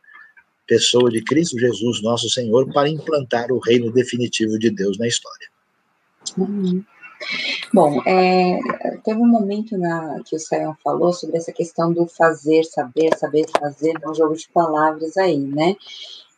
pessoa 0.68 1.10
de 1.10 1.24
Cristo 1.24 1.58
Jesus, 1.58 2.02
nosso 2.02 2.30
Senhor, 2.30 2.72
para 2.72 2.90
implantar 2.90 3.52
o 3.52 3.60
reino 3.60 3.92
definitivo 3.92 4.60
de 4.60 4.70
Deus 4.70 4.98
na 4.98 5.08
história. 5.08 5.48
Uhum. 6.38 6.84
Bom, 7.74 8.02
é, 8.06 8.60
teve 9.04 9.20
um 9.20 9.28
momento 9.28 9.78
na, 9.78 10.22
que 10.24 10.36
o 10.36 10.40
Sayão 10.40 10.76
falou 10.84 11.12
sobre 11.12 11.38
essa 11.38 11.52
questão 11.52 11.92
do 11.92 12.06
fazer, 12.06 12.64
saber, 12.64 13.10
saber 13.18 13.46
fazer, 13.60 13.94
um 14.08 14.14
jogo 14.14 14.36
de 14.36 14.48
palavras 14.50 15.18
aí, 15.18 15.38
né? 15.38 15.76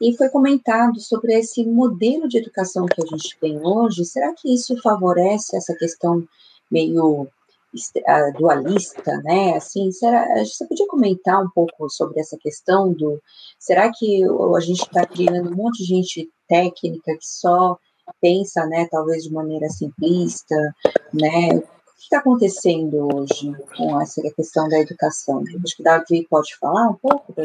E 0.02 0.16
foi 0.16 0.30
comentado 0.30 1.00
sobre 1.02 1.34
esse 1.34 1.66
modelo 1.66 2.28
de 2.28 2.38
educação 2.38 2.86
que 2.86 3.02
a 3.02 3.06
gente 3.06 3.38
tem 3.38 3.60
hoje. 3.62 4.06
Será 4.06 4.34
que 4.34 4.54
isso 4.54 4.82
favorece 4.82 5.58
essa 5.58 5.76
questão 5.76 6.26
meio 6.72 7.28
dualista, 8.38 9.18
né? 9.24 9.56
Assim, 9.56 9.92
será, 9.92 10.26
você 10.44 10.66
podia 10.68 10.88
comentar 10.88 11.44
um 11.44 11.50
pouco 11.50 11.90
sobre 11.90 12.20
essa 12.20 12.38
questão 12.38 12.92
do 12.92 13.22
será 13.60 13.92
que 13.92 14.24
a 14.24 14.60
gente 14.60 14.82
está 14.82 15.06
criando 15.06 15.52
um 15.52 15.56
monte 15.56 15.80
de 15.80 15.86
gente 15.86 16.30
técnica 16.48 17.14
que 17.14 17.26
só 17.26 17.78
pensa, 18.20 18.66
né, 18.66 18.88
talvez 18.90 19.24
de 19.24 19.32
maneira 19.32 19.70
simplista, 19.70 20.56
né? 21.14 21.50
O 21.56 21.62
que 22.00 22.06
está 22.06 22.20
acontecendo 22.20 23.08
hoje 23.14 23.52
com 23.76 24.02
essa 24.02 24.22
questão 24.32 24.68
da 24.70 24.80
educação? 24.80 25.44
Acho 25.64 25.76
que 25.76 25.82
o 25.82 25.84
Davi 25.84 26.26
pode 26.30 26.58
falar 26.58 26.90
um 26.90 26.96
pouco. 26.96 27.36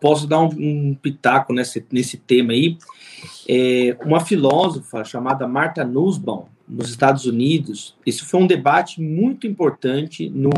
Posso 0.00 0.26
dar 0.26 0.40
um, 0.40 0.50
um, 0.58 0.94
pitaco 1.00 1.52
nesse, 1.52 1.84
nesse 1.90 2.16
tema 2.16 2.52
aí. 2.52 2.76
É, 3.48 3.96
uma 4.04 4.20
filósofa 4.20 5.04
chamada 5.04 5.46
Marta 5.46 5.84
Nussbaum, 5.84 6.46
nos 6.72 6.90
Estados 6.90 7.26
Unidos, 7.26 7.94
isso 8.04 8.24
foi 8.26 8.40
um 8.40 8.46
debate 8.46 9.00
muito 9.00 9.46
importante 9.46 10.30
no 10.30 10.50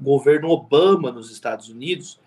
governo 0.00 0.48
Obama 0.48 1.12
nos 1.12 1.30
Estados 1.30 1.68
Unidos. 1.68 2.18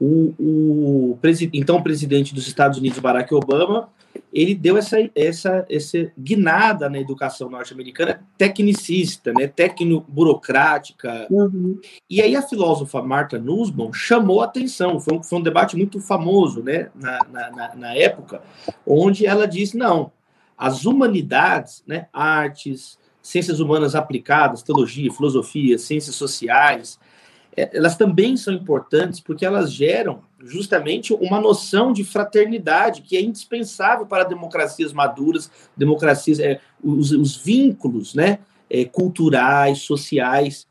O, 0.00 0.34
o 0.38 1.18
então 1.52 1.82
presidente 1.82 2.34
dos 2.34 2.46
Estados 2.46 2.78
Unidos, 2.78 2.98
Barack 2.98 3.34
Obama, 3.34 3.88
ele 4.32 4.54
deu 4.54 4.76
essa, 4.76 4.96
essa, 5.14 5.66
essa 5.68 6.10
guinada 6.18 6.88
na 6.88 6.98
educação 6.98 7.48
norte-americana 7.50 8.22
tecnicista, 8.36 9.32
né, 9.32 9.46
tecno-burocrática. 9.46 11.26
Uhum. 11.30 11.78
E 12.08 12.20
aí 12.20 12.34
a 12.34 12.42
filósofa 12.42 13.02
Martha 13.02 13.38
Nussbaum 13.38 13.92
chamou 13.92 14.40
a 14.40 14.46
atenção, 14.46 15.00
foi 15.00 15.18
um, 15.18 15.22
foi 15.22 15.38
um 15.38 15.42
debate 15.42 15.76
muito 15.76 16.00
famoso 16.00 16.62
né, 16.62 16.90
na, 16.94 17.18
na, 17.30 17.74
na 17.74 17.94
época, 17.94 18.42
onde 18.86 19.26
ela 19.26 19.46
disse, 19.46 19.76
não, 19.76 20.10
as 20.56 20.84
humanidades, 20.84 21.82
né, 21.86 22.06
artes, 22.12 22.98
ciências 23.22 23.60
humanas 23.60 23.94
aplicadas, 23.94 24.62
teologia, 24.62 25.12
filosofia, 25.12 25.78
ciências 25.78 26.14
sociais, 26.14 26.98
é, 27.56 27.76
elas 27.76 27.96
também 27.96 28.36
são 28.36 28.52
importantes 28.52 29.18
porque 29.18 29.44
elas 29.44 29.72
geram 29.72 30.20
justamente 30.38 31.12
uma 31.14 31.40
noção 31.40 31.92
de 31.92 32.04
fraternidade 32.04 33.02
que 33.02 33.16
é 33.16 33.20
indispensável 33.20 34.06
para 34.06 34.24
democracias 34.24 34.92
maduras, 34.92 35.50
democracias, 35.76 36.38
é, 36.38 36.60
os, 36.82 37.10
os, 37.10 37.36
vínculos, 37.36 38.14
né, 38.14 38.38
é, 38.68 38.84
culturais, 38.84 39.78
sociais. 39.78 40.66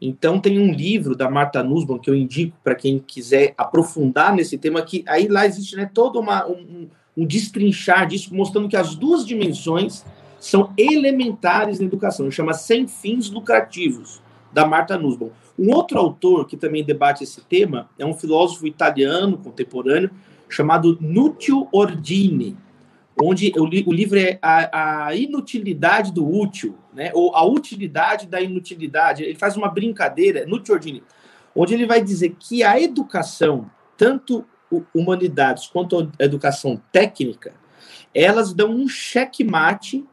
Então 0.00 0.38
tem 0.38 0.58
um 0.58 0.72
livro 0.72 1.16
da 1.16 1.30
Marta 1.30 1.62
Nussbaum 1.62 1.98
que 1.98 2.10
eu 2.10 2.14
indico 2.14 2.56
para 2.62 2.74
quem 2.74 2.98
quiser 2.98 3.54
aprofundar 3.56 4.34
nesse 4.34 4.58
tema 4.58 4.82
que 4.82 5.02
aí 5.08 5.26
lá 5.26 5.46
existe 5.46 5.74
né, 5.74 5.90
todo 5.92 6.20
uma, 6.20 6.46
um, 6.46 6.88
um 7.16 7.24
destrinchar 7.24 8.06
disso, 8.06 8.34
mostrando 8.34 8.68
que 8.68 8.76
as 8.76 8.94
duas 8.94 9.26
dimensões 9.26 10.04
são 10.38 10.72
elementares 10.76 11.80
na 11.80 11.86
educação. 11.86 12.30
Chama 12.30 12.52
Sem 12.52 12.86
Fins 12.86 13.30
Lucrativos, 13.30 14.20
da 14.52 14.66
Marta 14.66 14.98
Nussbaum. 14.98 15.30
Um 15.58 15.72
outro 15.72 15.98
autor 15.98 16.46
que 16.46 16.56
também 16.56 16.84
debate 16.84 17.24
esse 17.24 17.40
tema 17.40 17.88
é 17.98 18.04
um 18.04 18.12
filósofo 18.12 18.66
italiano 18.66 19.38
contemporâneo 19.38 20.10
chamado 20.48 20.98
Nutio 21.00 21.66
Ordini, 21.72 22.56
onde 23.20 23.50
li, 23.50 23.84
o 23.86 23.92
livro 23.92 24.18
é 24.18 24.38
a, 24.42 25.06
a, 25.06 25.16
inutilidade 25.16 26.12
do 26.12 26.28
útil, 26.28 26.76
né? 26.94 27.10
ou 27.14 27.34
a 27.34 27.44
utilidade 27.44 28.26
da 28.26 28.40
inutilidade. 28.40 29.24
Ele 29.24 29.34
faz 29.34 29.56
uma 29.56 29.68
brincadeira, 29.68 30.44
Nutio 30.46 30.74
Ordini, 30.74 31.02
onde 31.54 31.72
ele 31.72 31.86
vai 31.86 32.02
dizer 32.02 32.36
que 32.38 32.62
a 32.62 32.80
educação, 32.80 33.70
tanto 33.96 34.44
humanidades 34.94 35.66
quanto 35.66 36.12
a 36.18 36.24
educação 36.24 36.80
técnica, 36.92 37.54
elas 38.14 38.52
dão 38.52 38.70
um 38.70 38.88
checkmate 38.88 40.04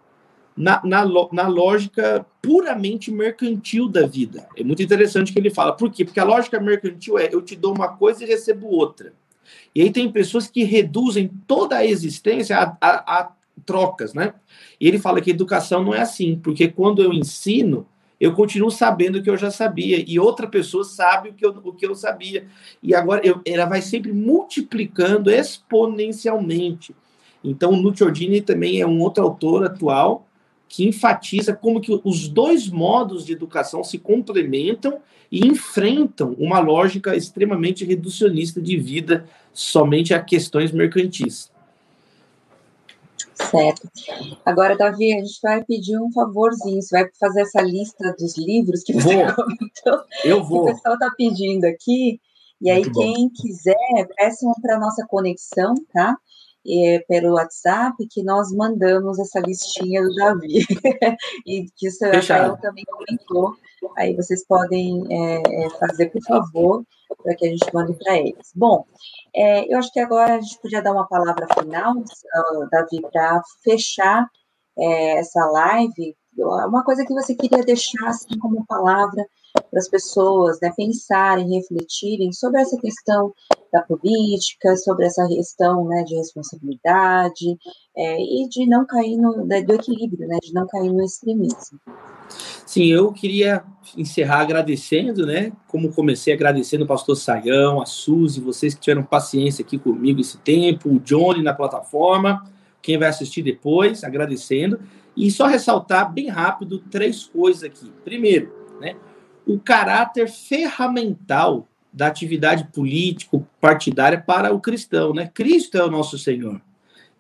na, 0.56 0.82
na, 0.84 1.04
na 1.32 1.48
lógica 1.48 2.26
puramente 2.42 3.12
mercantil 3.12 3.88
da 3.90 4.06
vida. 4.06 4.48
É 4.56 4.64
muito 4.64 4.84
interessante 4.84 5.34
que 5.34 5.40
ele 5.40 5.50
fala. 5.50 5.74
Por 5.74 5.92
quê? 5.92 6.06
Porque 6.06 6.20
a 6.20 6.26
lógica 6.26 6.60
mercantil 6.60 7.18
é 7.18 7.30
eu 7.32 7.42
te 7.42 7.56
dou 7.56 7.74
uma 7.74 7.90
coisa 7.90 8.24
e 8.24 8.28
recebo 8.28 8.68
outra. 8.68 9.14
E 9.74 9.82
aí 9.82 9.92
tem 9.92 10.12
pessoas 10.12 10.48
que 10.48 10.64
reduzem 10.64 11.32
toda 11.48 11.78
a 11.78 11.86
existência 11.86 12.58
a, 12.58 12.78
a, 12.80 13.20
a 13.20 13.32
trocas, 13.66 14.14
né? 14.14 14.34
E 14.80 14.88
ele 14.88 15.00
fala 15.00 15.22
que 15.22 15.32
educação 15.32 15.84
não 15.84 15.94
é 15.94 16.02
assim, 16.02 16.40
porque 16.42 16.68
quando 16.68 17.02
eu 17.02 17.14
ensino, 17.14 17.88
eu 18.24 18.32
continuo 18.32 18.72
sabendo 18.72 19.18
o 19.18 19.22
que 19.22 19.30
eu 19.30 19.36
já 19.36 19.52
sabia, 19.52 20.02
e 20.08 20.18
outra 20.18 20.48
pessoa 20.48 20.86
sabe 20.86 21.28
o 21.28 21.34
que 21.34 21.46
eu, 21.46 21.50
o 21.62 21.74
que 21.74 21.86
eu 21.86 21.94
sabia. 21.94 22.46
E 22.82 22.96
agora 22.96 23.20
eu, 23.22 23.42
ela 23.46 23.66
vai 23.66 23.82
sempre 23.82 24.14
multiplicando 24.14 25.30
exponencialmente. 25.30 26.96
Então, 27.44 27.74
o 27.74 28.42
também 28.42 28.80
é 28.80 28.88
um 28.88 29.02
outro 29.02 29.22
autor 29.22 29.66
atual 29.66 30.26
que 30.70 30.88
enfatiza 30.88 31.54
como 31.54 31.82
que 31.82 32.00
os 32.02 32.30
dois 32.30 32.70
modos 32.70 33.26
de 33.26 33.34
educação 33.34 33.84
se 33.84 34.00
complementam 34.00 35.00
e 35.30 35.46
enfrentam 35.46 36.34
uma 36.40 36.60
lógica 36.60 37.18
extremamente 37.18 37.84
reducionista 37.84 38.62
de 38.62 38.78
vida 38.78 39.26
somente 39.52 40.14
a 40.14 40.22
questões 40.22 40.72
mercantis. 40.72 41.52
Certo. 43.36 43.90
Agora, 44.46 44.78
Davi, 44.78 45.14
a 45.14 45.18
gente 45.18 45.40
vai 45.42 45.64
pedir 45.64 45.98
um 46.00 46.12
favorzinho. 46.12 46.82
Você 46.82 46.98
vai 46.98 47.10
fazer 47.20 47.42
essa 47.42 47.62
lista 47.62 48.16
dos 48.18 48.38
livros 48.38 48.84
que 48.84 48.94
você 48.94 49.26
vou. 49.26 49.36
comentou. 49.36 50.04
Eu 50.24 50.44
vou. 50.44 50.66
Que 50.66 50.72
o 50.72 50.76
pessoal 50.76 50.94
está 50.96 51.10
pedindo 51.18 51.66
aqui. 51.66 52.20
E 52.62 52.70
aí, 52.70 52.90
quem 52.92 53.30
quiser, 53.30 54.08
peçam 54.16 54.54
para 54.62 54.78
a 54.78 54.80
nossa 54.80 55.06
conexão, 55.08 55.74
tá? 55.92 56.16
É, 56.66 57.00
pelo 57.08 57.34
WhatsApp 57.34 57.96
que 58.10 58.24
nós 58.24 58.52
mandamos 58.52 59.20
essa 59.20 59.40
listinha 59.40 60.02
do 60.02 60.14
Davi. 60.16 60.60
e 61.46 61.66
que 61.76 61.88
o 61.88 62.12
Rafael 62.12 62.58
também 62.58 62.86
comentou. 62.86 63.56
Aí 63.98 64.16
vocês 64.16 64.46
podem 64.46 65.04
é, 65.12 65.70
fazer, 65.80 66.10
por 66.10 66.22
favor, 66.24 66.84
para 67.22 67.36
que 67.36 67.46
a 67.46 67.50
gente 67.50 67.74
mande 67.74 67.94
para 67.94 68.18
eles. 68.18 68.52
Bom, 68.56 68.86
é, 69.36 69.72
eu 69.72 69.78
acho 69.78 69.92
que 69.92 70.00
agora 70.00 70.36
a 70.36 70.42
gente 70.42 70.60
podia 70.62 70.82
dar 70.82 70.94
uma 70.94 71.08
palavra 71.08 71.48
final, 71.60 71.96
Davi, 72.72 73.02
para 73.12 73.42
fechar 73.64 74.26
essa 74.78 75.46
live. 75.46 76.16
Uma 76.38 76.84
coisa 76.84 77.06
que 77.06 77.14
você 77.14 77.36
queria 77.36 77.64
deixar 77.64 78.08
assim 78.08 78.40
como 78.40 78.66
palavra 78.66 79.24
para 79.54 79.80
as 79.80 79.88
pessoas 79.88 80.60
né, 80.62 80.72
pensarem, 80.76 81.54
refletirem 81.54 82.32
sobre 82.32 82.62
essa 82.62 82.78
questão 82.78 83.34
da 83.74 83.82
política, 83.82 84.78
sobre 84.78 85.06
essa 85.06 85.28
questão 85.28 85.86
né, 85.88 86.04
de 86.04 86.16
responsabilidade 86.16 87.58
é, 87.98 88.22
e 88.22 88.48
de 88.48 88.68
não 88.68 88.86
cair 88.86 89.18
no 89.18 89.46
do 89.46 89.74
equilíbrio, 89.74 90.28
né, 90.28 90.38
de 90.42 90.54
não 90.54 90.68
cair 90.68 90.94
no 90.94 91.04
extremismo. 91.04 91.80
Sim, 92.66 92.86
eu 92.86 93.12
queria 93.12 93.64
encerrar 93.98 94.42
agradecendo, 94.42 95.26
né? 95.26 95.52
Como 95.68 95.94
comecei 95.94 96.34
agradecendo 96.34 96.86
o 96.86 96.88
pastor 96.88 97.16
Saião, 97.16 97.82
a 97.82 97.86
Suzy, 97.86 98.40
vocês 98.40 98.74
que 98.74 98.82
tiveram 98.82 99.04
paciência 99.04 99.64
aqui 99.64 99.78
comigo 99.78 100.22
esse 100.22 100.38
tempo, 100.38 100.90
o 100.90 101.00
Johnny 101.00 101.44
na 101.44 101.54
plataforma, 101.54 102.44
quem 102.82 102.98
vai 102.98 103.10
assistir 103.10 103.44
depois, 103.44 104.04
agradecendo. 104.04 104.80
E 105.16 105.30
só 105.30 105.46
ressaltar 105.46 106.12
bem 106.12 106.30
rápido 106.30 106.80
três 106.80 107.26
coisas 107.26 107.64
aqui. 107.64 107.92
Primeiro, 108.04 108.52
né? 108.82 108.96
o 109.46 109.60
caráter 109.60 110.30
ferramental 110.30 111.68
da 111.94 112.08
atividade 112.08 112.68
político-partidária 112.74 114.20
para 114.20 114.54
o 114.54 114.60
cristão, 114.60 115.14
né? 115.14 115.30
Cristo 115.32 115.78
é 115.78 115.84
o 115.84 115.92
nosso 115.92 116.18
Senhor. 116.18 116.60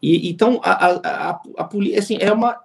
E, 0.02 0.30
então, 0.30 0.60
a, 0.64 0.72
a, 0.72 0.92
a, 0.96 1.42
a 1.60 1.70
assim, 1.98 2.18
é 2.20 2.34
uma, 2.34 2.60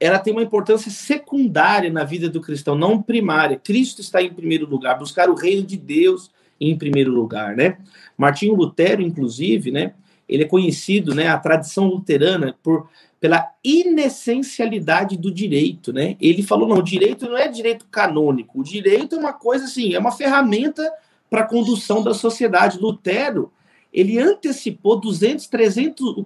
ela 0.00 0.18
tem 0.18 0.32
uma 0.32 0.42
importância 0.42 0.90
secundária 0.90 1.92
na 1.92 2.02
vida 2.02 2.28
do 2.28 2.40
cristão, 2.40 2.74
não 2.74 3.00
primária. 3.00 3.60
Cristo 3.62 4.00
está 4.00 4.22
em 4.22 4.32
primeiro 4.32 4.66
lugar, 4.66 4.98
buscar 4.98 5.28
o 5.28 5.34
reino 5.34 5.62
de 5.62 5.76
Deus 5.76 6.30
em 6.60 6.76
primeiro 6.76 7.12
lugar, 7.12 7.54
né? 7.54 7.78
Martinho 8.16 8.54
Lutero, 8.54 9.02
inclusive, 9.02 9.70
né? 9.70 9.92
Ele 10.26 10.44
é 10.44 10.48
conhecido, 10.48 11.14
né? 11.14 11.28
A 11.28 11.38
tradição 11.38 11.86
luterana 11.86 12.56
por 12.62 12.88
pela 13.24 13.50
inessencialidade 13.64 15.16
do 15.16 15.32
direito, 15.32 15.94
né? 15.94 16.14
Ele 16.20 16.42
falou 16.42 16.68
não, 16.68 16.76
o 16.76 16.82
direito 16.82 17.26
não 17.26 17.38
é 17.38 17.48
direito 17.48 17.86
canônico, 17.90 18.60
o 18.60 18.62
direito 18.62 19.14
é 19.14 19.18
uma 19.18 19.32
coisa 19.32 19.64
assim, 19.64 19.94
é 19.94 19.98
uma 19.98 20.12
ferramenta 20.12 20.82
para 21.34 21.42
a 21.42 21.48
condução 21.48 22.00
da 22.00 22.14
sociedade. 22.14 22.78
Lutero, 22.78 23.50
ele 23.92 24.20
antecipou 24.20 25.00
200, 25.00 25.48
300 25.48 26.24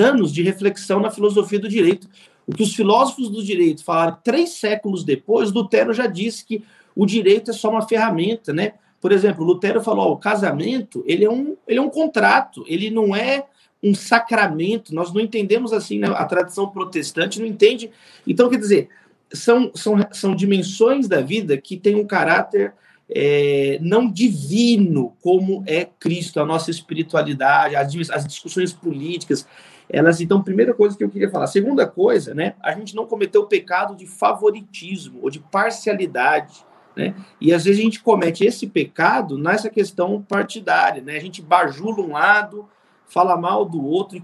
anos 0.00 0.32
de 0.32 0.42
reflexão 0.42 1.00
na 1.00 1.10
filosofia 1.10 1.58
do 1.58 1.68
direito. 1.68 2.08
O 2.46 2.54
que 2.54 2.62
os 2.62 2.74
filósofos 2.74 3.28
do 3.28 3.44
direito 3.44 3.84
falaram 3.84 4.16
três 4.24 4.52
séculos 4.52 5.04
depois, 5.04 5.52
Lutero 5.52 5.92
já 5.92 6.06
disse 6.06 6.46
que 6.46 6.64
o 6.96 7.04
direito 7.04 7.50
é 7.50 7.54
só 7.54 7.68
uma 7.68 7.86
ferramenta, 7.86 8.50
né? 8.50 8.72
Por 9.02 9.12
exemplo, 9.12 9.44
Lutero 9.44 9.82
falou: 9.82 10.08
ó, 10.08 10.12
o 10.12 10.16
casamento 10.16 11.04
ele 11.06 11.26
é, 11.26 11.30
um, 11.30 11.54
ele 11.66 11.78
é 11.78 11.82
um 11.82 11.90
contrato, 11.90 12.64
ele 12.66 12.88
não 12.88 13.14
é 13.14 13.44
um 13.82 13.94
sacramento, 13.94 14.94
nós 14.94 15.12
não 15.12 15.20
entendemos 15.20 15.74
assim, 15.74 15.98
né? 15.98 16.08
a 16.08 16.24
tradição 16.24 16.66
protestante 16.70 17.38
não 17.38 17.46
entende. 17.46 17.90
Então, 18.26 18.48
quer 18.48 18.56
dizer, 18.56 18.88
são, 19.30 19.70
são, 19.74 19.94
são 20.10 20.34
dimensões 20.34 21.06
da 21.06 21.20
vida 21.20 21.58
que 21.58 21.76
têm 21.76 21.96
um 21.96 22.06
caráter 22.06 22.72
é, 23.10 23.78
não 23.80 24.10
divino, 24.10 25.16
como 25.22 25.62
é 25.66 25.84
Cristo, 25.84 26.40
a 26.40 26.46
nossa 26.46 26.70
espiritualidade, 26.70 27.76
as, 27.76 28.10
as 28.10 28.26
discussões 28.26 28.72
políticas, 28.72 29.46
elas, 29.88 30.20
então, 30.20 30.42
primeira 30.42 30.74
coisa 30.74 30.96
que 30.96 31.02
eu 31.02 31.08
queria 31.08 31.30
falar. 31.30 31.46
Segunda 31.46 31.86
coisa, 31.86 32.34
né, 32.34 32.54
a 32.60 32.72
gente 32.72 32.94
não 32.94 33.06
cometeu 33.06 33.42
o 33.42 33.46
pecado 33.46 33.96
de 33.96 34.06
favoritismo 34.06 35.20
ou 35.22 35.30
de 35.30 35.40
parcialidade, 35.40 36.66
né? 36.94 37.14
E 37.40 37.52
às 37.52 37.64
vezes 37.64 37.80
a 37.80 37.84
gente 37.84 38.02
comete 38.02 38.44
esse 38.44 38.66
pecado 38.66 39.38
nessa 39.38 39.70
questão 39.70 40.20
partidária, 40.20 41.00
né? 41.00 41.16
A 41.16 41.20
gente 41.20 41.40
bajula 41.40 42.02
um 42.02 42.12
lado, 42.12 42.68
fala 43.06 43.36
mal 43.36 43.64
do 43.64 43.82
outro. 43.82 44.22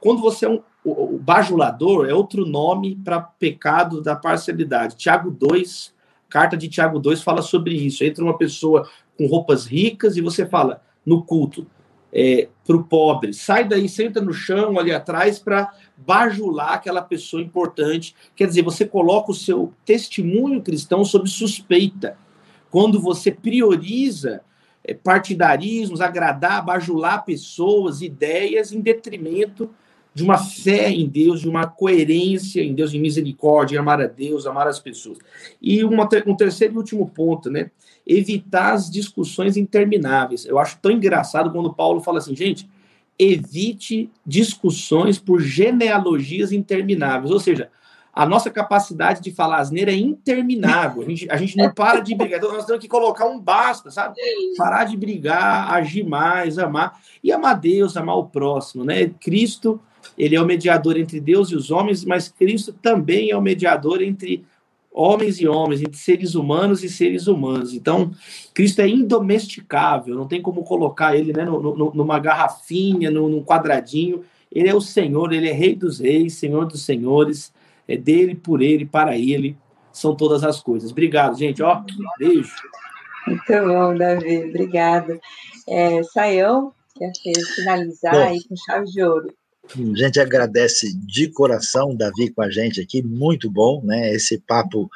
Quando 0.00 0.20
você 0.20 0.44
é 0.44 0.48
um 0.48 0.60
o, 0.86 1.18
bajulador 1.18 2.08
é 2.08 2.14
outro 2.14 2.46
nome 2.46 2.94
para 2.96 3.20
pecado 3.20 4.00
da 4.00 4.14
parcialidade. 4.14 4.96
Tiago 4.96 5.30
2, 5.30 5.92
carta 6.28 6.56
de 6.56 6.68
Tiago 6.68 6.98
2 6.98 7.22
fala 7.22 7.42
sobre 7.42 7.74
isso. 7.74 8.04
Entra 8.04 8.24
uma 8.24 8.36
pessoa 8.36 8.88
com 9.16 9.26
roupas 9.26 9.66
ricas 9.66 10.16
e 10.16 10.20
você 10.20 10.46
fala 10.46 10.82
no 11.04 11.22
culto 11.22 11.66
é, 12.12 12.48
para 12.66 12.76
o 12.76 12.84
pobre, 12.84 13.34
sai 13.34 13.68
daí, 13.68 13.88
senta 13.88 14.22
no 14.22 14.32
chão 14.32 14.78
ali 14.78 14.90
atrás 14.90 15.38
para 15.38 15.72
bajular 15.96 16.72
aquela 16.72 17.02
pessoa 17.02 17.42
importante. 17.42 18.14
Quer 18.34 18.46
dizer, 18.48 18.62
você 18.62 18.86
coloca 18.86 19.30
o 19.30 19.34
seu 19.34 19.72
testemunho 19.84 20.62
cristão 20.62 21.04
sob 21.04 21.28
suspeita. 21.28 22.16
Quando 22.70 23.00
você 23.00 23.30
prioriza 23.30 24.40
é, 24.82 24.94
partidarismos, 24.94 26.00
agradar, 26.00 26.64
bajular 26.64 27.24
pessoas, 27.24 28.00
ideias, 28.00 28.72
em 28.72 28.80
detrimento 28.80 29.68
de 30.16 30.22
uma 30.22 30.38
fé 30.38 30.88
em 30.88 31.06
Deus, 31.06 31.42
de 31.42 31.48
uma 31.48 31.66
coerência 31.66 32.62
em 32.62 32.74
Deus, 32.74 32.90
de 32.90 32.98
misericórdia, 32.98 33.78
amar 33.78 34.00
a 34.00 34.06
Deus, 34.06 34.46
amar 34.46 34.66
as 34.66 34.80
pessoas. 34.80 35.18
E 35.60 35.84
uma, 35.84 36.08
um 36.26 36.34
terceiro 36.34 36.72
e 36.72 36.78
último 36.78 37.06
ponto, 37.06 37.50
né? 37.50 37.70
Evitar 38.06 38.72
as 38.72 38.90
discussões 38.90 39.58
intermináveis. 39.58 40.46
Eu 40.46 40.58
acho 40.58 40.78
tão 40.80 40.90
engraçado 40.90 41.52
quando 41.52 41.74
Paulo 41.74 42.00
fala 42.00 42.16
assim, 42.16 42.34
gente, 42.34 42.66
evite 43.18 44.10
discussões 44.24 45.18
por 45.18 45.38
genealogias 45.38 46.50
intermináveis. 46.50 47.30
Ou 47.30 47.38
seja, 47.38 47.68
a 48.10 48.24
nossa 48.24 48.50
capacidade 48.50 49.20
de 49.20 49.30
falar 49.30 49.58
asneira 49.58 49.92
é 49.92 49.96
interminável. 49.96 51.02
A 51.02 51.04
gente, 51.04 51.30
a 51.30 51.36
gente 51.36 51.58
não 51.58 51.70
para 51.70 52.00
de 52.00 52.14
brigar. 52.14 52.38
Então, 52.38 52.54
nós 52.54 52.64
temos 52.64 52.80
que 52.80 52.88
colocar 52.88 53.26
um 53.26 53.38
basta, 53.38 53.90
sabe? 53.90 54.16
Parar 54.56 54.84
de 54.84 54.96
brigar, 54.96 55.70
agir 55.74 56.04
mais, 56.04 56.58
amar. 56.58 56.98
E 57.22 57.30
amar 57.30 57.60
Deus, 57.60 57.98
amar 57.98 58.16
o 58.16 58.24
próximo, 58.24 58.82
né? 58.82 59.10
Cristo 59.20 59.78
ele 60.16 60.36
é 60.36 60.40
o 60.40 60.46
mediador 60.46 60.96
entre 60.96 61.20
Deus 61.20 61.50
e 61.50 61.56
os 61.56 61.70
homens, 61.70 62.04
mas 62.04 62.28
Cristo 62.28 62.72
também 62.72 63.30
é 63.30 63.36
o 63.36 63.42
mediador 63.42 64.02
entre 64.02 64.44
homens 64.96 65.38
e 65.38 65.46
homens, 65.46 65.82
entre 65.82 65.98
seres 65.98 66.34
humanos 66.34 66.82
e 66.82 66.88
seres 66.88 67.26
humanos. 67.26 67.74
Então, 67.74 68.12
Cristo 68.54 68.80
é 68.80 68.88
indomesticável, 68.88 70.14
não 70.14 70.26
tem 70.26 70.40
como 70.40 70.64
colocar 70.64 71.14
ele 71.14 71.34
né, 71.34 71.44
no, 71.44 71.60
no, 71.60 71.92
numa 71.92 72.18
garrafinha, 72.18 73.10
no, 73.10 73.28
num 73.28 73.42
quadradinho. 73.42 74.24
Ele 74.50 74.70
é 74.70 74.74
o 74.74 74.80
Senhor, 74.80 75.34
ele 75.34 75.50
é 75.50 75.52
Rei 75.52 75.74
dos 75.74 76.00
Reis, 76.00 76.34
Senhor 76.34 76.64
dos 76.64 76.82
Senhores, 76.82 77.52
é 77.86 77.94
dele, 77.94 78.34
por 78.34 78.62
ele, 78.62 78.86
para 78.86 79.18
ele, 79.18 79.54
são 79.92 80.16
todas 80.16 80.42
as 80.42 80.62
coisas. 80.62 80.90
Obrigado, 80.90 81.38
gente. 81.38 81.62
Ó, 81.62 81.82
beijo. 82.18 82.54
Muito 83.26 83.52
bom, 83.66 83.94
Davi, 83.94 84.44
obrigado. 84.48 85.20
É, 85.68 86.02
Saião, 86.04 86.72
quer 86.96 87.12
finalizar 87.54 88.14
bom, 88.14 88.22
aí 88.22 88.38
com 88.48 88.56
chave 88.56 88.86
de 88.86 89.02
ouro. 89.02 89.34
A 89.74 89.96
gente 89.96 90.20
agradece 90.20 90.94
de 90.94 91.28
coração 91.28 91.94
Davi 91.94 92.30
com 92.30 92.42
a 92.42 92.50
gente 92.50 92.80
aqui, 92.80 93.02
muito 93.02 93.50
bom, 93.50 93.82
né? 93.84 94.14
Esse 94.14 94.38
papo 94.38 94.88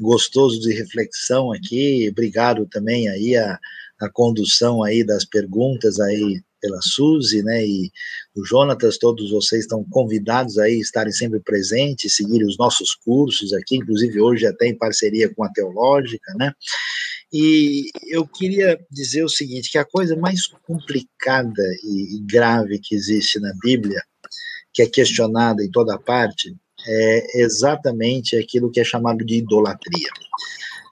gostoso 0.00 0.60
de 0.60 0.72
reflexão 0.72 1.52
aqui. 1.52 2.08
Obrigado 2.10 2.66
também 2.66 3.08
aí 3.08 3.36
a, 3.36 3.58
a 4.00 4.08
condução 4.10 4.82
aí 4.82 5.04
das 5.04 5.24
perguntas 5.24 6.00
aí 6.00 6.42
pela 6.60 6.80
Suzy, 6.80 7.42
né? 7.42 7.66
E 7.66 7.92
o 8.34 8.44
Jonatas, 8.44 8.96
todos 8.96 9.30
vocês 9.30 9.62
estão 9.62 9.84
convidados 9.90 10.58
aí 10.58 10.76
a 10.76 10.80
estarem 10.80 11.12
sempre 11.12 11.38
presentes, 11.40 12.16
seguirem 12.16 12.46
os 12.46 12.56
nossos 12.56 12.94
cursos 12.94 13.52
aqui, 13.52 13.76
inclusive 13.76 14.20
hoje 14.20 14.46
até 14.46 14.66
em 14.66 14.78
parceria 14.78 15.32
com 15.34 15.44
a 15.44 15.50
Teológica, 15.50 16.32
né? 16.38 16.52
E 17.30 17.90
eu 18.08 18.26
queria 18.26 18.78
dizer 18.90 19.24
o 19.24 19.28
seguinte, 19.28 19.70
que 19.70 19.76
a 19.76 19.84
coisa 19.84 20.16
mais 20.16 20.46
complicada 20.66 21.62
e 21.82 22.20
grave 22.24 22.78
que 22.78 22.94
existe 22.94 23.38
na 23.38 23.52
Bíblia 23.62 24.02
que 24.74 24.82
é 24.82 24.86
questionada 24.86 25.62
em 25.62 25.70
toda 25.70 25.98
parte, 25.98 26.54
é 26.86 27.40
exatamente 27.40 28.36
aquilo 28.36 28.70
que 28.70 28.80
é 28.80 28.84
chamado 28.84 29.24
de 29.24 29.36
idolatria. 29.36 30.10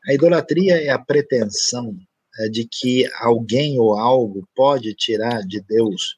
A 0.09 0.14
idolatria 0.14 0.80
é 0.80 0.88
a 0.88 0.98
pretensão 0.98 1.94
é, 2.38 2.48
de 2.48 2.66
que 2.70 3.04
alguém 3.20 3.78
ou 3.78 3.98
algo 3.98 4.48
pode 4.54 4.94
tirar 4.94 5.42
de 5.42 5.60
Deus 5.60 6.16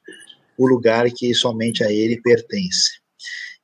o 0.57 0.65
lugar 0.65 1.09
que 1.11 1.33
somente 1.33 1.83
a 1.83 1.91
ele 1.91 2.21
pertence. 2.21 2.99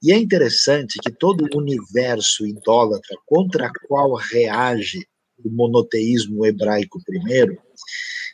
E 0.03 0.11
é 0.11 0.17
interessante 0.17 0.99
que 1.01 1.11
todo 1.11 1.45
o 1.45 1.57
universo 1.57 2.45
idólatra 2.45 3.15
contra 3.25 3.71
qual 3.87 4.15
reage 4.15 5.05
o 5.43 5.49
monoteísmo 5.49 6.45
hebraico 6.45 6.99
primeiro, 7.05 7.57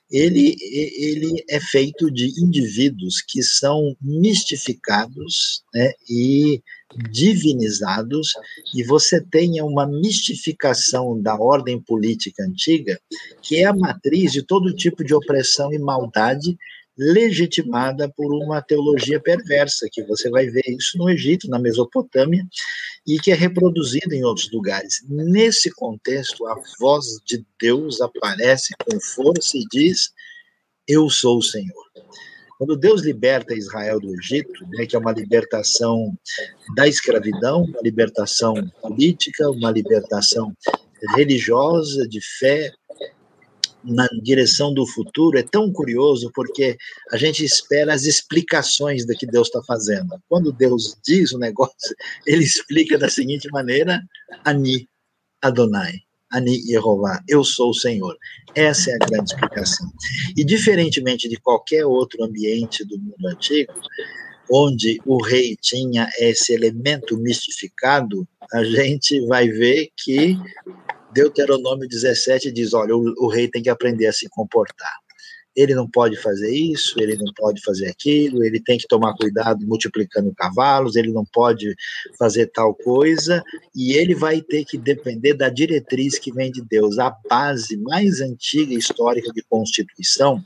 ele, 0.10 0.56
ele 0.62 1.44
é 1.50 1.60
feito 1.60 2.10
de 2.10 2.32
indivíduos 2.42 3.22
que 3.22 3.44
são 3.44 3.96
mistificados 4.02 5.64
né, 5.74 5.92
e 6.10 6.62
divinizados, 7.12 8.30
e 8.74 8.84
você 8.84 9.22
tem 9.22 9.62
uma 9.62 9.86
mistificação 9.86 11.22
da 11.22 11.36
ordem 11.36 11.82
política 11.82 12.44
antiga, 12.44 13.00
que 13.42 13.58
é 13.58 13.66
a 13.66 13.76
matriz 13.76 14.32
de 14.32 14.42
todo 14.42 14.74
tipo 14.74 15.04
de 15.04 15.14
opressão 15.14 15.74
e 15.74 15.78
maldade 15.78 16.58
legitimada 16.98 18.10
por 18.10 18.34
uma 18.34 18.62
teologia 18.62 19.20
perversa, 19.20 19.88
que 19.92 20.04
você 20.04 20.30
vai 20.30 20.48
ver 20.48 20.64
isso 20.68 20.98
no 20.98 21.10
Egito, 21.10 21.48
na 21.48 21.60
Mesopotâmia, 21.60 22.44
e 23.06 23.20
que 23.20 23.32
é 23.32 23.36
reproduzida 23.36 24.16
em 24.16 24.24
outros 24.24 24.52
lugares. 24.52 25.06
Nesse 25.08 25.70
contexto, 25.72 26.48
a 26.48 26.56
voz 26.80 27.06
de 27.26 27.46
Deus 27.60 28.02
aparece 28.02 28.74
com 28.84 29.00
força 29.00 29.58
e 29.58 29.66
diz: 29.72 30.12
Eu 30.88 31.10
sou 31.10 31.38
o 31.38 31.44
Senhor. 31.44 31.88
Quando 32.58 32.76
Deus 32.76 33.04
liberta 33.04 33.54
Israel 33.54 34.00
do 34.00 34.12
Egito, 34.16 34.66
né, 34.70 34.88
que 34.88 34.96
é 34.96 35.00
uma 35.00 35.12
libertação 35.12 36.18
da 36.76 36.88
escravidão, 36.88 37.62
uma 37.62 37.82
libertação 37.84 38.56
política, 38.82 39.48
uma 39.52 39.70
libertação 39.70 40.52
religiosa, 41.16 42.08
de 42.08 42.20
fé, 42.40 42.74
na 43.88 44.08
direção 44.22 44.74
do 44.74 44.86
futuro 44.86 45.38
é 45.38 45.44
tão 45.44 45.72
curioso 45.72 46.32
porque 46.34 46.78
a 47.12 47.18
gente 47.18 47.44
espera 47.44 47.94
as 47.94 48.04
explicações 48.04 49.06
do 49.06 49.14
que 49.14 49.26
Deus 49.26 49.48
está 49.48 49.62
fazendo. 49.64 50.22
Quando 50.28 50.52
Deus 50.52 50.98
diz 51.06 51.32
o 51.32 51.40
negócio, 51.40 51.96
ele 52.26 52.44
explica 52.44 52.98
da 52.98 53.10
seguinte 53.10 53.48
maneira: 53.52 54.02
Ani 54.44 54.88
Adonai. 55.42 56.02
Ani 56.30 56.62
Yehová, 56.70 57.24
eu 57.26 57.42
sou 57.42 57.70
o 57.70 57.74
Senhor. 57.74 58.14
Essa 58.54 58.92
é 58.92 58.96
a 58.96 58.98
grande 58.98 59.32
explicação. 59.32 59.90
E 60.36 60.44
diferentemente 60.44 61.30
de 61.30 61.38
qualquer 61.38 61.86
outro 61.86 62.22
ambiente 62.22 62.84
do 62.84 63.00
mundo 63.00 63.28
antigo, 63.28 63.72
onde 64.52 65.00
o 65.06 65.24
rei 65.24 65.56
tinha 65.62 66.10
esse 66.20 66.54
elemento 66.54 67.18
mistificado, 67.18 68.28
a 68.54 68.64
gente 68.64 69.26
vai 69.26 69.48
ver 69.48 69.90
que 69.96 70.38
Deuteronômio 71.18 71.88
17 71.88 72.52
diz: 72.52 72.76
olha, 72.76 72.96
o, 72.96 73.14
o 73.18 73.28
rei 73.28 73.48
tem 73.48 73.64
que 73.64 73.70
aprender 73.72 74.06
a 74.06 74.14
se 74.14 74.30
comportar 74.30 75.07
ele 75.58 75.74
não 75.74 75.90
pode 75.90 76.16
fazer 76.18 76.56
isso, 76.56 77.00
ele 77.00 77.16
não 77.16 77.34
pode 77.36 77.60
fazer 77.64 77.88
aquilo, 77.88 78.44
ele 78.44 78.60
tem 78.60 78.78
que 78.78 78.88
tomar 78.88 79.16
cuidado 79.16 79.66
multiplicando 79.66 80.32
cavalos, 80.36 80.96
ele 80.96 81.12
não 81.12 81.26
pode 81.26 81.76
fazer 82.20 82.52
tal 82.54 82.76
coisa, 82.76 83.44
e 83.76 83.94
ele 83.94 84.14
vai 84.14 84.40
ter 84.40 84.64
que 84.64 84.78
depender 84.78 85.34
da 85.34 85.50
diretriz 85.50 86.20
que 86.20 86.32
vem 86.32 86.52
de 86.52 86.62
Deus. 86.62 87.00
A 87.00 87.10
base 87.28 87.76
mais 87.78 88.22
antiga 88.22 88.76
histórica 88.76 89.32
de 89.34 89.42
Constituição 89.50 90.40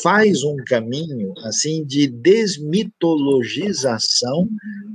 faz 0.00 0.44
um 0.44 0.54
caminho 0.64 1.34
assim 1.38 1.84
de 1.84 2.06
desmitologização 2.06 4.48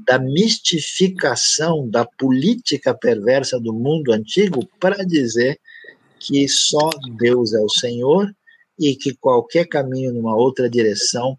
da 0.07 0.17
mistificação 0.17 1.89
da 1.89 2.05
política 2.05 2.93
perversa 2.93 3.59
do 3.59 3.73
mundo 3.73 4.13
antigo 4.13 4.65
para 4.79 5.05
dizer 5.05 5.59
que 6.19 6.47
só 6.47 6.89
Deus 7.17 7.53
é 7.53 7.59
o 7.59 7.69
Senhor 7.69 8.33
e 8.79 8.95
que 8.95 9.15
qualquer 9.15 9.67
caminho 9.67 10.13
numa 10.13 10.35
outra 10.35 10.69
direção 10.69 11.37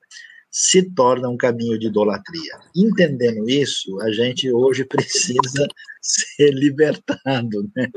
se 0.51 0.83
torna 0.83 1.29
um 1.29 1.37
caminho 1.37 1.79
de 1.79 1.87
idolatria. 1.87 2.59
Entendendo 2.75 3.49
isso, 3.49 4.01
a 4.01 4.11
gente 4.11 4.53
hoje 4.53 4.85
precisa 4.85 5.67
ser 6.03 6.53
libertado, 6.53 7.71
né? 7.77 7.89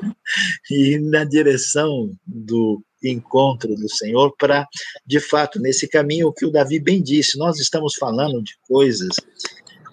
E 0.70 1.00
na 1.00 1.24
direção 1.24 2.16
do 2.26 2.84
encontro 3.04 3.76
do 3.76 3.90
Senhor 3.90 4.34
para, 4.38 4.68
de 5.06 5.20
fato, 5.20 5.60
nesse 5.60 5.88
caminho 5.88 6.28
o 6.28 6.34
que 6.34 6.46
o 6.46 6.52
Davi 6.52 6.80
bem 6.80 7.02
disse, 7.02 7.38
nós 7.38 7.60
estamos 7.60 7.96
falando 7.96 8.42
de 8.42 8.54
coisas 8.62 9.18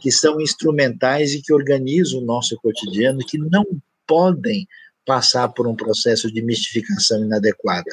que 0.01 0.11
são 0.11 0.41
instrumentais 0.41 1.33
e 1.33 1.43
que 1.43 1.53
organizam 1.53 2.21
o 2.21 2.25
nosso 2.25 2.57
cotidiano, 2.57 3.19
que 3.27 3.39
não 3.39 3.65
podem 4.07 4.67
passar 5.05 5.49
por 5.49 5.67
um 5.67 5.75
processo 5.75 6.33
de 6.33 6.43
mistificação 6.43 7.23
inadequada. 7.23 7.91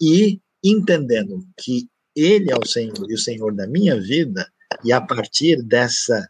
E 0.00 0.40
entendendo 0.70 1.46
que 1.58 1.88
Ele 2.14 2.50
é 2.50 2.56
o 2.56 2.66
Senhor 2.66 3.06
e 3.08 3.14
o 3.14 3.18
Senhor 3.18 3.54
da 3.54 3.66
minha 3.66 4.00
vida, 4.00 4.46
e 4.84 4.92
a 4.92 5.00
partir 5.00 5.62
dessa 5.62 6.28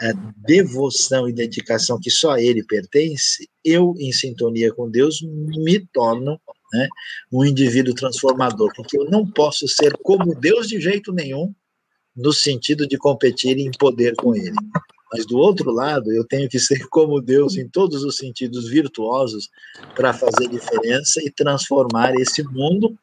é, 0.00 0.12
devoção 0.36 1.28
e 1.28 1.32
dedicação 1.32 1.98
que 2.00 2.10
só 2.10 2.32
a 2.32 2.42
Ele 2.42 2.64
pertence, 2.64 3.48
eu, 3.64 3.94
em 3.98 4.12
sintonia 4.12 4.72
com 4.72 4.90
Deus, 4.90 5.20
me 5.22 5.86
torno 5.92 6.40
né, 6.72 6.88
um 7.30 7.44
indivíduo 7.44 7.94
transformador, 7.94 8.72
porque 8.74 8.98
eu 8.98 9.04
não 9.04 9.26
posso 9.26 9.68
ser 9.68 9.96
como 10.02 10.34
Deus 10.34 10.68
de 10.68 10.80
jeito 10.80 11.12
nenhum, 11.12 11.54
no 12.14 12.32
sentido 12.32 12.86
de 12.86 12.98
competir 12.98 13.58
em 13.58 13.70
poder 13.70 14.14
com 14.16 14.34
Ele. 14.34 14.56
Mas 15.12 15.26
do 15.26 15.36
outro 15.36 15.70
lado, 15.70 16.10
eu 16.10 16.26
tenho 16.26 16.48
que 16.48 16.58
ser 16.58 16.88
como 16.88 17.20
Deus 17.20 17.56
em 17.56 17.68
todos 17.68 18.02
os 18.02 18.16
sentidos 18.16 18.68
virtuosos 18.68 19.50
para 19.94 20.12
fazer 20.14 20.48
diferença 20.48 21.20
e 21.22 21.30
transformar 21.30 22.14
esse 22.14 22.42
mundo, 22.42 22.96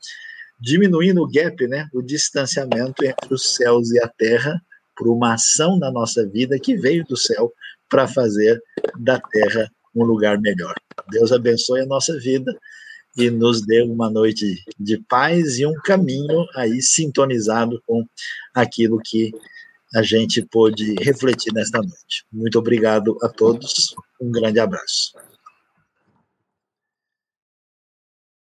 diminuindo 0.59 1.21
o 1.21 1.29
gap, 1.29 1.67
né, 1.67 1.87
o 1.93 2.01
distanciamento 2.01 3.03
entre 3.03 3.33
os 3.33 3.55
céus 3.55 3.91
e 3.91 4.03
a 4.03 4.07
terra, 4.07 4.61
por 4.95 5.07
uma 5.07 5.35
ação 5.35 5.79
na 5.79 5.89
nossa 5.89 6.27
vida 6.27 6.59
que 6.59 6.75
veio 6.75 7.05
do 7.05 7.15
céu 7.15 7.53
para 7.89 8.07
fazer 8.07 8.61
da 8.99 9.19
terra 9.19 9.71
um 9.95 10.03
lugar 10.03 10.39
melhor. 10.39 10.75
Deus 11.09 11.31
abençoe 11.31 11.81
a 11.81 11.85
nossa 11.85 12.17
vida 12.19 12.53
e 13.17 13.29
nos 13.29 13.65
dê 13.65 13.81
uma 13.81 14.09
noite 14.09 14.63
de 14.77 14.97
paz 15.09 15.57
e 15.57 15.65
um 15.65 15.73
caminho 15.83 16.45
aí 16.55 16.81
sintonizado 16.81 17.81
com 17.87 18.05
aquilo 18.53 18.99
que 19.03 19.31
a 19.95 20.03
gente 20.03 20.41
pôde 20.43 20.95
refletir 21.01 21.53
nesta 21.53 21.79
noite. 21.79 22.25
Muito 22.31 22.59
obrigado 22.59 23.17
a 23.23 23.29
todos, 23.29 23.95
um 24.21 24.31
grande 24.31 24.59
abraço. 24.59 25.13